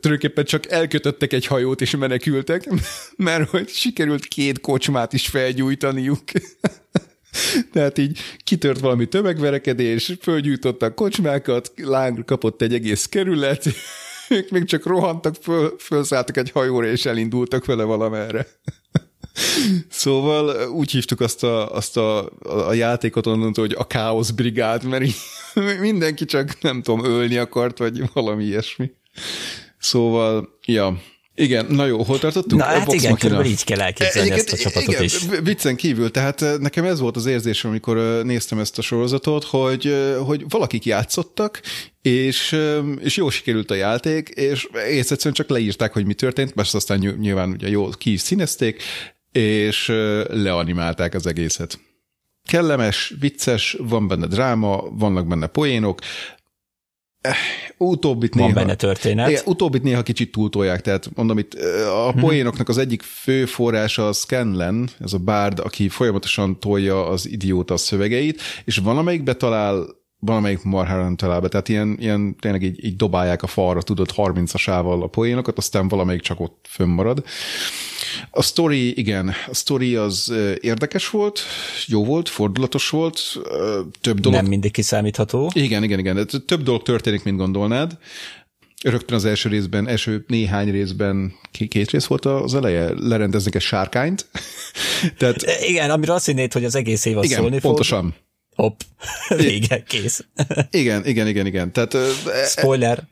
tulajdonképpen 0.00 0.44
csak 0.44 0.70
elkötöttek 0.70 1.32
egy 1.32 1.46
hajót, 1.46 1.80
és 1.80 1.96
menekültek, 1.96 2.68
mert 3.16 3.50
hogy 3.50 3.68
sikerült 3.68 4.24
két 4.24 4.60
kocsmát 4.60 5.12
is 5.12 5.26
felgyújtaniuk. 5.26 6.22
Tehát 7.72 7.98
így 7.98 8.18
kitört 8.44 8.80
valami 8.80 9.06
tömegverekedés, 9.06 10.12
fölgyújtottak 10.20 10.94
kocsmákat, 10.94 11.72
láng 11.76 12.24
kapott 12.24 12.62
egy 12.62 12.74
egész 12.74 13.06
kerület, 13.06 13.66
ők 14.28 14.50
még 14.50 14.64
csak 14.64 14.86
rohantak, 14.86 15.34
föl, 15.42 15.76
fölszálltak 15.78 16.36
egy 16.36 16.50
hajóra, 16.50 16.86
és 16.86 17.04
elindultak 17.04 17.64
vele 17.64 17.82
valamerre. 17.82 18.46
Szóval 19.88 20.68
úgy 20.68 20.90
hívtuk 20.90 21.20
azt 21.20 21.42
a, 21.44 21.74
azt 21.74 21.96
a, 21.96 22.30
a 22.68 22.72
játékot 22.72 23.26
onnantól, 23.26 23.66
hogy 23.66 23.76
a 23.78 23.86
Chaos 23.86 24.30
Brigád, 24.30 24.84
mert 24.84 25.04
így 25.04 25.16
mindenki 25.80 26.24
csak 26.24 26.60
nem 26.60 26.82
tudom, 26.82 27.04
ölni 27.04 27.36
akart, 27.36 27.78
vagy 27.78 28.02
valami 28.12 28.44
ilyesmi. 28.44 28.90
Szóval, 29.78 30.58
ja, 30.64 31.00
igen, 31.36 31.66
na 31.68 31.86
jó, 31.86 32.02
hol 32.02 32.18
tartottunk? 32.18 32.60
Na 32.60 32.66
hát 32.66 32.92
igen, 32.92 33.14
körülbelül 33.14 33.50
így 33.50 33.64
kell 33.64 33.80
elképzelni 33.80 34.28
igen, 34.28 34.38
ezt 34.38 34.52
a 34.52 34.56
csapatot 34.56 34.88
igen, 34.88 35.02
is. 35.02 35.18
Viccen 35.42 35.76
kívül, 35.76 36.10
tehát 36.10 36.44
nekem 36.58 36.84
ez 36.84 37.00
volt 37.00 37.16
az 37.16 37.26
érzésem, 37.26 37.70
amikor 37.70 37.96
néztem 38.24 38.58
ezt 38.58 38.78
a 38.78 38.82
sorozatot, 38.82 39.44
hogy, 39.44 40.14
hogy 40.24 40.44
valakik 40.48 40.84
játszottak, 40.84 41.60
és, 42.02 42.56
és 43.00 43.16
jó 43.16 43.30
sikerült 43.30 43.70
a 43.70 43.74
játék, 43.74 44.28
és 44.28 44.68
egész 44.72 45.10
egyszerűen 45.10 45.34
csak 45.34 45.48
leírták, 45.48 45.92
hogy 45.92 46.06
mi 46.06 46.14
történt, 46.14 46.54
mert 46.54 46.74
aztán 46.74 46.98
nyilván 46.98 47.50
ugye 47.50 47.68
jól 47.68 47.92
ki 47.98 48.12
is 48.12 48.20
színezték, 48.20 48.82
és 49.36 49.86
leanimálták 50.28 51.14
az 51.14 51.26
egészet. 51.26 51.78
Kellemes, 52.44 53.14
vicces, 53.20 53.76
van 53.78 54.08
benne 54.08 54.26
dráma, 54.26 54.84
vannak 54.90 55.26
benne 55.26 55.46
poénok, 55.46 56.00
eh, 57.20 57.36
utóbbit 57.78 58.34
néha... 58.34 58.46
Van 58.46 58.54
benne 58.54 58.74
történet. 58.74 59.28
Igen, 59.28 59.42
utóbbit 59.46 59.82
néha 59.82 60.02
kicsit 60.02 60.32
túltolják, 60.32 60.80
tehát 60.80 61.10
mondom 61.14 61.38
itt, 61.38 61.54
a 62.04 62.10
mhm. 62.10 62.20
poénoknak 62.20 62.68
az 62.68 62.78
egyik 62.78 63.02
fő 63.02 63.44
forrása 63.44 64.08
a 64.08 64.12
Scanlan, 64.12 64.88
ez 65.00 65.12
a 65.12 65.18
bárd, 65.18 65.58
aki 65.58 65.88
folyamatosan 65.88 66.60
tolja 66.60 67.06
az 67.08 67.28
idióta 67.28 67.76
szövegeit, 67.76 68.40
és 68.64 68.76
valamelyikbe 68.76 69.34
talál 69.34 69.86
valamelyik 70.18 70.62
marhára 70.62 71.02
nem 71.02 71.16
talál 71.16 71.40
be, 71.40 71.48
tehát 71.48 71.68
ilyen, 71.68 71.96
ilyen 72.00 72.36
tényleg 72.36 72.62
így, 72.62 72.84
így 72.84 72.96
dobálják 72.96 73.42
a 73.42 73.46
falra, 73.46 73.82
tudod, 73.82 74.10
30-asával 74.16 75.02
a 75.02 75.06
poénokat, 75.06 75.58
aztán 75.58 75.88
valamelyik 75.88 76.22
csak 76.22 76.40
ott 76.40 76.66
fönnmarad. 76.68 77.24
A 78.30 78.42
story, 78.42 78.98
igen, 78.98 79.28
a 79.50 79.54
story 79.54 79.96
az 79.96 80.32
érdekes 80.60 81.10
volt, 81.10 81.40
jó 81.86 82.04
volt, 82.04 82.28
fordulatos 82.28 82.88
volt, 82.88 83.20
több 84.00 84.20
dolog... 84.20 84.40
Nem 84.40 84.48
mindig 84.48 84.72
kiszámítható. 84.72 85.50
Igen, 85.54 85.82
igen, 85.82 85.98
igen, 85.98 86.26
több 86.46 86.62
dolog 86.62 86.82
történik, 86.82 87.24
mint 87.24 87.36
gondolnád. 87.36 87.98
Rögtön 88.82 89.16
az 89.16 89.24
első 89.24 89.48
részben, 89.48 89.88
első 89.88 90.24
néhány 90.28 90.70
részben, 90.70 91.32
két 91.50 91.90
rész 91.90 92.04
volt 92.04 92.24
az 92.24 92.54
eleje, 92.54 92.92
lerendeznek 92.96 93.54
egy 93.54 93.62
sárkányt. 93.62 94.26
Tehát, 95.18 95.44
igen, 95.66 95.90
amire 95.90 96.12
azt 96.12 96.26
hinnéd, 96.26 96.52
hogy 96.52 96.64
az 96.64 96.74
egész 96.74 97.04
év 97.04 97.16
igen, 97.22 97.38
szólni 97.38 97.60
pontosan. 97.60 98.02
fog. 98.02 98.23
Hopp, 98.54 98.80
vége, 99.36 99.82
kész. 99.82 100.24
Igen, 100.70 101.06
igen, 101.06 101.26
igen, 101.28 101.46
igen. 101.46 101.72
Tehát, 101.72 101.94
e, 101.94 102.08
Spoiler. 102.46 103.06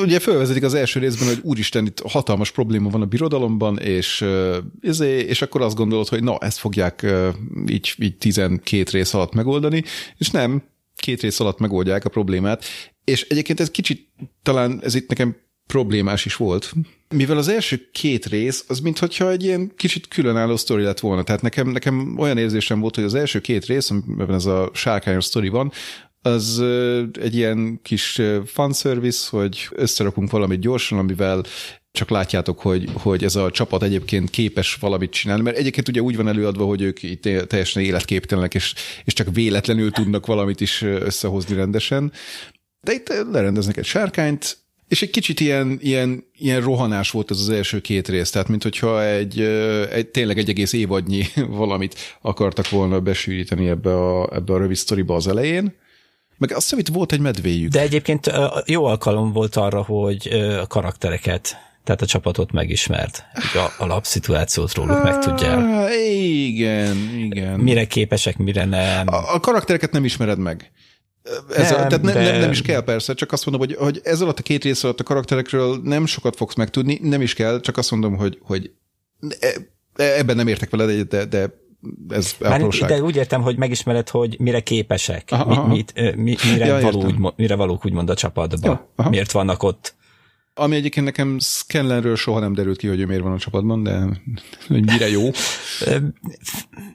Ugye 0.00 0.18
felvezetik 0.18 0.62
az 0.62 0.74
első 0.74 1.00
részben, 1.00 1.28
hogy 1.28 1.38
úristen, 1.42 1.86
itt 1.86 2.00
hatalmas 2.08 2.50
probléma 2.50 2.90
van 2.90 3.02
a 3.02 3.06
birodalomban, 3.06 3.78
és, 3.78 4.24
izé, 4.80 5.18
és 5.18 5.42
akkor 5.42 5.62
azt 5.62 5.76
gondolod, 5.76 6.08
hogy 6.08 6.22
na, 6.22 6.38
ezt 6.38 6.58
fogják 6.58 7.06
így, 7.66 7.94
így 7.98 8.16
12 8.16 8.90
rész 8.90 9.14
alatt 9.14 9.34
megoldani, 9.34 9.84
és 10.18 10.30
nem, 10.30 10.62
két 10.96 11.20
rész 11.20 11.40
alatt 11.40 11.58
megoldják 11.58 12.04
a 12.04 12.08
problémát, 12.08 12.64
és 13.04 13.26
egyébként 13.28 13.60
ez 13.60 13.70
kicsit, 13.70 14.08
talán 14.42 14.80
ez 14.82 14.94
itt 14.94 15.08
nekem 15.08 15.36
problémás 15.66 16.24
is 16.24 16.36
volt, 16.36 16.72
mivel 17.08 17.36
az 17.36 17.48
első 17.48 17.88
két 17.92 18.26
rész, 18.26 18.64
az 18.68 18.80
mintha 18.80 19.30
egy 19.30 19.44
ilyen 19.44 19.72
kicsit 19.76 20.08
különálló 20.08 20.56
sztori 20.56 20.82
lett 20.82 21.00
volna. 21.00 21.22
Tehát 21.22 21.42
nekem, 21.42 21.68
nekem 21.68 22.18
olyan 22.18 22.38
érzésem 22.38 22.80
volt, 22.80 22.94
hogy 22.94 23.04
az 23.04 23.14
első 23.14 23.40
két 23.40 23.64
rész, 23.64 23.90
amiben 23.90 24.34
ez 24.34 24.46
a 24.46 24.70
sárkányos 24.74 25.24
sztori 25.24 25.48
van, 25.48 25.72
az 26.22 26.62
egy 27.20 27.34
ilyen 27.34 27.80
kis 27.82 28.20
fanservice, 28.44 29.28
hogy 29.30 29.68
összerakunk 29.70 30.30
valamit 30.30 30.60
gyorsan, 30.60 30.98
amivel 30.98 31.42
csak 31.92 32.10
látjátok, 32.10 32.60
hogy, 32.60 32.88
hogy 32.92 33.24
ez 33.24 33.36
a 33.36 33.50
csapat 33.50 33.82
egyébként 33.82 34.30
képes 34.30 34.74
valamit 34.74 35.10
csinálni, 35.10 35.42
mert 35.42 35.56
egyébként 35.56 35.88
ugye 35.88 36.00
úgy 36.00 36.16
van 36.16 36.28
előadva, 36.28 36.64
hogy 36.64 36.82
ők 36.82 37.02
itt 37.02 37.22
teljesen 37.22 37.82
életképtelenek, 37.82 38.54
és, 38.54 38.74
és 39.04 39.12
csak 39.12 39.34
véletlenül 39.34 39.90
tudnak 39.90 40.26
valamit 40.26 40.60
is 40.60 40.82
összehozni 40.82 41.54
rendesen. 41.54 42.12
De 42.80 42.92
itt 42.92 43.08
lerendeznek 43.32 43.76
egy 43.76 43.84
sárkányt, 43.84 44.58
és 44.88 45.02
egy 45.02 45.10
kicsit 45.10 45.40
ilyen, 45.40 45.78
ilyen, 45.82 46.24
ilyen 46.38 46.60
rohanás 46.60 47.10
volt 47.10 47.30
ez 47.30 47.38
az 47.38 47.48
első 47.48 47.80
két 47.80 48.08
rész, 48.08 48.30
tehát 48.30 48.48
mint 48.48 48.62
hogyha 48.62 49.04
egy, 49.04 49.40
egy 49.92 50.06
tényleg 50.06 50.38
egy 50.38 50.48
egész 50.48 50.72
évadnyi 50.72 51.24
valamit 51.48 52.18
akartak 52.20 52.68
volna 52.68 53.00
besűríteni 53.00 53.68
ebbe 53.68 53.94
a, 53.94 54.34
ebbe 54.34 54.52
a 54.52 54.58
rövid 54.58 54.76
sztoriba 54.76 55.14
az 55.14 55.28
elején. 55.28 55.74
Meg 56.38 56.50
azt 56.52 56.62
hiszem, 56.62 56.78
itt 56.78 56.88
volt 56.88 57.12
egy 57.12 57.20
medvéjük. 57.20 57.70
De 57.70 57.80
egyébként 57.80 58.30
jó 58.66 58.84
alkalom 58.84 59.32
volt 59.32 59.56
arra, 59.56 59.82
hogy 59.82 60.28
a 60.60 60.66
karaktereket 60.66 61.56
tehát 61.84 62.02
a 62.02 62.06
csapatot 62.06 62.52
megismert, 62.52 63.24
hogy 63.32 63.60
a 63.60 63.82
alapszituációt 63.82 64.74
róluk 64.74 65.02
meg 65.02 65.18
tudja. 65.18 65.88
Igen, 65.90 66.96
igen. 67.18 67.60
Mire 67.60 67.84
képesek, 67.86 68.36
mire 68.36 68.64
nem. 68.64 69.08
A, 69.08 69.34
a 69.34 69.40
karaktereket 69.40 69.90
nem 69.90 70.04
ismered 70.04 70.38
meg. 70.38 70.70
Ez 71.48 71.70
nem, 71.70 71.80
a, 71.80 71.86
tehát 71.86 72.00
de... 72.00 72.12
nem, 72.12 72.22
nem, 72.22 72.40
nem 72.40 72.50
is 72.50 72.62
kell 72.62 72.80
persze, 72.80 73.14
csak 73.14 73.32
azt 73.32 73.46
mondom, 73.46 73.68
hogy, 73.68 73.76
hogy 73.78 74.00
ez 74.04 74.20
alatt 74.20 74.38
a 74.38 74.42
két 74.42 74.64
rész 74.64 74.84
alatt 74.84 75.00
a 75.00 75.04
karakterekről 75.04 75.80
nem 75.82 76.06
sokat 76.06 76.36
fogsz 76.36 76.54
megtudni, 76.54 76.98
nem 77.02 77.20
is 77.20 77.34
kell, 77.34 77.60
csak 77.60 77.76
azt 77.76 77.90
mondom, 77.90 78.16
hogy, 78.16 78.38
hogy 78.42 78.70
e, 79.38 80.04
ebben 80.04 80.36
nem 80.36 80.48
értek 80.48 80.70
veled, 80.70 81.08
de, 81.08 81.24
de 81.24 81.50
ez 82.08 82.34
apróság. 82.40 82.88
De 82.88 83.02
úgy 83.02 83.16
értem, 83.16 83.42
hogy 83.42 83.56
megismered, 83.56 84.08
hogy 84.08 84.36
mire 84.38 84.60
képesek, 84.60 85.28
aha, 85.30 85.50
aha. 85.50 85.66
Mit, 85.66 86.16
mit, 86.16 86.52
mire, 86.52 86.66
ja, 86.66 86.80
való, 86.80 87.04
úgy, 87.04 87.14
mire 87.36 87.54
valók 87.54 87.84
úgymond 87.84 88.10
a 88.10 88.14
csapatba, 88.14 88.88
ja, 88.96 89.08
miért 89.08 89.32
vannak 89.32 89.62
ott. 89.62 89.94
Ami 90.58 90.76
egyébként 90.76 91.06
nekem 91.06 91.38
Scanlenről 91.40 92.16
soha 92.16 92.38
nem 92.38 92.52
derült 92.52 92.78
ki, 92.78 92.86
hogy 92.86 93.00
ő 93.00 93.06
miért 93.06 93.22
van 93.22 93.32
a 93.32 93.38
csapatban, 93.38 93.82
de 93.82 94.06
hogy 94.66 94.84
mire 94.84 95.08
jó. 95.08 95.30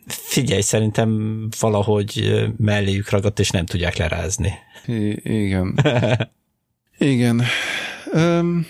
Figyelj, 0.07 0.61
szerintem 0.61 1.47
valahogy 1.59 2.43
melléjük 2.57 3.09
ragadt, 3.09 3.39
és 3.39 3.49
nem 3.49 3.65
tudják 3.65 3.97
lerázni. 3.97 4.53
I- 4.85 5.43
igen. 5.43 5.79
igen. 6.97 7.41
Um, 8.13 8.65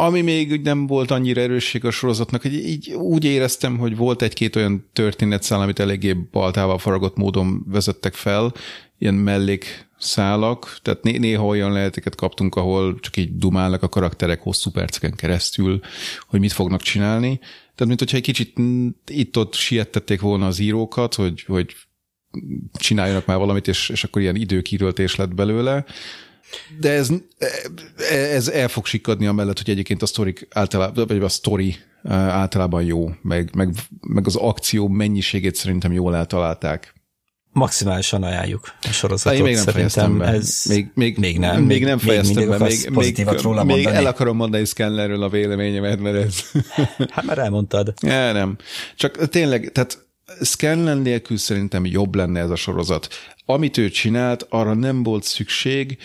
ami 0.00 0.20
még 0.20 0.60
nem 0.62 0.86
volt 0.86 1.10
annyira 1.10 1.40
erősség 1.40 1.84
a 1.84 1.90
sorozatnak, 1.90 2.42
hogy 2.42 2.54
így 2.54 2.92
úgy 2.92 3.24
éreztem, 3.24 3.78
hogy 3.78 3.96
volt 3.96 4.22
egy-két 4.22 4.56
olyan 4.56 4.88
történetszál, 4.92 5.60
amit 5.60 5.78
eléggé 5.78 6.12
baltával 6.12 6.78
faragott 6.78 7.16
módon 7.16 7.64
vezettek 7.68 8.14
fel, 8.14 8.52
ilyen 8.98 9.14
mellék 9.14 9.90
szálak, 10.02 10.78
tehát 10.82 11.02
né- 11.02 11.18
néha 11.18 11.46
olyan 11.46 11.72
leheteket 11.72 12.14
kaptunk, 12.14 12.54
ahol 12.54 12.98
csak 13.00 13.16
így 13.16 13.36
dumálnak 13.36 13.82
a 13.82 13.88
karakterek 13.88 14.40
hosszú 14.40 14.70
perceken 14.70 15.14
keresztül, 15.14 15.80
hogy 16.28 16.40
mit 16.40 16.52
fognak 16.52 16.82
csinálni. 16.82 17.38
Tehát, 17.38 17.86
mint 17.86 17.98
hogyha 17.98 18.16
egy 18.16 18.22
kicsit 18.22 18.58
itt-ott 19.06 19.54
siettették 19.54 20.20
volna 20.20 20.46
az 20.46 20.58
írókat, 20.58 21.14
hogy, 21.14 21.44
hogy 21.46 21.74
csináljanak 22.72 23.26
már 23.26 23.38
valamit, 23.38 23.68
és, 23.68 23.88
és 23.88 24.04
akkor 24.04 24.22
ilyen 24.22 24.36
időkíröltés 24.36 25.16
lett 25.16 25.34
belőle. 25.34 25.84
De 26.80 26.90
ez, 26.90 27.08
ez 28.10 28.48
el 28.48 28.68
fog 28.68 28.86
sikadni 28.86 29.26
amellett, 29.26 29.58
hogy 29.58 29.70
egyébként 29.70 30.02
a 30.02 30.06
sztorik 30.06 30.46
általában, 30.50 31.06
vagy 31.06 31.22
a 31.22 31.28
sztori 31.28 31.76
általában 32.08 32.82
jó, 32.82 33.10
meg, 33.22 33.54
meg, 33.54 33.74
meg 34.00 34.26
az 34.26 34.36
akció 34.36 34.88
mennyiségét 34.88 35.54
szerintem 35.54 35.92
jól 35.92 36.16
eltalálták 36.16 36.91
maximálisan 37.52 38.22
ajánljuk 38.22 38.74
a 38.82 38.92
sorozatot. 38.92 39.38
Én 39.38 39.44
még 39.44 39.58
nem 39.94 40.18
be. 40.18 40.26
Ez 40.26 40.64
még, 40.68 40.90
még, 40.94 41.18
még 41.18 41.38
nem. 41.38 41.62
Még 41.62 41.84
nem 41.84 41.98
fejeztem 41.98 42.48
be. 42.48 42.58
Még, 42.58 42.90
még, 42.90 43.28
róla 43.28 43.64
még 43.64 43.84
el 43.84 44.06
akarom 44.06 44.36
mondani 44.36 44.64
Scannerről 44.64 45.22
a 45.22 45.28
véleményemet, 45.28 46.00
mert 46.00 46.16
ez... 46.16 46.50
Hát 47.10 47.24
már 47.24 47.38
elmondtad. 47.38 47.94
Ja, 48.02 48.32
nem. 48.32 48.56
Csak 48.96 49.28
tényleg, 49.28 49.70
tehát 49.72 50.06
Scanlan 50.40 50.98
nélkül 50.98 51.36
szerintem 51.36 51.86
jobb 51.86 52.14
lenne 52.14 52.40
ez 52.40 52.50
a 52.50 52.56
sorozat. 52.56 53.08
Amit 53.46 53.78
ő 53.78 53.90
csinált, 53.90 54.46
arra 54.48 54.74
nem 54.74 55.02
volt 55.02 55.24
szükség, 55.24 55.98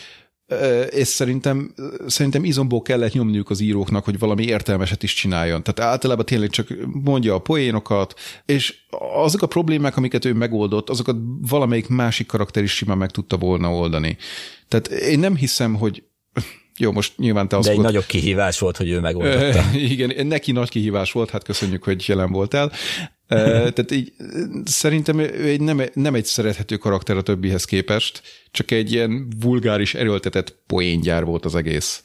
és 0.90 1.08
szerintem, 1.08 1.74
szerintem 2.08 2.44
izomból 2.44 2.82
kellett 2.82 3.14
nyomniuk 3.14 3.50
az 3.50 3.60
íróknak, 3.60 4.06
hogy 4.06 4.20
valami 4.20 4.44
értelmeset 4.44 5.04
is 5.04 5.14
csináljon. 5.14 5.64
Tehát 5.64 5.92
általában 5.92 6.26
tényleg 6.26 6.50
csak 6.50 6.68
mondja 7.04 7.34
a 7.34 7.40
poénokat, 7.40 8.14
és 8.46 8.76
azok 9.14 9.42
a 9.42 9.48
problémák, 9.48 9.98
amiket 9.98 10.26
ő 10.26 10.34
megoldott, 10.34 10.90
azokat 10.90 11.16
valamelyik 11.42 11.88
másik 11.88 12.28
karakter 12.28 12.64
is 12.64 12.76
simán 12.76 12.98
meg 12.98 13.12
tudta 13.12 13.38
volna 13.38 13.74
oldani. 13.74 14.18
Tehát 14.68 14.88
én 14.88 15.20
nem 15.20 15.36
hiszem, 15.36 15.76
hogy 15.76 16.04
jó, 16.78 16.92
most 16.92 17.18
nyilván 17.18 17.48
te 17.48 17.58
azt 17.58 17.68
De 17.68 17.74
egy 17.74 17.80
nagyobb 17.80 18.06
kihívás 18.06 18.60
volt, 18.60 18.78
hogy 18.78 18.90
ő 18.90 19.00
megoldotta. 19.00 19.64
Igen, 19.92 20.28
neki 20.28 20.52
nagy 20.52 20.70
kihívás 20.70 21.12
volt, 21.12 21.30
hát 21.30 21.44
köszönjük, 21.44 21.84
hogy 21.84 22.04
jelen 22.08 22.32
voltál. 22.32 22.72
Tehát 23.28 23.92
így 23.92 24.14
szerintem 24.66 25.20
ő 25.20 25.48
egy 25.48 25.62
nem, 25.62 25.82
nem 25.94 26.16
egy 26.16 26.26
szerethető 26.26 26.76
karakter 26.78 27.18
a 27.18 27.22
többihez 27.22 27.66
képest, 27.66 28.22
csak 28.52 28.72
egy 28.72 28.92
ilyen 28.92 29.28
vulgáris, 29.40 29.94
erőltetett 29.94 30.58
poéngyár 30.66 31.26
volt 31.26 31.46
az 31.46 31.56
egész. 31.56 32.02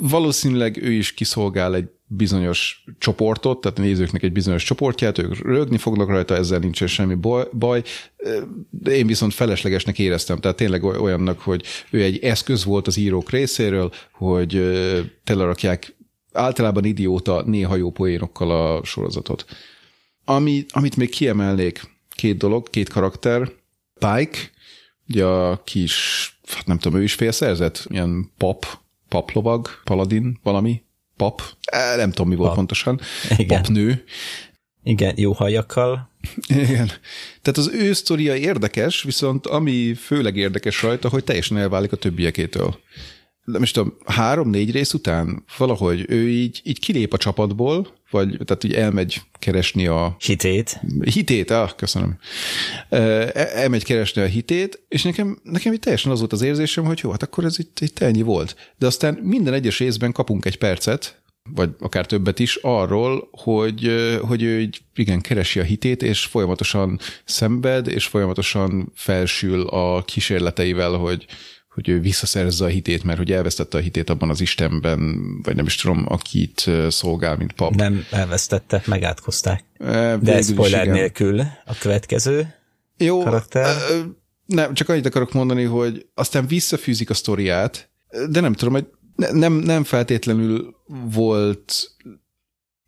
Valószínűleg 0.00 0.82
ő 0.82 0.92
is 0.92 1.14
kiszolgál 1.14 1.74
egy 1.74 1.88
bizonyos 2.06 2.84
csoportot, 2.98 3.60
tehát 3.60 3.78
a 3.78 3.82
nézőknek 3.82 4.22
egy 4.22 4.32
bizonyos 4.32 4.64
csoportját, 4.64 5.18
ők 5.18 5.42
rögni 5.42 5.78
fognak 5.78 6.08
rajta, 6.08 6.34
ezzel 6.34 6.58
nincsen 6.58 6.88
semmi 6.88 7.14
baj, 7.52 7.82
de 8.70 8.90
én 8.90 9.06
viszont 9.06 9.34
feleslegesnek 9.34 9.98
éreztem, 9.98 10.38
tehát 10.38 10.56
tényleg 10.56 10.84
olyannak, 10.84 11.40
hogy 11.40 11.64
ő 11.90 12.02
egy 12.02 12.18
eszköz 12.18 12.64
volt 12.64 12.86
az 12.86 12.96
írók 12.96 13.30
részéről, 13.30 13.92
hogy 14.12 14.80
telerakják 15.24 15.96
általában 16.32 16.84
idióta, 16.84 17.42
néha 17.46 17.76
jó 17.76 17.90
poénokkal 17.90 18.50
a 18.50 18.84
sorozatot. 18.84 19.44
Ami, 20.28 20.64
amit 20.68 20.96
még 20.96 21.10
kiemelnék, 21.10 21.80
két 22.10 22.36
dolog, 22.36 22.70
két 22.70 22.88
karakter. 22.88 23.52
Pike, 23.98 24.38
ugye 25.08 25.24
a 25.24 25.62
kis, 25.64 26.38
hát 26.48 26.66
nem 26.66 26.78
tudom, 26.78 26.98
ő 26.98 27.02
is 27.02 27.14
félszerzett, 27.14 27.86
ilyen 27.88 28.32
pap, 28.36 28.66
paplovag, 29.08 29.68
paladin, 29.84 30.38
valami, 30.42 30.82
pap, 31.16 31.42
e, 31.64 31.96
nem 31.96 32.10
tudom, 32.10 32.28
mi 32.28 32.34
volt 32.34 32.48
pap. 32.48 32.56
pontosan, 32.56 33.00
Igen. 33.36 33.62
papnő. 33.62 34.04
Igen, 34.82 35.14
jó 35.16 35.32
hajakkal. 35.32 36.10
Igen. 36.48 36.86
Tehát 37.42 37.58
az 37.58 37.70
ő 37.72 37.92
sztoria 37.92 38.36
érdekes, 38.36 39.02
viszont 39.02 39.46
ami 39.46 39.94
főleg 39.94 40.36
érdekes 40.36 40.82
rajta, 40.82 41.08
hogy 41.08 41.24
teljesen 41.24 41.56
elválik 41.56 41.92
a 41.92 41.96
többiekétől 41.96 42.78
nem 43.46 43.62
is 43.62 43.70
tudom, 43.70 43.96
három-négy 44.06 44.70
rész 44.70 44.92
után 44.92 45.44
valahogy 45.58 46.04
ő 46.08 46.28
így, 46.28 46.60
így 46.64 46.80
kilép 46.80 47.12
a 47.12 47.16
csapatból, 47.16 47.94
vagy 48.10 48.38
tehát 48.44 48.64
így 48.64 48.74
elmegy 48.74 49.22
keresni 49.38 49.86
a... 49.86 50.16
Hitét. 50.18 50.80
Hitét, 51.00 51.50
ah, 51.50 51.70
köszönöm. 51.76 52.18
E, 52.88 52.98
elmegy 53.34 53.84
keresni 53.84 54.22
a 54.22 54.26
hitét, 54.26 54.84
és 54.88 55.02
nekem, 55.02 55.38
nekem 55.42 55.72
itt 55.72 55.80
teljesen 55.80 56.12
az 56.12 56.18
volt 56.18 56.32
az 56.32 56.42
érzésem, 56.42 56.84
hogy 56.84 57.00
jó, 57.02 57.10
hát 57.10 57.22
akkor 57.22 57.44
ez 57.44 57.58
itt, 57.58 57.80
itt 57.80 57.98
ennyi 57.98 58.22
volt. 58.22 58.74
De 58.78 58.86
aztán 58.86 59.18
minden 59.22 59.54
egyes 59.54 59.78
részben 59.78 60.12
kapunk 60.12 60.44
egy 60.44 60.58
percet, 60.58 61.22
vagy 61.54 61.70
akár 61.78 62.06
többet 62.06 62.38
is, 62.38 62.56
arról, 62.56 63.28
hogy, 63.30 63.90
hogy 64.20 64.42
ő 64.42 64.60
így, 64.60 64.80
igen, 64.94 65.20
keresi 65.20 65.60
a 65.60 65.62
hitét, 65.62 66.02
és 66.02 66.24
folyamatosan 66.24 66.98
szenved, 67.24 67.88
és 67.88 68.06
folyamatosan 68.06 68.92
felsül 68.94 69.66
a 69.66 70.02
kísérleteivel, 70.02 70.92
hogy, 70.92 71.26
hogy 71.76 71.88
ő 71.88 72.00
visszaszerezze 72.00 72.64
a 72.64 72.68
hitét, 72.68 73.04
mert 73.04 73.18
hogy 73.18 73.32
elvesztette 73.32 73.78
a 73.78 73.80
hitét 73.80 74.10
abban 74.10 74.30
az 74.30 74.40
Istenben, 74.40 75.20
vagy 75.42 75.56
nem 75.56 75.66
is 75.66 75.74
tudom, 75.76 76.04
akit 76.08 76.70
szolgál, 76.88 77.36
mint 77.36 77.52
pap. 77.52 77.74
Nem 77.74 78.04
elvesztette, 78.10 78.82
megátkozták. 78.86 79.64
E, 79.78 80.16
De 80.16 80.42
spoiler 80.42 80.86
nélkül 80.86 81.40
a 81.64 81.74
következő 81.80 82.54
Jó, 82.96 83.22
karakter. 83.22 83.76
Nem, 84.46 84.74
csak 84.74 84.88
annyit 84.88 85.06
akarok 85.06 85.32
mondani, 85.32 85.64
hogy 85.64 86.06
aztán 86.14 86.46
visszafűzik 86.46 87.10
a 87.10 87.14
sztoriát, 87.14 87.90
de 88.30 88.40
nem 88.40 88.52
tudom, 88.52 88.74
hogy 88.74 88.86
nem, 89.32 89.52
nem 89.52 89.84
feltétlenül 89.84 90.74
volt 91.12 91.90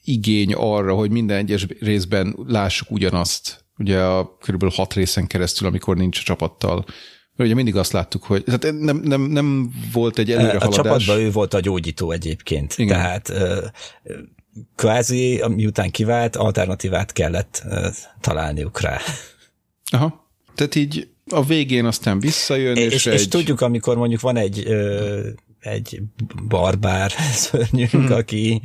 igény 0.05 0.55
arra, 0.55 0.95
hogy 0.95 1.11
minden 1.11 1.36
egyes 1.36 1.66
részben 1.80 2.36
lássuk 2.47 2.91
ugyanazt. 2.91 3.64
Ugye 3.78 4.01
a 4.01 4.36
körülbelül 4.36 4.74
hat 4.74 4.95
részen 4.95 5.26
keresztül, 5.26 5.68
amikor 5.68 5.97
nincs 5.97 6.18
a 6.18 6.22
csapattal 6.22 6.84
Ugye 7.39 7.55
mindig 7.55 7.76
azt 7.76 7.93
láttuk, 7.93 8.24
hogy 8.24 8.45
tehát 8.45 8.80
nem, 8.80 8.97
nem, 8.97 9.20
nem 9.20 9.70
volt 9.93 10.18
egy 10.18 10.30
előrehaladás. 10.30 10.78
A 10.78 10.82
csapatban 10.82 11.18
ő 11.18 11.30
volt 11.30 11.55
a 11.55 11.61
gyógyító 11.61 12.11
egyébként. 12.11 12.74
Igen. 12.78 12.97
Tehát 12.99 13.32
kvázi, 14.76 15.43
miután 15.49 15.91
kivált, 15.91 16.36
alternatívát 16.36 17.12
kellett 17.12 17.64
találniuk 18.20 18.80
rá. 18.80 18.99
Aha. 19.91 20.30
Tehát 20.55 20.74
így 20.74 21.09
a 21.30 21.45
végén 21.45 21.84
aztán 21.84 22.20
visszajön, 22.20 22.76
és, 22.76 22.93
és, 22.93 23.07
egy... 23.07 23.14
és 23.14 23.28
tudjuk, 23.28 23.61
amikor 23.61 23.97
mondjuk 23.97 24.20
van 24.20 24.36
egy 24.36 24.66
egy 25.61 26.03
barbár 26.49 27.12
szörnyünk, 27.45 27.91
hmm. 27.91 28.12
aki 28.12 28.62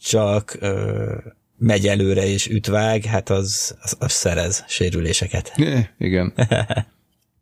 csak 0.00 0.58
megy 1.58 1.86
előre 1.86 2.26
és 2.26 2.46
ütvág, 2.48 3.04
hát 3.04 3.30
az, 3.30 3.76
az, 3.82 3.96
az 3.98 4.12
szerez 4.12 4.64
sérüléseket. 4.68 5.52
Igen. 5.98 6.32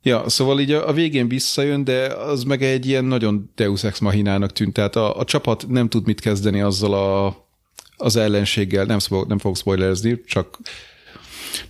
Ja, 0.06 0.28
szóval 0.28 0.60
így 0.60 0.72
a, 0.72 0.88
a 0.88 0.92
végén 0.92 1.28
visszajön, 1.28 1.84
de 1.84 2.06
az 2.06 2.42
meg 2.42 2.62
egy 2.62 2.86
ilyen 2.86 3.04
nagyon 3.04 3.50
Deus 3.54 3.84
Ex 3.84 3.98
Machinának 3.98 4.52
tűnt, 4.52 4.72
tehát 4.72 4.96
a, 4.96 5.18
a 5.18 5.24
csapat 5.24 5.66
nem 5.68 5.88
tud 5.88 6.06
mit 6.06 6.20
kezdeni 6.20 6.60
azzal 6.60 6.94
a, 6.94 7.36
az 7.96 8.16
ellenséggel, 8.16 8.84
nem, 8.84 8.98
nem 9.28 9.38
fogok 9.38 9.56
spoilerezni, 9.56 10.20
csak 10.26 10.58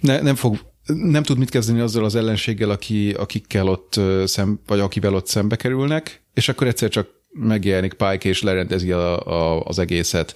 ne, 0.01 0.21
nem 0.21 0.35
fog 0.35 0.59
nem 0.87 1.23
tud 1.23 1.39
mit 1.39 1.51
kezdeni 1.51 1.81
azzal 1.81 2.05
az 2.05 2.15
ellenséggel, 2.15 2.71
aki, 2.71 3.13
akikkel 3.13 3.69
ott 3.69 4.01
szem, 4.25 4.61
vagy 4.67 4.81
akivel 4.81 5.15
ott 5.15 5.27
szembe 5.27 5.57
kerülnek, 5.57 6.23
és 6.35 6.49
akkor 6.49 6.67
egyszer 6.67 6.89
csak 6.89 7.09
megjelenik 7.35 7.93
Pike 7.93 8.29
és 8.29 8.43
lerendezi 8.43 8.93
a, 8.93 9.27
a, 9.27 9.65
az 9.65 9.79
egészet. 9.79 10.35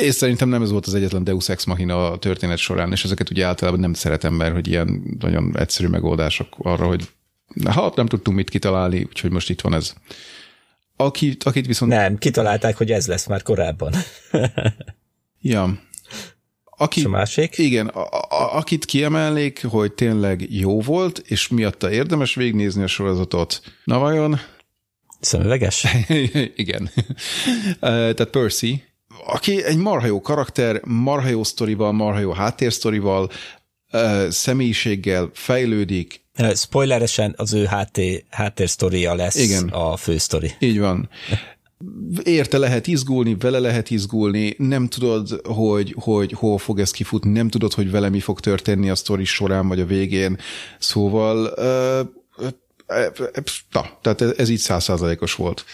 És 0.00 0.14
szerintem 0.14 0.48
nem 0.48 0.62
ez 0.62 0.70
volt 0.70 0.86
az 0.86 0.94
egyetlen 0.94 1.24
Deus 1.24 1.48
Ex 1.48 1.64
Machina 1.64 2.10
a 2.10 2.18
történet 2.18 2.58
során, 2.58 2.92
és 2.92 3.04
ezeket 3.04 3.30
ugye 3.30 3.44
általában 3.44 3.80
nem 3.80 3.94
szeretem, 3.94 4.34
mert 4.34 4.52
hogy 4.52 4.68
ilyen 4.68 5.16
nagyon 5.18 5.58
egyszerű 5.58 5.88
megoldások 5.88 6.48
arra, 6.58 6.86
hogy 6.86 7.08
ha 7.64 7.92
nem 7.96 8.06
tudtunk 8.06 8.36
mit 8.36 8.50
kitalálni, 8.50 9.02
úgyhogy 9.08 9.30
most 9.30 9.50
itt 9.50 9.60
van 9.60 9.74
ez. 9.74 9.94
Akit, 10.96 11.44
akit 11.44 11.66
viszont... 11.66 11.92
Nem, 11.92 12.18
kitalálták, 12.18 12.76
hogy 12.76 12.90
ez 12.90 13.06
lesz 13.06 13.26
már 13.26 13.42
korábban. 13.42 13.92
ja. 15.40 15.78
Aki, 16.64 17.00
és 17.00 17.06
a 17.06 17.08
másik? 17.08 17.58
Igen, 17.58 17.86
a, 17.86 18.02
a, 18.10 18.56
akit 18.56 18.84
kiemelnék, 18.84 19.64
hogy 19.64 19.92
tényleg 19.92 20.52
jó 20.52 20.80
volt, 20.80 21.18
és 21.18 21.48
miatta 21.48 21.90
érdemes 21.90 22.34
végignézni 22.34 22.82
a 22.82 22.86
sorozatot. 22.86 23.60
Na 23.84 23.98
vajon? 23.98 24.40
Szemüveges? 25.20 25.86
igen. 26.54 26.90
Tehát 27.80 28.24
Percy, 28.24 28.84
aki 29.26 29.64
egy 29.64 29.76
marha 29.76 30.06
jó 30.06 30.20
karakter, 30.20 30.80
marha 30.84 31.28
jó 31.28 31.44
sztorival, 31.44 31.92
marha 31.92 32.18
jó 32.18 32.32
háttérsztorival, 32.32 33.30
személyiséggel 34.28 35.30
fejlődik. 35.32 36.20
Spoileresen 36.54 37.34
az 37.36 37.52
ő 37.52 37.64
háttér, 37.64 38.24
háttérsztoria 38.30 39.14
lesz 39.14 39.36
Igen. 39.36 39.68
a 39.68 39.96
fősztori. 39.96 40.50
Így 40.58 40.78
van. 40.78 41.08
Érte 42.22 42.58
lehet 42.58 42.86
izgulni, 42.86 43.36
vele 43.38 43.58
lehet 43.58 43.90
izgulni, 43.90 44.54
nem 44.58 44.88
tudod, 44.88 45.40
hogy, 45.44 45.94
hogy 45.98 46.32
hol 46.32 46.58
fog 46.58 46.80
ez 46.80 46.90
kifutni, 46.90 47.30
nem 47.30 47.48
tudod, 47.48 47.72
hogy 47.72 47.90
vele 47.90 48.08
mi 48.08 48.20
fog 48.20 48.40
történni 48.40 48.90
a 48.90 48.94
sztori 48.94 49.24
során, 49.24 49.68
vagy 49.68 49.80
a 49.80 49.86
végén. 49.86 50.38
Szóval, 50.78 51.54
na, 53.72 53.98
tehát 54.02 54.20
ez 54.38 54.48
így 54.48 54.58
százszázalékos 54.58 55.34
volt. 55.34 55.64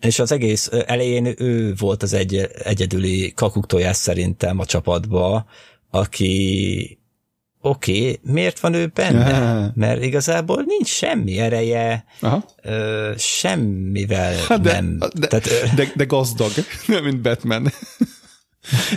És 0.00 0.18
az 0.18 0.32
egész 0.32 0.68
elején 0.86 1.34
ő 1.38 1.74
volt 1.78 2.02
az 2.02 2.12
egy, 2.12 2.36
egyedüli 2.62 3.32
kakuktojás 3.34 3.96
szerintem 3.96 4.58
a 4.58 4.64
csapatba, 4.64 5.46
aki 5.90 6.98
oké, 7.60 8.00
okay, 8.00 8.20
miért 8.22 8.60
van 8.60 8.74
ő 8.74 8.86
benne? 8.94 9.72
Mert 9.74 10.02
igazából 10.02 10.62
nincs 10.66 10.88
semmi 10.88 11.38
ereje, 11.38 12.04
Aha. 12.20 12.44
Ö, 12.62 13.12
semmivel 13.16 14.34
hát 14.48 14.60
de, 14.60 14.72
nem. 14.72 14.98
De, 15.14 15.26
Tehát, 15.26 15.74
de, 15.74 15.92
de 15.94 16.04
gazdag, 16.04 16.50
nem 16.86 17.04
mint 17.04 17.20
Batman. 17.20 17.72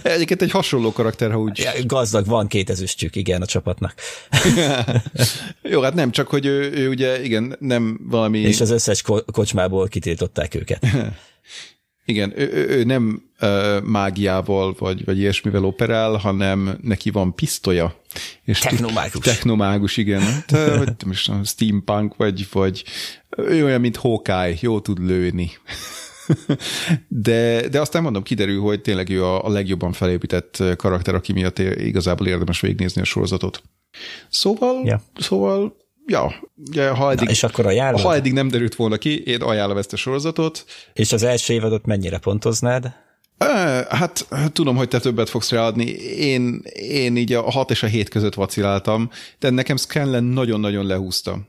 Egyébként 0.04 0.42
egy 0.42 0.52
hasonló 0.52 0.92
karakter, 0.92 1.32
ha 1.32 1.40
úgy... 1.40 1.58
Ja, 1.58 1.72
gazdag, 1.86 2.26
van 2.26 2.48
két 2.48 2.70
ezüstjük, 2.70 3.16
igen, 3.16 3.42
a 3.42 3.46
csapatnak. 3.46 3.94
Jó, 5.62 5.82
hát 5.82 5.94
nem, 5.94 6.12
csak 6.12 6.28
hogy 6.28 6.46
ő, 6.46 6.72
ő 6.72 6.90
ugye, 6.90 7.24
igen, 7.24 7.56
nem 7.60 8.00
valami... 8.04 8.40
És 8.40 8.62
az 8.62 8.70
összes 8.70 9.02
ko- 9.02 9.32
kocsmából 9.32 9.88
kitiltották 9.88 10.56
őket. 10.56 10.88
Igen, 12.06 12.40
ő, 12.40 12.52
ő, 12.54 12.68
ő 12.70 12.84
nem 12.84 13.24
uh, 13.40 13.82
mágiával 13.82 14.76
vagy, 14.80 15.06
vagy 15.06 15.18
ilyesmivel 15.18 15.66
operál, 15.66 16.16
hanem 16.16 16.78
neki 16.82 17.10
van 17.10 17.36
pisztolya. 17.36 18.02
És 18.44 18.60
technomágus. 18.60 19.26
Technomágus, 19.26 19.98
igen. 19.98 20.22
Te, 20.48 20.78
vagy 20.78 20.94
most 21.06 21.32
steampunk, 21.44 22.16
vagy, 22.16 22.48
vagy 22.52 22.84
ő 23.38 23.64
olyan, 23.64 23.82
mint 23.82 23.98
Hawkeye, 23.98 24.56
jó 24.60 24.80
tud 24.80 25.00
lőni. 25.00 25.52
De, 27.08 27.68
de 27.70 27.82
aztán 27.82 28.02
mondom, 28.02 28.24
kiderül, 28.24 28.62
hogy 28.62 28.82
tényleg 28.82 29.10
ő 29.10 29.24
a, 29.24 29.46
a 29.46 29.50
legjobban 29.50 29.92
felépített 29.92 30.64
karakter, 30.78 31.16
aki 31.16 31.34
miatt 31.34 31.60
igazából 31.60 32.28
érdemes 32.28 32.60
végignézni 32.60 33.02
a 33.02 33.06
sorozatot. 33.06 33.64
Szóval, 34.30 34.82
yeah. 34.84 35.00
szóval 35.18 35.76
ja, 36.06 36.34
ha 36.96 37.12
eddig, 37.12 37.26
Na, 37.26 37.32
és 37.32 37.44
akkor 37.44 37.66
ajánlod? 37.66 38.02
ha 38.02 38.16
eddig 38.16 38.34
nem 38.34 38.48
derült 38.48 38.76
volna 38.76 38.98
ki, 38.98 39.24
én 39.24 39.42
ajánlom 39.42 39.78
ezt 39.78 39.94
a 39.94 39.96
sorozatot. 39.96 40.66
És 40.94 41.12
az 41.12 41.24
első 41.24 41.54
évadot 41.54 41.86
mennyire 41.86 42.18
pontoznád? 42.18 42.94
Hát 43.90 44.28
tudom, 44.54 44.76
hogy 44.76 44.88
te 44.88 45.00
többet 45.00 45.30
fogsz 45.30 45.52
ráadni. 45.52 45.86
Én, 46.18 46.62
én 46.74 47.16
így 47.16 47.34
a 47.34 47.52
6 47.52 47.72
és 47.72 47.84
a 47.84 47.88
7 47.88 48.10
között 48.10 48.34
vaciláltam, 48.34 49.10
de 49.40 49.50
nekem 49.50 49.78
Scanlan 49.78 50.24
nagyon-nagyon 50.24 50.86
lehúzta. 50.86 51.40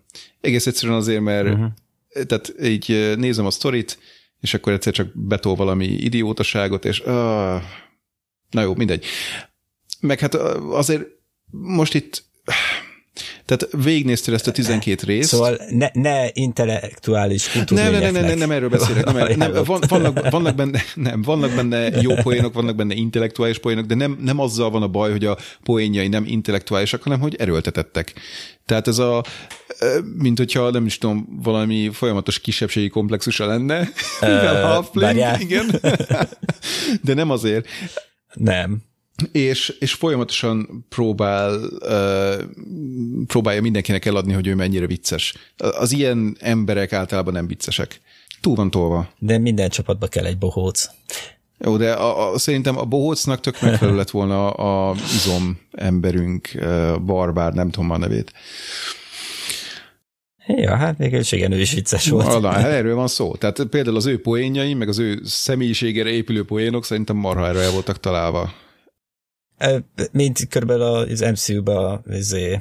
Egész 0.41 0.67
egyszerűen 0.67 0.99
azért, 0.99 1.21
mert 1.21 1.49
uh-huh. 1.49 1.67
tehát 2.27 2.55
így 2.63 3.15
nézem 3.17 3.47
a 3.47 3.51
sztorit, 3.51 3.99
és 4.45 4.55
akkor 4.55 4.73
egyszer 4.73 4.93
csak 4.93 5.11
betol 5.15 5.55
valami 5.55 5.87
idiótaságot, 5.87 6.85
és 6.85 7.01
uh, 7.01 7.07
na 8.51 8.61
jó, 8.63 8.75
mindegy. 8.75 9.05
Meg 10.01 10.19
hát 10.19 10.35
azért 10.71 11.07
most 11.51 11.95
itt 11.95 12.25
tehát 13.47 13.69
végignéztél 13.85 14.35
ezt 14.35 14.47
a 14.47 14.51
12 14.53 15.07
részt. 15.07 15.29
Szóval 15.29 15.59
ne, 15.71 15.89
ne 15.93 16.29
intellektuális 16.33 17.53
nem, 17.53 17.65
nem, 17.71 17.93
nem, 17.93 18.13
nem, 18.13 18.25
nem, 18.25 18.39
nem 18.39 18.51
erről 18.51 18.69
beszélek. 18.69 19.13
Nem, 19.13 19.37
nem, 19.37 19.65
van, 19.65 19.83
vannak, 19.89 20.31
vannak, 20.31 20.55
benne, 20.55 20.83
nem, 20.95 21.23
vannak 21.23 21.55
benne 21.55 22.01
jó 22.01 22.15
poénok, 22.15 22.55
vannak 22.55 22.77
benne 22.77 22.95
intellektuális 22.95 23.59
poénok, 23.59 23.87
de 23.87 23.95
nem, 23.95 24.19
nem 24.21 24.39
azzal 24.39 24.71
van 24.71 24.83
a 24.83 24.89
baj, 24.89 25.11
hogy 25.11 25.25
a 25.25 25.39
poénjai 25.63 26.09
nem 26.09 26.25
intellektuálisak, 26.27 27.03
hanem 27.03 27.21
hogy 27.21 27.35
erőltetettek. 27.35 28.15
Tehát 28.67 28.89
ez 28.89 28.99
a, 28.99 29.25
mint 30.19 30.39
hogyha 30.39 30.71
nem 30.71 30.87
is 30.87 30.99
tudom, 30.99 31.41
valami 31.43 31.91
folyamatos 31.93 32.41
kisebbségi 32.41 32.89
komplexusa 32.89 33.47
lenne. 33.47 33.89
Uh, 34.21 35.41
igen. 35.41 35.81
De 37.03 37.15
nem 37.15 37.31
azért. 37.31 37.67
Nem 38.35 38.83
és, 39.33 39.77
és 39.79 39.93
folyamatosan 39.93 40.87
próbál, 40.89 41.61
uh, 41.81 42.43
próbálja 43.27 43.61
mindenkinek 43.61 44.05
eladni, 44.05 44.33
hogy 44.33 44.47
ő 44.47 44.55
mennyire 44.55 44.87
vicces. 44.87 45.35
Az 45.57 45.93
ilyen 45.93 46.37
emberek 46.41 46.93
általában 46.93 47.33
nem 47.33 47.47
viccesek. 47.47 48.01
Túl 48.41 48.55
van 48.55 48.71
tolva. 48.71 49.09
De 49.19 49.39
minden 49.39 49.69
csapatba 49.69 50.07
kell 50.07 50.25
egy 50.25 50.39
bohóc. 50.39 50.89
Jó, 51.59 51.77
de 51.77 51.93
a, 51.93 52.33
a, 52.33 52.39
szerintem 52.39 52.79
a 52.79 52.85
bohócnak 52.85 53.41
tök 53.41 53.61
megfelelő 53.61 53.97
lett 53.97 54.11
volna 54.11 54.51
a 54.51 54.95
izom 55.15 55.59
emberünk, 55.73 56.51
uh, 56.55 57.01
barbár, 57.01 57.53
nem 57.53 57.71
tudom 57.71 57.91
a 57.91 57.99
nevét. 57.99 58.33
Ja, 60.47 60.77
hát 60.77 60.99
mégis 60.99 61.33
igen, 61.33 61.53
ő 61.53 61.61
is 61.61 61.73
vicces 61.73 62.09
volt. 62.09 62.41
Na, 62.41 62.51
hát 62.51 62.65
erről 62.65 62.95
van 62.95 63.09
szó. 63.09 63.35
Tehát 63.35 63.65
például 63.71 63.97
az 63.97 64.07
ő 64.07 64.21
poénjai, 64.21 64.75
meg 64.75 64.89
az 64.89 64.99
ő 64.99 65.21
személyiségére 65.25 66.11
épülő 66.11 66.45
poénok 66.45 66.85
szerintem 66.85 67.17
marha 67.17 67.47
erre 67.47 67.61
el 67.61 67.71
voltak 67.71 68.01
találva. 68.01 68.53
Mint 70.13 70.49
körülbelül 70.49 70.85
az 70.85 71.21
MCU-ba 71.21 72.03
izé, 72.11 72.61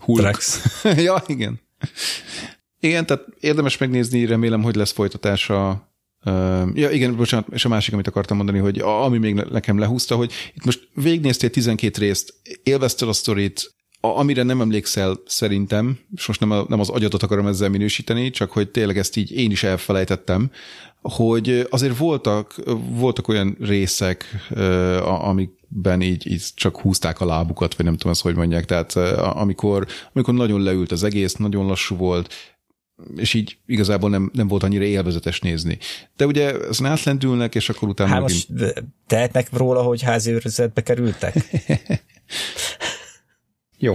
Hulk. 0.00 0.38
ja, 0.96 1.22
igen. 1.26 1.60
Igen, 2.80 3.06
tehát 3.06 3.24
érdemes 3.40 3.78
megnézni, 3.78 4.24
remélem, 4.24 4.62
hogy 4.62 4.74
lesz 4.74 4.92
folytatása. 4.92 5.90
Ja, 6.74 6.90
igen, 6.90 7.16
bocsánat, 7.16 7.46
és 7.52 7.64
a 7.64 7.68
másik, 7.68 7.92
amit 7.92 8.06
akartam 8.06 8.36
mondani, 8.36 8.58
hogy 8.58 8.78
ami 8.78 9.18
még 9.18 9.34
nekem 9.34 9.78
lehúzta, 9.78 10.16
hogy 10.16 10.32
itt 10.54 10.64
most 10.64 10.88
végignéztél 10.94 11.50
12 11.50 11.98
részt, 11.98 12.34
élvezted 12.62 13.08
a 13.08 13.12
sztorit, 13.12 13.74
amire 14.00 14.42
nem 14.42 14.60
emlékszel 14.60 15.20
szerintem, 15.26 15.98
és 16.16 16.26
most 16.26 16.40
nem, 16.40 16.50
a, 16.50 16.64
nem 16.68 16.80
az 16.80 16.88
agyatot 16.88 17.22
akarom 17.22 17.46
ezzel 17.46 17.68
minősíteni, 17.68 18.30
csak 18.30 18.50
hogy 18.50 18.70
tényleg 18.70 18.98
ezt 18.98 19.16
így 19.16 19.32
én 19.32 19.50
is 19.50 19.62
elfelejtettem, 19.62 20.50
hogy 21.02 21.66
azért 21.70 21.96
voltak, 21.96 22.54
voltak 22.88 23.28
olyan 23.28 23.56
részek, 23.60 24.24
amikben 25.72 26.02
így, 26.02 26.30
így 26.30 26.44
csak 26.54 26.80
húzták 26.80 27.20
a 27.20 27.26
lábukat, 27.26 27.74
vagy 27.74 27.84
nem 27.84 27.96
tudom 27.96 28.12
ezt, 28.12 28.22
hogy 28.22 28.34
mondják, 28.34 28.64
tehát 28.64 28.96
amikor, 29.16 29.86
amikor 30.12 30.34
nagyon 30.34 30.62
leült 30.62 30.92
az 30.92 31.02
egész, 31.02 31.34
nagyon 31.34 31.66
lassú 31.66 31.96
volt, 31.96 32.34
és 33.16 33.34
így 33.34 33.58
igazából 33.66 34.10
nem, 34.10 34.30
nem 34.32 34.48
volt 34.48 34.62
annyira 34.62 34.84
élvezetes 34.84 35.40
nézni. 35.40 35.78
De 36.16 36.26
ugye 36.26 36.68
ezen 36.68 36.86
átlendülnek, 36.86 37.54
és 37.54 37.68
akkor 37.68 37.88
utána... 37.88 38.10
Hát 38.10 38.20
most 38.20 38.48
tehetnek 39.06 39.52
róla, 39.52 39.82
hogy 39.82 40.02
házi 40.02 40.30
őrzetbe 40.30 40.82
kerültek? 40.82 41.34
Jó. 43.78 43.94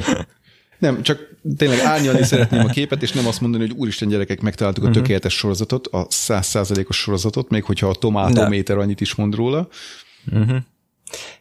Nem, 0.79 1.01
csak 1.01 1.29
tényleg 1.57 1.79
árnyalni 1.79 2.23
szeretném 2.23 2.65
a 2.65 2.69
képet, 2.69 3.03
és 3.03 3.11
nem 3.11 3.27
azt 3.27 3.41
mondani, 3.41 3.67
hogy 3.67 3.77
úristen 3.77 4.07
gyerekek, 4.07 4.41
megtaláltuk 4.41 4.83
a 4.83 4.87
mhm. 4.87 4.97
tökéletes 4.97 5.33
sorozatot, 5.33 5.87
a 5.87 6.05
százszázalékos 6.09 6.97
sorozatot, 6.97 7.49
még 7.49 7.63
hogyha 7.63 7.87
a 7.87 7.95
tomátométer 7.95 8.77
annyit 8.77 9.01
is 9.01 9.15
mond 9.15 9.35
róla. 9.35 9.67
Uh-huh. 10.31 10.57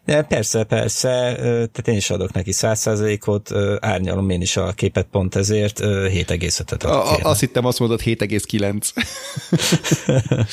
De 0.04 0.22
persze, 0.22 0.64
persze, 0.64 1.34
tehát 1.36 1.88
én 1.88 1.96
is 1.96 2.10
adok 2.10 2.32
neki 2.32 2.52
száz 2.52 2.80
százalékot, 2.80 3.52
árnyalom 3.80 4.30
én 4.30 4.40
is 4.40 4.56
a 4.56 4.72
képet 4.72 5.06
pont 5.10 5.34
ezért, 5.34 5.80
7,5-et 5.80 6.84
adok. 6.84 7.18
Azt 7.22 7.40
hittem, 7.40 7.64
azt 7.64 7.78
mondod 7.78 8.00
7,9. 8.04 10.46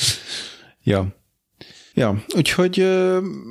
ja. 0.82 1.06
Ja, 1.96 2.24
úgyhogy 2.36 2.80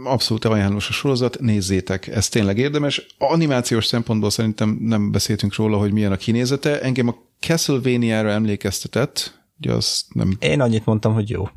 abszolút 0.04 0.46
ajánlós 0.46 0.90
a 0.90 0.92
sorozat, 0.92 1.40
nézzétek, 1.40 2.08
ez 2.08 2.30
tényleg 2.30 2.58
érdemes. 2.58 3.08
Animációs 3.18 3.86
szempontból 3.86 4.30
szerintem 4.30 4.78
nem 4.82 5.12
beszéltünk 5.12 5.56
róla, 5.56 5.78
hogy 5.78 5.92
milyen 5.92 6.12
a 6.12 6.16
kinézete. 6.16 6.82
Engem 6.82 7.08
a 7.08 7.16
Castlevania-ra 7.40 8.30
emlékeztetett, 8.30 9.44
ugye 9.60 9.74
azt 9.74 10.14
nem 10.14 10.38
Én 10.40 10.62
annyit 10.62 10.86
mondtam, 10.86 11.14
hogy 11.14 11.30
jó. 11.30 11.50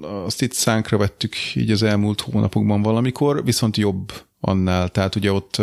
Azt 0.00 0.42
itt 0.42 0.52
szánkra 0.52 0.96
vettük 0.96 1.34
így 1.54 1.70
az 1.70 1.82
elmúlt 1.82 2.20
hónapokban 2.20 2.82
valamikor, 2.82 3.44
viszont 3.44 3.76
jobb 3.76 4.12
annál. 4.40 4.88
Tehát 4.88 5.14
ugye 5.14 5.32
ott 5.32 5.58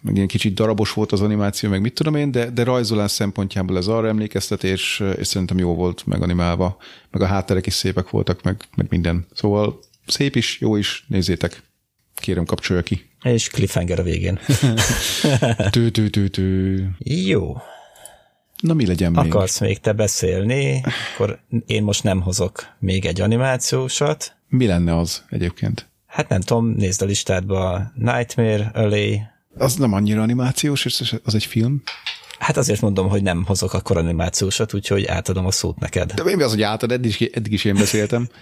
meg 0.00 0.14
ilyen 0.14 0.26
kicsit 0.26 0.54
darabos 0.54 0.92
volt 0.92 1.12
az 1.12 1.20
animáció, 1.20 1.68
meg 1.70 1.80
mit 1.80 1.94
tudom 1.94 2.14
én, 2.14 2.30
de, 2.30 2.50
de 2.50 2.64
rajzolás 2.64 3.10
szempontjából 3.10 3.76
ez 3.76 3.86
arra 3.86 4.08
emlékeztet, 4.08 4.64
és, 4.64 5.04
és 5.18 5.26
szerintem 5.26 5.58
jó 5.58 5.74
volt 5.74 6.06
meganimálva, 6.06 6.76
meg 7.10 7.22
a 7.22 7.26
hátterek 7.26 7.66
is 7.66 7.74
szépek 7.74 8.10
voltak, 8.10 8.42
meg, 8.42 8.62
meg 8.76 8.86
minden. 8.90 9.26
Szóval 9.34 9.78
szép 10.06 10.36
is, 10.36 10.60
jó 10.60 10.76
is, 10.76 11.04
nézzétek. 11.08 11.62
Kérem, 12.14 12.44
kapcsolja 12.44 12.82
ki. 12.82 13.10
És 13.22 13.48
cliffhanger 13.48 13.98
a 13.98 14.02
végén. 14.02 14.38
Tű, 15.70 15.88
tű, 15.88 16.08
tű, 16.08 16.26
tű. 16.26 16.84
Jó. 16.98 17.56
Na 18.62 18.74
mi 18.74 18.86
legyen 18.86 19.12
még? 19.12 19.24
Akarsz 19.24 19.60
még 19.60 19.78
te 19.78 19.92
beszélni, 19.92 20.82
akkor 21.14 21.38
én 21.66 21.82
most 21.82 22.02
nem 22.02 22.20
hozok 22.20 22.66
még 22.78 23.04
egy 23.04 23.20
animációsat. 23.20 24.36
Mi 24.48 24.66
lenne 24.66 24.96
az 24.96 25.24
egyébként? 25.30 25.88
Hát 26.06 26.28
nem 26.28 26.40
tudom, 26.40 26.66
nézd 26.68 27.02
a 27.02 27.04
listádba 27.04 27.92
Nightmare 27.94 28.70
Alley. 28.74 29.18
Az 29.56 29.74
nem 29.74 29.92
annyira 29.92 30.22
animációs, 30.22 30.84
és 30.84 31.14
az 31.24 31.34
egy 31.34 31.44
film. 31.44 31.82
Hát 32.38 32.56
azért 32.56 32.80
mondom, 32.80 33.08
hogy 33.08 33.22
nem 33.22 33.44
hozok 33.44 33.72
akkor 33.72 33.96
animációsat, 33.96 34.74
úgyhogy 34.74 35.04
átadom 35.06 35.46
a 35.46 35.50
szót 35.50 35.78
neked. 35.78 36.12
De 36.12 36.36
mi 36.36 36.42
az, 36.42 36.50
hogy 36.50 36.62
átad, 36.62 36.92
eddig 36.92 37.10
is, 37.10 37.20
eddig 37.20 37.52
is 37.52 37.64
én 37.64 37.74
beszéltem. 37.74 38.28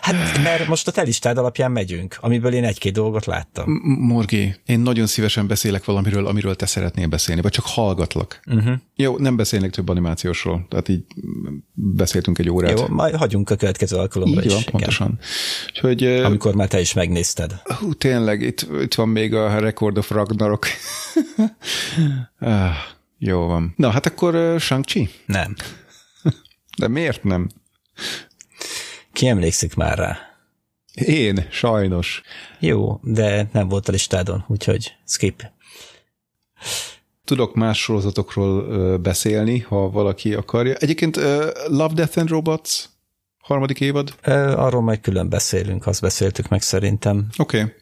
Hát 0.00 0.42
mert 0.42 0.66
most 0.66 0.88
a 0.88 0.90
te 0.90 1.02
listád 1.02 1.38
alapján 1.38 1.70
megyünk, 1.70 2.16
amiből 2.20 2.52
én 2.52 2.64
egy-két 2.64 2.92
dolgot 2.92 3.26
láttam. 3.26 3.80
Morgi, 3.98 4.54
én 4.66 4.80
nagyon 4.80 5.06
szívesen 5.06 5.46
beszélek 5.46 5.84
valamiről, 5.84 6.26
amiről 6.26 6.56
te 6.56 6.66
szeretnél 6.66 7.06
beszélni, 7.06 7.40
vagy 7.40 7.52
csak 7.52 7.64
hallgatlak. 7.66 8.40
Uh-huh. 8.46 8.74
Jó, 8.94 9.18
nem 9.18 9.36
beszélnek 9.36 9.70
több 9.70 9.88
animációsról, 9.88 10.66
tehát 10.68 10.88
így 10.88 11.04
beszéltünk 11.72 12.38
egy 12.38 12.50
órát. 12.50 12.78
Jó, 12.78 12.86
majd 12.88 13.14
hagyunk 13.14 13.50
a 13.50 13.56
következő 13.56 13.96
alkalomra 13.96 14.40
így 14.40 14.46
is. 14.46 14.52
van, 14.52 14.60
igen. 14.60 14.72
pontosan. 14.72 15.18
Úgyhogy, 15.68 16.04
Amikor 16.04 16.54
már 16.54 16.68
te 16.68 16.80
is 16.80 16.92
megnézted. 16.92 17.60
hú, 17.64 17.92
tényleg, 17.92 18.42
itt, 18.42 18.66
itt 18.82 18.94
van 18.94 19.08
még 19.08 19.34
a 19.34 19.58
Record 19.58 19.98
of 19.98 20.10
Ragnarok. 20.10 20.66
ah, 22.38 22.74
jó 23.18 23.46
van. 23.46 23.74
Na, 23.76 23.90
hát 23.90 24.06
akkor 24.06 24.34
uh, 24.34 24.58
Shang-Chi? 24.58 25.08
Nem. 25.26 25.54
De 26.78 26.88
miért 26.88 27.24
nem? 27.24 27.48
Ki 29.16 29.26
emlékszik 29.26 29.74
már 29.74 29.98
rá? 29.98 30.18
Én, 30.94 31.46
sajnos. 31.50 32.22
Jó, 32.58 33.00
de 33.02 33.48
nem 33.52 33.68
volt 33.68 33.88
a 33.88 33.92
listádon, 33.92 34.44
úgyhogy 34.48 34.94
skip. 35.06 35.42
Tudok 37.24 37.54
más 37.54 37.78
sorozatokról 37.78 38.98
beszélni, 38.98 39.58
ha 39.58 39.90
valaki 39.90 40.34
akarja. 40.34 40.74
Egyébként 40.74 41.16
Love, 41.66 41.94
Death 41.94 42.18
and 42.18 42.28
Robots 42.28 42.84
harmadik 43.38 43.80
évad. 43.80 44.14
Arról 44.56 44.82
majd 44.82 45.00
külön 45.00 45.28
beszélünk, 45.28 45.86
azt 45.86 46.00
beszéltük 46.00 46.48
meg 46.48 46.62
szerintem. 46.62 47.26
Oké. 47.36 47.60
Okay. 47.60 47.72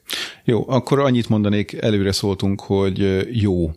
Jó, 0.45 0.65
akkor 0.69 0.99
annyit 0.99 1.29
mondanék, 1.29 1.73
előre 1.73 2.13
szóltunk, 2.13 2.61
hogy 2.61 3.27
jó. 3.43 3.71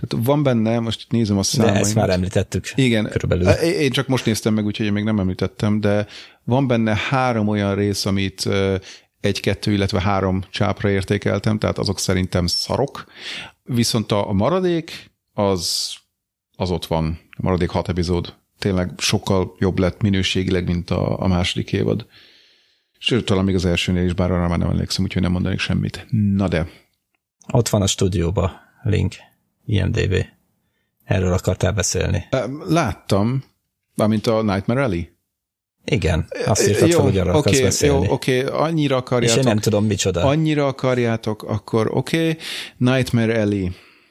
Tehát 0.00 0.26
van 0.26 0.42
benne, 0.42 0.78
most 0.78 1.02
itt 1.02 1.10
nézem 1.10 1.36
a 1.36 1.40
De 1.40 1.44
számaimat. 1.46 1.80
ezt 1.80 1.94
már 1.94 2.10
említettük. 2.10 2.72
Igen, 2.74 3.08
Körülbelül. 3.08 3.48
Én 3.48 3.80
én 3.80 3.90
csak 3.90 4.06
most 4.06 4.24
néztem 4.26 4.54
meg, 4.54 4.64
úgyhogy 4.64 4.86
én 4.86 4.92
még 4.92 5.04
nem 5.04 5.18
említettem, 5.18 5.80
de 5.80 6.06
van 6.44 6.66
benne 6.66 6.96
három 7.08 7.48
olyan 7.48 7.74
rész, 7.74 8.04
amit 8.06 8.46
ö, 8.46 8.76
egy, 9.20 9.40
kettő, 9.40 9.72
illetve 9.72 10.00
három 10.00 10.44
csápra 10.50 10.90
értékeltem, 10.90 11.58
tehát 11.58 11.78
azok 11.78 11.98
szerintem 11.98 12.46
szarok. 12.46 13.04
Viszont 13.64 14.12
a 14.12 14.28
a 14.28 14.32
maradék, 14.32 15.10
az, 15.32 15.92
az 16.56 16.70
ott 16.70 16.86
van. 16.86 17.18
A 17.30 17.42
maradék 17.42 17.68
hat 17.70 17.88
epizód. 17.88 18.34
Tényleg 18.58 18.90
sokkal 18.98 19.54
jobb 19.58 19.78
lett 19.78 20.00
minőségileg, 20.00 20.64
mint 20.64 20.90
a, 20.90 21.18
a 21.22 21.26
második 21.26 21.72
évad. 21.72 22.06
Sőt, 22.98 23.24
talán 23.24 23.44
még 23.44 23.54
az 23.54 23.64
elsőnél 23.64 24.04
is, 24.04 24.12
bár 24.12 24.30
arra 24.30 24.48
már 24.48 24.58
nem 24.58 24.70
emlékszem, 24.70 25.04
úgyhogy 25.04 25.22
nem 25.22 25.32
mondanék 25.32 25.58
semmit. 25.58 26.06
Na 26.10 26.48
de, 26.48 26.66
Ott 27.52 27.68
van 27.68 27.82
a 27.82 27.86
stúdióba 27.86 28.52
link, 28.82 29.14
IMDB. 29.74 30.24
Erről 31.04 31.32
akartál 31.32 31.72
beszélni. 31.72 32.24
Láttam, 32.68 33.44
mármint 33.94 34.26
a 34.26 34.42
Nightmare 34.42 34.82
Alley. 34.82 35.08
Igen, 35.84 36.28
azt 36.46 36.68
írtad 36.68 36.90
fel, 36.90 37.00
hogy 37.00 37.18
arra 37.18 37.32
akarsz 37.32 37.54
oké, 37.54 37.62
beszélni. 37.62 38.04
Jó, 38.04 38.12
oké, 38.12 38.44
annyira 38.44 38.94
És 38.94 39.00
akarjátok. 39.00 39.38
én 39.38 39.44
nem 39.44 39.58
tudom 39.58 39.84
micsoda. 39.84 40.24
annyira 40.24 40.66
akarjátok, 40.66 41.42
akkor 41.42 41.90
oké. 41.96 42.18
Okay. 42.18 42.36
Nightmare 42.76 43.40
Alley, 43.40 43.68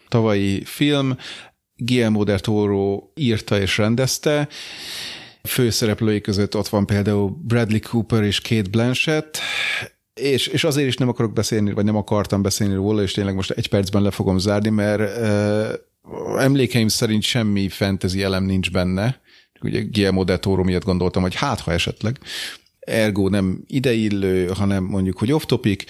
tavalyi 0.07 0.63
film, 0.65 1.17
Guillermo 1.75 2.23
del 2.23 2.39
Toro 2.39 3.03
írta 3.15 3.59
és 3.59 3.77
rendezte. 3.77 4.47
Főszereplői 5.43 6.21
között 6.21 6.55
ott 6.55 6.67
van 6.67 6.85
például 6.85 7.29
Bradley 7.29 7.79
Cooper 7.79 8.23
és 8.23 8.41
Kate 8.41 8.69
Blanchett, 8.69 9.39
és, 10.21 10.47
és 10.47 10.63
azért 10.63 10.87
is 10.87 10.97
nem 10.97 11.09
akarok 11.09 11.33
beszélni, 11.33 11.73
vagy 11.73 11.85
nem 11.85 11.95
akartam 11.95 12.41
beszélni 12.41 12.73
róla, 12.73 13.01
és 13.01 13.11
tényleg 13.11 13.35
most 13.35 13.51
egy 13.51 13.69
percben 13.69 14.01
le 14.01 14.11
fogom 14.11 14.37
zárni, 14.37 14.69
mert 14.69 15.17
uh, 15.17 16.41
emlékeim 16.41 16.87
szerint 16.87 17.23
semmi 17.23 17.69
fantasy 17.69 18.23
elem 18.23 18.43
nincs 18.43 18.71
benne. 18.71 19.21
Ugye 19.61 19.81
Guillermo 19.81 20.23
del 20.23 20.39
Toro 20.39 20.63
miatt 20.63 20.83
gondoltam, 20.83 21.21
hogy 21.21 21.35
hát 21.35 21.59
ha 21.59 21.71
esetleg. 21.71 22.19
Ergo 22.79 23.29
nem 23.29 23.63
ideillő, 23.67 24.47
hanem 24.47 24.83
mondjuk, 24.83 25.17
hogy 25.17 25.31
off-topic. 25.31 25.83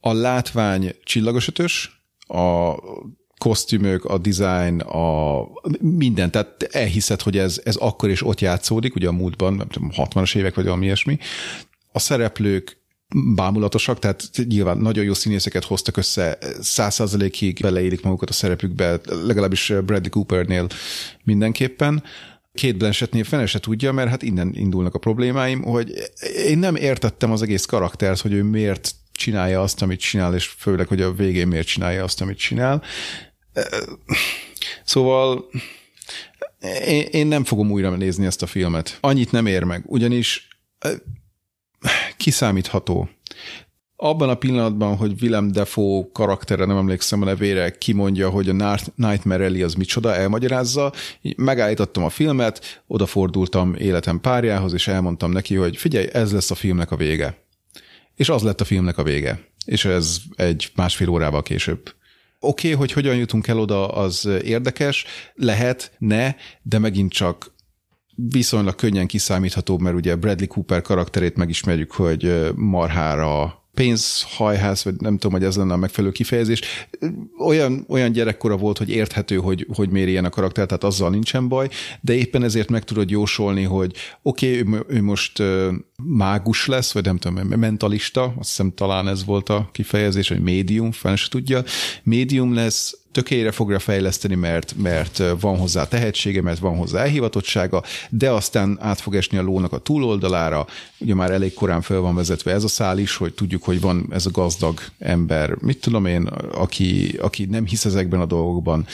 A 0.00 0.12
látvány 0.12 0.94
csillagos 1.04 1.48
ötös, 1.48 2.04
a 2.26 2.74
kosztümök, 3.38 4.04
a 4.04 4.18
design, 4.18 4.80
a 4.80 5.42
minden, 5.80 6.30
tehát 6.30 6.62
elhiszed, 6.62 7.20
hogy 7.20 7.38
ez, 7.38 7.60
ez 7.64 7.76
akkor 7.76 8.08
és 8.08 8.22
ott 8.22 8.40
játszódik, 8.40 8.94
ugye 8.94 9.08
a 9.08 9.12
múltban, 9.12 9.54
nem 9.54 9.68
tudom, 9.68 9.90
60-as 9.96 10.36
évek 10.36 10.54
vagy 10.54 10.64
valami 10.64 10.84
ilyesmi. 10.84 11.18
A 11.92 11.98
szereplők 11.98 12.83
bámulatosak, 13.34 13.98
tehát 13.98 14.30
nyilván 14.48 14.78
nagyon 14.78 15.04
jó 15.04 15.14
színészeket 15.14 15.64
hoztak 15.64 15.96
össze, 15.96 16.38
száz 16.60 16.94
százalékig 16.94 17.58
beleélik 17.60 18.02
magukat 18.02 18.28
a 18.28 18.32
szerepükbe, 18.32 19.00
legalábbis 19.04 19.68
Bradley 19.68 20.10
Coopernél 20.10 20.66
mindenképpen. 21.24 22.02
Két 22.54 22.76
Blanchettnél 22.76 23.24
fene 23.24 23.46
se 23.46 23.58
tudja, 23.58 23.92
mert 23.92 24.08
hát 24.08 24.22
innen 24.22 24.50
indulnak 24.54 24.94
a 24.94 24.98
problémáim, 24.98 25.62
hogy 25.62 25.92
én 26.46 26.58
nem 26.58 26.76
értettem 26.76 27.32
az 27.32 27.42
egész 27.42 27.64
karaktert, 27.64 28.20
hogy 28.20 28.32
ő 28.32 28.42
miért 28.42 28.94
csinálja 29.12 29.62
azt, 29.62 29.82
amit 29.82 30.00
csinál, 30.00 30.34
és 30.34 30.46
főleg, 30.46 30.86
hogy 30.86 31.02
a 31.02 31.12
végén 31.12 31.48
miért 31.48 31.66
csinálja 31.66 32.04
azt, 32.04 32.20
amit 32.20 32.38
csinál. 32.38 32.82
Szóval 34.84 35.44
én, 37.10 37.26
nem 37.26 37.44
fogom 37.44 37.70
újra 37.70 37.90
nézni 37.90 38.26
ezt 38.26 38.42
a 38.42 38.46
filmet. 38.46 38.98
Annyit 39.00 39.32
nem 39.32 39.46
ér 39.46 39.62
meg, 39.62 39.82
ugyanis 39.86 40.48
kiszámítható. 42.16 43.08
Abban 43.96 44.28
a 44.28 44.34
pillanatban, 44.34 44.96
hogy 44.96 45.22
Willem 45.22 45.52
Dafoe 45.52 46.06
karaktere, 46.12 46.64
nem 46.64 46.76
emlékszem 46.76 47.22
a 47.22 47.24
nevére, 47.24 47.70
kimondja, 47.70 48.30
hogy 48.30 48.48
a 48.48 48.76
Nightmare 48.94 49.44
Alley 49.44 49.62
az 49.62 49.74
micsoda, 49.74 50.14
elmagyarázza, 50.14 50.92
megállítottam 51.36 52.04
a 52.04 52.08
filmet, 52.08 52.82
odafordultam 52.86 53.74
életem 53.74 54.20
párjához, 54.20 54.72
és 54.72 54.88
elmondtam 54.88 55.30
neki, 55.30 55.54
hogy 55.54 55.76
figyelj, 55.76 56.06
ez 56.12 56.32
lesz 56.32 56.50
a 56.50 56.54
filmnek 56.54 56.90
a 56.90 56.96
vége. 56.96 57.38
És 58.14 58.28
az 58.28 58.42
lett 58.42 58.60
a 58.60 58.64
filmnek 58.64 58.98
a 58.98 59.02
vége. 59.02 59.40
És 59.64 59.84
ez 59.84 60.16
egy 60.36 60.70
másfél 60.74 61.08
órával 61.08 61.42
később. 61.42 61.94
Oké, 62.40 62.66
okay, 62.66 62.78
hogy 62.78 62.92
hogyan 62.92 63.16
jutunk 63.16 63.46
el 63.46 63.58
oda, 63.58 63.88
az 63.88 64.28
érdekes, 64.42 65.04
lehet, 65.34 65.92
ne, 65.98 66.34
de 66.62 66.78
megint 66.78 67.12
csak 67.12 67.53
viszonylag 68.14 68.74
könnyen 68.74 69.06
kiszámítható, 69.06 69.78
mert 69.78 69.96
ugye 69.96 70.16
Bradley 70.16 70.46
Cooper 70.46 70.82
karakterét 70.82 71.36
megismerjük, 71.36 71.92
hogy 71.92 72.50
marhára 72.54 73.62
pénzhajház, 73.74 74.84
vagy 74.84 74.94
nem 74.98 75.18
tudom, 75.18 75.32
hogy 75.38 75.46
ez 75.46 75.56
lenne 75.56 75.72
a 75.72 75.76
megfelelő 75.76 76.12
kifejezés. 76.12 76.60
Olyan, 77.38 77.84
olyan 77.88 78.12
gyerekkora 78.12 78.56
volt, 78.56 78.78
hogy 78.78 78.90
érthető, 78.90 79.36
hogy, 79.36 79.66
hogy 79.74 79.90
miért 79.90 80.08
ilyen 80.08 80.24
a 80.24 80.30
karakter, 80.30 80.66
tehát 80.66 80.84
azzal 80.84 81.10
nincsen 81.10 81.48
baj, 81.48 81.68
de 82.00 82.14
éppen 82.14 82.42
ezért 82.42 82.70
meg 82.70 82.84
tudod 82.84 83.10
jósolni, 83.10 83.62
hogy 83.62 83.92
oké, 84.22 84.60
okay, 84.60 84.74
ő, 84.74 84.84
ő 84.88 85.02
most 85.02 85.42
mágus 86.06 86.66
lesz, 86.66 86.92
vagy 86.92 87.04
nem 87.04 87.18
tudom, 87.18 87.46
mentalista, 87.46 88.22
azt 88.22 88.48
hiszem 88.48 88.72
talán 88.74 89.08
ez 89.08 89.24
volt 89.24 89.48
a 89.48 89.68
kifejezés, 89.72 90.28
hogy 90.28 90.40
médium, 90.40 90.92
fel 90.92 91.16
se 91.16 91.28
tudja, 91.28 91.62
médium 92.02 92.54
lesz, 92.54 92.98
tökére 93.14 93.50
fogja 93.50 93.78
fejleszteni, 93.78 94.34
mert, 94.34 94.74
mert 94.76 95.22
van 95.40 95.58
hozzá 95.58 95.88
tehetsége, 95.88 96.42
mert 96.42 96.58
van 96.58 96.76
hozzá 96.76 97.00
elhivatottsága, 97.00 97.82
de 98.10 98.30
aztán 98.30 98.78
át 98.80 99.00
fog 99.00 99.16
esni 99.16 99.38
a 99.38 99.42
lónak 99.42 99.72
a 99.72 99.78
túloldalára, 99.78 100.66
ugye 100.98 101.14
már 101.14 101.30
elég 101.30 101.54
korán 101.54 101.82
fel 101.82 101.98
van 102.00 102.14
vezetve 102.14 102.52
ez 102.52 102.64
a 102.64 102.68
szál 102.68 102.98
is, 102.98 103.16
hogy 103.16 103.34
tudjuk, 103.34 103.62
hogy 103.62 103.80
van 103.80 104.06
ez 104.10 104.26
a 104.26 104.30
gazdag 104.30 104.80
ember, 104.98 105.56
mit 105.60 105.80
tudom 105.80 106.06
én, 106.06 106.22
aki, 106.52 107.18
aki 107.20 107.44
nem 107.44 107.66
hisz 107.66 107.84
ezekben 107.84 108.20
a 108.20 108.26
dolgokban. 108.26 108.86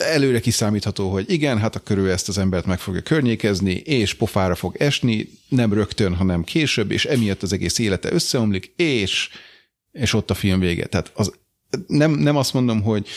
Előre 0.00 0.40
kiszámítható, 0.40 1.10
hogy 1.10 1.30
igen, 1.30 1.58
hát 1.58 1.76
akkor 1.76 1.98
ő 1.98 2.10
ezt 2.10 2.28
az 2.28 2.38
embert 2.38 2.66
meg 2.66 2.78
fogja 2.78 3.00
környékezni, 3.00 3.72
és 3.72 4.14
pofára 4.14 4.54
fog 4.54 4.76
esni, 4.78 5.28
nem 5.48 5.72
rögtön, 5.72 6.14
hanem 6.14 6.44
később, 6.44 6.90
és 6.90 7.04
emiatt 7.04 7.42
az 7.42 7.52
egész 7.52 7.78
élete 7.78 8.12
összeomlik, 8.12 8.72
és, 8.76 9.28
és 9.92 10.12
ott 10.12 10.30
a 10.30 10.34
film 10.34 10.60
vége. 10.60 10.86
Tehát 10.86 11.12
az, 11.14 11.32
nem, 11.86 12.10
nem 12.10 12.36
azt 12.36 12.52
mondom, 12.52 12.82
hogy 12.82 13.08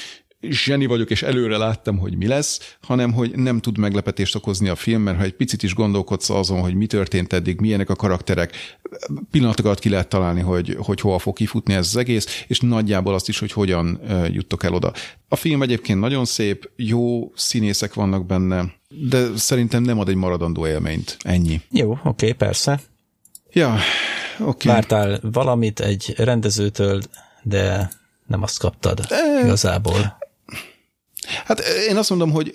zseni 0.42 0.86
vagyok, 0.86 1.10
és 1.10 1.24
előre 1.24 1.58
láttam, 1.58 1.98
hogy 1.98 2.18
mi 2.18 2.28
lesz, 2.28 2.76
hanem 2.82 3.14
hogy 3.14 3.36
nem 3.36 3.60
tud 3.60 3.78
meglepetést 3.78 4.36
okozni 4.36 4.70
a 4.70 4.76
film, 4.76 5.02
mert 5.02 5.18
ha 5.18 5.24
egy 5.24 5.36
picit 5.36 5.64
is 5.64 5.74
gondolkodsz 5.74 6.30
azon, 6.30 6.62
hogy 6.62 6.74
mi 6.74 6.86
történt 6.86 7.34
eddig, 7.34 7.60
milyenek 7.60 7.90
a 7.90 7.96
karakterek, 7.96 8.78
pillanatokat 9.32 9.80
ki 9.80 9.90
lehet 9.90 10.08
találni, 10.08 10.42
hogy, 10.42 10.78
hogy 10.80 11.02
hova 11.02 11.20
fog 11.20 11.36
kifutni 11.36 11.74
ez 11.74 11.88
az 11.88 11.96
egész, 11.96 12.46
és 12.48 12.60
nagyjából 12.60 13.14
azt 13.14 13.28
is, 13.30 13.40
hogy 13.40 13.52
hogyan 13.52 14.00
juttok 14.32 14.64
el 14.64 14.74
oda. 14.74 14.94
A 15.28 15.36
film 15.36 15.62
egyébként 15.62 16.00
nagyon 16.00 16.26
szép, 16.26 16.70
jó 16.76 17.32
színészek 17.36 17.94
vannak 17.94 18.26
benne, 18.26 18.66
de 18.90 19.28
szerintem 19.36 19.84
nem 19.84 20.00
ad 20.00 20.10
egy 20.10 20.16
maradandó 20.16 20.68
élményt. 20.68 21.18
Ennyi. 21.20 21.62
Jó, 21.72 21.92
oké, 21.92 22.02
okay, 22.04 22.34
persze. 22.34 22.80
Ja, 23.52 23.74
oké. 24.40 24.44
Okay. 24.44 24.74
Vártál 24.74 25.20
valamit 25.22 25.80
egy 25.80 26.14
rendezőtől, 26.18 27.02
de 27.44 27.92
nem 28.28 28.44
azt 28.44 28.60
kaptad 28.60 29.00
e... 29.10 29.44
igazából. 29.44 30.18
Hát 31.46 31.64
én 31.90 31.98
azt 31.98 32.10
mondom, 32.10 32.32
hogy 32.32 32.54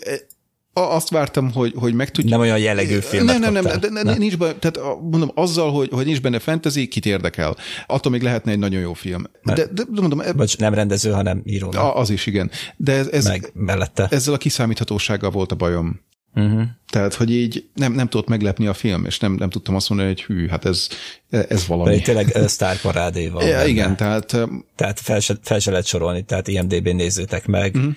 azt 0.73 1.09
vártam, 1.09 1.53
hogy, 1.53 1.73
hogy 1.77 1.95
meg 1.95 2.11
tudjuk. 2.11 2.33
Nem 2.33 2.41
olyan 2.41 2.59
jellegű 2.59 2.99
filmet 2.99 3.39
Nem, 3.39 3.53
nem, 3.53 3.65
nem, 3.65 3.81
de, 3.81 4.03
ne? 4.03 4.17
nincs 4.17 4.37
benne, 4.37 4.53
tehát 4.53 4.79
mondom, 5.01 5.31
azzal, 5.35 5.73
hogy, 5.73 5.89
hogy 5.93 6.07
nincs 6.07 6.21
benne 6.21 6.39
fantasy, 6.39 6.89
kit 6.89 7.07
érdekel. 7.07 7.57
Attól 7.87 8.13
még 8.13 8.23
lehetne 8.23 8.53
egy 8.53 8.59
nagyon 8.59 8.81
jó 8.81 8.93
film. 8.93 9.25
De, 9.43 9.67
de, 9.67 9.83
mondom, 9.91 10.21
eb... 10.21 10.37
Vagy 10.37 10.55
nem 10.59 10.75
rendező, 10.75 11.11
hanem 11.11 11.43
író. 11.45 11.73
Az 11.73 12.11
is, 12.11 12.27
igen. 12.27 12.51
De 12.77 12.93
ez, 12.93 13.09
ez 13.09 13.27
meg 13.27 13.51
mellette. 13.55 14.07
ezzel 14.11 14.35
a 14.35 14.37
kiszámíthatósággal 14.37 15.31
volt 15.31 15.53
a 15.53 15.55
bajom. 15.55 16.01
Uh-huh. 16.35 16.63
Tehát, 16.91 17.15
hogy 17.15 17.31
így 17.31 17.69
nem, 17.75 17.93
nem 17.93 18.09
tudott 18.09 18.29
meglepni 18.29 18.67
a 18.67 18.75
film, 18.75 19.05
és 19.05 19.19
nem, 19.19 19.33
nem 19.33 19.51
tudtam 19.51 19.75
azt 19.75 19.89
mondani, 19.89 20.11
hogy 20.11 20.23
hű, 20.23 20.49
hát 20.49 20.65
ez, 20.65 20.89
ez 21.31 21.67
valami. 21.67 21.97
De 21.97 22.03
tényleg 22.03 22.37
sztárparádé 22.47 23.29
van. 23.29 23.47
Ja, 23.53 23.65
igen, 23.65 23.97
tehát... 23.97 24.37
Tehát 24.77 25.01
fel 25.01 25.21
se, 25.21 25.37
fel 25.43 25.59
se 25.59 25.71
lehet 25.71 25.87
sorolni, 25.87 26.23
tehát 26.23 26.49
IMDB 26.49 26.89
nézzétek 26.89 27.47
meg. 27.47 27.75
Uh-huh. 27.75 27.93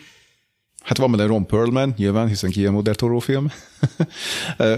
Hát 0.85 0.97
van 0.97 1.11
benne 1.11 1.25
Ron 1.25 1.45
Perlman, 1.45 1.93
nyilván, 1.97 2.27
hiszen 2.27 2.49
ki 2.49 2.65
a 2.65 2.81
Del 2.81 2.95
Toro 2.95 3.19
film. 3.19 3.51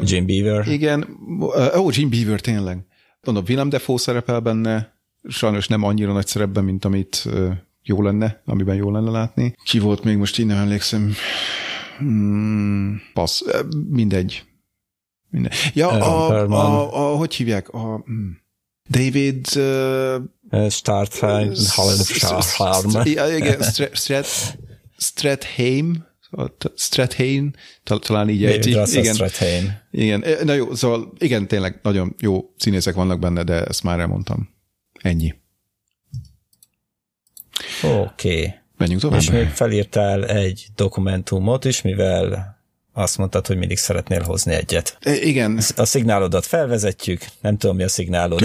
Jim 0.01 0.25
Beaver. 0.25 0.67
Igen. 0.67 1.07
Ó, 1.39 1.79
oh, 1.79 1.95
Jim 1.97 2.09
Beaver, 2.09 2.41
tényleg. 2.41 2.85
Mondom, 3.21 3.43
Willem 3.47 3.69
Dafoe 3.69 3.97
szerepel 3.97 4.39
benne, 4.39 4.93
sajnos 5.27 5.67
nem 5.67 5.83
annyira 5.83 6.13
nagy 6.13 6.27
szerepben, 6.27 6.63
mint 6.63 6.85
amit 6.85 7.27
jó 7.83 8.01
lenne, 8.01 8.41
amiben 8.45 8.75
jó 8.75 8.91
lenne 8.91 9.09
látni. 9.09 9.55
Ki 9.63 9.79
volt 9.79 10.03
még 10.03 10.17
most, 10.17 10.37
innen 10.39 10.57
emlékszem, 10.57 11.13
Hmm, 11.97 13.01
passz, 13.13 13.41
mindegy. 13.89 14.43
mindegy. 15.29 15.53
Ja, 15.73 15.89
a, 15.89 16.29
a, 16.29 16.51
a, 16.51 17.11
a, 17.11 17.15
hogy 17.15 17.35
hívják? 17.35 17.69
A, 17.69 18.01
hmm. 18.05 18.37
David... 18.89 19.47
Uh, 19.55 20.69
Startheim, 20.69 21.53
Startheim. 21.55 23.05
Igen, 23.37 23.61
Stratheim, 24.97 26.05
Stratheim, 26.75 27.53
talán 27.83 28.29
így 28.29 28.45
ejti. 28.45 28.69
Igen, 28.69 29.13
Stratheim. 29.13 29.77
Igen, 29.91 30.23
na 30.43 30.53
jó, 30.53 30.75
szóval 30.75 31.13
igen, 31.17 31.47
tényleg 31.47 31.79
nagyon 31.83 32.15
jó 32.19 32.53
színészek 32.57 32.95
vannak 32.95 33.19
benne, 33.19 33.43
de 33.43 33.63
ezt 33.63 33.83
már 33.83 33.99
elmondtam. 33.99 34.49
Ennyi. 35.01 35.33
Oké. 37.83 37.99
Okay. 37.99 38.53
Menjünk 38.77 39.01
tovább. 39.01 39.19
És 39.19 39.29
még 39.29 39.47
felírtál 39.47 40.25
egy 40.25 40.67
dokumentumot 40.75 41.65
is, 41.65 41.81
mivel 41.81 42.55
azt 42.93 43.17
mondtad, 43.17 43.47
hogy 43.47 43.57
mindig 43.57 43.77
szeretnél 43.77 44.21
hozni 44.21 44.53
egyet. 44.53 44.97
Igen. 45.21 45.59
A 45.75 45.85
szignálodat 45.85 46.45
felvezetjük, 46.45 47.25
nem 47.41 47.57
tudom, 47.57 47.75
mi 47.75 47.83
a 47.83 47.87
szignálod. 47.87 48.41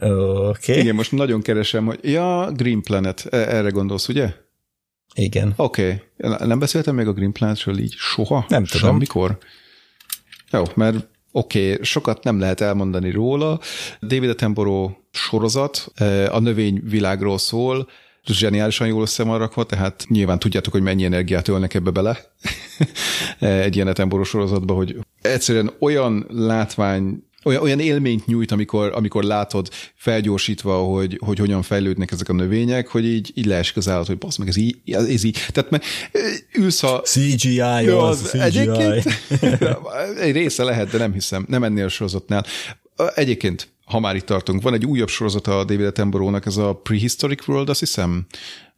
Oké. 0.00 0.78
Igen, 0.78 0.94
most 0.94 1.12
nagyon 1.12 1.42
keresem, 1.42 1.86
hogy 1.86 1.98
ja, 2.02 2.50
Green 2.52 2.82
Planet, 2.82 3.26
erre 3.30 3.68
gondolsz, 3.68 4.08
ugye? 4.08 4.32
Igen. 5.14 5.52
Oké. 5.56 6.02
Okay. 6.18 6.46
Nem 6.46 6.58
beszéltem 6.58 6.94
még 6.94 7.06
a 7.06 7.12
Green 7.12 7.32
Planetről 7.32 7.78
így 7.78 7.94
soha? 7.96 8.44
Nem 8.48 8.64
tudom. 8.64 8.90
Semmikor? 8.90 9.38
Jó, 10.50 10.62
mert 10.74 11.08
Oké, 11.36 11.72
okay, 11.72 11.84
sokat 11.84 12.24
nem 12.24 12.40
lehet 12.40 12.60
elmondani 12.60 13.10
róla. 13.10 13.60
David 14.02 14.28
Attenborough 14.28 14.92
sorozat 15.10 15.92
eh, 15.94 16.34
a 16.34 16.40
növényvilágról 16.40 17.38
szól, 17.38 17.88
zseniálisan 18.24 18.86
jól 18.86 19.02
össze 19.02 19.22
van 19.22 19.38
rakva, 19.38 19.64
tehát 19.64 20.04
nyilván 20.08 20.38
tudjátok, 20.38 20.72
hogy 20.72 20.82
mennyi 20.82 21.04
energiát 21.04 21.48
ölnek 21.48 21.74
ebbe 21.74 21.90
bele 21.90 22.18
egy 23.38 23.74
ilyen 23.74 23.86
Attenborough 23.86 24.28
sorozatba, 24.28 24.74
hogy 24.74 24.96
egyszerűen 25.20 25.70
olyan 25.78 26.26
látvány 26.28 27.25
olyan, 27.46 27.62
olyan 27.62 27.80
élményt 27.80 28.26
nyújt, 28.26 28.50
amikor, 28.52 28.92
amikor 28.94 29.24
látod 29.24 29.68
felgyorsítva, 29.94 30.76
hogy, 30.78 31.20
hogy 31.24 31.38
hogyan 31.38 31.62
fejlődnek 31.62 32.10
ezek 32.10 32.28
a 32.28 32.32
növények, 32.32 32.88
hogy 32.88 33.04
így, 33.04 33.32
így 33.34 33.46
leesik 33.46 33.76
az 33.76 33.88
állat, 33.88 34.06
hogy 34.06 34.18
basz 34.18 34.36
meg, 34.36 34.48
ez 34.48 34.56
így, 34.56 34.76
ez 34.84 35.24
így. 35.24 35.38
Tehát 35.52 35.70
mert 35.70 35.84
ülsz 36.52 36.82
a... 36.82 37.00
CGI 37.00 37.54
ja, 37.54 38.02
az, 38.02 38.20
CGI. 38.20 38.40
Egyébként 38.40 39.04
egy 40.20 40.32
része 40.32 40.64
lehet, 40.64 40.90
de 40.90 40.98
nem 40.98 41.12
hiszem, 41.12 41.44
nem 41.48 41.64
ennél 41.64 41.84
a 41.84 41.88
sorozatnál. 41.88 42.44
Egyébként, 43.14 43.68
ha 43.84 44.00
már 44.00 44.16
itt 44.16 44.26
tartunk, 44.26 44.62
van 44.62 44.74
egy 44.74 44.86
újabb 44.86 45.08
sorozata 45.08 45.58
a 45.58 45.64
David 45.64 45.86
Attenborough-nak, 45.86 46.46
ez 46.46 46.56
a 46.56 46.74
Prehistoric 46.74 47.48
World, 47.48 47.68
azt 47.68 47.80
hiszem, 47.80 48.26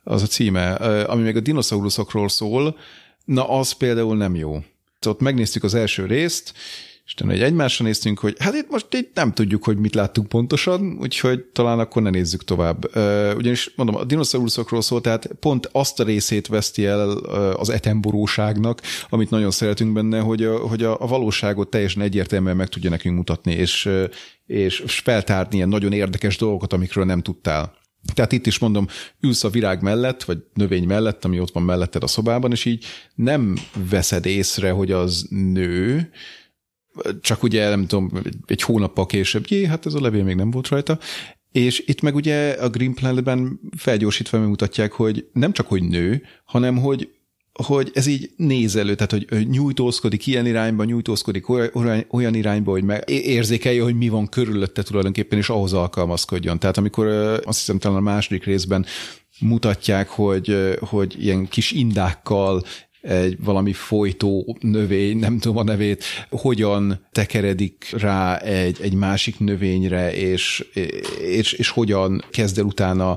az 0.05 0.23
a 0.23 0.27
címe, 0.27 0.73
ami 1.05 1.23
még 1.23 1.37
a 1.37 1.41
dinoszauruszokról 1.41 2.29
szól, 2.29 2.79
na 3.25 3.49
az 3.49 3.73
például 3.73 4.17
nem 4.17 4.35
jó. 4.35 4.63
Ott 5.07 5.21
megnéztük 5.21 5.65
az 5.65 5.75
első 5.75 6.07
részt, 6.07 6.53
és 7.09 7.15
egy 7.29 7.43
egymásra 7.43 7.85
néztünk, 7.85 8.19
hogy 8.19 8.37
hát 8.39 8.55
itt 8.55 8.71
most 8.71 8.87
itt 8.95 9.15
nem 9.15 9.33
tudjuk, 9.33 9.65
hogy 9.65 9.77
mit 9.77 9.95
láttunk 9.95 10.29
pontosan, 10.29 10.97
úgyhogy 11.01 11.45
talán 11.45 11.79
akkor 11.79 12.03
ne 12.03 12.11
nézzük 12.11 12.45
tovább. 12.45 12.97
Ugyanis 13.37 13.73
mondom, 13.77 13.97
a 13.97 14.05
dinoszauruszokról 14.05 14.83
szól, 14.83 15.01
tehát 15.01 15.31
pont 15.41 15.69
azt 15.73 16.01
a 16.01 16.05
részét 16.05 16.47
veszti 16.47 16.85
el 16.85 17.11
az 17.53 17.69
etemboróságnak, 17.69 18.83
amit 19.09 19.31
nagyon 19.31 19.51
szeretünk 19.51 19.93
benne, 19.93 20.21
hogy 20.21 20.45
a, 20.45 20.59
hogy 20.59 20.83
a 20.83 20.97
valóságot 20.97 21.71
teljesen 21.71 22.03
egyértelműen 22.03 22.57
meg 22.57 22.69
tudja 22.69 22.91
nekünk 22.91 23.17
mutatni, 23.17 23.53
és, 23.53 23.89
és 24.47 24.83
feltárni 24.87 25.57
ilyen 25.57 25.69
nagyon 25.69 25.93
érdekes 25.93 26.37
dolgokat, 26.37 26.73
amikről 26.73 27.05
nem 27.05 27.23
tudtál. 27.23 27.77
Tehát 28.15 28.33
itt 28.33 28.47
is 28.47 28.59
mondom, 28.59 28.87
ülsz 29.21 29.45
a 29.45 29.49
virág 29.49 29.83
mellett, 29.83 30.25
vagy 30.25 30.39
növény 30.55 30.85
mellett, 30.85 31.25
ami 31.25 31.41
ott 31.41 31.53
van 31.53 31.63
melletted 31.63 32.03
a 32.03 32.07
szobában, 32.07 32.51
és 32.51 32.65
így 32.65 32.85
nem 33.15 33.57
veszed 33.91 34.27
észre, 34.27 34.71
hogy 34.71 34.93
az 34.93 35.27
nő, 35.31 36.11
csak 37.21 37.43
ugye 37.43 37.69
nem 37.69 37.87
tudom, 37.87 38.11
egy 38.47 38.63
hónappal 38.63 39.07
később, 39.07 39.45
jé, 39.49 39.65
hát 39.65 39.87
ez 39.87 39.95
a 39.95 40.01
levél 40.01 40.25
még 40.25 40.35
nem 40.35 40.51
volt 40.51 40.69
rajta, 40.69 40.99
és 41.53 41.83
itt 41.87 42.01
meg 42.01 42.15
ugye 42.15 42.51
a 42.51 42.69
Green 42.69 42.95
Planet-ben 42.95 43.61
felgyorsítva 43.77 44.39
megmutatják, 44.39 44.93
hogy 44.93 45.27
nem 45.33 45.53
csak, 45.53 45.67
hogy 45.67 45.83
nő, 45.83 46.23
hanem 46.45 46.77
hogy 46.77 47.09
hogy 47.63 47.91
ez 47.95 48.07
így 48.07 48.31
nézelő, 48.37 48.95
tehát 48.95 49.13
hogy 49.29 49.49
nyújtózkodik 49.49 50.27
ilyen 50.27 50.47
irányba, 50.47 50.85
nyújtózkodik 50.85 51.49
olyan 52.11 52.35
irányba, 52.35 52.71
hogy 52.71 52.85
meg 52.85 53.11
érzékelje, 53.11 53.83
hogy 53.83 53.97
mi 53.97 54.09
van 54.09 54.29
körülötte 54.29 54.83
tulajdonképpen, 54.83 55.39
és 55.39 55.49
ahhoz 55.49 55.73
alkalmazkodjon. 55.73 56.59
Tehát 56.59 56.77
amikor 56.77 57.07
azt 57.45 57.59
hiszem 57.59 57.79
talán 57.79 57.97
a 57.97 58.01
második 58.01 58.45
részben 58.45 58.87
mutatják, 59.41 60.09
hogy, 60.09 60.77
hogy 60.81 61.17
ilyen 61.25 61.49
kis 61.49 61.71
indákkal 61.71 62.63
egy 63.09 63.37
valami 63.45 63.73
folytó 63.73 64.57
növény, 64.61 65.19
nem 65.19 65.39
tudom 65.39 65.57
a 65.57 65.63
nevét, 65.63 66.05
hogyan 66.31 67.07
tekeredik 67.13 67.95
rá 67.97 68.37
egy, 68.37 68.79
egy 68.81 68.95
másik 68.95 69.39
növényre, 69.39 70.15
és, 70.15 70.65
és, 71.21 71.53
és 71.53 71.69
hogyan 71.69 72.25
kezd 72.31 72.59
el 72.59 72.65
utána 72.65 73.17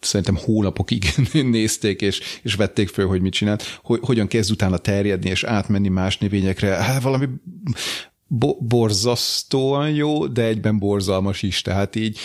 szerintem 0.00 0.36
hónapokig 0.36 1.04
nézték, 1.32 2.00
és, 2.00 2.20
és 2.42 2.54
vették 2.54 2.88
föl, 2.88 3.06
hogy 3.06 3.20
mit 3.20 3.32
csinált, 3.32 3.80
hogy, 3.82 4.00
hogyan 4.02 4.26
kezd 4.26 4.50
utána 4.50 4.78
terjedni, 4.78 5.30
és 5.30 5.44
átmenni 5.44 5.88
más 5.88 6.18
növényekre. 6.18 6.68
Hát 6.68 7.02
valami 7.02 7.26
bo- 8.26 8.66
borzasztóan 8.66 9.90
jó, 9.90 10.26
de 10.26 10.44
egyben 10.44 10.78
borzalmas 10.78 11.42
is. 11.42 11.62
Tehát 11.62 11.96
így 11.96 12.18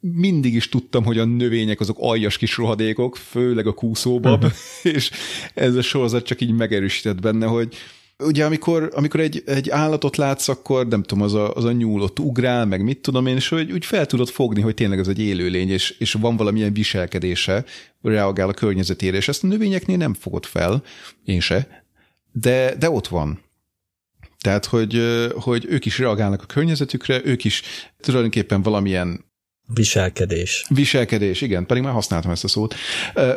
mindig 0.00 0.54
is 0.54 0.68
tudtam, 0.68 1.04
hogy 1.04 1.18
a 1.18 1.24
növények 1.24 1.80
azok 1.80 1.96
aljas 2.00 2.36
kis 2.36 2.56
rohadékok, 2.56 3.16
főleg 3.16 3.66
a 3.66 3.72
kúszóbab, 3.72 4.44
uh-huh. 4.44 4.58
és 4.94 5.10
ez 5.54 5.74
a 5.74 5.82
sorozat 5.82 6.24
csak 6.24 6.40
így 6.40 6.52
megerősített 6.52 7.20
benne, 7.20 7.46
hogy 7.46 7.76
ugye 8.18 8.44
amikor, 8.44 8.90
amikor 8.94 9.20
egy, 9.20 9.42
egy 9.46 9.70
állatot 9.70 10.16
látsz, 10.16 10.48
akkor 10.48 10.86
nem 10.86 11.02
tudom, 11.02 11.24
az 11.24 11.34
a, 11.34 11.54
az 11.54 11.64
a 11.64 11.72
nyúl 11.72 12.02
ott 12.02 12.18
ugrál, 12.18 12.66
meg 12.66 12.82
mit 12.82 12.98
tudom 12.98 13.26
én, 13.26 13.36
és 13.36 13.48
hogy 13.48 13.72
úgy 13.72 13.84
fel 13.84 14.06
tudod 14.06 14.28
fogni, 14.28 14.60
hogy 14.60 14.74
tényleg 14.74 14.98
ez 14.98 15.08
egy 15.08 15.20
élőlény, 15.20 15.70
és, 15.70 15.90
és 15.98 16.12
van 16.12 16.36
valamilyen 16.36 16.72
viselkedése, 16.72 17.64
reagál 18.02 18.48
a 18.48 18.52
környezetére, 18.54 19.16
és 19.16 19.28
ezt 19.28 19.44
a 19.44 19.46
növényeknél 19.46 19.96
nem 19.96 20.14
fogod 20.14 20.44
fel, 20.44 20.82
én 21.24 21.40
se, 21.40 21.84
de, 22.32 22.74
de 22.78 22.90
ott 22.90 23.08
van. 23.08 23.40
Tehát, 24.40 24.64
hogy, 24.66 25.02
hogy 25.34 25.66
ők 25.68 25.86
is 25.86 25.98
reagálnak 25.98 26.42
a 26.42 26.46
környezetükre, 26.46 27.20
ők 27.24 27.44
is 27.44 27.62
tulajdonképpen 28.00 28.62
valamilyen 28.62 29.29
Viselkedés. 29.74 30.66
Viselkedés, 30.68 31.40
igen, 31.40 31.66
pedig 31.66 31.82
már 31.82 31.92
használtam 31.92 32.30
ezt 32.30 32.44
a 32.44 32.48
szót. 32.48 32.74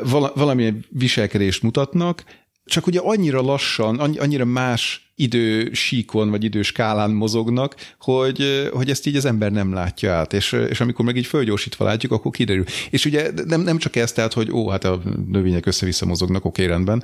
Val- 0.03 0.35
valamilyen 0.35 0.85
viselkedést 0.89 1.61
mutatnak, 1.63 2.23
csak 2.65 2.87
ugye 2.87 2.99
annyira 2.99 3.41
lassan, 3.41 3.99
annyira 3.99 4.45
más 4.45 5.11
idő 5.15 5.69
síkon 5.73 6.29
vagy 6.29 6.43
időskálán 6.43 7.11
mozognak, 7.11 7.75
hogy, 7.99 8.69
hogy 8.73 8.89
ezt 8.89 9.07
így 9.07 9.15
az 9.15 9.25
ember 9.25 9.51
nem 9.51 9.73
látja 9.73 10.13
át, 10.13 10.33
és, 10.33 10.51
és 10.51 10.81
amikor 10.81 11.05
meg 11.05 11.15
így 11.15 11.25
fölgyorsítva 11.25 11.85
látjuk, 11.85 12.11
akkor 12.11 12.31
kiderül. 12.31 12.63
És 12.89 13.05
ugye 13.05 13.31
nem, 13.45 13.61
nem 13.61 13.77
csak 13.77 13.95
ez, 13.95 14.11
tehát, 14.11 14.33
hogy 14.33 14.51
ó, 14.51 14.69
hát 14.69 14.83
a 14.83 15.01
növények 15.27 15.65
össze-vissza 15.65 16.05
mozognak, 16.05 16.45
oké, 16.45 16.65
rendben, 16.65 17.03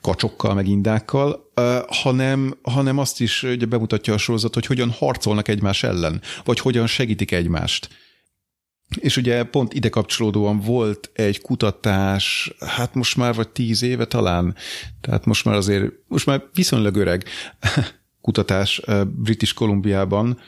kacsokkal, 0.00 0.54
meg 0.54 0.68
indákkal, 0.68 1.50
hanem, 1.88 2.54
hanem 2.62 2.98
azt 2.98 3.20
is 3.20 3.42
ugye 3.42 3.66
bemutatja 3.66 4.14
a 4.14 4.18
sorozat, 4.18 4.54
hogy 4.54 4.66
hogyan 4.66 4.90
harcolnak 4.90 5.48
egymás 5.48 5.82
ellen, 5.82 6.22
vagy 6.44 6.60
hogyan 6.60 6.86
segítik 6.86 7.32
egymást. 7.32 7.88
És 8.98 9.16
ugye 9.16 9.42
pont 9.42 9.74
ide 9.74 9.88
kapcsolódóan 9.88 10.60
volt 10.60 11.10
egy 11.12 11.40
kutatás, 11.40 12.54
hát 12.58 12.94
most 12.94 13.16
már 13.16 13.34
vagy 13.34 13.48
tíz 13.48 13.82
éve 13.82 14.04
talán, 14.04 14.54
tehát 15.00 15.24
most 15.24 15.44
már 15.44 15.54
azért, 15.54 15.92
most 16.08 16.26
már 16.26 16.44
viszonylag 16.54 16.96
öreg 16.96 17.24
kutatás 18.22 18.82
British 19.06 19.54
Kolumbiában, 19.54 20.38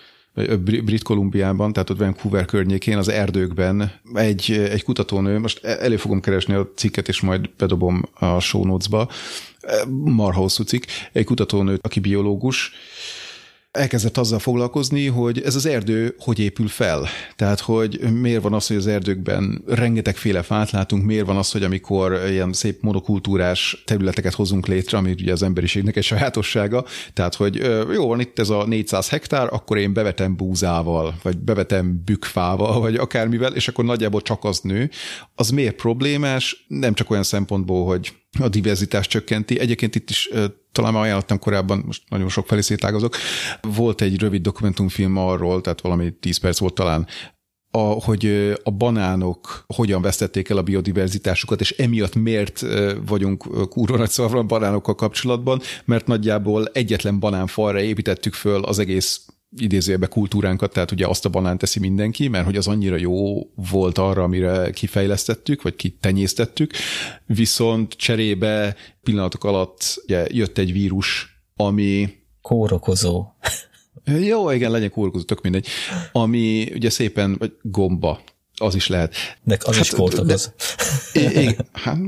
Brit 0.65 1.03
Kolumbiában, 1.03 1.73
tehát 1.73 1.91
ott 1.91 1.99
Vancouver 1.99 2.45
környékén, 2.45 2.99
az 2.99 3.09
erdőkben 3.09 3.93
egy, 4.15 4.51
egy 4.51 4.85
kutatónő, 4.85 5.39
most 5.39 5.65
e- 5.65 5.79
elő 5.81 5.97
fogom 5.97 6.21
keresni 6.21 6.55
a 6.55 6.71
cikket, 6.77 7.09
és 7.09 7.21
majd 7.21 7.51
bedobom 7.57 8.09
a 8.15 8.41
show 8.41 8.65
notes-ba, 8.65 9.09
marha 9.89 10.41
hosszú 10.41 10.63
cikk, 10.63 10.85
egy 11.13 11.25
kutatónő, 11.25 11.79
aki 11.83 12.01
biológus, 12.01 12.73
elkezdett 13.73 14.17
azzal 14.17 14.39
foglalkozni, 14.39 15.07
hogy 15.07 15.43
ez 15.43 15.55
az 15.55 15.67
erdő 15.67 16.15
hogy 16.19 16.39
épül 16.39 16.69
fel. 16.69 17.07
Tehát, 17.37 17.61
hogy 17.61 18.01
miért 18.21 18.43
van 18.43 18.53
az, 18.53 18.67
hogy 18.67 18.77
az 18.77 18.87
erdőkben 18.87 19.63
rengetegféle 19.67 20.43
fát 20.43 20.71
látunk, 20.71 21.05
miért 21.05 21.27
van 21.27 21.37
az, 21.37 21.51
hogy 21.53 21.63
amikor 21.63 22.21
ilyen 22.29 22.53
szép 22.53 22.83
monokultúrás 22.83 23.83
területeket 23.87 24.35
hozunk 24.35 24.67
létre, 24.67 24.99
ami 24.99 25.11
ugye 25.11 25.33
az 25.33 25.43
emberiségnek 25.43 25.97
egy 25.97 26.05
sajátossága, 26.05 26.85
tehát, 27.15 27.35
hogy 27.35 27.57
jó, 27.93 28.07
van 28.07 28.21
itt 28.21 28.39
ez 28.39 28.49
a 28.49 28.67
400 28.67 29.09
hektár, 29.09 29.49
akkor 29.51 29.79
én 29.79 29.93
bevetem 29.93 30.37
búzával, 30.37 31.15
vagy 31.23 31.39
bevetem 31.39 32.03
bükfával, 32.05 32.81
vagy 32.81 32.95
akármivel, 32.95 33.55
és 33.55 33.69
akkor 33.69 33.85
nagyjából 33.85 34.23
csak 34.23 34.45
az 34.45 34.61
nő. 34.61 34.91
Az 35.35 35.51
miért 35.51 35.77
problémás? 35.77 36.65
Nem 36.69 36.95
csak 36.95 37.11
olyan 37.11 37.23
szempontból, 37.23 37.87
hogy 37.87 38.13
a 38.41 38.49
diverzitás 38.49 39.07
csökkenti. 39.07 39.59
Egyébként 39.59 39.95
itt 39.95 40.11
is 40.11 40.31
talán 40.73 40.93
már 40.93 41.03
ajánlottam 41.03 41.39
korábban, 41.39 41.83
most 41.87 42.03
nagyon 42.09 42.29
sok 42.29 42.47
felé 42.47 42.61
szétágazok, 42.61 43.17
volt 43.61 44.01
egy 44.01 44.19
rövid 44.19 44.43
dokumentumfilm 44.43 45.17
arról, 45.17 45.61
tehát 45.61 45.81
valami 45.81 46.13
10 46.21 46.37
perc 46.37 46.59
volt 46.59 46.75
talán, 46.75 47.07
a, 47.75 47.79
hogy 47.79 48.55
a 48.63 48.71
banánok 48.71 49.65
hogyan 49.67 50.03
vesztették 50.03 50.49
el 50.49 50.57
a 50.57 50.63
biodiverzitásukat, 50.63 51.61
és 51.61 51.71
emiatt 51.71 52.15
miért 52.15 52.65
vagyunk 53.07 53.69
kúró 53.69 53.97
nagy 53.97 54.13
a 54.17 54.43
banánokkal 54.43 54.95
kapcsolatban, 54.95 55.61
mert 55.85 56.07
nagyjából 56.07 56.67
egyetlen 56.73 57.19
banánfalra 57.19 57.81
építettük 57.81 58.35
föl 58.35 58.65
az 58.65 58.79
egész 58.79 59.27
idézőjelbe 59.57 60.07
kultúránkat, 60.07 60.73
tehát 60.73 60.91
ugye 60.91 61.07
azt 61.07 61.25
a 61.25 61.29
banánt 61.29 61.59
teszi 61.59 61.79
mindenki, 61.79 62.29
mert 62.29 62.45
hogy 62.45 62.57
az 62.57 62.67
annyira 62.67 62.97
jó 62.97 63.41
volt 63.55 63.99
arra, 63.99 64.23
amire 64.23 64.71
kifejlesztettük, 64.71 65.63
vagy 65.63 65.77
kitenyésztettük, 65.77 66.73
viszont 67.27 67.93
cserébe 67.93 68.77
pillanatok 69.03 69.45
alatt 69.45 70.03
ugye, 70.05 70.27
jött 70.31 70.59
egy 70.59 70.73
vírus, 70.73 71.41
ami... 71.57 72.21
Kórokozó. 72.41 73.27
Jó, 74.05 74.51
igen, 74.51 74.71
legyen 74.71 74.91
kórokozó, 74.91 75.25
tök 75.25 75.41
mindegy. 75.43 75.67
Ami 76.13 76.73
ugye 76.75 76.91
szépen, 76.91 77.37
vagy 77.39 77.53
gomba, 77.63 78.21
az 78.63 78.75
is 78.75 78.87
lehet. 78.87 79.15
De 79.43 79.57
az 79.65 79.77
hát, 79.77 79.85
is. 80.35 81.23
Igen, 81.23 81.57
hát 81.85 81.99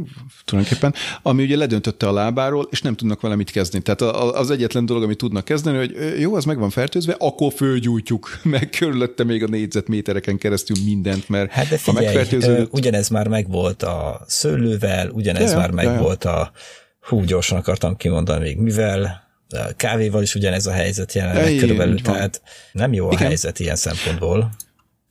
tulajdonképpen, 0.44 0.94
ami 1.22 1.42
ugye 1.42 1.56
ledöntötte 1.56 2.08
a 2.08 2.12
lábáról, 2.12 2.68
és 2.70 2.82
nem 2.82 2.94
tudnak 2.94 3.20
vele 3.20 3.34
mit 3.34 3.50
kezdeni. 3.50 3.82
Tehát 3.82 4.00
az 4.34 4.50
egyetlen 4.50 4.86
dolog, 4.86 5.02
amit 5.02 5.18
tudnak 5.18 5.44
kezdeni, 5.44 5.76
hogy 5.76 6.20
jó, 6.20 6.34
az 6.34 6.44
meg 6.44 6.58
van 6.58 6.70
fertőzve, 6.70 7.16
akkor 7.18 7.52
fölgyújtjuk 7.52 8.38
meg 8.42 8.70
körülötte 8.70 9.24
még 9.24 9.42
a 9.42 9.46
négyzetmétereken 9.46 10.38
keresztül 10.38 10.76
mindent, 10.84 11.28
mert 11.28 11.50
hát 11.50 11.68
de 11.68 11.76
figyelj, 11.76 12.06
ha 12.06 12.12
megfertőződött... 12.12 12.72
ugyanez 12.72 13.08
már 13.08 13.28
megvolt 13.28 13.82
a 13.82 14.24
szőlővel, 14.26 15.08
ugyanez 15.10 15.50
ja, 15.50 15.56
már 15.56 15.70
megvolt 15.70 16.24
ja. 16.24 16.40
a 16.40 16.52
hú, 17.00 17.24
gyorsan 17.24 17.58
akartam 17.58 17.96
kimondani 17.96 18.42
még 18.42 18.58
mivel, 18.58 19.22
a 19.48 19.72
kávéval 19.76 20.22
is 20.22 20.34
ugyanez 20.34 20.66
a 20.66 20.72
helyzet 20.72 21.12
jelenleg 21.12 21.56
körülbelül, 21.56 22.00
tehát 22.00 22.42
nem 22.72 22.92
jó 22.92 23.08
a 23.08 23.12
Igen. 23.12 23.26
helyzet 23.26 23.58
ilyen 23.58 23.76
szempontból. 23.76 24.50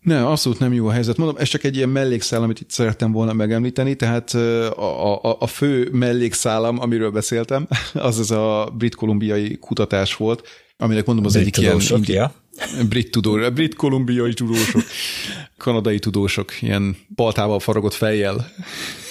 Ne, 0.04 0.26
abszolút 0.26 0.60
nem 0.60 0.74
jó 0.74 0.88
a 0.88 0.92
helyzet. 0.92 1.18
Mondom, 1.18 1.38
ez 1.38 1.48
csak 1.48 1.64
egy 1.64 1.76
ilyen 1.76 1.90
mellékszál, 1.90 2.44
amit 2.44 2.60
itt 2.60 2.70
szerettem 2.70 3.12
volna 3.12 3.34
megemlíteni, 3.34 3.96
tehát 3.96 4.34
a, 4.34 5.24
a, 5.24 5.36
a 5.40 5.48
fő 5.48 5.90
mellékszállam, 5.92 6.80
amiről 6.80 7.12
beszéltem, 7.12 7.68
az 7.94 8.20
ez 8.20 8.32
a 8.32 8.74
brit-kolumbiai 8.78 9.58
kutatás 9.58 10.16
volt, 10.16 10.48
aminek 10.78 11.06
mondom 11.06 11.26
az 11.26 11.34
brit 11.34 11.44
egyik 11.44 11.66
tudósok, 11.66 12.08
ilyen... 12.08 12.22
Ja. 12.22 12.34
Brit 12.90 13.12
tudós, 13.12 13.50
brit-kolumbiai 13.50 14.34
tudósok, 14.34 14.82
kanadai 15.58 16.00
tudósok, 16.00 16.62
ilyen 16.62 16.98
baltával 17.16 17.60
faragott 17.60 17.94
fejjel, 17.94 18.52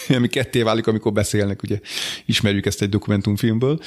ami 0.17 0.29
ketté 0.29 0.63
válik, 0.63 0.87
amikor 0.87 1.13
beszélnek, 1.13 1.63
ugye 1.63 1.81
ismerjük 2.27 2.67
ezt 2.67 2.83
egy 2.83 2.89
dokumentumfilmből. 2.89 3.79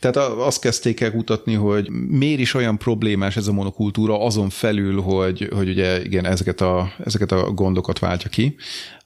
Tehát 0.00 0.16
azt 0.38 0.60
kezdték 0.60 1.00
el 1.00 1.10
kutatni, 1.10 1.54
hogy 1.54 1.90
miért 1.90 2.40
is 2.40 2.54
olyan 2.54 2.78
problémás 2.78 3.36
ez 3.36 3.46
a 3.46 3.52
monokultúra 3.52 4.20
azon 4.20 4.50
felül, 4.50 5.00
hogy, 5.00 5.48
hogy 5.54 5.68
ugye 5.68 6.04
igen, 6.04 6.26
ezeket 6.26 6.60
a, 6.60 6.92
ezeket 7.04 7.32
a 7.32 7.50
gondokat 7.50 7.98
váltja 7.98 8.30
ki. 8.30 8.56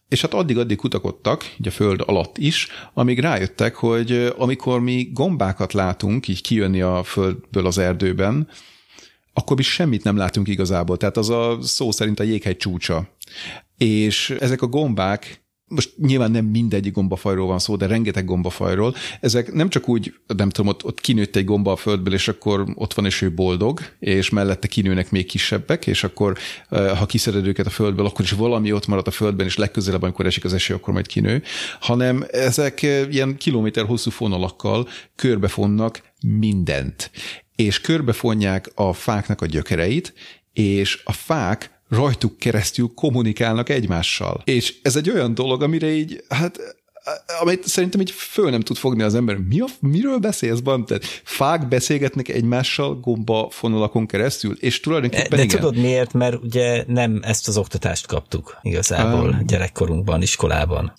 És 0.09 0.21
hát 0.21 0.35
addig-addig 0.35 0.77
kutakodtak, 0.77 1.55
így 1.61 1.67
a 1.67 1.71
föld 1.71 2.03
alatt 2.07 2.39
is, 2.39 2.69
amíg 2.95 3.19
rájöttek, 3.19 3.75
hogy 3.75 4.33
amikor 4.39 4.81
mi 4.81 5.11
gombákat 5.13 5.73
látunk 5.73 6.29
így 6.29 6.43
kijönni 6.43 6.81
a 6.81 7.03
földből 7.03 7.67
az 7.67 7.79
erdőben, 7.79 8.49
akkor 9.33 9.57
mi 9.57 9.63
semmit 9.63 10.05
nem 10.05 10.17
látunk 10.17 10.49
igazából. 10.49 10.97
Tehát 10.97 11.17
az 11.17 11.31
a 11.31 11.59
szó 11.63 11.91
szerint 11.91 12.21
a 12.21 12.23
jéghegy 12.23 12.57
csúcsa. 12.57 13.09
És 13.79 14.31
ezek 14.41 14.63
a 14.63 14.67
gombák 14.67 15.43
most 15.71 15.93
nyilván 15.97 16.31
nem 16.31 16.45
mindegyik 16.45 16.93
gombafajról 16.93 17.47
van 17.47 17.59
szó, 17.59 17.77
de 17.77 17.87
rengeteg 17.87 18.25
gombafajról. 18.25 18.95
Ezek 19.21 19.53
nem 19.53 19.69
csak 19.69 19.89
úgy, 19.89 20.15
nem 20.27 20.51
tudom, 20.51 20.71
ott, 20.71 20.85
ott 20.85 21.01
kinőtt 21.01 21.37
egy 21.37 21.45
gomba 21.45 21.73
a 21.73 21.77
földből, 21.77 22.15
és 22.15 22.29
akkor 22.29 22.67
ott 22.75 22.95
van, 22.95 23.07
és 23.07 23.23
ő 23.23 23.33
boldog, 23.33 23.81
és 23.99 24.31
mellette 24.31 24.69
kinőnek 24.69 25.11
még 25.11 25.27
kisebbek, 25.27 25.87
és 25.87 26.05
akkor 26.05 26.39
ha 26.69 27.07
kiszeded 27.07 27.47
őket 27.47 27.67
a 27.67 27.71
földből, 27.71 28.07
akkor 28.07 28.25
is 28.25 28.31
valami 28.31 28.73
ott 28.73 28.87
marad 28.87 29.07
a 29.07 29.11
földben, 29.11 29.47
és 29.47 29.57
legközelebb, 29.57 30.03
amikor 30.03 30.27
esik 30.27 30.45
az 30.45 30.55
eső, 30.55 30.75
akkor 30.75 30.93
majd 30.93 31.07
kinő, 31.07 31.43
hanem 31.81 32.25
ezek 32.31 32.83
ilyen 33.11 33.37
kilométer 33.37 33.85
hosszú 33.85 34.11
fonalakkal 34.11 34.89
körbefonnak 35.17 36.03
mindent. 36.39 37.11
És 37.57 37.81
körbefonják 37.81 38.71
a 38.75 38.93
fáknak 38.93 39.41
a 39.41 39.47
gyökereit, 39.47 40.15
és 40.53 41.03
a 41.05 41.13
fák 41.13 41.80
rajtuk 41.91 42.39
keresztül 42.39 42.91
kommunikálnak 42.95 43.69
egymással. 43.69 44.43
És 44.45 44.75
ez 44.83 44.97
egy 44.97 45.11
olyan 45.11 45.35
dolog, 45.35 45.63
amire 45.63 45.93
így, 45.93 46.25
hát 46.29 46.61
amit 47.41 47.69
szerintem 47.69 48.01
így 48.01 48.11
föl 48.11 48.51
nem 48.51 48.61
tud 48.61 48.77
fogni 48.77 49.03
az 49.03 49.15
ember. 49.15 49.37
Mi 49.37 49.61
a, 49.61 49.67
miről 49.81 50.19
beszélsz, 50.19 50.61
Ban? 50.61 50.85
Tehát 50.85 51.05
fák 51.25 51.69
beszélgetnek 51.69 52.29
egymással 52.29 53.01
gomba 53.01 53.49
fonalakon 53.51 54.07
keresztül, 54.07 54.57
és 54.61 54.81
tulajdonképpen 54.81 55.39
De, 55.39 55.47
de 55.47 55.47
tudod 55.47 55.77
miért? 55.77 56.13
Mert 56.13 56.43
ugye 56.43 56.85
nem 56.87 57.21
ezt 57.23 57.49
az 57.49 57.57
oktatást 57.57 58.07
kaptuk 58.07 58.59
igazából 58.63 59.29
um, 59.29 59.47
gyerekkorunkban, 59.47 60.23
iskolában. 60.23 60.93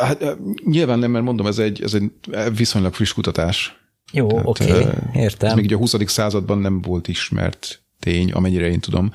Hát 0.00 0.36
nyilván 0.64 0.98
nem, 0.98 1.10
mert 1.10 1.24
mondom, 1.24 1.46
ez 1.46 1.58
egy, 1.58 1.82
ez 1.82 1.94
egy 1.94 2.10
viszonylag 2.56 2.94
friss 2.94 3.12
kutatás. 3.12 3.80
Jó, 4.12 4.28
oké, 4.44 4.70
okay, 4.70 4.84
értem. 5.14 5.48
Ez 5.48 5.54
még 5.54 5.74
a 5.74 5.76
20. 5.76 5.94
században 6.06 6.58
nem 6.58 6.80
volt 6.80 7.08
ismert 7.08 7.82
tény, 8.00 8.32
amennyire 8.32 8.70
én 8.70 8.80
tudom. 8.80 9.12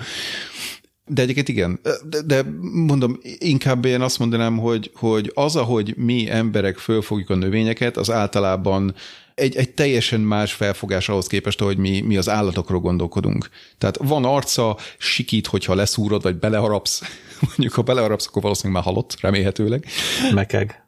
De 1.08 1.22
egyébként 1.22 1.48
igen, 1.48 1.80
de, 2.10 2.22
de 2.22 2.46
mondom, 2.72 3.20
inkább 3.38 3.86
én 3.86 4.02
azt 4.02 4.20
mondanám, 4.20 4.58
hogy, 4.58 4.92
hogy 4.96 5.32
az, 5.34 5.56
ahogy 5.56 5.94
mi 5.98 6.30
emberek 6.30 6.78
fölfogjuk 6.78 7.30
a 7.30 7.36
növényeket, 7.36 7.98
az 7.98 8.12
általában 8.12 8.96
egy, 9.36 9.56
egy 9.56 9.70
teljesen 9.70 10.20
más 10.20 10.54
felfogás 10.54 11.10
ahhoz 11.10 11.28
képest, 11.28 11.62
ahogy 11.62 11.78
mi, 11.78 12.02
mi 12.02 12.18
az 12.18 12.30
állatokról 12.30 12.80
gondolkodunk. 12.80 13.50
Tehát 13.78 13.98
van 13.98 14.26
arca, 14.26 14.78
sikít, 14.98 15.48
hogyha 15.48 15.76
leszúrod, 15.76 16.22
vagy 16.22 16.36
beleharapsz. 16.36 17.02
Mondjuk, 17.48 17.74
ha 17.74 17.82
beleharapsz, 17.82 18.28
akkor 18.28 18.42
valószínűleg 18.42 18.84
már 18.84 18.94
halott, 18.94 19.18
remélhetőleg. 19.22 19.86
Mekeg. 20.34 20.84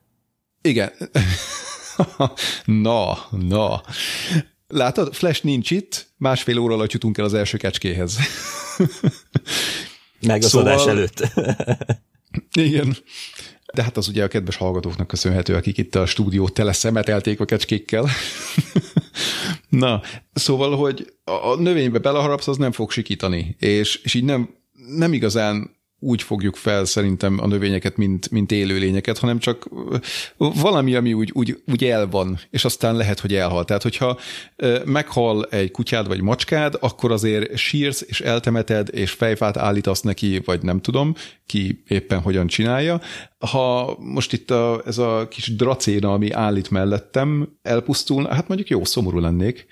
Igen. 0.62 0.91
na, 2.66 3.18
na. 3.32 3.82
Látod, 4.68 5.14
Flash 5.14 5.44
nincs 5.44 5.72
itt, 5.72 6.08
másfél 6.18 6.58
óra 6.58 6.74
alatt 6.74 6.91
jutunk 6.91 7.18
el 7.18 7.26
az 7.26 7.34
első 7.34 7.58
kecskéhez. 7.58 8.18
Meg 10.28 10.44
a 10.44 10.48
szóval... 10.48 10.74
adás 10.74 10.86
előtt. 10.88 11.28
Igen. 12.70 12.98
De 13.74 13.84
hát 13.84 13.98
az 13.98 14.08
ugye 14.08 14.24
a 14.24 14.28
kedves 14.28 14.56
hallgatóknak 14.56 15.08
köszönhető, 15.08 15.56
akik 15.56 15.78
itt 15.78 15.96
a 15.96 16.06
stúdió 16.06 16.50
tele 16.50 16.74
szemetelték 16.74 17.40
a 17.40 17.46
kecskékkel. 17.46 18.10
Na, 19.70 20.02
szóval, 20.34 20.76
hogy 20.76 21.14
a 21.24 21.56
növénybe 21.56 22.00
beleharapsz, 22.00 22.48
az 22.48 22.58
nem 22.58 22.72
fog 22.72 22.91
sikítani, 22.91 23.56
és, 23.60 23.96
és 24.04 24.14
így 24.14 24.24
nem, 24.24 24.50
nem 24.88 25.14
igazán 25.14 25.78
úgy 25.99 26.21
fogjuk 26.21 26.55
fel 26.55 26.85
szerintem 26.85 27.39
a 27.41 27.47
növényeket, 27.47 27.97
mint, 27.97 28.31
mint 28.31 28.51
élőlényeket, 28.51 29.17
hanem 29.17 29.39
csak 29.39 29.69
valami, 30.38 30.95
ami 30.95 31.13
úgy, 31.13 31.31
úgy, 31.34 31.61
úgy 31.71 31.84
el 31.84 32.07
van, 32.07 32.39
és 32.49 32.65
aztán 32.65 32.95
lehet, 32.95 33.19
hogy 33.19 33.35
elhal. 33.35 33.65
Tehát, 33.65 33.84
hogyha 33.84 34.19
meghal 34.85 35.45
egy 35.45 35.71
kutyád 35.71 36.07
vagy 36.07 36.21
macskád, 36.21 36.77
akkor 36.80 37.11
azért 37.11 37.57
sírsz, 37.57 38.03
és 38.07 38.21
eltemeted, 38.21 38.89
és 38.91 39.11
fejfát 39.11 39.57
állítasz 39.57 40.01
neki, 40.01 40.41
vagy 40.45 40.61
nem 40.61 40.81
tudom, 40.81 41.15
ki 41.45 41.84
éppen 41.88 42.19
hogyan 42.19 42.47
csinálja. 42.47 43.01
Ha 43.39 43.97
most 43.99 44.34
itt 44.34 44.51
a, 44.51 44.81
ez 44.85 44.97
a 44.97 45.27
kis 45.30 45.55
dracéna, 45.55 46.13
ami 46.13 46.31
állít 46.31 46.69
mellettem, 46.69 47.57
elpusztul, 47.61 48.27
hát 48.27 48.47
mondjuk 48.47 48.69
jó, 48.69 48.84
szomorú 48.84 49.19
lennék, 49.19 49.65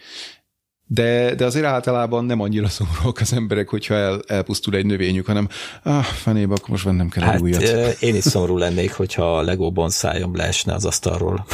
de, 0.87 1.35
de 1.35 1.45
azért 1.45 1.65
általában 1.65 2.25
nem 2.25 2.39
annyira 2.39 2.67
szomorúak 2.67 3.19
az 3.19 3.33
emberek, 3.33 3.69
hogyha 3.69 3.93
el, 3.93 4.21
elpusztul 4.27 4.75
egy 4.75 4.85
növényük, 4.85 5.25
hanem 5.25 5.47
ah, 5.83 6.03
fenébe, 6.03 6.53
akkor 6.53 6.69
most 6.69 6.83
vennem 6.83 7.09
kell 7.09 7.23
hát, 7.23 7.35
egy 7.35 7.41
újat. 7.41 8.01
Én 8.01 8.15
is 8.15 8.23
szomorú 8.23 8.57
lennék, 8.57 8.93
hogyha 8.93 9.37
a 9.37 9.41
Lego 9.41 9.71
bonszájom 9.71 10.35
leesne 10.35 10.73
az 10.73 10.85
asztalról. 10.85 11.45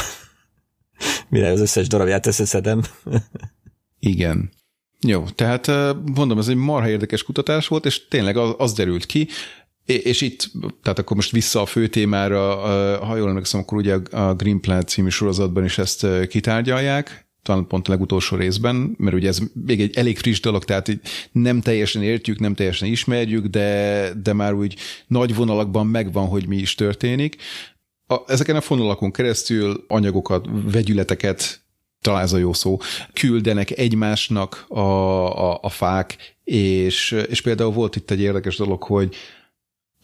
Mire 1.30 1.51
az 1.51 1.60
összes 1.60 1.88
darabját 1.88 2.26
összeszedem. 2.26 2.81
Igen. 3.99 4.51
Jó, 5.07 5.23
tehát 5.35 5.72
mondom, 6.15 6.38
ez 6.38 6.47
egy 6.47 6.55
marha 6.55 6.89
érdekes 6.89 7.23
kutatás 7.23 7.68
volt, 7.68 7.85
és 7.85 8.07
tényleg 8.07 8.38
az, 8.38 8.53
az 8.57 8.73
derült 8.73 9.05
ki, 9.05 9.27
és 9.85 10.22
itt, 10.22 10.51
tehát 10.84 10.99
akkor 10.99 11.15
most 11.15 11.31
vissza 11.31 11.61
a 11.61 11.65
fő 11.65 11.88
témára, 11.88 12.55
ha 13.05 13.15
jól 13.15 13.30
emlékszem, 13.30 13.60
akkor 13.60 13.77
ugye 13.77 13.97
a 14.11 14.34
Green 14.34 14.60
Planet 14.60 14.88
című 14.88 15.10
sorozatban 15.10 15.64
is 15.64 15.77
ezt 15.77 16.07
kitárgyalják, 16.27 17.27
talán 17.44 17.68
pont 17.68 17.88
a 17.88 17.91
legutolsó 17.91 18.38
részben, 18.38 18.95
mert 18.98 19.15
ugye 19.15 19.28
ez 19.28 19.40
még 19.65 19.82
egy 19.82 19.95
elég 19.95 20.18
friss 20.18 20.40
dolog, 20.40 20.65
tehát 20.65 20.88
így 20.88 20.99
nem 21.32 21.61
teljesen 21.61 22.03
értjük, 22.03 22.40
nem 22.40 22.53
teljesen 22.53 22.88
ismerjük, 22.88 23.45
de, 23.45 24.10
de 24.24 24.34
már 24.34 24.53
úgy 24.53 24.76
nagy 25.07 25.36
vonalakban 25.36 25.88
megvan, 25.88 26.28
hogy 26.28 26.48
mi 26.48 26.57
is 26.57 26.76
történik. 26.76 27.36
A, 28.07 28.15
ezeken 28.28 28.56
a 28.56 28.61
fonalakon 28.61 29.11
keresztül 29.11 29.84
anyagokat, 29.88 30.48
vegyületeket, 30.72 31.61
talán 32.02 32.22
ez 32.22 32.34
a 32.34 32.38
jó 32.38 32.53
szó, 32.53 32.80
küldenek 33.14 33.72
egymásnak 33.78 34.65
a, 34.68 34.80
a, 34.80 35.60
a 35.61 35.70
fák, 35.70 36.36
és, 36.44 37.11
és 37.30 37.41
például 37.41 37.72
volt 37.72 37.95
itt 37.95 38.11
egy 38.11 38.22
érdekes 38.22 38.57
dolog, 38.57 38.84
hogy 38.84 39.15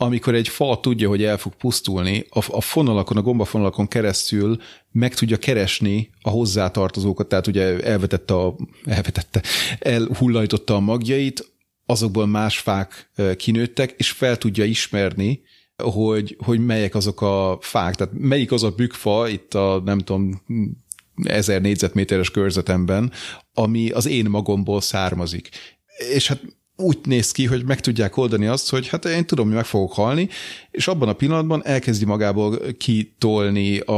amikor 0.02 0.36
egy 0.36 0.48
fa 0.48 0.80
tudja, 0.82 1.10
hogy 1.10 1.24
el 1.24 1.38
fog 1.38 1.56
pusztulni, 1.56 2.26
a, 2.30 2.46
a 2.48 2.62
fonalakon, 2.62 3.18
a 3.18 3.22
gombafonalakon 3.22 3.88
keresztül 3.88 4.58
meg 4.92 5.14
tudja 5.14 5.38
keresni 5.38 6.10
a 6.22 6.30
hozzátartozókat, 6.30 7.28
tehát 7.28 7.48
ugye 7.48 7.80
elvetette, 7.80 8.34
a, 8.34 8.56
elvetette 8.86 9.42
elhullajtotta 9.80 10.76
a 10.76 10.80
magjait, 10.80 11.54
azokból 11.86 12.28
más 12.28 12.60
fák 12.60 13.12
kinőttek, 13.38 13.94
és 13.98 14.12
fel 14.12 14.38
tudja 14.38 14.64
ismerni, 14.64 15.42
hogy, 15.84 16.38
hogy 16.46 16.66
melyek 16.66 16.96
azok 16.96 17.22
a 17.22 17.58
fák, 17.62 17.96
tehát 17.96 18.14
melyik 18.18 18.52
az 18.52 18.64
a 18.64 18.72
bükfa 18.72 19.28
itt 19.28 19.54
a 19.54 19.82
nem 19.86 20.00
tudom, 20.00 20.42
ezer 21.24 21.62
négyzetméteres 21.62 22.32
körzetemben, 22.32 23.12
ami 23.54 23.90
az 23.90 24.06
én 24.06 24.26
magomból 24.30 24.82
származik. 24.82 25.50
És 26.14 26.28
hát 26.28 26.42
úgy 26.80 26.98
néz 27.04 27.32
ki, 27.32 27.46
hogy 27.46 27.66
meg 27.66 27.80
tudják 27.80 28.18
oldani 28.18 28.48
azt, 28.48 28.70
hogy 28.70 28.88
hát 28.88 29.06
én 29.06 29.26
tudom, 29.26 29.46
hogy 29.46 29.56
meg 29.56 29.66
fogok 29.66 29.94
halni, 29.94 30.30
és 30.72 30.88
abban 30.88 31.10
a 31.10 31.14
pillanatban 31.14 31.66
elkezdi 31.66 32.06
magából 32.06 32.60
kitolni 32.78 33.80
a, 33.80 33.94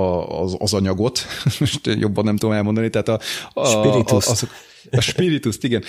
a, 0.00 0.42
az, 0.42 0.56
az 0.58 0.72
anyagot, 0.74 1.20
most 1.60 1.86
jobban 1.86 2.24
nem 2.24 2.36
tudom 2.36 2.54
elmondani, 2.54 2.90
tehát 2.90 3.08
a, 3.08 3.20
a, 3.52 3.68
Spiritus. 3.68 4.26
a, 4.26 4.30
azok, 4.30 4.50
a 4.90 5.00
spirituszt, 5.00 5.64
igen. 5.64 5.84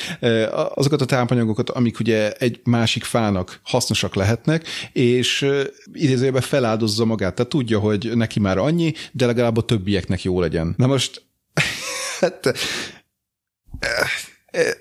Azokat 0.74 1.02
a 1.02 1.06
tápanyagokat, 1.06 1.70
amik 1.70 2.00
ugye 2.00 2.32
egy 2.32 2.60
másik 2.64 3.04
fának 3.04 3.60
hasznosak 3.64 4.16
lehetnek, 4.16 4.68
és 4.94 5.48
idézőjében 5.94 6.42
feláldozza 6.42 7.06
magát. 7.06 7.36
Tehát 7.36 7.52
tudja, 7.52 7.80
hogy 7.80 8.12
neki 8.16 8.40
már 8.40 8.58
annyi, 8.58 8.94
de 9.12 9.26
legalább 9.26 9.58
a 9.58 9.62
többieknek 9.62 10.24
jó 10.24 10.40
legyen. 10.40 10.74
Na 10.78 10.88
most, 10.88 11.26
hát 12.20 12.54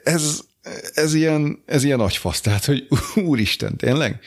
ez, 0.03 0.41
ez 0.95 1.15
ilyen, 1.15 1.63
ez 1.67 1.85
ilyen 1.85 2.01
agyfasz, 2.01 2.41
tehát, 2.41 2.65
hogy 2.65 2.87
úristen, 3.31 3.77
tényleg? 3.77 4.21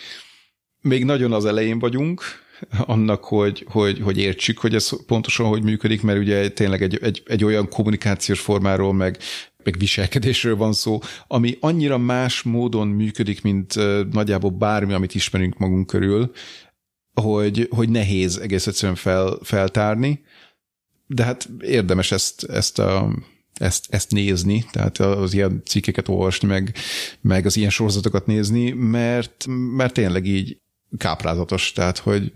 Még 0.82 1.06
nagyon 1.06 1.32
az 1.32 1.46
elején 1.46 1.80
vagyunk, 1.80 2.22
annak, 2.70 3.24
hogy, 3.24 3.66
hogy, 3.70 4.00
hogy 4.00 4.18
értsük, 4.18 4.58
hogy 4.58 4.76
ez 4.76 5.06
pontosan 5.06 5.46
hogy 5.46 5.64
működik, 5.64 6.02
mert 6.02 6.20
ugye 6.20 6.50
tényleg 6.50 6.82
egy, 6.82 7.00
egy, 7.02 7.24
egy 7.26 7.44
olyan 7.44 7.70
kommunikációs 7.70 8.40
formáról, 8.40 8.94
meg, 8.94 9.18
meg 9.64 9.76
viselkedésről 9.80 10.56
van 10.56 10.74
szó, 10.74 11.00
ami 11.28 11.58
annyira 11.60 11.98
más 11.98 12.42
módon 12.42 12.88
működik, 12.88 13.42
mint 13.42 13.76
nagyjából 14.12 14.52
bármi, 14.52 14.94
amit 14.94 15.16
ismerünk 15.16 15.58
magunk 15.58 15.88
körül, 15.88 16.32
hogy, 17.14 17.68
hogy 17.70 17.90
nehéz 17.90 18.38
egész 18.38 18.68
egyszerűen 18.68 18.98
fel, 18.98 19.38
feltárni, 19.42 20.24
de 21.08 21.24
hát 21.24 21.50
érdemes 21.60 22.12
ezt, 22.12 22.44
ezt 22.44 22.80
a 22.80 23.14
ezt, 23.54 23.86
ezt 23.90 24.12
nézni, 24.12 24.66
tehát 24.72 24.98
az 25.00 25.34
ilyen 25.34 25.62
cikkeket 25.66 26.08
olvasni, 26.08 26.48
meg, 26.48 26.76
meg 27.22 27.46
az 27.46 27.58
ilyen 27.58 27.70
sorozatokat 27.70 28.26
nézni, 28.26 28.72
mert, 28.72 29.46
mert 29.76 29.94
tényleg 29.94 30.26
így 30.26 30.58
káprázatos, 30.98 31.72
tehát 31.72 31.98
hogy 31.98 32.32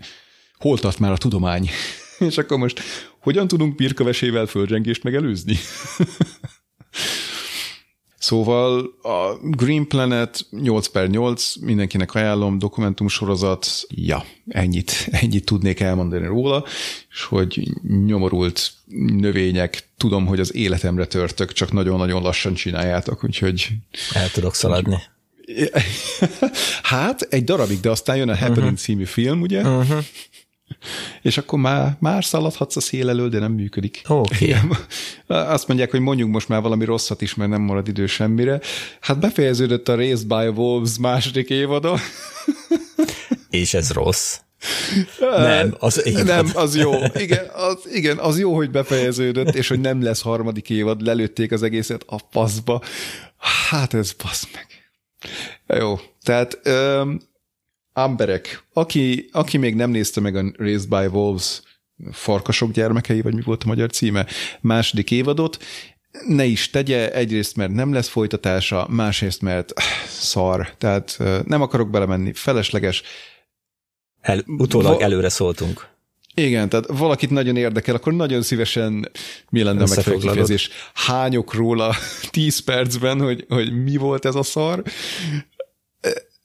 hol 0.58 0.78
tart 0.78 0.98
már 0.98 1.12
a 1.12 1.16
tudomány? 1.16 1.68
És 2.28 2.38
akkor 2.38 2.58
most 2.58 2.80
hogyan 3.20 3.48
tudunk 3.48 3.76
pirkavesével 3.76 4.46
földrengést 4.46 5.02
megelőzni? 5.02 5.56
Szóval 8.18 8.94
a 9.02 9.38
Green 9.42 9.86
Planet 9.86 10.46
8 10.50 10.86
per 10.86 11.08
8, 11.08 11.56
mindenkinek 11.56 12.14
ajánlom, 12.14 12.58
dokumentumsorozat, 12.58 13.68
ja, 13.88 14.24
ennyit, 14.48 15.08
ennyit 15.10 15.44
tudnék 15.44 15.80
elmondani 15.80 16.26
róla, 16.26 16.64
és 17.10 17.24
hogy 17.24 17.62
nyomorult 18.06 18.72
növények, 19.16 19.88
tudom, 19.96 20.26
hogy 20.26 20.40
az 20.40 20.54
életemre 20.54 21.06
törtök, 21.06 21.52
csak 21.52 21.72
nagyon-nagyon 21.72 22.22
lassan 22.22 22.54
csináljátok, 22.54 23.24
úgyhogy... 23.24 23.68
El 24.14 24.30
tudok 24.30 24.54
szaladni. 24.54 25.02
Hát, 26.82 27.20
egy 27.30 27.44
darabig, 27.44 27.80
de 27.80 27.90
aztán 27.90 28.16
jön 28.16 28.28
a 28.28 28.36
Happening 28.36 28.62
uh-huh. 28.62 28.78
című 28.78 29.04
film, 29.04 29.40
ugye? 29.40 29.60
Uh-huh. 29.60 30.04
És 31.22 31.38
akkor 31.38 31.58
már, 31.58 31.96
már 32.00 32.24
szaladhatsz 32.24 32.76
a 32.76 32.80
szél 32.80 33.08
elől, 33.08 33.28
de 33.28 33.38
nem 33.38 33.52
működik. 33.52 34.02
Okay. 34.08 34.54
Azt 35.26 35.68
mondják, 35.68 35.90
hogy 35.90 36.00
mondjuk 36.00 36.28
most 36.28 36.48
már 36.48 36.60
valami 36.60 36.84
rosszat 36.84 37.22
is, 37.22 37.34
mert 37.34 37.50
nem 37.50 37.60
marad 37.60 37.88
idő 37.88 38.06
semmire. 38.06 38.60
Hát 39.00 39.18
befejeződött 39.18 39.88
a 39.88 39.94
Raised 39.94 40.26
by 40.26 40.46
Wolves 40.46 40.98
második 40.98 41.50
évada. 41.50 41.98
És 43.50 43.74
ez 43.74 43.90
rossz. 43.92 44.38
Nem, 45.20 45.74
az 45.78 46.06
évad. 46.06 46.24
Nem, 46.24 46.50
az 46.54 46.76
jó. 46.76 46.92
Igen 47.14 47.46
az, 47.54 47.88
igen, 47.92 48.18
az 48.18 48.38
jó, 48.38 48.54
hogy 48.54 48.70
befejeződött, 48.70 49.54
és 49.54 49.68
hogy 49.68 49.80
nem 49.80 50.02
lesz 50.02 50.20
harmadik 50.20 50.70
évad, 50.70 51.02
lelőtték 51.02 51.52
az 51.52 51.62
egészet 51.62 52.04
a 52.06 52.20
paszba. 52.30 52.82
Hát 53.68 53.94
ez 53.94 54.10
pasz 54.10 54.48
meg. 54.52 54.66
Jó, 55.80 56.00
tehát 56.22 56.60
um, 56.64 57.20
Amberek, 58.02 58.64
aki, 58.72 59.28
aki 59.32 59.56
még 59.56 59.74
nem 59.74 59.90
nézte 59.90 60.20
meg 60.20 60.36
a 60.36 60.52
Raised 60.56 60.88
by 60.88 61.06
Wolves 61.06 61.60
farkasok 62.12 62.70
gyermekei, 62.70 63.20
vagy 63.20 63.34
mi 63.34 63.40
volt 63.40 63.62
a 63.64 63.66
magyar 63.66 63.90
címe, 63.90 64.26
második 64.60 65.10
évadot, 65.10 65.58
ne 66.26 66.44
is 66.44 66.70
tegye, 66.70 67.12
egyrészt 67.12 67.56
mert 67.56 67.72
nem 67.72 67.92
lesz 67.92 68.08
folytatása, 68.08 68.86
másrészt 68.90 69.42
mert 69.42 69.72
szar, 70.06 70.74
tehát 70.78 71.18
nem 71.44 71.62
akarok 71.62 71.90
belemenni, 71.90 72.32
felesleges. 72.32 73.02
El, 74.20 74.44
utólag 74.46 74.92
Va- 74.92 75.02
előre 75.02 75.28
szóltunk. 75.28 75.86
Igen, 76.34 76.68
tehát 76.68 76.86
valakit 76.86 77.30
nagyon 77.30 77.56
érdekel, 77.56 77.94
akkor 77.94 78.12
nagyon 78.12 78.42
szívesen 78.42 79.10
mi 79.50 79.62
lenne 79.62 79.82
a 79.82 79.86
megfelelő 79.88 80.22
kifejezés. 80.22 80.70
Hányok 80.94 81.54
róla 81.54 81.94
10 82.30 82.58
percben, 82.58 83.20
hogy, 83.20 83.44
hogy 83.48 83.82
mi 83.82 83.96
volt 83.96 84.24
ez 84.24 84.34
a 84.34 84.42
szar 84.42 84.82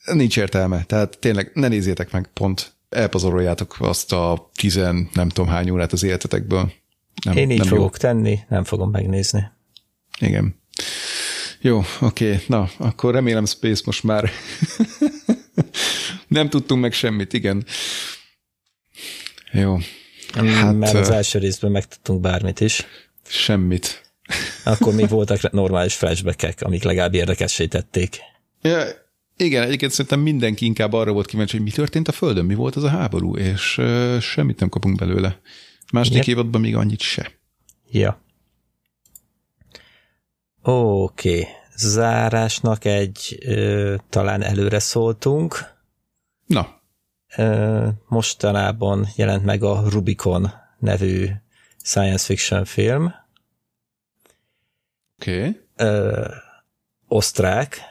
nincs 0.05 0.37
értelme. 0.37 0.83
Tehát 0.83 1.17
tényleg 1.19 1.51
ne 1.53 1.67
nézzétek 1.67 2.11
meg, 2.11 2.29
pont 2.33 2.73
elpazaroljátok 2.89 3.75
azt 3.79 4.11
a 4.11 4.49
tizen 4.55 5.09
nem 5.13 5.29
tudom 5.29 5.49
hány 5.49 5.69
órát 5.69 5.91
az 5.91 6.03
életetekből. 6.03 6.71
Nem, 7.23 7.37
Én 7.37 7.49
így 7.51 7.57
nem 7.57 7.67
fogok 7.67 7.91
jó. 7.91 7.97
tenni, 8.09 8.39
nem 8.49 8.63
fogom 8.63 8.91
megnézni. 8.91 9.51
Igen. 10.19 10.61
Jó, 11.61 11.81
oké, 12.01 12.39
na, 12.47 12.69
akkor 12.77 13.13
remélem 13.13 13.45
Space 13.45 13.81
most 13.85 14.03
már 14.03 14.29
nem 16.27 16.49
tudtunk 16.49 16.81
meg 16.81 16.93
semmit, 16.93 17.33
igen. 17.33 17.65
Jó. 19.51 19.77
Hát, 20.33 20.75
Mert 20.75 20.93
az 20.93 21.09
első 21.09 21.39
részben 21.39 21.71
megtudtunk 21.71 22.21
bármit 22.21 22.59
is. 22.59 22.85
Semmit. 23.27 24.11
Akkor 24.63 24.93
még 24.93 25.07
voltak 25.09 25.51
normális 25.51 25.93
flashbackek, 25.95 26.61
amik 26.61 26.83
legalább 26.83 27.13
érdekessé 27.13 27.65
tették. 27.67 28.17
Ja, 28.61 28.83
igen, 29.37 29.63
egyébként 29.63 29.91
szerintem 29.91 30.19
mindenki 30.19 30.65
inkább 30.65 30.93
arra 30.93 31.11
volt 31.11 31.25
kíváncsi, 31.25 31.55
hogy 31.55 31.65
mi 31.65 31.71
történt 31.71 32.07
a 32.07 32.11
Földön, 32.11 32.45
mi 32.45 32.55
volt 32.55 32.75
az 32.75 32.83
a 32.83 32.89
háború, 32.89 33.37
és 33.37 33.77
uh, 33.77 34.19
semmit 34.19 34.59
nem 34.59 34.69
kapunk 34.69 34.97
belőle. 34.97 35.39
Második 35.91 36.27
Igen. 36.27 36.35
évadban 36.35 36.61
még 36.61 36.75
annyit 36.75 37.01
se. 37.01 37.31
Ja. 37.91 38.21
Oké. 40.61 41.39
Okay. 41.39 41.47
Zárásnak 41.75 42.85
egy 42.85 43.39
ö, 43.45 43.95
talán 44.09 44.41
előre 44.41 44.79
szóltunk. 44.79 45.71
Na, 46.45 46.81
Ö, 47.37 47.87
mostanában 48.07 49.07
jelent 49.15 49.43
meg 49.43 49.63
a 49.63 49.89
Rubicon 49.89 50.51
nevű 50.79 51.29
science 51.83 52.25
fiction 52.25 52.65
film, 52.65 53.13
oké. 55.19 55.37
Okay. 55.37 55.59
ö, 55.75 56.25
osztrák 57.07 57.81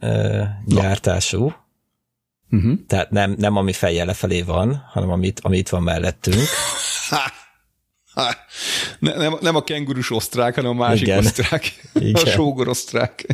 ö, 0.00 0.42
gyártású, 0.66 1.54
Uh-huh. 2.50 2.78
tehát 2.86 3.10
nem, 3.10 3.34
nem 3.38 3.56
ami 3.56 3.72
fejjel 3.72 4.06
lefelé 4.06 4.42
van, 4.42 4.84
hanem 4.92 5.10
amit, 5.10 5.40
ami 5.40 5.56
itt 5.56 5.68
van 5.68 5.82
mellettünk. 5.82 6.42
Ha, 8.14 8.34
ne, 8.98 9.14
nem, 9.14 9.36
nem 9.40 9.56
a 9.56 9.64
kengurus 9.64 10.10
osztrák, 10.10 10.54
hanem 10.54 10.70
a 10.70 10.86
másik 10.86 11.06
Igen. 11.06 11.18
osztrák. 11.18 11.80
Igen. 11.94 12.22
A 12.22 12.26
sógor 12.26 12.68
osztrák. 12.68 13.26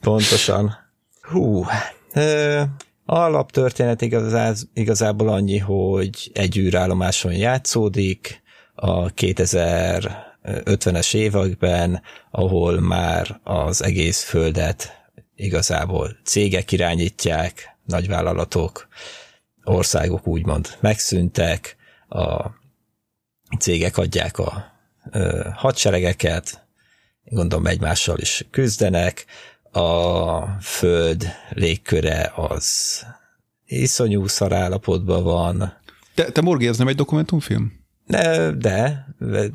Pontosan. 0.00 0.76
Hú, 1.22 1.64
ö, 2.12 2.62
alaptörténet 3.06 4.02
igazá, 4.02 4.52
igazából 4.74 5.28
annyi, 5.28 5.58
hogy 5.58 6.30
egy 6.34 6.58
űrállomáson 6.58 7.32
játszódik 7.32 8.42
a 8.74 9.14
2050-es 9.14 11.14
években, 11.14 12.02
ahol 12.30 12.80
már 12.80 13.40
az 13.44 13.82
egész 13.82 14.22
földet 14.22 14.99
igazából 15.40 16.16
cégek 16.24 16.72
irányítják, 16.72 17.76
nagyvállalatok, 17.84 18.88
országok 19.64 20.26
úgymond 20.26 20.76
megszűntek, 20.80 21.76
a 22.08 22.50
cégek 23.58 23.96
adják 23.96 24.38
a 24.38 24.64
ö, 25.10 25.48
hadseregeket, 25.54 26.66
gondolom 27.24 27.66
egymással 27.66 28.18
is 28.18 28.46
küzdenek, 28.50 29.24
a 29.72 30.40
föld 30.60 31.26
légköre 31.50 32.32
az 32.36 33.00
iszonyú 33.66 34.26
szarállapotban 34.26 35.22
van, 35.22 35.78
Te, 36.14 36.30
te 36.30 36.40
Morgi, 36.40 36.66
ez 36.66 36.78
nem 36.78 36.88
egy 36.88 36.96
dokumentumfilm? 36.96 37.78
de, 38.06 38.52
de 38.58 39.06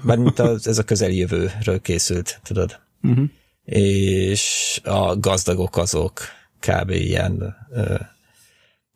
mármint 0.03 0.39
az, 0.39 0.67
ez 0.67 0.77
a 0.77 0.83
közeli 0.83 1.17
jövőről 1.17 1.81
készült, 1.81 2.39
tudod. 2.43 2.79
Uh-huh. 3.01 3.29
És 3.65 4.79
a 4.83 5.15
gazdagok 5.15 5.77
azok 5.77 6.21
kb. 6.59 6.89
ilyen 6.89 7.55
ö, 7.71 7.95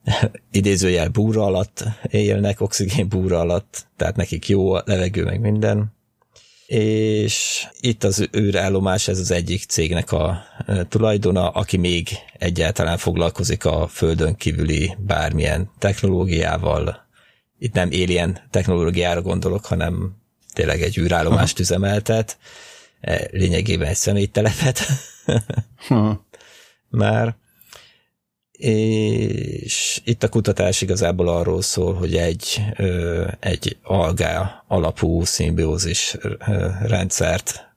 idézőjel 0.51 1.07
búra 1.07 1.43
alatt 1.43 1.83
élnek, 2.09 2.61
oxigén 2.61 3.09
búra 3.09 3.39
alatt, 3.39 3.87
tehát 3.97 4.15
nekik 4.15 4.47
jó 4.47 4.71
a 4.73 4.83
levegő, 4.85 5.23
meg 5.23 5.39
minden. 5.39 5.97
És 6.65 7.67
itt 7.79 8.03
az 8.03 8.29
űrállomás, 8.37 9.07
ez 9.07 9.19
az 9.19 9.31
egyik 9.31 9.63
cégnek 9.63 10.11
a 10.11 10.43
tulajdona, 10.89 11.49
aki 11.49 11.77
még 11.77 12.09
egyáltalán 12.37 12.97
foglalkozik 12.97 13.65
a 13.65 13.87
földön 13.87 14.35
kívüli 14.35 14.95
bármilyen 14.99 15.71
technológiával. 15.79 17.07
Itt 17.59 17.73
nem 17.73 17.89
alien 17.91 18.39
technológiára 18.49 19.21
gondolok, 19.21 19.65
hanem 19.65 20.15
tényleg 20.53 20.81
egy 20.81 20.97
űrállomást 20.97 21.59
üzemeltet, 21.59 22.37
E, 22.37 22.68
lényegében 23.31 23.87
egy 23.87 23.95
személytelepet 23.95 24.79
Aha. 25.89 26.25
már. 26.89 27.35
És 28.51 30.01
itt 30.03 30.23
a 30.23 30.29
kutatás 30.29 30.81
igazából 30.81 31.27
arról 31.27 31.61
szól, 31.61 31.93
hogy 31.93 32.15
egy, 32.15 32.61
egy 33.39 33.77
algá 33.83 34.63
alapú 34.67 35.23
szimbiózis 35.23 36.17
rendszert 36.81 37.67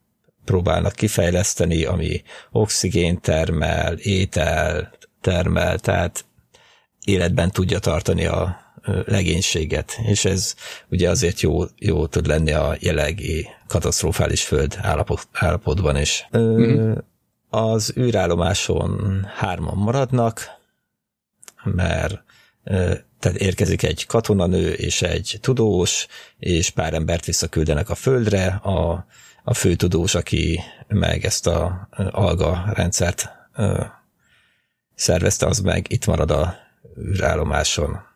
próbálnak 0.45 0.93
kifejleszteni, 0.93 1.85
ami 1.85 2.23
oxigén 2.51 3.21
termel, 3.21 3.95
étel 3.95 4.93
termel, 5.21 5.79
tehát 5.79 6.25
életben 7.05 7.51
tudja 7.51 7.79
tartani 7.79 8.25
a 8.25 8.61
legénységet, 9.05 9.99
és 10.07 10.25
ez 10.25 10.55
ugye 10.89 11.11
azért 11.11 11.41
jó, 11.41 11.65
jó 11.79 12.07
tud 12.07 12.27
lenni 12.27 12.53
a 12.53 12.77
jelenlegi 12.81 13.49
katasztrofális 13.67 14.43
föld 14.43 14.79
állapot, 14.81 15.29
állapotban 15.33 15.97
is. 15.97 16.27
Ö, 16.31 16.93
az 17.51 17.93
űrállomáson 17.97 19.23
hárman 19.37 19.77
maradnak, 19.77 20.41
mert 21.65 22.23
tehát 23.19 23.39
érkezik 23.39 23.83
egy 23.83 24.07
katonanő 24.07 24.73
és 24.73 25.03
egy 25.03 25.39
tudós, 25.41 26.07
és 26.39 26.71
pár 26.71 26.95
embert 26.95 27.25
visszaküldenek 27.25 27.91
a 27.91 27.95
földre, 27.95 28.47
a, 28.47 29.07
a 29.45 29.55
fő 29.55 29.75
tudós, 29.75 30.15
aki 30.15 30.61
meg 30.89 31.25
ezt 31.25 31.47
a 31.47 31.89
alga 32.11 32.65
rendszert 32.75 33.31
szervezte, 34.95 35.47
az 35.47 35.59
meg 35.59 35.87
itt 35.89 36.07
marad 36.07 36.31
a 36.31 36.55
űrállomáson. 36.99 38.11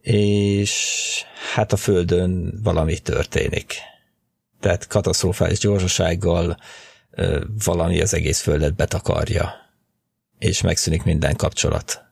És 0.00 1.24
hát 1.54 1.72
a 1.72 1.76
földön 1.76 2.60
valami 2.62 2.98
történik. 2.98 3.74
Tehát 4.60 4.86
katasztrofális 4.86 5.58
gyorsasággal 5.58 6.56
valami 7.64 8.00
az 8.00 8.14
egész 8.14 8.40
földet 8.40 8.76
betakarja, 8.76 9.52
és 10.38 10.60
megszűnik 10.60 11.02
minden 11.02 11.36
kapcsolat 11.36 12.02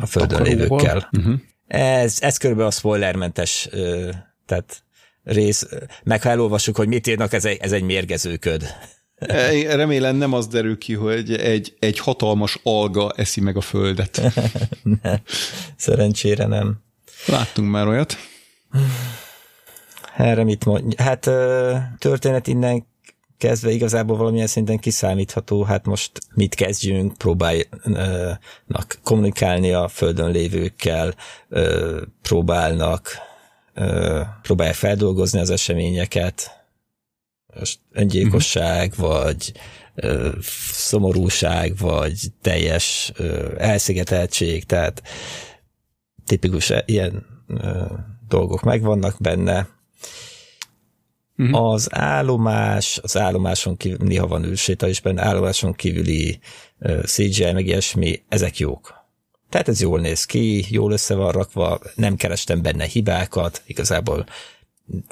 a 0.00 0.06
földön 0.06 0.38
Takaróval. 0.38 0.58
lévőkkel. 0.58 1.08
Uh-huh. 1.18 1.34
Ez, 1.66 2.18
ez 2.20 2.36
körülbelül 2.36 2.70
a 2.70 2.74
spoilermentes, 2.74 3.68
tehát 4.46 4.82
rész, 5.22 5.68
meg 6.02 6.22
ha 6.22 6.28
elolvassuk, 6.28 6.76
hogy 6.76 6.88
mit 6.88 7.06
írnak, 7.06 7.32
ez 7.32 7.44
egy, 7.44 7.58
ez 7.60 7.72
egy 7.72 7.82
mérgező 7.82 8.36
köd. 8.36 8.66
E, 9.20 9.76
Remélem 9.76 10.16
nem 10.16 10.32
az 10.32 10.46
derül 10.46 10.78
ki, 10.78 10.94
hogy 10.94 11.34
egy, 11.34 11.76
egy 11.78 11.98
hatalmas 11.98 12.60
alga 12.62 13.12
eszi 13.16 13.40
meg 13.40 13.56
a 13.56 13.60
földet. 13.60 14.22
Szerencsére 15.76 16.46
nem. 16.46 16.82
Láttunk 17.26 17.70
már 17.70 17.86
olyat. 17.86 18.16
Erre 20.16 20.44
mit 20.44 20.64
mond? 20.64 20.94
Hát 20.94 21.30
történet 21.98 22.46
innen 22.46 22.86
kezdve 23.38 23.70
igazából 23.70 24.16
valamilyen 24.16 24.46
szinten 24.46 24.78
kiszámítható, 24.78 25.62
hát 25.62 25.86
most 25.86 26.12
mit 26.34 26.54
kezdjünk, 26.54 27.18
próbálnak 27.18 28.98
kommunikálni 29.02 29.72
a 29.72 29.88
földön 29.88 30.30
lévőkkel, 30.30 31.14
próbálnak 32.22 33.08
próbálják 34.42 34.74
feldolgozni 34.74 35.40
az 35.40 35.50
eseményeket, 35.50 36.50
öngyilkosság, 37.92 38.92
vagy 38.96 39.52
ö, 39.94 40.28
szomorúság, 40.72 41.76
vagy 41.78 42.20
teljes 42.42 43.12
ö, 43.16 43.54
elszigeteltség, 43.58 44.64
tehát 44.64 45.02
tipikus 46.30 46.72
ilyen 46.84 47.26
ö, 47.48 47.84
dolgok 48.28 48.62
megvannak 48.62 49.16
benne. 49.18 49.68
Uh-huh. 51.38 51.70
Az 51.70 51.88
állomás, 51.90 52.98
az 53.02 53.16
állomáson 53.16 53.76
kívül, 53.76 54.06
néha 54.06 54.26
van 54.26 54.44
űrséta 54.44 54.88
is 54.88 55.00
benne, 55.00 55.24
állomáson 55.24 55.74
kívüli 55.74 56.38
ö, 56.78 57.00
CGI, 57.02 57.52
meg 57.52 57.66
ilyesmi, 57.66 58.22
ezek 58.28 58.58
jók. 58.58 58.94
Tehát 59.48 59.68
ez 59.68 59.80
jól 59.80 60.00
néz 60.00 60.24
ki, 60.24 60.66
jól 60.68 60.92
össze 60.92 61.14
van 61.14 61.32
rakva, 61.32 61.78
nem 61.94 62.16
kerestem 62.16 62.62
benne 62.62 62.84
hibákat, 62.84 63.62
igazából 63.66 64.26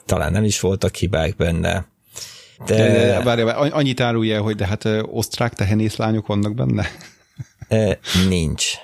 talán 0.07 0.32
nem 0.32 0.45
is 0.45 0.61
voltak 0.61 0.95
hibák 0.95 1.36
benne. 1.36 1.86
De... 2.66 2.74
De 2.74 3.23
Várj, 3.23 3.43
várj, 3.43 3.70
annyit 3.70 4.01
árulj 4.01 4.32
el, 4.32 4.43
hogy 4.43 4.57
de 4.57 4.66
hát 4.66 4.89
osztrák 5.03 5.55
tehenészlányok 5.55 6.27
vannak 6.27 6.55
benne. 6.55 6.86
nincs. 8.28 8.74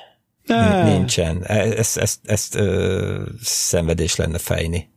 Ne. 0.46 0.92
Nincsen. 0.92 1.44
Ezt, 1.44 1.96
ezt, 1.96 2.18
ezt 2.22 2.54
ö, 2.54 3.22
szenvedés 3.42 4.16
lenne 4.16 4.38
fejni. 4.38 4.88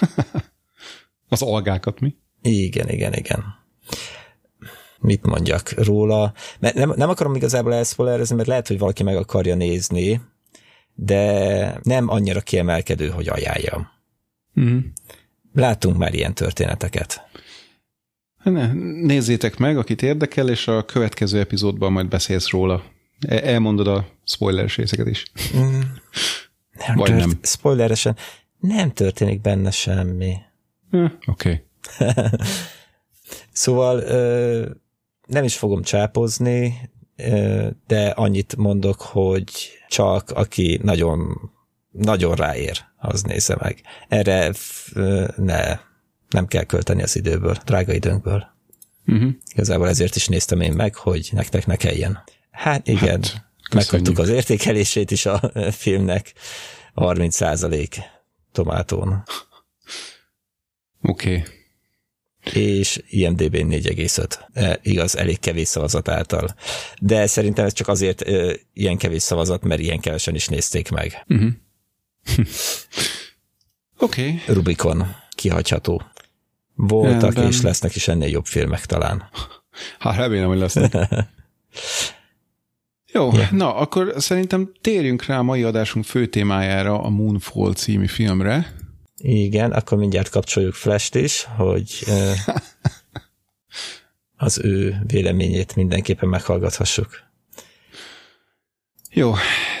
Az 1.28 1.42
algákat 1.42 2.00
mi? 2.00 2.14
Igen, 2.42 2.88
igen, 2.88 3.12
igen. 3.12 3.44
Mit 4.98 5.26
mondjak 5.26 5.70
róla? 5.70 6.32
Mert 6.58 6.74
nem, 6.74 6.92
nem 6.96 7.08
akarom 7.08 7.34
igazából 7.34 7.74
elszpoilerezni, 7.74 8.36
mert 8.36 8.48
lehet, 8.48 8.68
hogy 8.68 8.78
valaki 8.78 9.02
meg 9.02 9.16
akarja 9.16 9.54
nézni, 9.54 10.20
de 10.94 11.80
nem 11.82 12.08
annyira 12.08 12.40
kiemelkedő, 12.40 13.08
hogy 13.08 13.28
ajánljam. 13.28 13.88
Uh-huh. 14.54 14.82
Látunk 15.54 15.96
már 15.96 16.14
ilyen 16.14 16.34
történeteket. 16.34 17.28
Ne, 18.42 18.72
nézzétek 19.02 19.56
meg, 19.56 19.78
akit 19.78 20.02
érdekel, 20.02 20.48
és 20.48 20.68
a 20.68 20.84
következő 20.84 21.38
epizódban 21.38 21.92
majd 21.92 22.08
beszélsz 22.08 22.50
róla. 22.50 22.84
E- 23.28 23.40
Elmondod 23.52 23.86
a 23.86 24.06
spoileres 24.24 24.76
részeket 24.76 25.06
is. 25.06 25.24
Nem 26.86 26.96
Vagy 26.96 27.14
nem. 27.14 27.38
Spoileresen 27.42 28.16
nem 28.58 28.92
történik 28.92 29.40
benne 29.40 29.70
semmi. 29.70 30.36
Eh, 30.90 31.10
Oké. 31.26 31.62
Okay. 31.98 32.08
Szóval 33.52 33.98
ö, 33.98 34.68
nem 35.26 35.44
is 35.44 35.56
fogom 35.56 35.82
csápozni, 35.82 36.90
ö, 37.16 37.68
de 37.86 38.08
annyit 38.08 38.56
mondok, 38.56 39.00
hogy 39.00 39.50
csak 39.88 40.30
aki 40.30 40.80
nagyon, 40.82 41.50
nagyon 41.90 42.34
ráér, 42.34 42.78
az 42.96 43.22
nézze 43.22 43.56
meg. 43.60 43.80
Erre 44.08 44.52
f- 44.52 44.90
ö, 44.94 45.28
ne, 45.36 45.78
nem 46.28 46.46
kell 46.46 46.64
költeni 46.64 47.02
az 47.02 47.16
időből, 47.16 47.56
drága 47.64 47.92
időnkből. 47.92 48.46
Uh-huh. 49.06 49.30
Igazából 49.52 49.88
ezért 49.88 50.16
is 50.16 50.26
néztem 50.28 50.60
én 50.60 50.72
meg, 50.72 50.94
hogy 50.94 51.28
nektek 51.32 51.66
ne 51.66 51.76
kelljen. 51.76 52.22
Hát 52.56 52.88
igen, 52.88 53.22
hát, 53.22 53.44
Megkaptuk 53.74 54.18
az 54.18 54.28
értékelését 54.28 55.10
is 55.10 55.26
a 55.26 55.52
filmnek, 55.70 56.32
30 56.94 57.34
százalék 57.34 58.00
tomátón. 58.52 59.22
Oké. 61.02 61.36
Okay 61.36 61.56
és 62.52 63.02
IMDB 63.08 63.56
4,5. 63.56 64.38
E, 64.52 64.78
igaz, 64.82 65.16
elég 65.16 65.40
kevés 65.40 65.68
szavazat 65.68 66.08
által. 66.08 66.54
De 67.00 67.26
szerintem 67.26 67.64
ez 67.64 67.72
csak 67.72 67.88
azért 67.88 68.22
e, 68.22 68.56
ilyen 68.72 68.96
kevés 68.96 69.22
szavazat, 69.22 69.62
mert 69.62 69.80
ilyen 69.80 70.00
kevesen 70.00 70.34
is 70.34 70.46
nézték 70.46 70.90
meg. 70.90 71.24
Uh-huh. 71.28 71.50
Oké. 73.98 74.22
Okay. 74.22 74.54
Rubikon 74.54 75.06
kihagyható. 75.30 76.02
Voltak 76.74 77.20
Rendben. 77.20 77.46
és 77.46 77.60
lesznek 77.60 77.94
is 77.94 78.08
ennél 78.08 78.28
jobb 78.28 78.46
filmek 78.46 78.86
talán. 78.86 79.24
Hát 79.98 80.16
remélem, 80.16 80.48
hogy 80.48 80.58
lesznek. 80.58 80.94
Jó, 83.16 83.32
yeah. 83.32 83.52
na, 83.52 83.74
akkor 83.74 84.14
szerintem 84.16 84.72
térjünk 84.80 85.24
rá 85.24 85.38
a 85.38 85.42
mai 85.42 85.62
adásunk 85.62 86.04
fő 86.04 86.26
témájára, 86.26 87.00
a 87.00 87.08
Moonfall 87.08 87.72
című 87.72 88.06
filmre. 88.06 88.74
Igen, 89.16 89.72
akkor 89.72 89.98
mindjárt 89.98 90.28
kapcsoljuk 90.28 90.74
Flash-t 90.74 91.14
is, 91.14 91.46
hogy 91.56 92.04
az 94.46 94.60
ő 94.64 95.02
véleményét 95.06 95.76
mindenképpen 95.76 96.28
meghallgathassuk. 96.28 97.08
Jó, 99.10 99.34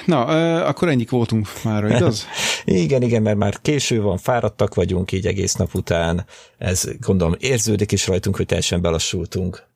na, 0.06 0.24
akkor 0.64 0.88
ennyik 0.88 1.10
voltunk 1.10 1.48
már, 1.64 1.84
igaz? 1.96 2.26
igen, 2.64 3.02
igen, 3.02 3.22
mert 3.22 3.36
már 3.36 3.60
késő 3.60 4.00
van, 4.00 4.18
fáradtak 4.18 4.74
vagyunk 4.74 5.12
így 5.12 5.26
egész 5.26 5.54
nap 5.54 5.74
után, 5.74 6.26
ez 6.58 6.88
gondolom 7.00 7.34
érződik 7.38 7.92
is 7.92 8.06
rajtunk, 8.06 8.36
hogy 8.36 8.46
teljesen 8.46 8.80
belassultunk. 8.80 9.66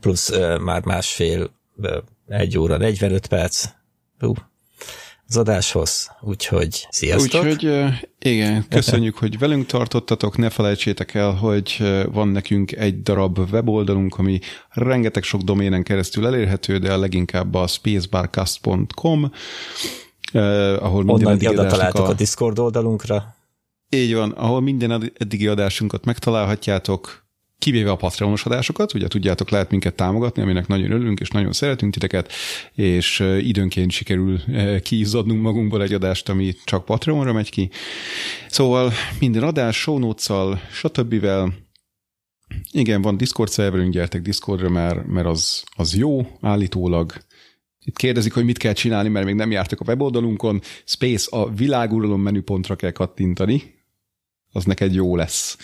Plusz 0.00 0.30
már 0.60 0.84
másfél, 0.84 1.50
egy 2.32 2.58
óra, 2.58 2.76
45 2.76 3.26
perc. 3.26 3.68
Hú, 4.18 4.34
az 5.28 5.36
adáshoz, 5.36 6.10
úgyhogy 6.20 6.86
sziasztok! 6.90 7.44
Úgyhogy 7.44 7.84
igen, 8.18 8.64
köszönjük, 8.68 9.16
hogy 9.16 9.38
velünk 9.38 9.66
tartottatok, 9.66 10.36
ne 10.36 10.50
felejtsétek 10.50 11.14
el, 11.14 11.30
hogy 11.30 11.76
van 12.12 12.28
nekünk 12.28 12.72
egy 12.72 13.02
darab 13.02 13.38
weboldalunk, 13.38 14.18
ami 14.18 14.40
rengeteg 14.68 15.22
sok 15.22 15.40
doménen 15.40 15.82
keresztül 15.82 16.26
elérhető, 16.26 16.78
de 16.78 16.92
a 16.92 16.98
leginkább 16.98 17.54
a 17.54 17.66
spacebarcast.com, 17.66 19.32
ahol 20.78 21.04
minden 21.04 21.26
Onnan 21.26 21.46
oda 21.46 21.66
találtok 21.66 22.06
a... 22.06 22.08
a 22.08 22.14
Discord 22.14 22.58
oldalunkra. 22.58 23.34
Így 23.88 24.14
van, 24.14 24.30
ahol 24.30 24.60
minden 24.60 25.12
eddigi 25.18 25.46
adásunkat 25.46 26.04
megtalálhatjátok, 26.04 27.21
kivéve 27.62 27.90
a 27.90 27.96
Patreonos 27.96 28.44
adásokat, 28.44 28.94
ugye 28.94 29.08
tudjátok, 29.08 29.50
lehet 29.50 29.70
minket 29.70 29.94
támogatni, 29.94 30.42
aminek 30.42 30.66
nagyon 30.66 30.90
örülünk, 30.90 31.20
és 31.20 31.28
nagyon 31.30 31.52
szeretünk 31.52 31.92
titeket, 31.92 32.32
és 32.72 33.20
időnként 33.38 33.90
sikerül 33.90 34.40
kiizzadnunk 34.80 35.42
magunkból 35.42 35.82
egy 35.82 35.92
adást, 35.92 36.28
ami 36.28 36.54
csak 36.64 36.84
Patreonra 36.84 37.32
megy 37.32 37.50
ki. 37.50 37.70
Szóval 38.48 38.92
minden 39.18 39.42
adás, 39.42 39.76
show 39.76 39.98
notes 39.98 40.30
stb. 40.72 41.26
Igen, 42.70 43.02
van 43.02 43.16
Discord 43.16 43.50
szerverünk, 43.50 43.92
gyertek 43.92 44.22
Discordra, 44.22 44.68
mert, 44.68 45.06
mert 45.06 45.26
az, 45.26 45.64
az 45.76 45.96
jó 45.96 46.26
állítólag. 46.40 47.12
Itt 47.84 47.96
kérdezik, 47.96 48.32
hogy 48.32 48.44
mit 48.44 48.58
kell 48.58 48.72
csinálni, 48.72 49.08
mert 49.08 49.26
még 49.26 49.34
nem 49.34 49.50
jártak 49.50 49.80
a 49.80 49.84
weboldalunkon. 49.86 50.60
Space 50.84 51.36
a 51.36 51.50
világuralom 51.50 52.20
menüpontra 52.20 52.76
kell 52.76 52.90
kattintani. 52.90 53.62
Az 54.52 54.64
neked 54.64 54.94
jó 54.94 55.16
lesz. 55.16 55.56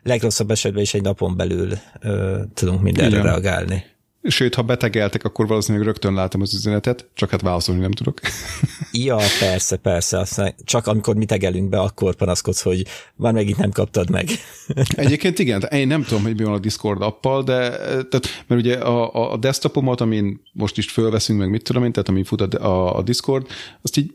legrosszabb 0.02 0.50
esetben 0.50 0.82
is 0.82 0.94
egy 0.94 1.02
napon 1.02 1.36
belül 1.36 1.72
ö, 2.00 2.42
tudunk 2.54 2.82
mindenre 2.82 3.10
igen. 3.10 3.22
reagálni. 3.22 3.84
Sőt, 4.28 4.54
ha 4.54 4.62
betegeltek, 4.62 5.24
akkor 5.24 5.46
valószínűleg 5.46 5.86
rögtön 5.86 6.14
látom 6.14 6.40
az 6.40 6.54
üzenetet, 6.54 7.08
csak 7.14 7.30
hát 7.30 7.40
válaszolni 7.40 7.80
nem 7.80 7.90
tudok. 7.90 8.20
ja, 8.92 9.16
persze, 9.40 9.76
persze. 9.76 10.18
Aztán 10.18 10.54
csak 10.64 10.86
amikor 10.86 11.16
mi 11.16 11.24
tegelünk 11.24 11.68
be, 11.68 11.80
akkor 11.80 12.14
panaszkodsz, 12.14 12.62
hogy 12.62 12.86
már 13.14 13.32
megint 13.32 13.56
nem 13.56 13.70
kaptad 13.70 14.10
meg. 14.10 14.28
Egyébként 14.96 15.38
igen, 15.38 15.62
én 15.62 15.86
nem 15.86 16.02
tudom, 16.02 16.22
hogy 16.22 16.36
mi 16.36 16.44
van 16.44 16.52
a 16.52 16.58
Discord 16.58 17.02
appal, 17.02 17.42
de 17.42 17.70
tehát, 17.78 18.44
mert 18.46 18.60
ugye 18.60 18.74
a, 18.74 19.32
a 19.32 19.36
desktopomat, 19.36 20.00
amin 20.00 20.40
most 20.52 20.78
is 20.78 20.90
fölveszünk, 20.90 21.38
meg 21.38 21.50
mit 21.50 21.62
tudom 21.62 21.84
én, 21.84 21.92
tehát 21.92 22.08
amin 22.08 22.24
fut 22.24 22.40
a, 22.40 22.96
a 22.96 23.02
Discord, 23.02 23.46
azt 23.82 23.96
így 23.96 24.12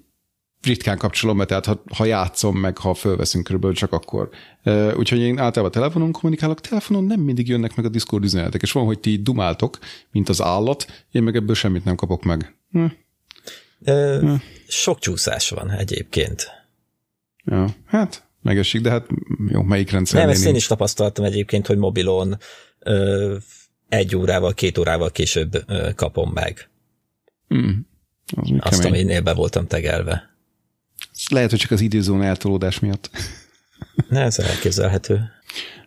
ritkán 0.64 0.98
kapcsolom 0.98 1.38
be, 1.38 1.46
tehát 1.46 1.66
ha, 1.66 1.84
ha 1.96 2.06
játszom, 2.06 2.58
meg 2.58 2.78
ha 2.78 2.94
fölveszünk 2.94 3.44
körülbelül 3.44 3.76
csak 3.76 3.92
akkor. 3.92 4.30
Úgyhogy 4.98 5.20
én 5.20 5.40
általában 5.40 5.72
telefonon 5.72 6.12
kommunikálok, 6.12 6.62
telefonon 6.62 7.04
nem 7.04 7.20
mindig 7.20 7.48
jönnek 7.48 7.76
meg 7.76 7.86
a 7.86 7.90
Discord 7.90 8.24
üzenetek, 8.24 8.62
és 8.62 8.72
van, 8.72 8.86
hogy 8.86 9.00
ti 9.00 9.18
dumáltok, 9.18 9.78
mint 10.12 10.30
az 10.30 10.42
állat, 10.42 11.06
én 11.12 11.24
meg 11.24 11.36
ebből 11.36 11.56
semmit 11.56 11.86
nem 11.86 11.96
kapok 11.96 12.24
meg. 12.24 12.56
Hm. 12.72 12.86
Ö, 13.84 14.18
hm. 14.22 14.34
Sok 14.68 15.00
csúszás 15.00 15.50
van 15.50 15.72
egyébként. 15.72 16.48
Ja, 17.46 17.68
hát 17.86 18.28
megesik, 18.42 18.82
de 18.82 18.90
hát 18.90 19.08
jó, 19.48 19.62
melyik 19.62 19.92
rendszer? 19.92 20.22
Nem, 20.22 20.30
ezt 20.30 20.46
én 20.46 20.56
is 20.56 20.68
tapasztaltam 20.68 21.26
egyébként, 21.26 21.68
hogy 21.68 21.78
mobilon 21.78 22.38
ö, 22.80 23.36
egy 23.90 24.16
órával, 24.16 24.54
két 24.54 24.78
órával 24.78 25.12
később 25.12 25.64
ö, 25.68 25.90
kapom 25.96 26.32
meg. 26.34 26.70
Mm, 27.56 27.72
az 28.36 28.52
Azt, 28.60 28.86
aminél 28.86 29.22
be 29.22 29.34
voltam 29.34 29.68
tegelve. 29.68 30.33
Lehet, 31.30 31.50
hogy 31.50 31.60
csak 31.60 31.72
az 31.72 31.82
időzóna 31.82 32.24
eltolódás 32.24 32.80
miatt. 32.80 33.10
Ne, 34.10 34.22
ez 34.22 34.40
elképzelhető. 34.40 35.22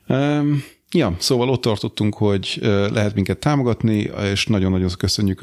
Um, 0.09 0.63
ja, 0.91 1.17
szóval 1.19 1.49
ott 1.49 1.61
tartottunk, 1.61 2.15
hogy 2.15 2.59
lehet 2.93 3.15
minket 3.15 3.39
támogatni, 3.39 4.11
és 4.23 4.47
nagyon-nagyon 4.47 4.91
köszönjük 4.99 5.43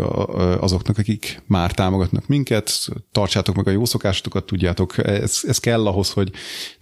azoknak, 0.59 0.97
akik 0.97 1.41
már 1.45 1.71
támogatnak 1.71 2.27
minket. 2.27 2.87
Tartsátok 3.11 3.55
meg 3.55 3.67
a 3.67 3.71
jó 3.71 3.85
szokásokat, 3.85 4.45
tudjátok, 4.45 5.07
ez, 5.07 5.39
ez 5.47 5.57
kell 5.57 5.87
ahhoz, 5.87 6.11
hogy 6.11 6.31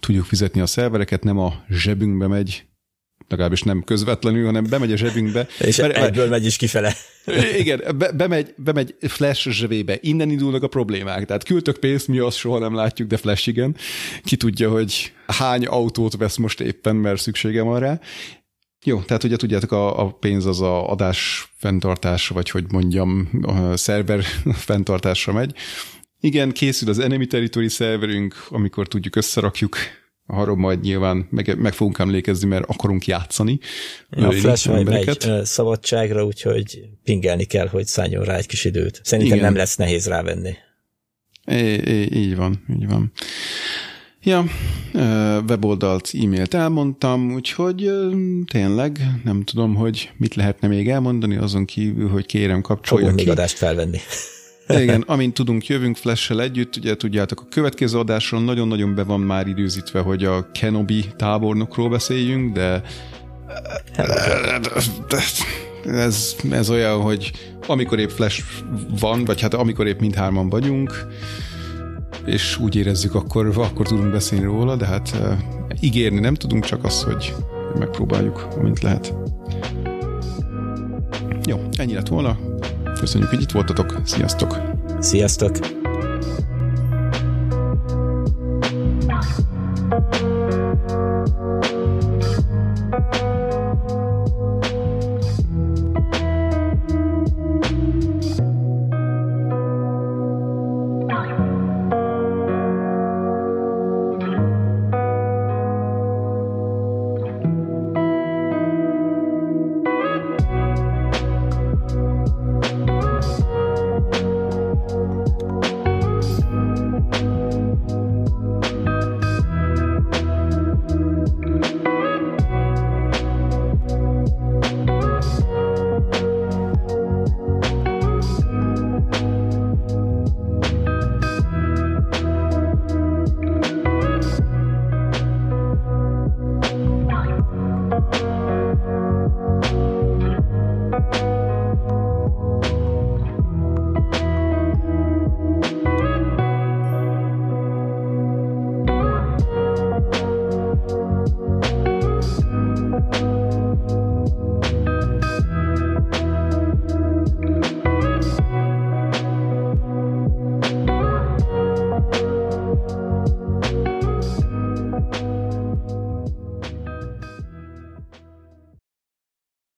tudjuk 0.00 0.24
fizetni 0.24 0.60
a 0.60 0.66
szervereket, 0.66 1.24
nem 1.24 1.38
a 1.38 1.54
zsebünkbe 1.68 2.26
megy, 2.26 2.64
legalábbis 3.28 3.62
nem 3.62 3.82
közvetlenül, 3.84 4.44
hanem 4.44 4.66
bemegy 4.68 4.92
a 4.92 4.96
zsebünkbe. 4.96 5.46
És 5.58 5.76
mert, 5.76 5.96
egyből 5.96 6.28
megy 6.28 6.46
is 6.46 6.56
kifele. 6.56 6.94
Igen, 7.58 7.96
be, 7.98 8.12
bemegy, 8.12 8.54
bemegy 8.56 8.94
Flash 9.00 9.48
zsebébe, 9.48 9.98
innen 10.00 10.30
indulnak 10.30 10.62
a 10.62 10.68
problémák. 10.68 11.24
Tehát 11.24 11.44
küldtök 11.44 11.76
pénzt, 11.76 12.08
mi 12.08 12.18
azt 12.18 12.36
soha 12.36 12.58
nem 12.58 12.74
látjuk, 12.74 13.08
de 13.08 13.16
Flash 13.16 13.48
igen. 13.48 13.76
Ki 14.24 14.36
tudja, 14.36 14.70
hogy 14.70 15.12
hány 15.26 15.66
autót 15.66 16.16
vesz 16.16 16.36
most 16.36 16.60
éppen, 16.60 16.96
mert 16.96 17.20
szüksége 17.20 17.62
van 17.62 17.80
rá. 17.80 18.00
Jó, 18.84 19.00
tehát 19.00 19.24
ugye 19.24 19.36
tudjátok, 19.36 19.72
a, 19.72 20.04
a 20.04 20.10
pénz 20.10 20.46
az 20.46 20.60
a 20.60 20.90
adás 20.90 21.52
fenntartásra, 21.56 22.34
vagy 22.34 22.50
hogy 22.50 22.64
mondjam, 22.72 23.30
a 23.42 23.76
szerver 23.76 24.22
fenntartásra 24.66 25.32
megy. 25.32 25.54
Igen, 26.20 26.52
készül 26.52 26.88
az 26.88 26.98
Enemy 26.98 27.26
Territory 27.26 27.68
szerverünk, 27.68 28.46
amikor 28.48 28.88
tudjuk 28.88 29.16
összerakjuk 29.16 29.76
arról 30.32 30.56
majd 30.56 30.80
nyilván 30.80 31.26
meg, 31.30 31.58
meg 31.58 31.72
fogunk 31.72 31.98
emlékezni, 31.98 32.48
mert 32.48 32.64
akarunk 32.66 33.06
játszani. 33.06 33.58
A 34.10 34.32
Flash 34.32 34.68
majd 34.68 34.88
megy 34.88 35.18
szabadságra, 35.42 36.24
úgyhogy 36.24 36.80
pingelni 37.04 37.44
kell, 37.44 37.68
hogy 37.68 37.86
szálljon 37.86 38.24
rá 38.24 38.36
egy 38.36 38.46
kis 38.46 38.64
időt. 38.64 39.00
Szerintem 39.04 39.36
Igen. 39.36 39.48
nem 39.48 39.56
lesz 39.56 39.76
nehéz 39.76 40.06
rávenni. 40.06 40.54
É, 41.44 41.72
é, 41.74 42.08
így 42.12 42.36
van, 42.36 42.64
így 42.74 42.88
van. 42.88 43.12
Ja, 44.22 44.44
weboldalt, 45.48 46.10
e-mailt 46.22 46.54
elmondtam, 46.54 47.32
úgyhogy 47.34 47.90
tényleg 48.50 48.98
nem 49.24 49.44
tudom, 49.44 49.74
hogy 49.74 50.10
mit 50.16 50.34
lehetne 50.34 50.68
még 50.68 50.88
elmondani, 50.88 51.36
azon 51.36 51.64
kívül, 51.64 52.08
hogy 52.08 52.26
kérem 52.26 52.60
kapcsolja 52.60 53.04
Fogunk 53.04 53.20
ki. 53.20 53.24
még 53.24 53.38
adást 53.38 53.56
felvenni. 53.56 53.98
Igen, 54.68 55.00
amint 55.06 55.34
tudunk, 55.34 55.66
jövünk 55.66 55.96
Flash-sel 55.96 56.42
együtt, 56.42 56.76
ugye 56.76 56.96
tudjátok, 56.96 57.40
a 57.40 57.46
következő 57.50 57.98
adáson 57.98 58.42
nagyon-nagyon 58.42 58.94
be 58.94 59.02
van 59.02 59.20
már 59.20 59.46
időzítve, 59.46 60.00
hogy 60.00 60.24
a 60.24 60.50
Kenobi 60.52 61.04
tábornokról 61.16 61.88
beszéljünk, 61.88 62.52
de 62.52 62.82
ez, 65.84 66.36
ez 66.50 66.70
olyan, 66.70 67.00
hogy 67.00 67.32
amikor 67.66 67.98
épp 67.98 68.08
Flash 68.08 68.42
van, 69.00 69.24
vagy 69.24 69.40
hát 69.40 69.54
amikor 69.54 69.86
épp 69.86 70.00
mindhárman 70.00 70.48
vagyunk, 70.48 71.06
és 72.24 72.58
úgy 72.58 72.76
érezzük, 72.76 73.14
akkor, 73.14 73.52
akkor 73.56 73.86
tudunk 73.86 74.10
beszélni 74.10 74.44
róla, 74.44 74.76
de 74.76 74.86
hát 74.86 75.12
uh, 75.20 75.38
ígérni 75.80 76.20
nem 76.20 76.34
tudunk, 76.34 76.64
csak 76.64 76.84
az, 76.84 77.02
hogy 77.02 77.34
megpróbáljuk, 77.78 78.48
amint 78.58 78.80
lehet. 78.82 79.14
Jó, 81.46 81.68
ennyi 81.76 81.94
lett 81.94 82.08
volna. 82.08 82.38
Köszönjük, 83.02 83.30
hogy 83.30 83.42
itt 83.42 83.50
voltatok. 83.50 84.00
Sziasztok! 84.04 84.58
Sziasztok! 85.00 85.56
Thank 89.90 90.22
you. 90.22 90.31